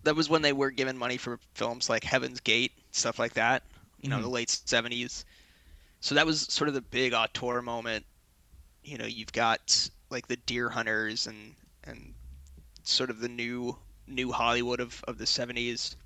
That 0.05 0.17
was 0.17 0.29
when 0.29 0.43
they 0.43 0.53
were 0.53 0.71
given 0.71 0.97
money 0.97 1.17
for 1.17 1.39
films 1.55 1.89
like 1.89 2.05
Heaven's 2.05 2.41
Gate, 2.41 2.73
stuff 2.93 3.19
like 3.19 3.35
that. 3.35 3.65
You 4.01 4.09
know, 4.11 4.19
Mhm. 4.19 4.23
the 4.23 4.29
late 4.29 4.49
70s. 4.49 5.25
So 6.01 6.15
that 6.15 6.27
was 6.27 6.43
sort 6.43 6.69
of 6.69 6.75
the 6.75 6.81
big 6.81 7.13
auteur 7.13 7.63
moment. 7.63 8.07
You 8.85 8.99
know, 8.99 9.07
you've 9.07 9.33
got 9.33 9.89
like 10.11 10.29
the 10.29 10.37
Deer 10.37 10.71
Hunters 10.71 11.27
and 11.27 11.55
and 11.85 12.15
sort 12.85 13.11
of 13.11 13.19
the 13.21 13.29
new 13.29 13.77
new 14.07 14.33
Hollywood 14.33 14.81
of, 14.81 15.03
of 15.07 15.19
the 15.19 15.27
70s. 15.27 15.97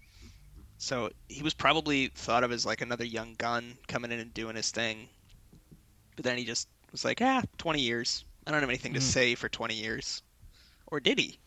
So 0.83 1.11
he 1.29 1.45
was 1.45 1.55
probably 1.55 2.09
thought 2.09 2.43
of 2.43 2.51
as 2.51 2.67
like 2.67 2.81
another 2.81 3.05
young 3.05 3.35
gun 3.39 3.77
coming 3.87 4.11
in 4.11 4.19
and 4.19 4.35
doing 4.35 4.57
his 4.57 4.73
thing. 4.73 5.09
But 6.17 6.25
then 6.25 6.37
he 6.37 6.45
just 6.45 6.67
was 6.91 7.05
like, 7.05 7.23
ah, 7.23 7.41
20 7.59 7.81
years. 7.81 8.25
I 8.45 8.51
don't 8.51 8.59
have 8.61 8.69
anything 8.69 8.95
to 8.95 8.99
Mhm. 8.99 9.03
say 9.05 9.35
for 9.37 9.49
20 9.49 9.75
years. 9.77 10.23
Or 10.89 10.99
did 10.99 11.21
he? 11.21 11.39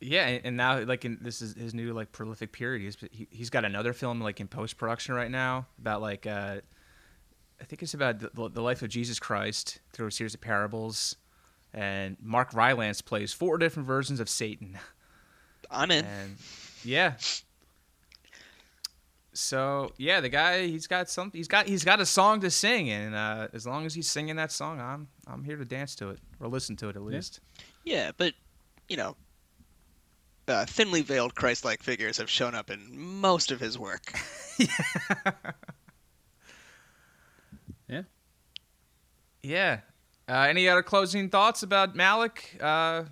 Yeah, 0.00 0.26
and 0.26 0.44
and 0.44 0.56
now 0.56 0.80
like 0.80 1.04
in, 1.04 1.18
this 1.20 1.40
is 1.40 1.54
his 1.54 1.72
new 1.72 1.92
like 1.92 2.10
prolific 2.10 2.50
period. 2.50 2.82
He's 2.82 2.96
he, 3.12 3.28
he's 3.30 3.48
got 3.50 3.64
another 3.64 3.92
film 3.92 4.20
like 4.20 4.40
in 4.40 4.48
post 4.48 4.76
production 4.76 5.14
right 5.14 5.30
now 5.30 5.66
about 5.78 6.00
like 6.00 6.26
uh, 6.26 6.60
I 7.60 7.64
think 7.64 7.80
it's 7.82 7.94
about 7.94 8.18
the, 8.18 8.48
the 8.48 8.60
life 8.62 8.82
of 8.82 8.88
Jesus 8.88 9.20
Christ 9.20 9.78
through 9.92 10.08
a 10.08 10.10
series 10.12 10.34
of 10.34 10.40
parables, 10.40 11.14
and 11.72 12.16
Mark 12.20 12.54
Rylance 12.54 13.02
plays 13.02 13.32
four 13.32 13.56
different 13.58 13.86
versions 13.86 14.18
of 14.20 14.28
Satan, 14.28 14.78
I'm 15.70 15.90
in. 15.92 16.04
and 16.04 16.36
yeah. 16.82 17.14
So 19.32 19.92
yeah, 19.96 20.20
the 20.20 20.28
guy 20.28 20.66
he's 20.66 20.86
got 20.86 21.08
some 21.08 21.30
he's 21.32 21.46
got 21.48 21.66
he's 21.66 21.84
got 21.84 22.00
a 22.00 22.06
song 22.06 22.40
to 22.40 22.50
sing, 22.50 22.90
and 22.90 23.14
uh, 23.14 23.48
as 23.52 23.66
long 23.66 23.86
as 23.86 23.94
he's 23.94 24.10
singing 24.10 24.36
that 24.36 24.50
song, 24.50 24.80
I'm 24.80 25.06
I'm 25.26 25.44
here 25.44 25.56
to 25.56 25.64
dance 25.64 25.94
to 25.96 26.10
it 26.10 26.18
or 26.40 26.48
listen 26.48 26.76
to 26.76 26.88
it 26.88 26.96
at 26.96 27.02
least. 27.02 27.40
Yeah, 27.84 28.10
but, 28.16 28.34
you 28.88 28.96
know, 28.96 29.16
uh, 30.48 30.64
thinly 30.66 31.02
veiled 31.02 31.34
Christ 31.34 31.64
like 31.64 31.82
figures 31.82 32.18
have 32.18 32.28
shown 32.28 32.54
up 32.54 32.70
in 32.70 32.80
most 32.98 33.52
of 33.52 33.60
his 33.60 33.78
work. 33.78 34.12
Yeah. 37.88 38.02
Yeah. 39.42 39.80
Uh, 40.28 40.46
any 40.48 40.68
other 40.68 40.82
closing 40.82 41.28
thoughts 41.28 41.62
about 41.62 41.96
Malick? 41.96 42.60
Uh, 42.62 43.04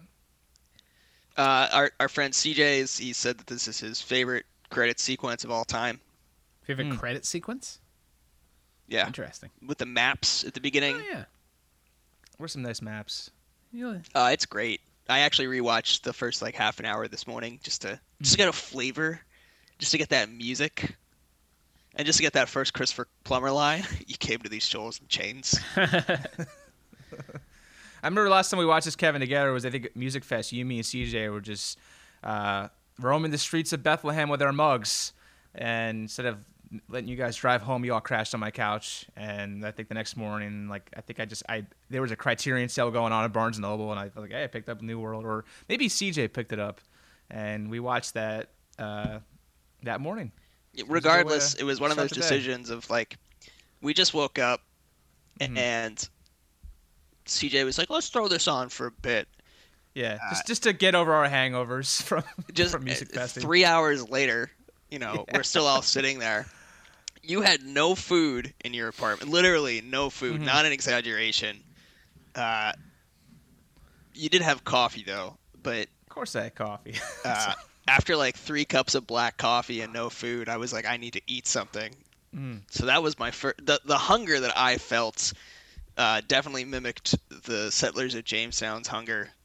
Uh, 1.36 1.68
our, 1.72 1.90
our 2.00 2.08
friend 2.08 2.32
CJ, 2.34 2.58
is, 2.78 2.98
he 2.98 3.12
said 3.12 3.38
that 3.38 3.46
this 3.46 3.68
is 3.68 3.78
his 3.78 4.00
favorite 4.00 4.44
credit 4.70 4.98
sequence 5.00 5.44
of 5.44 5.50
all 5.50 5.64
time. 5.64 6.00
Favorite 6.68 6.88
Hmm. 6.92 6.96
credit 6.98 7.24
sequence? 7.26 7.78
Yeah, 8.86 9.06
Interesting. 9.06 9.50
with 9.66 9.78
the 9.78 9.86
maps 9.86 10.44
at 10.44 10.52
the 10.54 10.60
beginning. 10.60 10.96
Oh 10.96 11.04
yeah. 11.10 11.24
where's 12.36 12.52
some 12.52 12.62
nice 12.62 12.80
maps? 12.80 13.30
You- 13.72 14.00
Uh, 14.14 14.30
it's 14.32 14.46
great. 14.46 14.80
I 15.08 15.20
actually 15.20 15.46
rewatched 15.48 16.02
the 16.02 16.12
first 16.12 16.40
like 16.42 16.54
half 16.54 16.78
an 16.78 16.84
hour 16.86 17.08
this 17.08 17.26
morning 17.26 17.58
just 17.62 17.82
to 17.82 17.98
just 18.20 18.32
to 18.34 18.38
get 18.38 18.48
a 18.48 18.52
flavor, 18.52 19.20
just 19.78 19.92
to 19.92 19.98
get 19.98 20.10
that 20.10 20.28
music, 20.30 20.94
and 21.96 22.04
just 22.06 22.18
to 22.18 22.22
get 22.22 22.34
that 22.34 22.48
first 22.50 22.74
Christopher 22.74 23.08
Plummer 23.24 23.50
line. 23.50 23.82
You 24.06 24.16
came 24.18 24.38
to 24.40 24.48
these 24.48 24.64
shoals 24.66 25.00
in 25.00 25.08
chains. 25.08 25.58
I 28.00 28.06
remember 28.06 28.24
the 28.24 28.30
last 28.30 28.50
time 28.50 28.58
we 28.58 28.66
watched 28.66 28.84
this 28.84 28.94
Kevin 28.96 29.20
together 29.20 29.52
was 29.52 29.64
I 29.66 29.70
think 29.70 29.96
Music 29.96 30.22
Fest. 30.24 30.52
You, 30.52 30.64
me, 30.64 30.76
and 30.76 30.84
CJ 30.84 31.32
were 31.32 31.40
just 31.40 31.78
uh, 32.22 32.68
roaming 33.00 33.30
the 33.32 33.38
streets 33.38 33.72
of 33.72 33.82
Bethlehem 33.82 34.28
with 34.28 34.40
our 34.42 34.52
mugs, 34.52 35.12
and 35.54 36.02
instead 36.02 36.26
of 36.26 36.44
letting 36.88 37.08
you 37.08 37.16
guys 37.16 37.36
drive 37.36 37.62
home, 37.62 37.84
you 37.84 37.94
all 37.94 38.00
crashed 38.00 38.34
on 38.34 38.40
my 38.40 38.50
couch. 38.50 39.06
And 39.16 39.64
I 39.64 39.70
think 39.70 39.88
the 39.88 39.94
next 39.94 40.16
morning, 40.16 40.68
like 40.68 40.90
I 40.96 41.00
think 41.00 41.20
I 41.20 41.24
just 41.24 41.42
I 41.48 41.64
there 41.90 42.02
was 42.02 42.10
a 42.10 42.16
Criterion 42.16 42.68
sale 42.68 42.90
going 42.90 43.12
on 43.12 43.24
at 43.24 43.32
Barnes 43.32 43.56
and 43.56 43.62
Noble, 43.62 43.90
and 43.90 43.98
I 44.00 44.04
was 44.04 44.16
like, 44.16 44.30
hey, 44.32 44.44
I 44.44 44.46
picked 44.46 44.68
up 44.68 44.82
New 44.82 44.98
World, 44.98 45.24
or 45.24 45.44
maybe 45.68 45.88
CJ 45.88 46.32
picked 46.32 46.52
it 46.52 46.58
up, 46.58 46.80
and 47.30 47.70
we 47.70 47.80
watched 47.80 48.14
that 48.14 48.50
uh, 48.78 49.18
that 49.82 50.00
morning. 50.00 50.32
Regardless, 50.86 51.54
way 51.54 51.58
to 51.58 51.64
it 51.64 51.66
was 51.66 51.80
one 51.80 51.90
of 51.90 51.96
those 51.96 52.10
decisions 52.12 52.70
of 52.70 52.88
like, 52.90 53.16
we 53.80 53.94
just 53.94 54.14
woke 54.14 54.38
up, 54.38 54.60
Mhm. 55.40 55.56
and 55.58 56.08
CJ 57.26 57.64
was 57.64 57.78
like, 57.78 57.90
"Let's 57.90 58.08
throw 58.08 58.28
this 58.28 58.46
on 58.48 58.68
for 58.68 58.86
a 58.86 58.90
bit." 58.90 59.28
Yeah, 59.94 60.18
Uh, 60.22 60.30
just 60.30 60.46
just 60.46 60.62
to 60.64 60.72
get 60.72 60.94
over 60.94 61.12
our 61.12 61.28
hangovers 61.28 62.00
from 62.04 62.22
Just 62.52 62.72
from 62.72 62.84
Music 62.84 63.16
uh, 63.16 63.26
three 63.26 63.64
hours 63.64 64.08
later, 64.08 64.50
You 64.90 64.98
know, 64.98 65.24
we're 65.34 65.42
still 65.42 65.66
all 65.66 65.82
sitting 65.96 66.18
there. 66.18 66.46
You 67.28 67.42
had 67.42 67.62
no 67.62 67.94
food 67.94 68.52
in 68.64 68.72
your 68.74 68.88
apartment, 68.88 69.30
literally 69.30 69.80
no 69.82 70.10
food, 70.10 70.40
Mhm. 70.40 70.44
not 70.46 70.64
an 70.66 70.72
exaggeration. 70.72 71.62
Uh, 72.34 72.72
you 74.14 74.28
did 74.28 74.42
have 74.42 74.64
coffee 74.64 75.04
though, 75.04 75.36
but 75.62 75.88
Of 76.06 76.08
course, 76.08 76.34
I 76.34 76.44
had 76.44 76.54
coffee. 76.54 76.94
uh, 77.24 77.54
after 77.86 78.16
like 78.16 78.36
three 78.36 78.64
cups 78.64 78.94
of 78.94 79.06
black 79.06 79.36
coffee 79.36 79.82
and 79.82 79.92
no 79.92 80.10
food, 80.10 80.48
I 80.48 80.56
was 80.56 80.72
like, 80.72 80.86
I 80.86 80.96
need 80.96 81.12
to 81.12 81.22
eat 81.26 81.46
something. 81.46 81.94
Mm. 82.34 82.62
So 82.70 82.86
that 82.86 83.02
was 83.02 83.18
my 83.18 83.30
first. 83.30 83.64
The, 83.64 83.80
the 83.84 83.98
hunger 83.98 84.40
that 84.40 84.56
I 84.56 84.78
felt 84.78 85.32
uh, 85.96 86.22
definitely 86.26 86.64
mimicked 86.64 87.14
the 87.44 87.70
settlers 87.70 88.14
of 88.14 88.24
Jamestown's 88.24 88.88
hunger. 88.88 89.30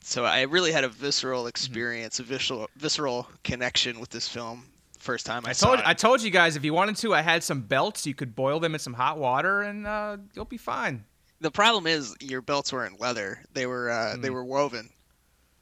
So 0.00 0.24
I 0.24 0.42
really 0.42 0.72
had 0.72 0.84
a 0.84 0.88
visceral 0.88 1.42
Mm-hmm. 1.42 1.48
experience, 1.48 2.18
a 2.18 2.22
visceral 2.22 2.70
visceral 2.76 3.28
connection 3.44 4.00
with 4.00 4.08
this 4.08 4.26
film. 4.26 4.64
First 4.98 5.26
time 5.26 5.44
I, 5.46 5.50
I 5.50 5.52
saw 5.52 5.66
told 5.68 5.78
it. 5.80 5.86
I 5.86 5.94
told 5.94 6.22
you 6.22 6.30
guys 6.30 6.56
if 6.56 6.64
you 6.64 6.74
wanted 6.74 6.96
to, 6.96 7.14
I 7.14 7.22
had 7.22 7.42
some 7.44 7.60
belts. 7.62 8.06
You 8.06 8.14
could 8.14 8.34
boil 8.34 8.58
them 8.60 8.74
in 8.74 8.80
some 8.80 8.94
hot 8.94 9.18
water, 9.18 9.62
and 9.62 9.86
uh, 9.86 10.16
you'll 10.34 10.44
be 10.44 10.56
fine. 10.56 11.04
The 11.40 11.50
problem 11.52 11.86
is 11.86 12.16
your 12.20 12.42
belts 12.42 12.72
weren't 12.72 13.00
leather; 13.00 13.40
they 13.54 13.66
were 13.66 13.90
uh, 13.90 14.16
they 14.16 14.28
Mm. 14.28 14.32
were 14.34 14.44
woven. 14.44 14.90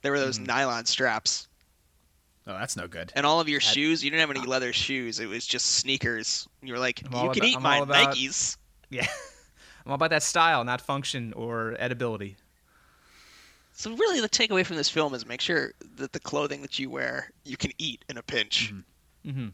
They 0.01 0.09
were 0.09 0.19
those 0.19 0.39
Mhm. 0.39 0.47
nylon 0.47 0.85
straps, 0.85 1.47
Oh, 2.47 2.53
that's 2.53 2.75
no 2.75 2.87
good. 2.87 3.11
and 3.15 3.25
all 3.25 3.39
of 3.39 3.47
your 3.49 3.59
That- 3.59 3.65
shoes. 3.73 4.03
You 4.03 4.09
didn't 4.09 4.21
have 4.21 4.35
any 4.35 4.45
leather 4.47 4.73
shoes; 4.73 5.19
it 5.19 5.27
was 5.27 5.45
just 5.45 5.67
sneakers. 5.75 6.47
You 6.63 6.73
were 6.73 6.79
like, 6.79 7.01
I'm 7.05 7.11
you 7.11 7.29
can 7.31 7.37
about- 7.41 7.43
eat 7.47 7.55
I'm 7.57 7.63
my 7.63 7.77
about- 7.77 8.15
Nikes. 8.15 8.57
Yeah, 8.89 9.05
I'm 9.85 9.91
all 9.91 9.95
about 9.95 10.09
that 10.11 10.23
style, 10.23 10.63
not 10.63 10.81
function 10.81 11.33
or 11.33 11.75
edibility. 11.79 12.37
So 13.73 13.91
really, 13.95 14.19
the 14.21 14.29
takeaway 14.29 14.65
from 14.65 14.77
this 14.77 14.89
film 14.89 15.13
is 15.13 15.25
make 15.25 15.41
sure 15.41 15.73
that 15.97 16.11
the 16.13 16.19
clothing 16.19 16.61
that 16.63 16.79
you 16.79 16.89
wear 16.89 17.31
you 17.43 17.57
can 17.57 17.71
eat 17.77 18.03
in 18.09 18.17
a 18.17 18.23
pinch. 18.23 18.73
Mhm. 18.73 18.83
Mm-hmm. 19.25 19.47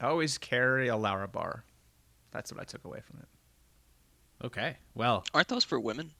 I 0.00 0.06
always 0.06 0.38
carry 0.38 0.88
a 0.88 0.96
Luna 0.96 1.28
bar. 1.28 1.64
That's 2.30 2.52
what 2.52 2.60
I 2.60 2.64
took 2.64 2.84
away 2.84 3.00
from 3.00 3.20
it. 3.20 4.46
Okay. 4.46 4.76
Well, 4.94 5.24
Aren't 5.34 5.48
those 5.48 5.64
for 5.64 5.78
women? 5.78 6.12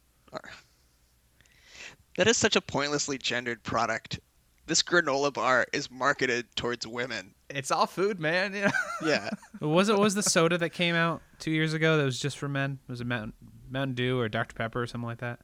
That 2.16 2.26
is 2.28 2.36
such 2.36 2.56
a 2.56 2.60
pointlessly 2.60 3.16
gendered 3.18 3.62
product. 3.62 4.20
This 4.66 4.82
granola 4.82 5.32
bar 5.32 5.66
is 5.72 5.90
marketed 5.90 6.46
towards 6.54 6.86
women. 6.86 7.34
It's 7.48 7.70
all 7.70 7.86
food, 7.86 8.20
man. 8.20 8.52
Yeah. 8.54 8.70
Yeah. 9.02 9.30
was 9.60 9.88
it 9.88 9.98
was 9.98 10.14
the 10.14 10.22
soda 10.22 10.58
that 10.58 10.70
came 10.70 10.94
out 10.94 11.22
two 11.38 11.50
years 11.50 11.72
ago 11.72 11.96
that 11.96 12.04
was 12.04 12.20
just 12.20 12.38
for 12.38 12.48
men? 12.48 12.78
Was 12.88 13.00
it 13.00 13.06
Mountain 13.06 13.32
Mountain 13.70 13.94
Dew 13.94 14.18
or 14.20 14.28
Dr 14.28 14.54
Pepper 14.54 14.82
or 14.82 14.86
something 14.86 15.08
like 15.08 15.18
that? 15.20 15.40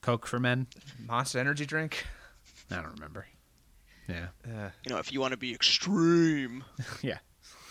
Coke 0.00 0.26
for 0.26 0.40
men? 0.40 0.66
Monster 1.06 1.38
energy 1.38 1.66
drink. 1.66 2.06
I 2.70 2.76
don't 2.76 2.94
remember. 2.94 3.26
Yeah. 4.08 4.26
Uh, 4.46 4.70
you 4.84 4.90
know, 4.92 4.98
if 4.98 5.12
you 5.12 5.20
want 5.20 5.32
to 5.32 5.36
be 5.38 5.52
extreme. 5.54 6.64
yeah. 7.02 7.18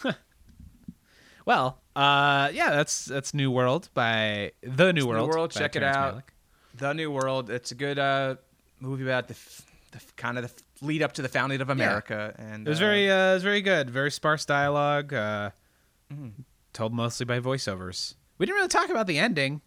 well, 1.46 1.82
uh, 1.96 2.50
yeah, 2.54 2.72
that's 2.72 3.06
that's 3.06 3.34
New 3.34 3.52
World 3.52 3.90
by 3.94 4.52
the 4.62 4.92
New 4.94 5.02
New 5.02 5.08
World. 5.08 5.30
World, 5.30 5.54
by 5.54 5.60
check 5.60 5.76
it 5.76 5.84
out. 5.84 6.16
Malick. 6.16 6.24
the 6.78 6.94
New 6.94 7.12
World. 7.12 7.50
It's 7.50 7.72
a 7.72 7.76
good 7.76 8.00
uh, 8.00 8.36
movie 8.80 9.04
about 9.04 9.28
the, 9.28 9.34
f- 9.34 9.62
the 9.92 9.98
f- 9.98 10.16
kind 10.16 10.38
of 10.38 10.44
the 10.46 10.50
f- 10.50 10.64
lead 10.82 11.02
up 11.04 11.14
to 11.14 11.22
the 11.22 11.30
founding 11.30 11.62
of 11.62 11.70
America, 11.70 12.34
and 12.38 12.66
It 12.68 12.70
was 12.70 12.80
uh, 12.80 12.86
very 12.86 13.12
uh, 13.12 13.32
it 13.32 13.34
was 13.36 13.44
very 13.44 13.62
good. 13.62 13.90
Very 13.90 14.12
sparse 14.12 14.46
dialogue. 14.46 15.14
Uh, 15.14 15.52
Mhm. 16.12 16.44
Told 16.74 16.94
mostly 16.94 17.26
by 17.26 17.40
voiceovers. 17.40 18.16
We 18.38 18.46
didn't 18.46 18.56
really 18.58 18.68
talk 18.68 18.90
about 18.90 19.08
the 19.08 19.18
ending 19.18 19.62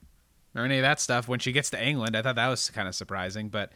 or 0.55 0.65
any 0.65 0.77
of 0.79 0.83
that 0.83 1.01
stuff 1.01 1.27
when 1.29 1.39
she 1.41 1.51
gets 1.51 1.71
to 1.71 1.83
England. 1.83 2.17
I 2.17 2.23
thought 2.23 2.37
that 2.37 2.49
was 2.49 2.69
kind 2.71 2.87
of 2.87 2.95
surprising, 2.95 3.49
but 3.49 3.73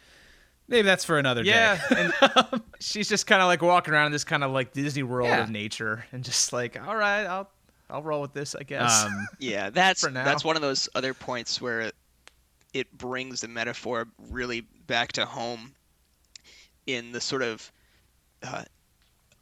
maybe 0.70 0.82
that's 0.86 1.04
for 1.04 1.18
another 1.18 1.42
yeah, 1.42 1.78
day. 1.90 2.10
and 2.50 2.62
she's 2.80 3.08
just 3.08 3.26
kind 3.26 3.42
of 3.42 3.46
like 3.48 3.60
walking 3.60 3.92
around 3.92 4.06
in 4.06 4.12
this 4.12 4.24
kind 4.24 4.42
of 4.42 4.50
like 4.52 4.72
Disney 4.72 5.02
World 5.02 5.28
Yeah. 5.28 5.42
of 5.42 5.50
nature, 5.50 6.06
and 6.12 6.24
just 6.24 6.52
like, 6.54 6.80
all 6.80 6.96
right, 6.96 7.26
I'll 7.26 7.50
I'll 7.90 8.02
roll 8.02 8.22
with 8.22 8.32
this, 8.32 8.54
I 8.54 8.62
guess. 8.62 9.04
um, 9.04 9.28
Yeah, 9.38 9.68
that's 9.70 10.00
For 10.00 10.10
now. 10.10 10.24
that's 10.24 10.44
one 10.44 10.56
of 10.56 10.62
those 10.62 10.88
other 10.94 11.12
points 11.12 11.60
where 11.60 11.80
it, 11.80 11.94
it 12.72 12.96
brings 12.96 13.40
the 13.42 13.48
metaphor 13.48 14.06
really 14.30 14.62
back 14.86 15.12
to 15.12 15.26
home 15.26 15.72
in 16.86 17.12
the 17.12 17.20
sort 17.20 17.42
of 17.42 17.70
uh, 18.42 18.62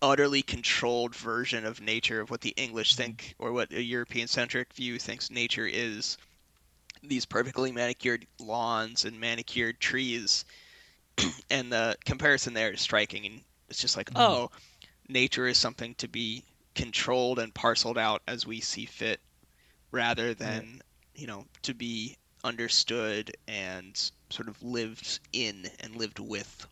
utterly 0.01 0.43
controlled 0.43 1.15
version 1.15 1.67
of 1.67 1.81
nature 1.81 2.21
of 2.21 2.31
what 2.31 2.41
the 2.41 2.55
English 2.57 2.95
think 2.97 3.35
or 3.39 3.53
what 3.53 3.71
a 3.73 3.83
European 3.83 4.29
centric 4.29 4.73
view 4.75 4.99
thinks 4.99 5.31
nature 5.31 5.67
is. 5.67 6.17
These 7.03 7.27
perfectly 7.27 7.71
manicured 7.71 8.27
lawns 8.41 9.05
and 9.05 9.21
manicured 9.21 9.79
trees, 9.79 10.45
and 11.51 11.73
the 11.73 11.97
comparison 12.05 12.55
there 12.55 12.73
is 12.73 12.81
striking. 12.81 13.27
And 13.27 13.41
it's 13.69 13.81
just 13.81 13.97
like, 13.97 14.11
oh, 14.17 14.51
nature 15.09 15.47
is 15.47 15.59
something 15.59 15.95
to 15.97 16.09
be 16.09 16.45
controlled 16.75 17.39
and 17.39 17.53
parceled 17.53 17.99
out 17.99 18.23
as 18.29 18.47
we 18.47 18.61
see 18.61 18.87
fit 18.87 19.21
rather 19.91 20.33
than 20.35 20.81
you 21.15 21.27
know 21.27 21.45
to 21.63 21.75
be 21.75 22.17
understood 22.45 23.37
and 23.49 24.11
sort 24.31 24.49
of 24.49 24.63
lived 24.63 25.19
in 25.33 25.69
and 25.81 25.97
lived 25.97 26.21
with 26.21 26.67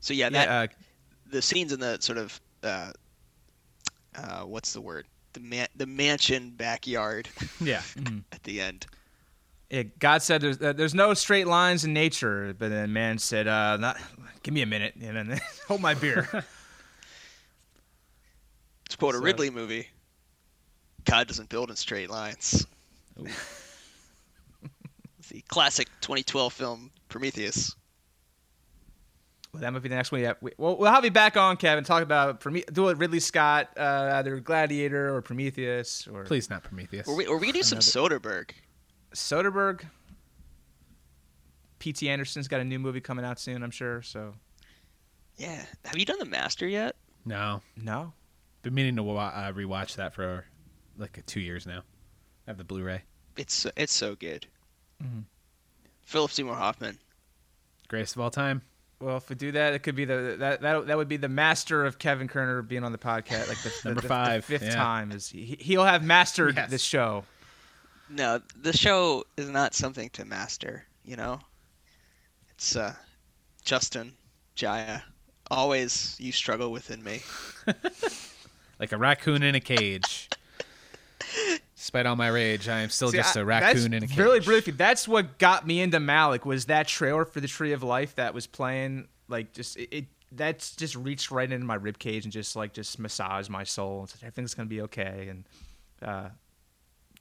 so 0.00 0.14
yeah, 0.14 0.30
that 0.30 0.48
yeah, 0.48 0.60
uh, 0.60 0.66
the 1.30 1.42
scenes 1.42 1.72
in 1.72 1.80
the 1.80 1.98
sort 2.00 2.18
of 2.18 2.40
uh, 2.62 2.92
uh, 4.16 4.40
what's 4.40 4.72
the 4.72 4.80
word 4.80 5.06
the 5.34 5.40
man 5.40 5.66
the 5.76 5.86
mansion 5.86 6.50
backyard 6.50 7.28
yeah. 7.60 7.80
mhm. 7.96 8.22
at 8.32 8.42
the 8.42 8.60
end 8.60 8.86
It, 9.72 9.98
God 9.98 10.20
said 10.22 10.42
there's 10.42 10.60
uh, 10.60 10.74
there's 10.74 10.94
no 10.94 11.14
straight 11.14 11.46
lines 11.46 11.84
in 11.84 11.94
nature, 11.94 12.54
but 12.58 12.68
then 12.68 12.92
man 12.92 13.16
said, 13.16 13.48
uh, 13.48 13.78
not, 13.78 13.96
"Give 14.42 14.52
me 14.52 14.60
a 14.60 14.66
minute," 14.66 14.94
and 15.02 15.16
then 15.30 15.40
hold 15.66 15.80
my 15.80 15.94
beer. 15.94 16.28
to 18.90 18.96
quote 18.98 19.14
a 19.14 19.18
ridley 19.18 19.48
movie 19.48 19.88
god 21.06 21.26
doesn't 21.26 21.48
build 21.48 21.70
in 21.70 21.76
straight 21.76 22.10
lines 22.10 22.66
the 23.16 23.30
classic 25.48 25.88
2012 26.02 26.52
film 26.52 26.90
prometheus 27.08 27.74
Well, 29.52 29.62
that 29.62 29.72
might 29.72 29.82
be 29.82 29.88
the 29.88 29.94
next 29.94 30.12
one. 30.12 30.20
Yeah, 30.20 30.34
we, 30.42 30.52
well, 30.58 30.76
we'll 30.76 30.92
have 30.92 31.04
you 31.06 31.10
back 31.10 31.36
on, 31.36 31.56
Kevin. 31.56 31.84
Talk 31.84 32.02
about 32.02 32.40
Prome- 32.40 32.64
do 32.72 32.88
it 32.88 32.98
Ridley 32.98 33.20
Scott, 33.20 33.70
uh, 33.78 34.10
either 34.14 34.38
Gladiator 34.40 35.14
or 35.14 35.22
Prometheus 35.22 36.06
or 36.06 36.24
Please 36.24 36.48
not 36.50 36.62
Prometheus. 36.62 37.08
or 37.08 37.16
we, 37.16 37.26
or 37.26 37.38
we 37.38 37.46
could 37.46 37.54
do 37.56 37.62
some 37.62 37.78
soderbergh 37.78 38.50
Soderbergh. 39.14 39.82
P.T. 41.78 42.08
Anderson's 42.08 42.46
got 42.48 42.60
a 42.60 42.64
new 42.64 42.78
movie 42.78 43.00
coming 43.00 43.24
out 43.24 43.40
soon, 43.40 43.62
I'm 43.62 43.70
sure. 43.70 44.02
So 44.02 44.34
yeah 45.38 45.64
have 45.86 45.96
you 45.96 46.04
done 46.04 46.18
the 46.18 46.26
master 46.26 46.68
yet 46.68 46.94
no. 47.24 47.62
no, 47.76 48.12
Been 48.62 48.74
meaning 48.74 48.96
to 48.96 49.02
wa- 49.02 49.32
uh, 49.34 49.50
rewatch 49.52 49.96
that 49.96 50.12
for 50.14 50.44
like 50.98 51.24
two 51.24 51.40
years 51.40 51.66
now. 51.66 51.78
I 52.46 52.50
have 52.50 52.58
the 52.58 52.64
Blu-ray. 52.64 53.02
it's 53.38 53.54
so- 53.54 53.70
it's 53.76 53.92
so 53.94 54.14
good 54.14 54.46
Mhm. 55.02 55.24
philip 56.02 56.30
seymour 56.30 56.54
hoffman 56.56 56.98
Greatest 57.88 58.14
of 58.16 58.20
all 58.22 58.30
time. 58.30 58.62
Well, 59.00 59.16
if 59.16 59.28
we 59.28 59.34
do 59.36 59.52
that, 59.52 59.72
it 59.74 59.80
could 59.80 59.96
be 59.96 60.04
the 60.04 60.36
that 60.38 60.60
that, 60.60 60.86
that 60.86 60.96
would 60.96 61.08
be 61.08 61.16
the 61.16 61.28
master 61.28 61.84
of 61.84 61.98
Kevin 61.98 62.28
Kerner 62.28 62.60
being 62.62 62.84
on 62.84 62.92
the 62.92 62.98
podcast, 62.98 63.48
like 63.48 63.58
the, 63.62 63.68
the- 63.70 63.88
Number 63.88 64.00
the- 64.02 64.02
the 64.02 64.08
five, 64.08 64.44
fifth 64.44 64.62
yeah. 64.64 64.74
time 64.74 65.10
is 65.12 65.28
he, 65.30 65.56
he'll 65.60 65.84
have 65.84 66.04
mastered 66.04 66.56
Yes. 66.56 66.70
this 66.70 66.82
show. 66.82 67.24
No, 68.12 68.40
the 68.60 68.76
show 68.76 69.24
is 69.36 69.48
not 69.48 69.74
something 69.74 70.10
to 70.10 70.24
master, 70.24 70.84
you 71.04 71.16
know? 71.16 71.40
It's 72.50 72.76
uh 72.76 72.94
Justin, 73.64 74.12
Jaya. 74.54 75.00
Always 75.50 76.16
you 76.20 76.32
struggle 76.32 76.70
within 76.72 77.02
me. 77.02 77.20
Like 78.80 78.90
a 78.90 78.96
raccoon 78.98 79.44
in 79.44 79.54
a 79.54 79.60
cage. 79.60 80.28
Despite 81.76 82.04
all 82.04 82.16
my 82.16 82.26
rage, 82.26 82.68
I 82.68 82.80
am 82.80 82.90
still 82.90 83.10
See, 83.12 83.18
just 83.18 83.36
I- 83.36 83.42
a 83.42 83.44
raccoon 83.44 83.94
in 83.94 84.02
a 84.02 84.08
cage. 84.08 84.18
Really 84.18 84.40
briefly, 84.40 84.72
that's 84.72 85.06
what 85.06 85.38
got 85.38 85.64
me 85.64 85.80
into 85.80 85.98
Malick 85.98 86.44
was 86.44 86.64
that 86.64 86.88
trailer 86.88 87.24
for 87.24 87.40
the 87.40 87.46
Tree 87.46 87.72
of 87.72 87.84
Life 87.84 88.16
that 88.16 88.34
was 88.34 88.48
playing. 88.48 89.06
Like 89.28 89.52
just 89.52 89.76
it, 89.76 89.88
it 89.92 90.04
that's 90.32 90.74
just 90.74 90.96
reached 90.96 91.30
right 91.30 91.50
into 91.50 91.64
my 91.64 91.76
rib 91.76 92.00
cage 92.00 92.24
and 92.24 92.32
just 92.32 92.56
like 92.56 92.72
just 92.72 92.98
massaged 92.98 93.48
my 93.50 93.62
soul 93.62 94.00
and 94.00 94.08
said 94.08 94.18
everything's 94.22 94.54
gonna 94.54 94.68
be 94.68 94.80
okay. 94.82 95.28
And 95.30 95.44
uh, 96.02 96.28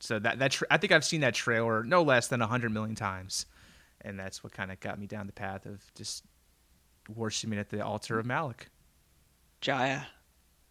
so 0.01 0.19
that 0.19 0.39
that 0.39 0.51
tra- 0.51 0.67
I 0.69 0.77
think 0.77 0.91
I've 0.91 1.05
seen 1.05 1.21
that 1.21 1.33
trailer 1.33 1.83
no 1.83 2.01
less 2.01 2.27
than 2.27 2.41
a 2.41 2.47
hundred 2.47 2.71
million 2.71 2.95
times, 2.95 3.45
and 4.01 4.19
that's 4.19 4.43
what 4.43 4.51
kind 4.51 4.71
of 4.71 4.79
got 4.79 4.99
me 4.99 5.07
down 5.07 5.27
the 5.27 5.33
path 5.33 5.65
of 5.65 5.79
just 5.95 6.23
worshiping 7.15 7.59
at 7.59 7.69
the 7.69 7.85
altar 7.85 8.19
of 8.19 8.25
Malick. 8.25 8.67
Jaya, 9.61 10.01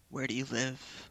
where 0.09 0.27
do 0.27 0.35
you 0.35 0.45
live? 0.51 1.11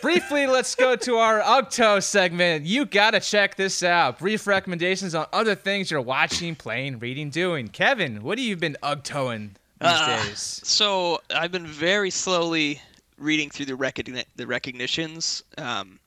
Briefly, 0.00 0.46
let's 0.46 0.74
go 0.74 0.96
to 0.96 1.16
our 1.16 1.40
Ugto 1.40 2.02
segment. 2.02 2.64
You 2.64 2.86
gotta 2.86 3.20
check 3.20 3.56
this 3.56 3.82
out. 3.82 4.18
Brief 4.18 4.46
recommendations 4.46 5.14
on 5.14 5.26
other 5.32 5.54
things 5.54 5.90
you're 5.90 6.00
watching, 6.00 6.54
playing, 6.54 6.98
reading, 6.98 7.30
doing. 7.30 7.68
Kevin, 7.68 8.22
what 8.22 8.38
have 8.38 8.46
you 8.46 8.56
been 8.56 8.76
Ugtoing 8.82 9.50
these 9.80 9.90
Ah, 9.90 10.22
days? 10.24 10.60
So 10.64 11.20
I've 11.30 11.52
been 11.52 11.66
very 11.66 12.10
slowly 12.10 12.80
reading 13.16 13.50
through 13.50 13.66
the 13.66 13.74
recogni- 13.74 14.24
the 14.36 14.46
recognitions. 14.46 15.42
Um, 15.56 15.98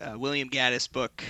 uh, 0.00 0.18
William 0.18 0.50
Gaddis 0.50 0.90
book 0.90 1.22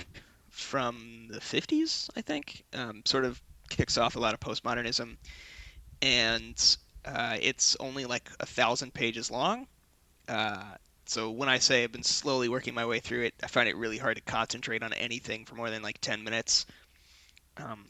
from 0.49 1.27
the 1.29 1.39
50s, 1.39 2.09
I 2.15 2.21
think. 2.21 2.63
Um, 2.73 3.01
sort 3.05 3.25
of 3.25 3.41
kicks 3.69 3.97
off 3.97 4.15
a 4.15 4.19
lot 4.19 4.33
of 4.33 4.39
postmodernism, 4.39 5.17
and 6.01 6.77
uh, 7.05 7.37
it's 7.41 7.75
only 7.79 8.05
like 8.05 8.29
a 8.39 8.45
thousand 8.45 8.93
pages 8.93 9.29
long. 9.31 9.67
Uh, 10.27 10.63
so 11.05 11.31
when 11.31 11.47
I 11.47 11.59
say 11.59 11.83
I've 11.83 11.91
been 11.91 12.03
slowly 12.03 12.49
working 12.49 12.73
my 12.73 12.85
way 12.85 12.99
through 12.99 13.23
it, 13.23 13.33
I 13.41 13.47
find 13.47 13.69
it 13.69 13.77
really 13.77 13.97
hard 13.97 14.17
to 14.17 14.21
concentrate 14.23 14.83
on 14.83 14.91
anything 14.93 15.45
for 15.45 15.55
more 15.55 15.69
than 15.69 15.81
like 15.81 15.99
10 16.01 16.23
minutes. 16.23 16.65
Um, 17.57 17.85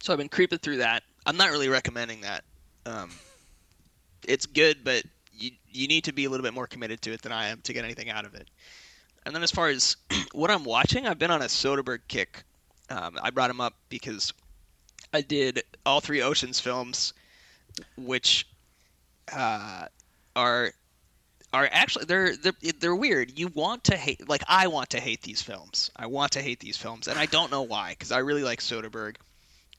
so 0.00 0.12
I've 0.12 0.18
been 0.18 0.28
creeping 0.28 0.58
through 0.58 0.78
that. 0.78 1.02
I'm 1.24 1.38
not 1.38 1.50
really 1.50 1.68
recommending 1.68 2.20
that. 2.20 2.44
Um, 2.86 3.10
it's 4.26 4.46
good, 4.46 4.78
but 4.84 5.04
you 5.32 5.50
you 5.70 5.88
need 5.88 6.04
to 6.04 6.12
be 6.12 6.24
a 6.24 6.30
little 6.30 6.44
bit 6.44 6.54
more 6.54 6.66
committed 6.66 7.02
to 7.02 7.12
it 7.12 7.22
than 7.22 7.32
I 7.32 7.48
am 7.48 7.60
to 7.62 7.72
get 7.72 7.84
anything 7.84 8.10
out 8.10 8.24
of 8.24 8.34
it. 8.34 8.48
And 9.26 9.34
then 9.34 9.42
as 9.42 9.50
far 9.50 9.68
as 9.68 9.96
what 10.32 10.50
I'm 10.50 10.64
watching, 10.64 11.06
I've 11.06 11.18
been 11.18 11.30
on 11.30 11.42
a 11.42 11.46
Soderbergh 11.46 12.02
kick. 12.08 12.44
Um, 12.90 13.18
I 13.22 13.30
brought 13.30 13.50
him 13.50 13.60
up 13.60 13.74
because 13.88 14.32
I 15.12 15.22
did 15.22 15.62
all 15.86 16.00
three 16.00 16.22
Oceans 16.22 16.60
films, 16.60 17.14
which 17.96 18.46
uh, 19.32 19.86
are 20.36 20.72
are 21.52 21.68
actually 21.70 22.04
they're 22.06 22.36
they're 22.36 22.52
they're 22.80 22.96
weird. 22.96 23.38
You 23.38 23.48
want 23.48 23.84
to 23.84 23.96
hate 23.96 24.28
like 24.28 24.42
I 24.48 24.66
want 24.66 24.90
to 24.90 25.00
hate 25.00 25.22
these 25.22 25.40
films. 25.40 25.90
I 25.96 26.06
want 26.06 26.32
to 26.32 26.42
hate 26.42 26.60
these 26.60 26.76
films, 26.76 27.08
and 27.08 27.18
I 27.18 27.26
don't 27.26 27.50
know 27.50 27.62
why 27.62 27.90
because 27.90 28.12
I 28.12 28.18
really 28.18 28.42
like 28.42 28.60
Soderbergh, 28.60 29.16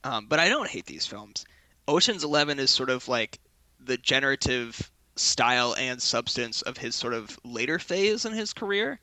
um, 0.03 0.27
but 0.27 0.40
I 0.40 0.49
don't 0.49 0.69
hate 0.69 0.86
these 0.86 1.06
films. 1.06 1.45
Ocean's 1.88 2.24
Eleven 2.24 2.60
is 2.60 2.72
sort 2.72 2.90
of 2.90 3.07
like 3.07 3.40
the 3.80 3.98
generative 3.98 4.91
style 5.16 5.76
and 5.78 6.02
substance 6.02 6.62
of 6.62 6.78
his 6.78 6.95
sort 6.95 7.14
of 7.14 7.38
later 7.44 7.80
phase 7.80 8.26
in 8.26 8.34
his 8.34 8.53
career. 8.53 8.99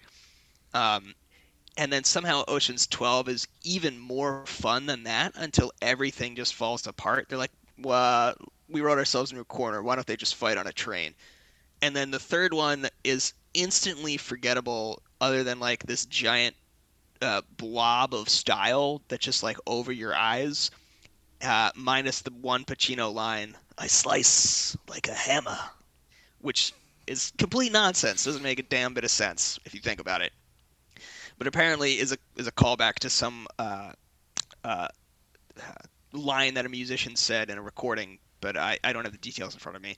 Um, 0.74 1.14
and 1.76 1.92
then 1.92 2.04
somehow 2.04 2.44
Ocean's 2.48 2.86
12 2.86 3.28
is 3.28 3.48
even 3.62 3.98
more 3.98 4.44
fun 4.46 4.86
than 4.86 5.04
that 5.04 5.32
until 5.36 5.72
everything 5.80 6.36
just 6.36 6.54
falls 6.54 6.86
apart. 6.86 7.28
They're 7.28 7.38
like, 7.38 7.52
well, 7.78 8.34
we 8.68 8.80
wrote 8.80 8.98
ourselves 8.98 9.30
into 9.30 9.42
a 9.42 9.46
corner. 9.46 9.82
Why 9.82 9.94
don't 9.94 10.06
they 10.06 10.16
just 10.16 10.34
fight 10.34 10.59
on 10.59 10.66
a 10.66 10.72
train? 10.72 11.14
And 11.80 11.96
then 11.96 12.10
the 12.10 12.18
third 12.18 12.52
one 12.52 12.88
is 13.04 13.32
instantly 13.54 14.16
forgettable, 14.16 15.02
other 15.20 15.44
than 15.44 15.60
like 15.60 15.84
this 15.84 16.06
giant 16.06 16.56
uh, 17.20 17.42
blob 17.56 18.14
of 18.14 18.28
style 18.28 19.02
that's 19.09 19.24
just 19.24 19.42
like 19.42 19.56
over 19.66 19.92
your 19.92 20.14
eyes, 20.14 20.70
uh, 21.43 21.70
minus 21.74 22.23
the 22.23 22.31
one 22.31 22.64
Pacino 22.64 23.12
line, 23.12 23.56
I 23.78 23.86
slice 23.86 24.77
like 24.89 25.09
a 25.09 25.14
hammer, 25.14 25.59
which 26.40 26.73
is 27.06 27.32
complete 27.39 27.73
nonsense. 27.73 28.24
Doesn't 28.24 28.43
make 28.43 28.59
a 28.59 28.62
damn 28.62 28.94
bit 28.94 29.05
of 29.05 29.10
sense 29.10 29.59
if 29.64 29.74
you 29.74 29.81
think 29.81 30.01
about 30.01 30.23
it 30.23 30.32
but 31.43 31.48
apparently 31.48 31.98
is 31.98 32.12
a 32.12 32.16
is 32.36 32.47
a 32.47 32.52
callback 32.52 32.94
to 32.94 33.10
some 33.10 33.48
uh, 33.59 33.90
uh, 34.62 34.86
line 36.12 36.55
that 36.55 36.66
a 36.66 36.69
musician 36.69 37.16
said 37.16 37.51
in 37.51 37.59
a 37.59 37.62
recording, 37.62 38.19
but 38.40 38.56
I, 38.56 38.78
I 38.85 38.93
don't 38.93 39.02
have 39.02 39.12
the 39.12 39.19
details 39.19 39.55
in 39.55 39.59
front 39.59 39.74
of 39.74 39.82
me. 39.82 39.97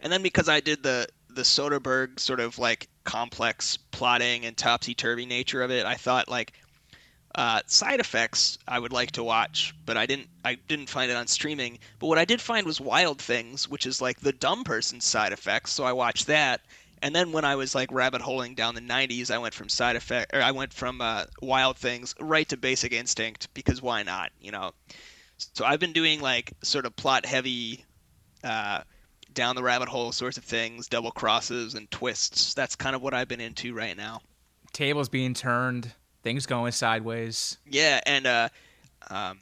And 0.00 0.10
then 0.10 0.22
because 0.22 0.48
I 0.48 0.60
did 0.60 0.82
the 0.82 1.06
the 1.28 1.42
Soderbergh 1.42 2.18
sort 2.18 2.40
of 2.40 2.58
like 2.58 2.88
complex 3.04 3.76
plotting 3.76 4.46
and 4.46 4.56
topsy 4.56 4.94
turvy 4.94 5.26
nature 5.26 5.62
of 5.62 5.70
it, 5.70 5.84
I 5.84 5.96
thought 5.96 6.28
like 6.28 6.54
uh, 7.34 7.60
side 7.66 8.00
effects 8.00 8.58
I 8.66 8.78
would 8.78 8.92
like 8.92 9.12
to 9.12 9.22
watch, 9.22 9.74
but 9.86 9.96
I 9.96 10.06
didn't 10.06 10.28
I 10.44 10.56
didn't 10.68 10.88
find 10.88 11.10
it 11.10 11.16
on 11.16 11.26
streaming. 11.26 11.78
But 11.98 12.08
what 12.08 12.18
I 12.18 12.24
did 12.24 12.40
find 12.40 12.66
was 12.66 12.80
Wild 12.80 13.20
Things, 13.20 13.68
which 13.68 13.86
is 13.86 14.00
like 14.00 14.20
the 14.20 14.32
dumb 14.32 14.64
person's 14.64 15.04
side 15.04 15.32
effects. 15.32 15.72
So 15.72 15.84
I 15.84 15.92
watched 15.92 16.26
that, 16.26 16.60
and 17.02 17.14
then 17.14 17.32
when 17.32 17.44
I 17.44 17.56
was 17.56 17.74
like 17.74 17.90
rabbit 17.92 18.20
holing 18.20 18.54
down 18.54 18.74
the 18.74 18.80
90s, 18.80 19.30
I 19.30 19.38
went 19.38 19.54
from 19.54 19.68
side 19.68 19.96
effect 19.96 20.34
or 20.34 20.42
I 20.42 20.50
went 20.50 20.72
from 20.72 21.00
uh, 21.00 21.24
Wild 21.40 21.76
Things 21.76 22.14
right 22.20 22.48
to 22.48 22.56
Basic 22.56 22.92
Instinct 22.92 23.48
because 23.54 23.80
why 23.80 24.02
not, 24.02 24.32
you 24.40 24.50
know? 24.50 24.72
So 25.54 25.64
I've 25.64 25.80
been 25.80 25.94
doing 25.94 26.20
like 26.20 26.52
sort 26.62 26.84
of 26.84 26.94
plot 26.96 27.24
heavy, 27.24 27.84
uh, 28.44 28.82
down 29.32 29.54
the 29.54 29.62
rabbit 29.62 29.88
hole 29.88 30.12
sorts 30.12 30.36
of 30.36 30.44
things, 30.44 30.88
double 30.88 31.10
crosses 31.10 31.74
and 31.74 31.90
twists. 31.90 32.52
That's 32.54 32.76
kind 32.76 32.94
of 32.94 33.00
what 33.00 33.14
I've 33.14 33.28
been 33.28 33.40
into 33.40 33.72
right 33.72 33.96
now. 33.96 34.20
Tables 34.72 35.08
being 35.08 35.34
turned, 35.34 35.92
things 36.22 36.46
going 36.46 36.72
sideways. 36.72 37.58
Yeah, 37.66 38.00
and 38.06 38.26
uh, 38.26 38.48
um, 39.10 39.38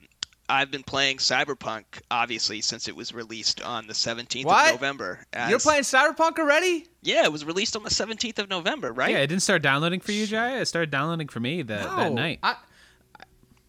I've 0.48 0.70
been 0.70 0.82
playing 0.82 1.18
Cyberpunk 1.18 1.84
obviously 2.10 2.60
since 2.60 2.88
it 2.88 2.96
was 2.96 3.12
released 3.12 3.60
on 3.62 3.86
the 3.86 3.92
17th 3.92 4.44
What? 4.44 4.66
of 4.74 4.80
November. 4.80 5.26
as- 5.32 5.50
You're 5.50 5.58
playing 5.58 5.82
Cyberpunk 5.82 6.38
already? 6.38 6.86
Yeah, 7.02 7.24
it 7.24 7.32
was 7.32 7.44
released 7.44 7.76
on 7.76 7.82
the 7.82 7.90
17th 7.90 8.38
of 8.38 8.48
November, 8.48 8.92
right? 8.92 9.10
Yeah, 9.10 9.18
it 9.18 9.26
didn't 9.26 9.42
start 9.42 9.62
downloading 9.62 10.00
for 10.00 10.12
you, 10.12 10.26
Jai. 10.26 10.58
It 10.58 10.66
started 10.66 10.90
downloading 10.90 11.28
for 11.28 11.40
me 11.40 11.62
that, 11.62 11.82
that 11.96 12.12
night. 12.12 12.38
I, 12.42 12.56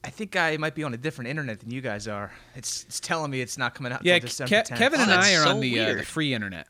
I 0.03 0.09
think 0.09 0.35
I 0.37 0.55
might 0.57 0.75
be 0.75 0.83
on 0.85 0.93
a 0.93 0.97
different 0.97 1.29
internet 1.29 1.59
than 1.59 1.71
you 1.71 1.81
guys 1.81 2.07
are. 2.07 2.31
It's 2.55 2.85
it's 2.85 3.01
telling 3.01 3.29
me 3.31 3.41
it's 3.41 3.57
not 3.57 3.75
coming 3.75 3.91
out. 3.91 4.05
yeah, 4.05 4.17
Ke- 4.17 4.23
10th. 4.23 4.77
Kevin 4.77 4.99
Oh, 4.99 5.03
and 5.03 5.11
that's 5.11 5.27
I 5.27 5.33
are 5.35 5.43
so 5.43 5.49
on 5.49 5.59
the 5.59 5.77
uh, 5.79 5.93
the 5.95 6.03
free 6.03 6.33
internet. 6.33 6.67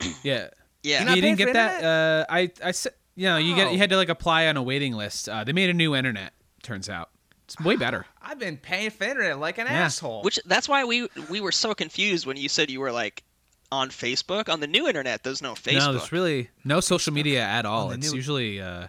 yeah, 0.24 0.48
Yeah. 0.82 0.98
You're 0.98 1.04
not 1.06 1.16
you 1.16 1.22
didn't 1.22 1.38
get 1.38 1.46
for 1.48 1.52
that. 1.54 1.84
Uh, 1.84 2.26
I 2.28 2.50
I 2.64 2.72
said, 2.72 2.92
you 3.18 3.24
know, 3.26 3.36
you 3.36 3.54
get 3.56 3.72
you 3.72 3.78
had 3.78 3.90
to 3.90 3.96
like 3.96 4.08
apply 4.08 4.46
on 4.46 4.56
a 4.56 4.62
waiting 4.62 4.92
list. 4.94 5.28
Uh, 5.28 5.42
they 5.44 5.52
made 5.52 5.68
a 5.70 5.74
new 5.74 5.94
internet. 5.94 6.32
Turns 6.62 6.88
out 6.88 7.10
it's 7.44 7.58
way 7.60 7.76
better. 7.76 8.06
I've 8.22 8.38
been 8.38 8.56
paying 8.56 8.90
for 8.90 9.04
internet 9.04 9.38
like 9.40 9.58
an 9.58 9.66
Yeah. 9.66 9.84
asshole. 9.84 10.22
Which 10.22 10.38
that's 10.46 10.68
why 10.68 10.84
we 10.84 11.08
we 11.28 11.40
were 11.40 11.52
so 11.52 11.74
confused 11.74 12.26
when 12.26 12.36
you 12.36 12.48
said 12.48 12.70
you 12.70 12.80
were 12.80 12.92
like 12.92 13.24
on 13.72 13.90
Facebook. 13.90 14.48
On 14.48 14.60
the 14.60 14.66
new 14.66 14.86
internet, 14.86 15.22
there's 15.24 15.42
no 15.42 15.54
Facebook. 15.54 15.78
No, 15.86 15.92
there's 15.92 16.12
really 16.12 16.50
no 16.64 16.80
social 16.80 17.12
media 17.12 17.42
at 17.42 17.66
all. 17.66 17.90
It's 17.90 18.10
new- 18.10 18.16
usually 18.16 18.60
uh, 18.60 18.86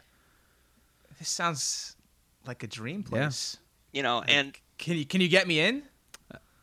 this 1.17 1.29
sounds 1.29 1.95
like 2.45 2.63
a 2.63 2.67
dream 2.67 3.03
place. 3.03 3.19
Yeah. 3.19 3.25
place. 3.25 3.57
you 3.93 4.03
know, 4.03 4.21
and 4.27 4.55
Can 4.77 4.97
you 4.97 5.05
can 5.05 5.21
you 5.21 5.27
get 5.27 5.47
me 5.47 5.59
in? 5.59 5.83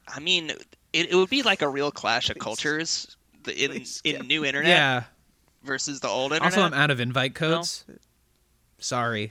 I 0.08 0.20
mean, 0.20 0.50
it, 0.92 1.10
it 1.10 1.14
would 1.16 1.30
be 1.30 1.42
like 1.42 1.62
a 1.62 1.68
real 1.68 1.90
clash 1.90 2.30
of 2.30 2.36
Please. 2.36 2.42
cultures 2.44 3.16
in 3.54 3.84
in 4.04 4.26
new 4.26 4.44
internet 4.44 4.70
yeah. 4.70 5.02
Versus 5.66 6.00
the 6.00 6.08
old 6.08 6.32
internet. 6.32 6.52
Also, 6.54 6.62
I'm 6.62 6.72
out 6.74 6.90
of 6.90 7.00
invite 7.00 7.34
codes. 7.34 7.84
Sorry. 8.78 9.30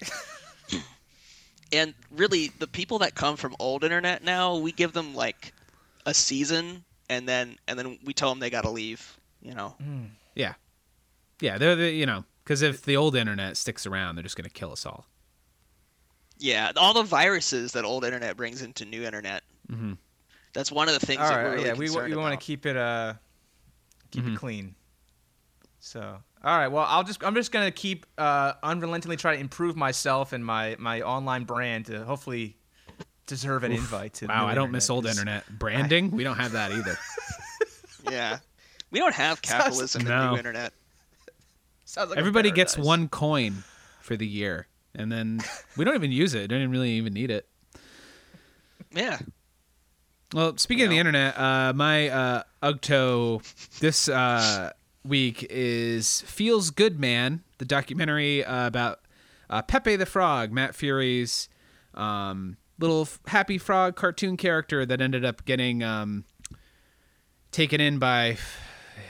and 1.74 1.94
really, 2.12 2.52
the 2.60 2.68
people 2.68 3.00
that 3.00 3.16
come 3.16 3.36
from 3.38 3.56
old 3.60 3.84
internet 3.84 4.24
now, 4.24 4.58
we 4.58 4.72
give 4.72 4.94
them 4.94 5.16
like 5.16 5.54
a 6.06 6.14
season, 6.14 6.84
and 7.10 7.28
then 7.28 7.58
and 7.68 7.78
then 7.80 7.98
we 8.04 8.14
tell 8.14 8.30
them 8.30 8.40
they 8.40 8.50
got 8.50 8.62
to 8.64 8.70
leave. 8.70 9.18
You 9.42 9.54
know, 9.54 9.76
Yeah, 10.36 10.54
yeah. 11.40 11.58
They're 11.58 11.76
the 11.76 11.92
you 11.92 12.06
know 12.06 12.24
because 12.44 12.62
if 12.62 12.82
the 12.84 12.98
old 12.98 13.16
internet 13.16 13.58
sticks 13.58 13.86
around, 13.86 14.16
they're 14.16 14.24
just 14.24 14.36
gonna 14.36 14.50
kill 14.50 14.72
us 14.72 14.86
all. 14.86 15.06
yeah, 16.40 16.72
all 16.76 16.94
the 16.94 17.04
viruses 17.04 17.74
that 17.74 17.86
old 17.86 18.04
internet 18.06 18.36
brings 18.38 18.62
into 18.62 18.86
new 18.86 19.04
internet. 19.04 19.44
hmm 19.70 19.94
That's 20.54 20.72
one 20.72 20.88
of 20.90 21.00
the 21.00 21.06
things 21.06 21.22
All 21.22 21.30
that 21.30 21.36
right, 21.36 21.44
we're 21.44 21.54
really 21.56 21.68
yeah, 21.68 21.74
we 21.74 21.90
we 22.12 22.16
want 22.16 22.40
to 22.40 22.44
keep 22.44 22.66
it 22.66 22.76
uh 22.76 23.14
keep 24.12 24.24
Mhm. 24.26 24.34
it 24.34 24.40
clean. 24.40 24.76
So, 25.86 26.02
all 26.44 26.58
right, 26.58 26.68
well, 26.68 26.84
I'll 26.90 27.04
just 27.04 27.24
I'm 27.24 27.36
just 27.36 27.52
gonna 27.52 27.70
keep 27.70 28.08
uh, 28.18 28.54
unrelentingly 28.64 29.18
try 29.18 29.36
to 29.36 29.40
improve 29.40 29.76
myself 29.76 30.34
and 30.34 30.44
my 30.44 30.76
my 30.80 31.02
online 31.04 31.44
brand 31.44 31.86
to 31.86 32.04
hopefully 32.04 32.58
deserve 33.28 33.64
an 33.64 33.72
invite. 33.72 34.16
To 34.16 34.26
Wow, 34.26 34.46
new 34.46 34.52
I 34.52 34.56
don't 34.56 34.72
miss 34.72 34.90
old 34.90 35.06
internet 35.06 35.44
branding. 35.60 36.10
we 36.10 36.24
don't 36.24 36.38
have 36.38 36.54
that 36.54 36.72
either. 36.72 36.98
Yeah. 38.12 38.38
We 38.92 39.00
don't 39.00 39.16
have 39.16 39.42
capitalism 39.42 40.02
in 40.04 40.08
No. 40.08 40.32
new 40.32 40.38
internet. 40.38 40.74
sounds 41.86 42.10
like 42.12 42.20
Everybody 42.20 42.52
gets 42.52 42.78
one 42.78 43.08
coin 43.08 43.64
for 44.00 44.16
the 44.16 44.28
year, 44.28 44.68
and 44.94 45.12
then 45.12 45.40
we 45.76 45.86
don't 45.86 45.96
even 45.96 46.12
use 46.12 46.34
it. 46.36 46.48
Don't 46.48 46.60
even 46.60 46.72
really 46.72 46.92
even 46.92 47.14
need 47.14 47.32
it. 47.32 47.48
Yeah. 48.92 49.18
Well, 50.34 50.58
speaking 50.58 50.84
of 50.86 50.92
the 50.92 51.00
internet, 51.00 51.38
uh, 51.38 51.74
my 51.76 52.10
uh, 52.10 52.44
Ugto 52.62 53.80
this 53.80 54.08
uh, 54.08 54.72
week 55.06 55.46
is 55.50 56.22
Feels 56.22 56.70
Good 56.72 57.00
Man, 57.00 57.44
the 57.58 57.66
documentary 57.66 58.44
uh, 58.44 58.68
about 58.68 59.02
uh, 59.50 59.62
Pepe 59.62 59.96
the 59.96 60.06
Frog, 60.06 60.52
Matt 60.52 60.76
Furie's 60.76 61.50
um, 61.94 62.58
little 62.80 63.08
happy 63.28 63.58
frog 63.58 63.96
cartoon 63.96 64.38
character 64.38 64.86
that 64.86 65.02
ended 65.02 65.24
up 65.24 65.46
getting 65.46 65.84
um, 65.84 66.26
taken 67.52 67.80
in 67.80 68.00
by 68.00 68.38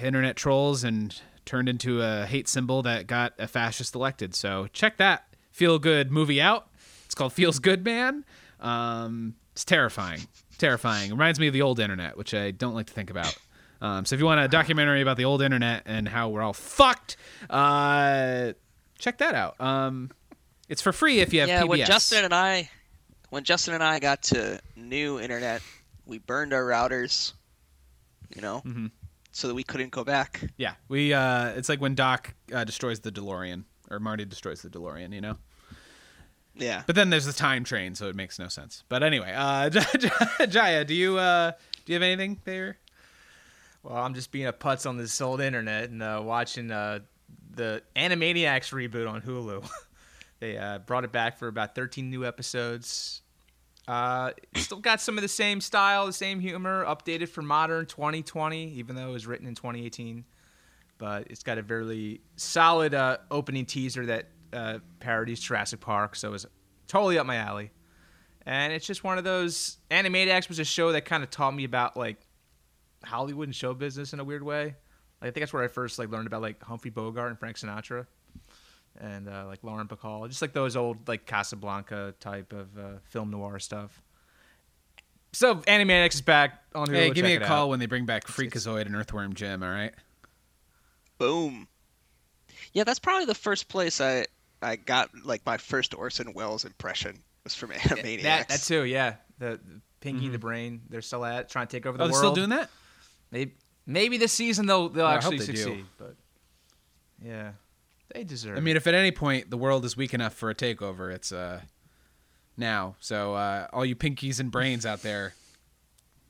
internet 0.02 0.36
trolls 0.36 0.84
and 0.84 1.22
turned 1.46 1.70
into 1.70 2.02
a 2.02 2.26
hate 2.26 2.48
symbol 2.48 2.82
that 2.82 3.08
got 3.08 3.34
a 3.40 3.48
fascist 3.48 3.96
elected. 3.96 4.36
So 4.36 4.68
check 4.74 4.98
that 4.98 5.28
feel 5.52 5.80
good 5.80 6.12
movie 6.12 6.42
out. 6.42 6.68
It's 7.06 7.16
called 7.16 7.34
Feels 7.34 7.60
Good 7.60 7.86
Man. 7.86 8.26
Um, 8.60 9.36
it's 9.54 9.64
terrifying, 9.64 10.22
terrifying. 10.58 11.12
Reminds 11.12 11.40
me 11.40 11.48
of 11.48 11.54
the 11.54 11.62
old 11.62 11.80
internet, 11.80 12.18
which 12.18 12.34
I 12.34 12.52
don't 12.52 12.74
like 12.74 12.88
to 12.88 12.94
think 12.94 13.10
about. 13.10 13.38
Um, 13.82 14.06
so 14.06 14.16
if 14.16 14.20
you 14.20 14.26
want 14.26 14.40
a 14.40 14.48
documentary 14.48 15.02
about 15.02 15.18
the 15.18 15.26
old 15.26 15.42
internet 15.42 15.84
and 15.86 16.08
how 16.08 16.30
we're 16.30 16.42
all 16.42 16.54
fucked, 16.54 17.18
uh, 17.50 18.54
check 19.00 19.18
that 19.20 19.36
out. 19.36 19.60
Um, 19.60 20.12
it's 20.70 20.82
for 20.82 20.92
free 20.92 21.20
if 21.20 21.34
you 21.34 21.42
have 21.42 21.50
yeah, 21.50 21.62
PBS. 21.64 21.68
when 21.68 21.86
Justin 21.86 22.26
and 22.26 22.34
I 22.34 22.70
when 23.30 23.44
Justin 23.44 23.74
and 23.74 23.84
I 23.84 24.00
got 24.00 24.24
to 24.24 24.60
new 24.76 25.20
internet, 25.20 25.62
we 26.06 26.20
burned 26.20 26.54
our 26.54 26.64
routers, 26.64 27.34
you 28.36 28.42
know, 28.42 28.62
Mhm. 28.66 28.92
so 29.32 29.48
that 29.50 29.54
we 29.56 29.64
couldn't 29.64 29.90
go 29.92 30.04
back. 30.04 30.42
Yeah, 30.58 30.76
we. 30.88 31.14
Uh, 31.14 31.50
it's 31.50 31.68
like 31.70 31.82
when 31.82 31.96
Doc 31.96 32.34
uh, 32.54 32.64
destroys 32.64 33.02
the 33.02 33.12
DeLorean, 33.12 33.66
or 33.92 34.00
Marty 34.00 34.26
destroys 34.26 34.62
the 34.62 34.70
DeLorean. 34.70 35.14
You 35.14 35.22
know. 35.22 35.38
Yeah. 36.58 36.84
But 36.88 36.96
then 36.96 37.10
there's 37.10 37.26
the 37.26 37.34
time 37.34 37.66
train, 37.66 37.96
so 37.96 38.08
it 38.08 38.16
makes 38.16 38.40
no 38.40 38.48
sense. 38.48 38.84
But 38.88 39.04
anyway, 39.04 39.34
uh, 39.36 39.70
Jaya, 40.48 40.86
do 40.86 40.94
you 40.96 41.18
uh, 41.18 41.52
do 41.86 41.92
you 41.92 41.96
have 41.96 42.04
anything 42.04 42.40
there? 42.46 42.78
Well, 43.86 43.98
I'm 43.98 44.16
just 44.16 44.32
being 44.32 44.48
a 44.48 44.54
putz 44.54 44.90
on 44.90 44.98
this 44.98 45.22
old 45.22 45.42
internet 45.42 45.92
and 45.92 46.02
uh, 46.02 46.20
watching 46.26 46.72
uh, 46.72 47.02
the 47.52 47.84
Animaniacs 47.96 48.74
reboot 48.74 49.08
on 49.08 49.22
Hulu. 49.22 49.64
they 50.40 50.58
uh, 50.58 50.80
brought 50.80 51.04
it 51.04 51.12
back 51.12 51.38
for 51.38 51.48
about 51.48 51.76
13 51.76 52.10
new 52.10 52.26
episodes. 52.26 53.22
Uh, 53.88 54.32
still 54.56 54.80
got 54.80 55.02
some 55.02 55.20
of 55.20 55.22
the 55.22 55.28
same 55.28 55.62
style, 55.62 56.08
the 56.08 56.14
same 56.14 56.40
humor, 56.40 56.84
updated 56.86 57.30
for 57.30 57.44
modern 57.44 57.86
2020, 57.86 58.70
even 58.70 58.96
though 58.96 59.08
it 59.08 59.12
was 59.12 59.28
written 59.28 59.46
in 59.46 59.54
2018. 59.54 60.26
But 60.98 61.28
it's 61.30 61.44
got 61.44 61.60
a 61.60 61.62
very 61.62 62.22
solid 62.38 62.96
uh, 62.96 63.20
opening 63.30 63.68
teaser 63.68 64.08
that 64.08 64.30
uh, 64.52 64.80
parodies 65.00 65.42
Jurassic 65.42 65.80
Park, 65.80 66.16
so 66.16 66.34
it's 66.34 66.48
totally 66.88 67.20
up 67.20 67.28
my 67.28 67.36
alley. 67.36 67.70
And 68.48 68.74
it's 68.74 68.88
just 68.88 69.04
one 69.04 69.20
of 69.20 69.24
those. 69.24 69.78
Animaniacs 69.92 70.50
was 70.50 70.58
a 70.58 70.64
show 70.64 70.92
that 70.94 71.06
kind 71.06 71.22
of 71.22 71.30
taught 71.30 71.54
me 71.54 71.66
about 71.66 71.96
like 71.96 72.25
Hollywood 73.06 73.48
and 73.48 73.56
show 73.56 73.74
business 73.74 74.14
in 74.14 74.20
a 74.20 74.24
weird 74.24 74.44
way. 74.44 74.76
Like, 75.22 75.30
I 75.30 75.32
think 75.32 75.36
that's 75.42 75.54
where 75.54 75.64
I 75.64 75.68
first 75.68 75.98
like 76.00 76.10
learned 76.10 76.28
about 76.28 76.42
like 76.42 76.62
Humphrey 76.64 76.92
Bogart 76.92 77.30
and 77.30 77.40
Frank 77.40 77.58
Sinatra, 77.58 78.06
and 79.00 79.28
uh, 79.30 79.46
like 79.48 79.64
Lauren 79.64 79.88
Bacall, 79.88 80.28
just 80.28 80.42
like 80.42 80.54
those 80.54 80.76
old 80.76 81.08
like 81.08 81.26
Casablanca 81.26 82.14
type 82.20 82.54
of 82.54 82.78
uh, 82.78 82.82
film 83.06 83.32
noir 83.32 83.60
stuff. 83.60 84.02
So 85.34 85.56
Animaniacs 85.56 86.14
is 86.16 86.22
back 86.22 86.64
on 86.74 86.88
Hulu. 86.88 86.94
Hey, 86.94 87.10
give 87.12 87.26
me 87.26 87.36
a 87.36 87.42
call 87.42 87.64
out. 87.64 87.70
when 87.70 87.80
they 87.80 87.88
bring 87.88 88.06
back 88.06 88.26
Freakazoid 88.26 88.86
and 88.86 88.96
Earthworm 88.96 89.34
Jim. 89.34 89.64
All 89.64 89.70
right. 89.70 89.94
Boom. 91.18 91.68
Yeah, 92.74 92.84
that's 92.84 93.00
probably 93.00 93.26
the 93.26 93.36
first 93.36 93.68
place 93.68 94.02
I 94.02 94.28
I 94.62 94.76
got 94.76 95.10
like 95.24 95.46
my 95.46 95.58
first 95.58 95.94
Orson 95.94 96.34
Welles 96.34 96.66
impression 96.66 97.20
was 97.44 97.54
from 97.56 97.70
Animaniacs. 97.72 98.22
That, 98.24 98.48
that 98.50 98.62
too, 98.62 98.84
yeah. 98.84 99.16
The, 99.40 99.60
the 99.64 99.82
Pinky 100.02 100.30
the 100.30 100.40
Brain, 100.40 100.82
they're 100.90 101.02
still 101.02 101.26
at 101.26 101.50
trying 101.50 101.68
to 101.68 101.72
take 101.78 101.86
over 101.86 101.98
the 101.98 102.04
Mm-hmm. 102.06 102.14
Oh, 102.14 102.16
they're 102.16 102.24
world. 102.24 102.36
still 102.36 102.48
doing 102.48 102.58
that? 102.58 102.70
Maybe, 103.32 103.54
maybe 103.86 104.18
this 104.18 104.32
season 104.32 104.66
they'll 104.66 104.90
they'll 104.90 105.06
Well, 105.06 105.12
I 105.14 105.22
hope 105.22 105.34
actually 105.34 105.38
they 105.40 105.46
do. 105.54 105.58
succeed. 105.58 105.86
But 105.98 106.16
yeah, 107.24 107.52
they 108.14 108.24
deserve. 108.24 108.58
I 108.58 108.62
mean, 108.62 108.76
if 108.78 108.88
at 108.88 108.94
any 108.94 109.12
point 109.12 109.50
the 109.50 109.58
world 109.58 109.86
is 109.86 109.96
weak 109.98 110.14
enough 110.14 110.34
for 110.34 110.50
a 110.50 110.56
takeover, 110.56 111.14
it's 111.14 111.32
uh 111.32 111.62
now. 112.58 112.96
So 113.00 113.34
uh, 113.36 113.68
all 113.74 113.86
you 113.86 113.96
pinkies 113.96 114.40
and 114.40 114.52
brains 114.52 114.86
out 114.86 115.02
there, 115.02 115.34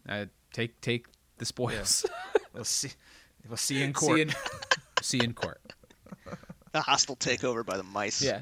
uh, 0.09 0.26
take 0.53 0.80
take 0.81 1.07
the 1.38 1.45
spoils. 1.45 2.05
it. 2.34 2.41
we'll 2.53 2.63
see. 2.63 2.89
We'll 3.47 3.57
see 3.57 3.77
you 3.80 3.85
in 3.85 3.93
court. 3.93 4.17
you 4.17 4.23
in, 4.23 4.31
see 5.01 5.17
you 5.17 5.23
in 5.23 5.34
court. 5.34 5.61
A 6.73 6.81
hostile 6.81 7.15
takeover 7.15 7.65
by 7.65 7.77
the 7.77 7.84
mice. 7.84 8.22
Yeah. 8.22 8.41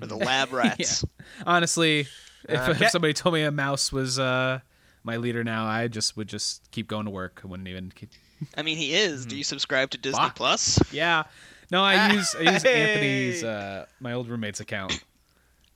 Or 0.00 0.06
the 0.06 0.16
lab 0.16 0.52
rats. 0.54 1.04
Honestly, 1.46 2.06
if, 2.48 2.58
Uh, 2.68 2.74
if 2.80 2.90
somebody 2.90 3.12
told 3.12 3.34
me 3.34 3.42
a 3.42 3.50
mouse 3.50 3.92
was 3.92 4.18
uh, 4.18 4.60
my 5.04 5.16
leader 5.16 5.42
now, 5.44 5.66
I 5.66 5.88
just 5.88 6.16
would 6.16 6.28
just 6.28 6.70
keep 6.70 6.88
going 6.88 7.04
to 7.04 7.10
work. 7.10 7.40
I 7.44 7.46
wouldn't 7.48 7.68
even 7.68 7.90
keep. 7.94 8.10
I 8.56 8.62
mean, 8.62 8.76
he 8.76 8.94
is. 8.94 9.26
Do 9.26 9.36
you 9.36 9.44
subscribe 9.44 9.90
to 9.90 9.98
Disney 9.98 10.18
Bah. 10.20 10.32
Plus? 10.34 10.80
Yeah. 10.92 11.24
No, 11.70 11.82
I 11.84 12.12
use 12.12 12.34
I 12.34 12.52
use 12.52 12.62
Hey. 12.62 12.82
Anthony's 12.92 13.44
uh, 13.44 13.86
my 14.00 14.12
old 14.12 14.28
roommate's 14.28 14.60
account. 14.60 15.02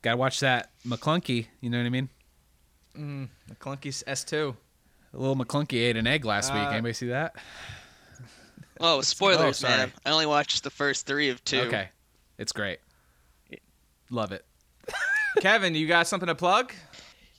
Gotta 0.02 0.16
watch 0.16 0.40
that 0.40 0.70
McClunky. 0.86 1.46
You 1.60 1.70
know 1.70 1.78
what 1.78 1.86
I 1.86 1.90
mean? 1.90 2.08
Mm, 2.96 3.28
McClunky's 3.52 4.02
S 4.06 4.24
two. 4.24 4.56
A 5.12 5.16
little 5.18 5.36
McClunky 5.36 5.74
ate 5.78 5.96
an 5.96 6.06
egg 6.06 6.24
last 6.24 6.52
week. 6.52 6.62
Uh, 6.62 6.70
Anybody 6.70 6.94
see 6.94 7.08
that? 7.08 7.36
Oh, 8.80 9.00
spoilers, 9.02 9.58
sorry. 9.58 9.76
man. 9.76 9.92
I 10.04 10.10
only 10.10 10.26
watched 10.26 10.64
the 10.64 10.70
first 10.70 11.06
three 11.06 11.30
of 11.30 11.42
two. 11.44 11.60
Okay, 11.60 11.88
it's 12.38 12.52
great. 12.52 12.80
Love 14.10 14.32
it. 14.32 14.44
Kevin, 15.40 15.74
you 15.74 15.86
got 15.88 16.06
something 16.06 16.26
to 16.26 16.34
plug? 16.34 16.72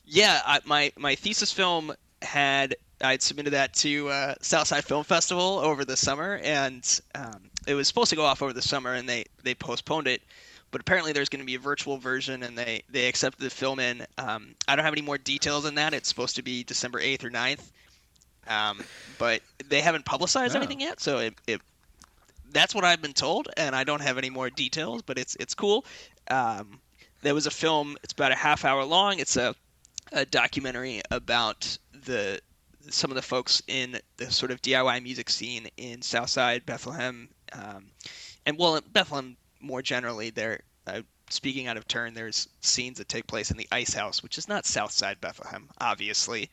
Yeah, 0.06 0.40
I, 0.46 0.60
my 0.64 0.92
my 0.96 1.14
thesis 1.16 1.52
film 1.52 1.92
had 2.22 2.76
I'd 3.00 3.22
submitted 3.22 3.50
that 3.50 3.74
to 3.74 4.08
uh, 4.08 4.34
Southside 4.40 4.84
Film 4.84 5.04
Festival 5.04 5.58
over 5.58 5.84
the 5.84 5.96
summer, 5.96 6.40
and 6.42 7.00
um, 7.14 7.50
it 7.66 7.74
was 7.74 7.88
supposed 7.88 8.10
to 8.10 8.16
go 8.16 8.24
off 8.24 8.40
over 8.42 8.52
the 8.52 8.62
summer, 8.62 8.94
and 8.94 9.08
they 9.08 9.24
they 9.42 9.54
postponed 9.54 10.06
it. 10.06 10.22
But 10.70 10.80
apparently, 10.80 11.12
there's 11.12 11.28
going 11.28 11.40
to 11.40 11.46
be 11.46 11.54
a 11.54 11.58
virtual 11.60 11.96
version, 11.98 12.42
and 12.42 12.56
they 12.56 12.82
they 12.88 13.08
accepted 13.08 13.42
the 13.42 13.50
film 13.50 13.80
in. 13.80 14.06
Um, 14.18 14.54
I 14.68 14.76
don't 14.76 14.84
have 14.84 14.94
any 14.94 15.02
more 15.02 15.18
details 15.18 15.64
than 15.64 15.74
that. 15.76 15.92
It's 15.94 16.08
supposed 16.08 16.36
to 16.36 16.42
be 16.42 16.64
December 16.64 17.00
8th 17.00 17.24
or 17.24 17.30
9th, 17.30 17.70
um, 18.48 18.82
but 19.18 19.42
they 19.68 19.80
haven't 19.80 20.04
publicized 20.04 20.54
Oh. 20.54 20.58
anything 20.58 20.80
yet. 20.80 21.00
So 21.00 21.18
it, 21.18 21.34
it 21.46 21.60
that's 22.52 22.74
what 22.74 22.84
I've 22.84 23.02
been 23.02 23.12
told, 23.12 23.48
and 23.56 23.74
I 23.74 23.84
don't 23.84 24.02
have 24.02 24.18
any 24.18 24.30
more 24.30 24.50
details. 24.50 25.02
But 25.02 25.18
it's 25.18 25.36
it's 25.36 25.54
cool. 25.54 25.84
Um, 26.30 26.80
there 27.22 27.34
was 27.34 27.46
a 27.46 27.50
film. 27.50 27.96
It's 28.02 28.12
about 28.12 28.32
a 28.32 28.36
half 28.36 28.64
hour 28.64 28.84
long. 28.84 29.18
It's 29.18 29.36
a 29.36 29.54
a 30.12 30.24
documentary 30.24 31.02
about 31.10 31.78
the 32.04 32.40
some 32.88 33.10
of 33.10 33.16
the 33.16 33.22
folks 33.22 33.62
in 33.66 33.98
the 34.16 34.30
sort 34.30 34.52
of 34.52 34.62
DIY 34.62 35.02
music 35.02 35.28
scene 35.28 35.68
in 35.76 36.02
Southside 36.02 36.64
Bethlehem, 36.64 37.28
um, 37.52 37.86
and 38.44 38.56
well, 38.58 38.76
in 38.76 38.84
Bethlehem 38.92 39.36
more 39.60 39.82
generally. 39.82 40.30
There, 40.30 40.60
uh, 40.86 41.02
speaking 41.28 41.66
out 41.66 41.76
of 41.76 41.88
turn, 41.88 42.14
there's 42.14 42.48
scenes 42.60 42.98
that 42.98 43.08
take 43.08 43.26
place 43.26 43.50
in 43.50 43.56
the 43.56 43.68
Ice 43.72 43.92
House, 43.92 44.22
which 44.22 44.38
is 44.38 44.48
not 44.48 44.66
Southside 44.66 45.20
Bethlehem, 45.20 45.68
obviously. 45.80 46.50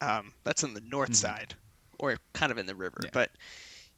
Um, 0.00 0.32
that's 0.44 0.62
in 0.62 0.74
the 0.74 0.82
north 0.82 1.14
side, 1.14 1.54
or 1.98 2.16
kind 2.32 2.52
of 2.52 2.58
in 2.58 2.66
the 2.66 2.74
river. 2.74 3.00
Yeah. 3.02 3.10
But 3.12 3.30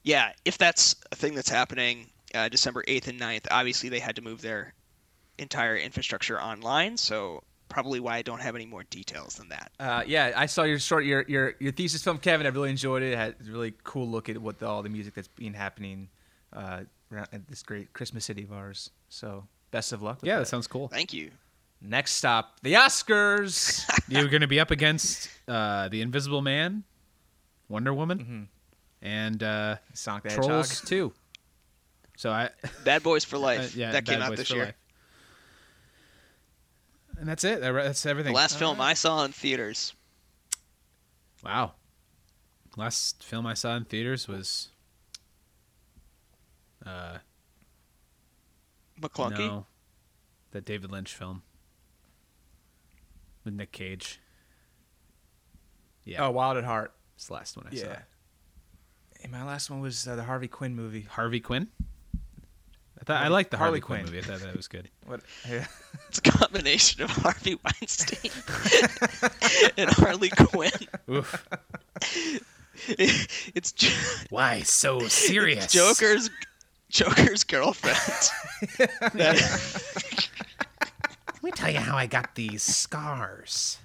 yeah, 0.03 0.31
if 0.45 0.57
that's 0.57 0.95
a 1.11 1.15
thing 1.15 1.35
that's 1.35 1.49
happening 1.49 2.07
uh, 2.33 2.49
December 2.49 2.83
8th 2.87 3.07
and 3.07 3.19
9th, 3.19 3.47
obviously 3.51 3.89
they 3.89 3.99
had 3.99 4.15
to 4.15 4.21
move 4.21 4.41
their 4.41 4.73
entire 5.37 5.75
infrastructure 5.77 6.39
online. 6.41 6.97
So 6.97 7.43
probably 7.69 7.99
why 7.99 8.17
I 8.17 8.21
don't 8.21 8.41
have 8.41 8.55
any 8.55 8.65
more 8.65 8.83
details 8.83 9.35
than 9.35 9.49
that. 9.49 9.71
Uh, 9.79 10.03
yeah, 10.05 10.33
I 10.35 10.45
saw 10.47 10.63
your 10.63 10.79
short 10.79 11.05
your 11.05 11.23
your 11.27 11.53
your 11.59 11.71
thesis 11.71 12.03
film, 12.03 12.17
Kevin. 12.17 12.45
I 12.45 12.49
really 12.49 12.69
enjoyed 12.71 13.03
it. 13.03 13.13
It 13.13 13.17
had 13.17 13.35
a 13.47 13.51
really 13.51 13.73
cool 13.83 14.07
look 14.09 14.27
at 14.29 14.37
what 14.37 14.59
the, 14.59 14.67
all 14.67 14.83
the 14.83 14.89
music 14.89 15.13
that's 15.13 15.27
been 15.29 15.53
happening 15.53 16.09
uh, 16.53 16.81
around 17.11 17.27
at 17.31 17.47
this 17.47 17.63
great 17.63 17.93
Christmas 17.93 18.25
city 18.25 18.43
of 18.43 18.51
ours. 18.51 18.89
So 19.09 19.45
best 19.71 19.93
of 19.93 20.01
luck. 20.01 20.21
With 20.21 20.27
Yeah, 20.27 20.35
that. 20.35 20.39
that 20.41 20.45
sounds 20.47 20.67
cool. 20.67 20.87
Thank 20.89 21.13
you. 21.13 21.31
Next 21.81 22.13
stop, 22.15 22.59
the 22.61 22.73
Oscars. 22.73 23.87
You're 24.09 24.27
going 24.27 24.41
to 24.41 24.47
be 24.47 24.59
up 24.59 24.69
against 24.71 25.29
uh, 25.47 25.87
the 25.87 26.01
Invisible 26.01 26.41
Man, 26.41 26.83
Wonder 27.69 27.93
Woman, 27.93 28.19
Mhm. 28.19 29.07
and 29.07 29.41
uh, 29.43 29.77
Sonic 29.93 30.23
the 30.23 30.29
Hedgehog. 30.31 30.45
Trolls 30.49 30.81
Two. 30.81 31.13
So 32.17 32.31
I 32.31 32.49
Bad 32.83 33.01
Boys 33.03 33.23
for 33.23 33.37
Life. 33.49 33.75
uh, 33.75 33.79
yeah, 33.79 33.91
that 33.91 34.05
came 34.05 34.15
Bad 34.19 34.23
out 34.23 34.29
Boys 34.31 34.37
this 34.39 34.47
for 34.49 34.55
year. 34.55 34.65
Life. 34.65 34.75
And 37.19 37.27
that's 37.27 37.43
it. 37.43 37.59
That- 37.61 37.73
That's 37.73 38.01
The 38.03 38.09
everything. 38.09 38.33
last 38.33 38.57
film 38.57 38.79
I 38.79 38.93
saw 38.93 39.23
in 39.25 39.31
theaters. 39.33 39.93
Wow. 41.43 41.73
Last 42.77 43.23
film 43.23 43.45
I 43.45 43.53
saw 43.55 43.75
in 43.75 43.85
theaters 43.85 44.27
was 44.27 44.69
uh 46.85 47.17
McClunky. 49.01 49.37
no, 49.39 49.65
that 50.51 50.65
David 50.65 50.91
Lynch 50.91 51.13
film 51.13 51.41
with 53.43 53.53
Nick 53.53 53.71
Cage. 53.71 54.19
Yeah, 56.05 56.25
Oh, 56.25 56.31
Wild 56.31 56.57
at 56.57 56.63
Heart. 56.63 56.93
it's 57.15 57.27
the 57.27 57.33
last 57.33 57.55
one 57.57 57.67
I 57.71 57.75
saw. 57.75 57.85
Yeah. 57.85 57.99
And 59.23 59.31
my 59.31 59.43
last 59.43 59.69
one 59.69 59.81
was 59.81 60.07
uh, 60.07 60.15
the 60.15 60.23
Harvey 60.23 60.47
Quinn 60.47 60.75
movie. 60.75 61.01
Harvey 61.01 61.39
Quinn. 61.41 61.67
I 62.99 63.03
thought 63.05 63.23
I 63.23 63.27
liked 63.29 63.51
the 63.51 63.57
Harley, 63.57 63.79
Harley 63.79 63.81
Quinn. 63.81 64.01
Quinn. 64.01 64.13
movie. 64.15 64.19
I 64.19 64.37
thought 64.37 64.45
that 64.45 64.55
was 64.57 64.67
good. 64.67 64.89
What? 65.05 65.21
Yeah. 65.49 65.65
It's 66.09 66.17
a 66.17 66.21
combination 66.21 67.03
of 67.03 67.09
Harvey 67.11 67.55
Weinstein 67.63 68.31
and 69.77 69.89
Harley 69.91 70.29
Quinn. 70.29 70.71
Oof. 71.09 71.47
It's 72.87 73.71
Jo- 73.73 73.89
Why 74.31 74.61
so 74.61 74.99
serious? 75.07 75.71
Joker's 75.71 76.29
Joker's 76.89 77.43
girlfriend. 77.43 77.97
Let 79.13 79.37
me 81.43 81.51
tell 81.51 81.69
you 81.69 81.77
how 81.79 81.95
I 81.95 82.07
got 82.07 82.33
these 82.33 82.63
scars. 82.63 83.77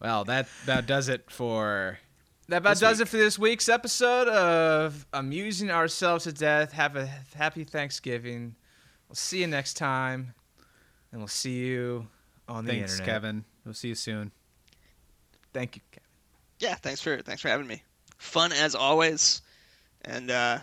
Well, 0.00 0.24
that 0.26 0.46
that 0.66 0.86
does 0.86 1.08
it 1.08 1.30
for 1.30 1.98
That 2.48 2.58
about 2.58 2.78
does 2.78 2.98
week. 2.98 3.06
it 3.06 3.10
for 3.10 3.16
this 3.18 3.38
week's 3.38 3.68
episode 3.68 4.26
of 4.28 5.06
Amusing 5.12 5.70
Ourselves 5.70 6.24
to 6.24 6.32
Death. 6.32 6.72
Have 6.72 6.96
a 6.96 7.06
happy 7.34 7.62
Thanksgiving. 7.62 8.54
We'll 9.06 9.16
see 9.16 9.40
you 9.40 9.46
next 9.46 9.74
time. 9.74 10.32
And 11.12 11.20
we'll 11.20 11.28
see 11.28 11.58
you 11.58 12.06
on 12.48 12.64
the 12.64 12.72
thanks, 12.72 12.92
internet. 12.92 13.06
Thanks, 13.06 13.24
Kevin. 13.26 13.44
We'll 13.66 13.74
see 13.74 13.88
you 13.88 13.94
soon. 13.94 14.32
Thank 15.52 15.76
you, 15.76 15.82
Kevin. 15.92 16.08
yeah, 16.58 16.74
thanks 16.76 17.02
for 17.02 17.20
thanks 17.20 17.42
for 17.42 17.48
having 17.48 17.66
me. 17.66 17.82
Fun 18.16 18.52
as 18.52 18.74
always. 18.74 19.42
And 20.06 20.30
uh, 20.30 20.58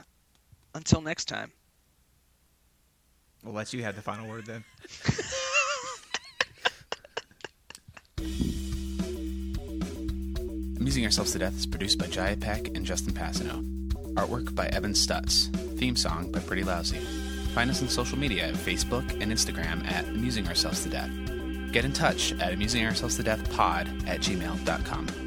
until 0.74 1.02
next 1.02 1.26
time. 1.26 1.52
We'll 3.44 3.54
let 3.54 3.74
you 3.74 3.84
have 3.84 3.96
the 3.96 4.02
final 4.02 4.28
word 4.28 4.48
then. 4.48 4.64
Amusing 10.86 11.04
Ourselves 11.04 11.32
to 11.32 11.40
Death 11.40 11.58
is 11.58 11.66
produced 11.66 11.98
by 11.98 12.06
Jaya 12.06 12.38
Peck 12.38 12.68
and 12.76 12.86
Justin 12.86 13.12
Passano. 13.12 13.66
Artwork 14.14 14.54
by 14.54 14.68
Evan 14.68 14.94
Stutz. 14.94 15.48
Theme 15.80 15.96
song 15.96 16.32
by 16.32 16.38
Pretty 16.38 16.64
Lousy. 16.64 17.00
Find 17.56 17.72
us 17.72 17.82
on 17.82 17.90
social 17.90 18.20
media 18.20 18.50
at 18.50 18.54
Facebook 18.54 19.10
and 19.20 19.32
Instagram 19.32 19.84
at 19.92 20.08
Amusing 20.10 20.48
Ourselves 20.48 20.84
to 20.84 20.90
Death. 20.90 21.10
Get 21.72 21.86
in 21.86 21.92
touch 21.92 22.34
at 22.34 22.54
amusingourselves 22.54 23.16
to 23.16 23.24
death 23.24 23.52
pod 23.52 23.88
at 24.06 24.20
gmail.com. 24.20 25.25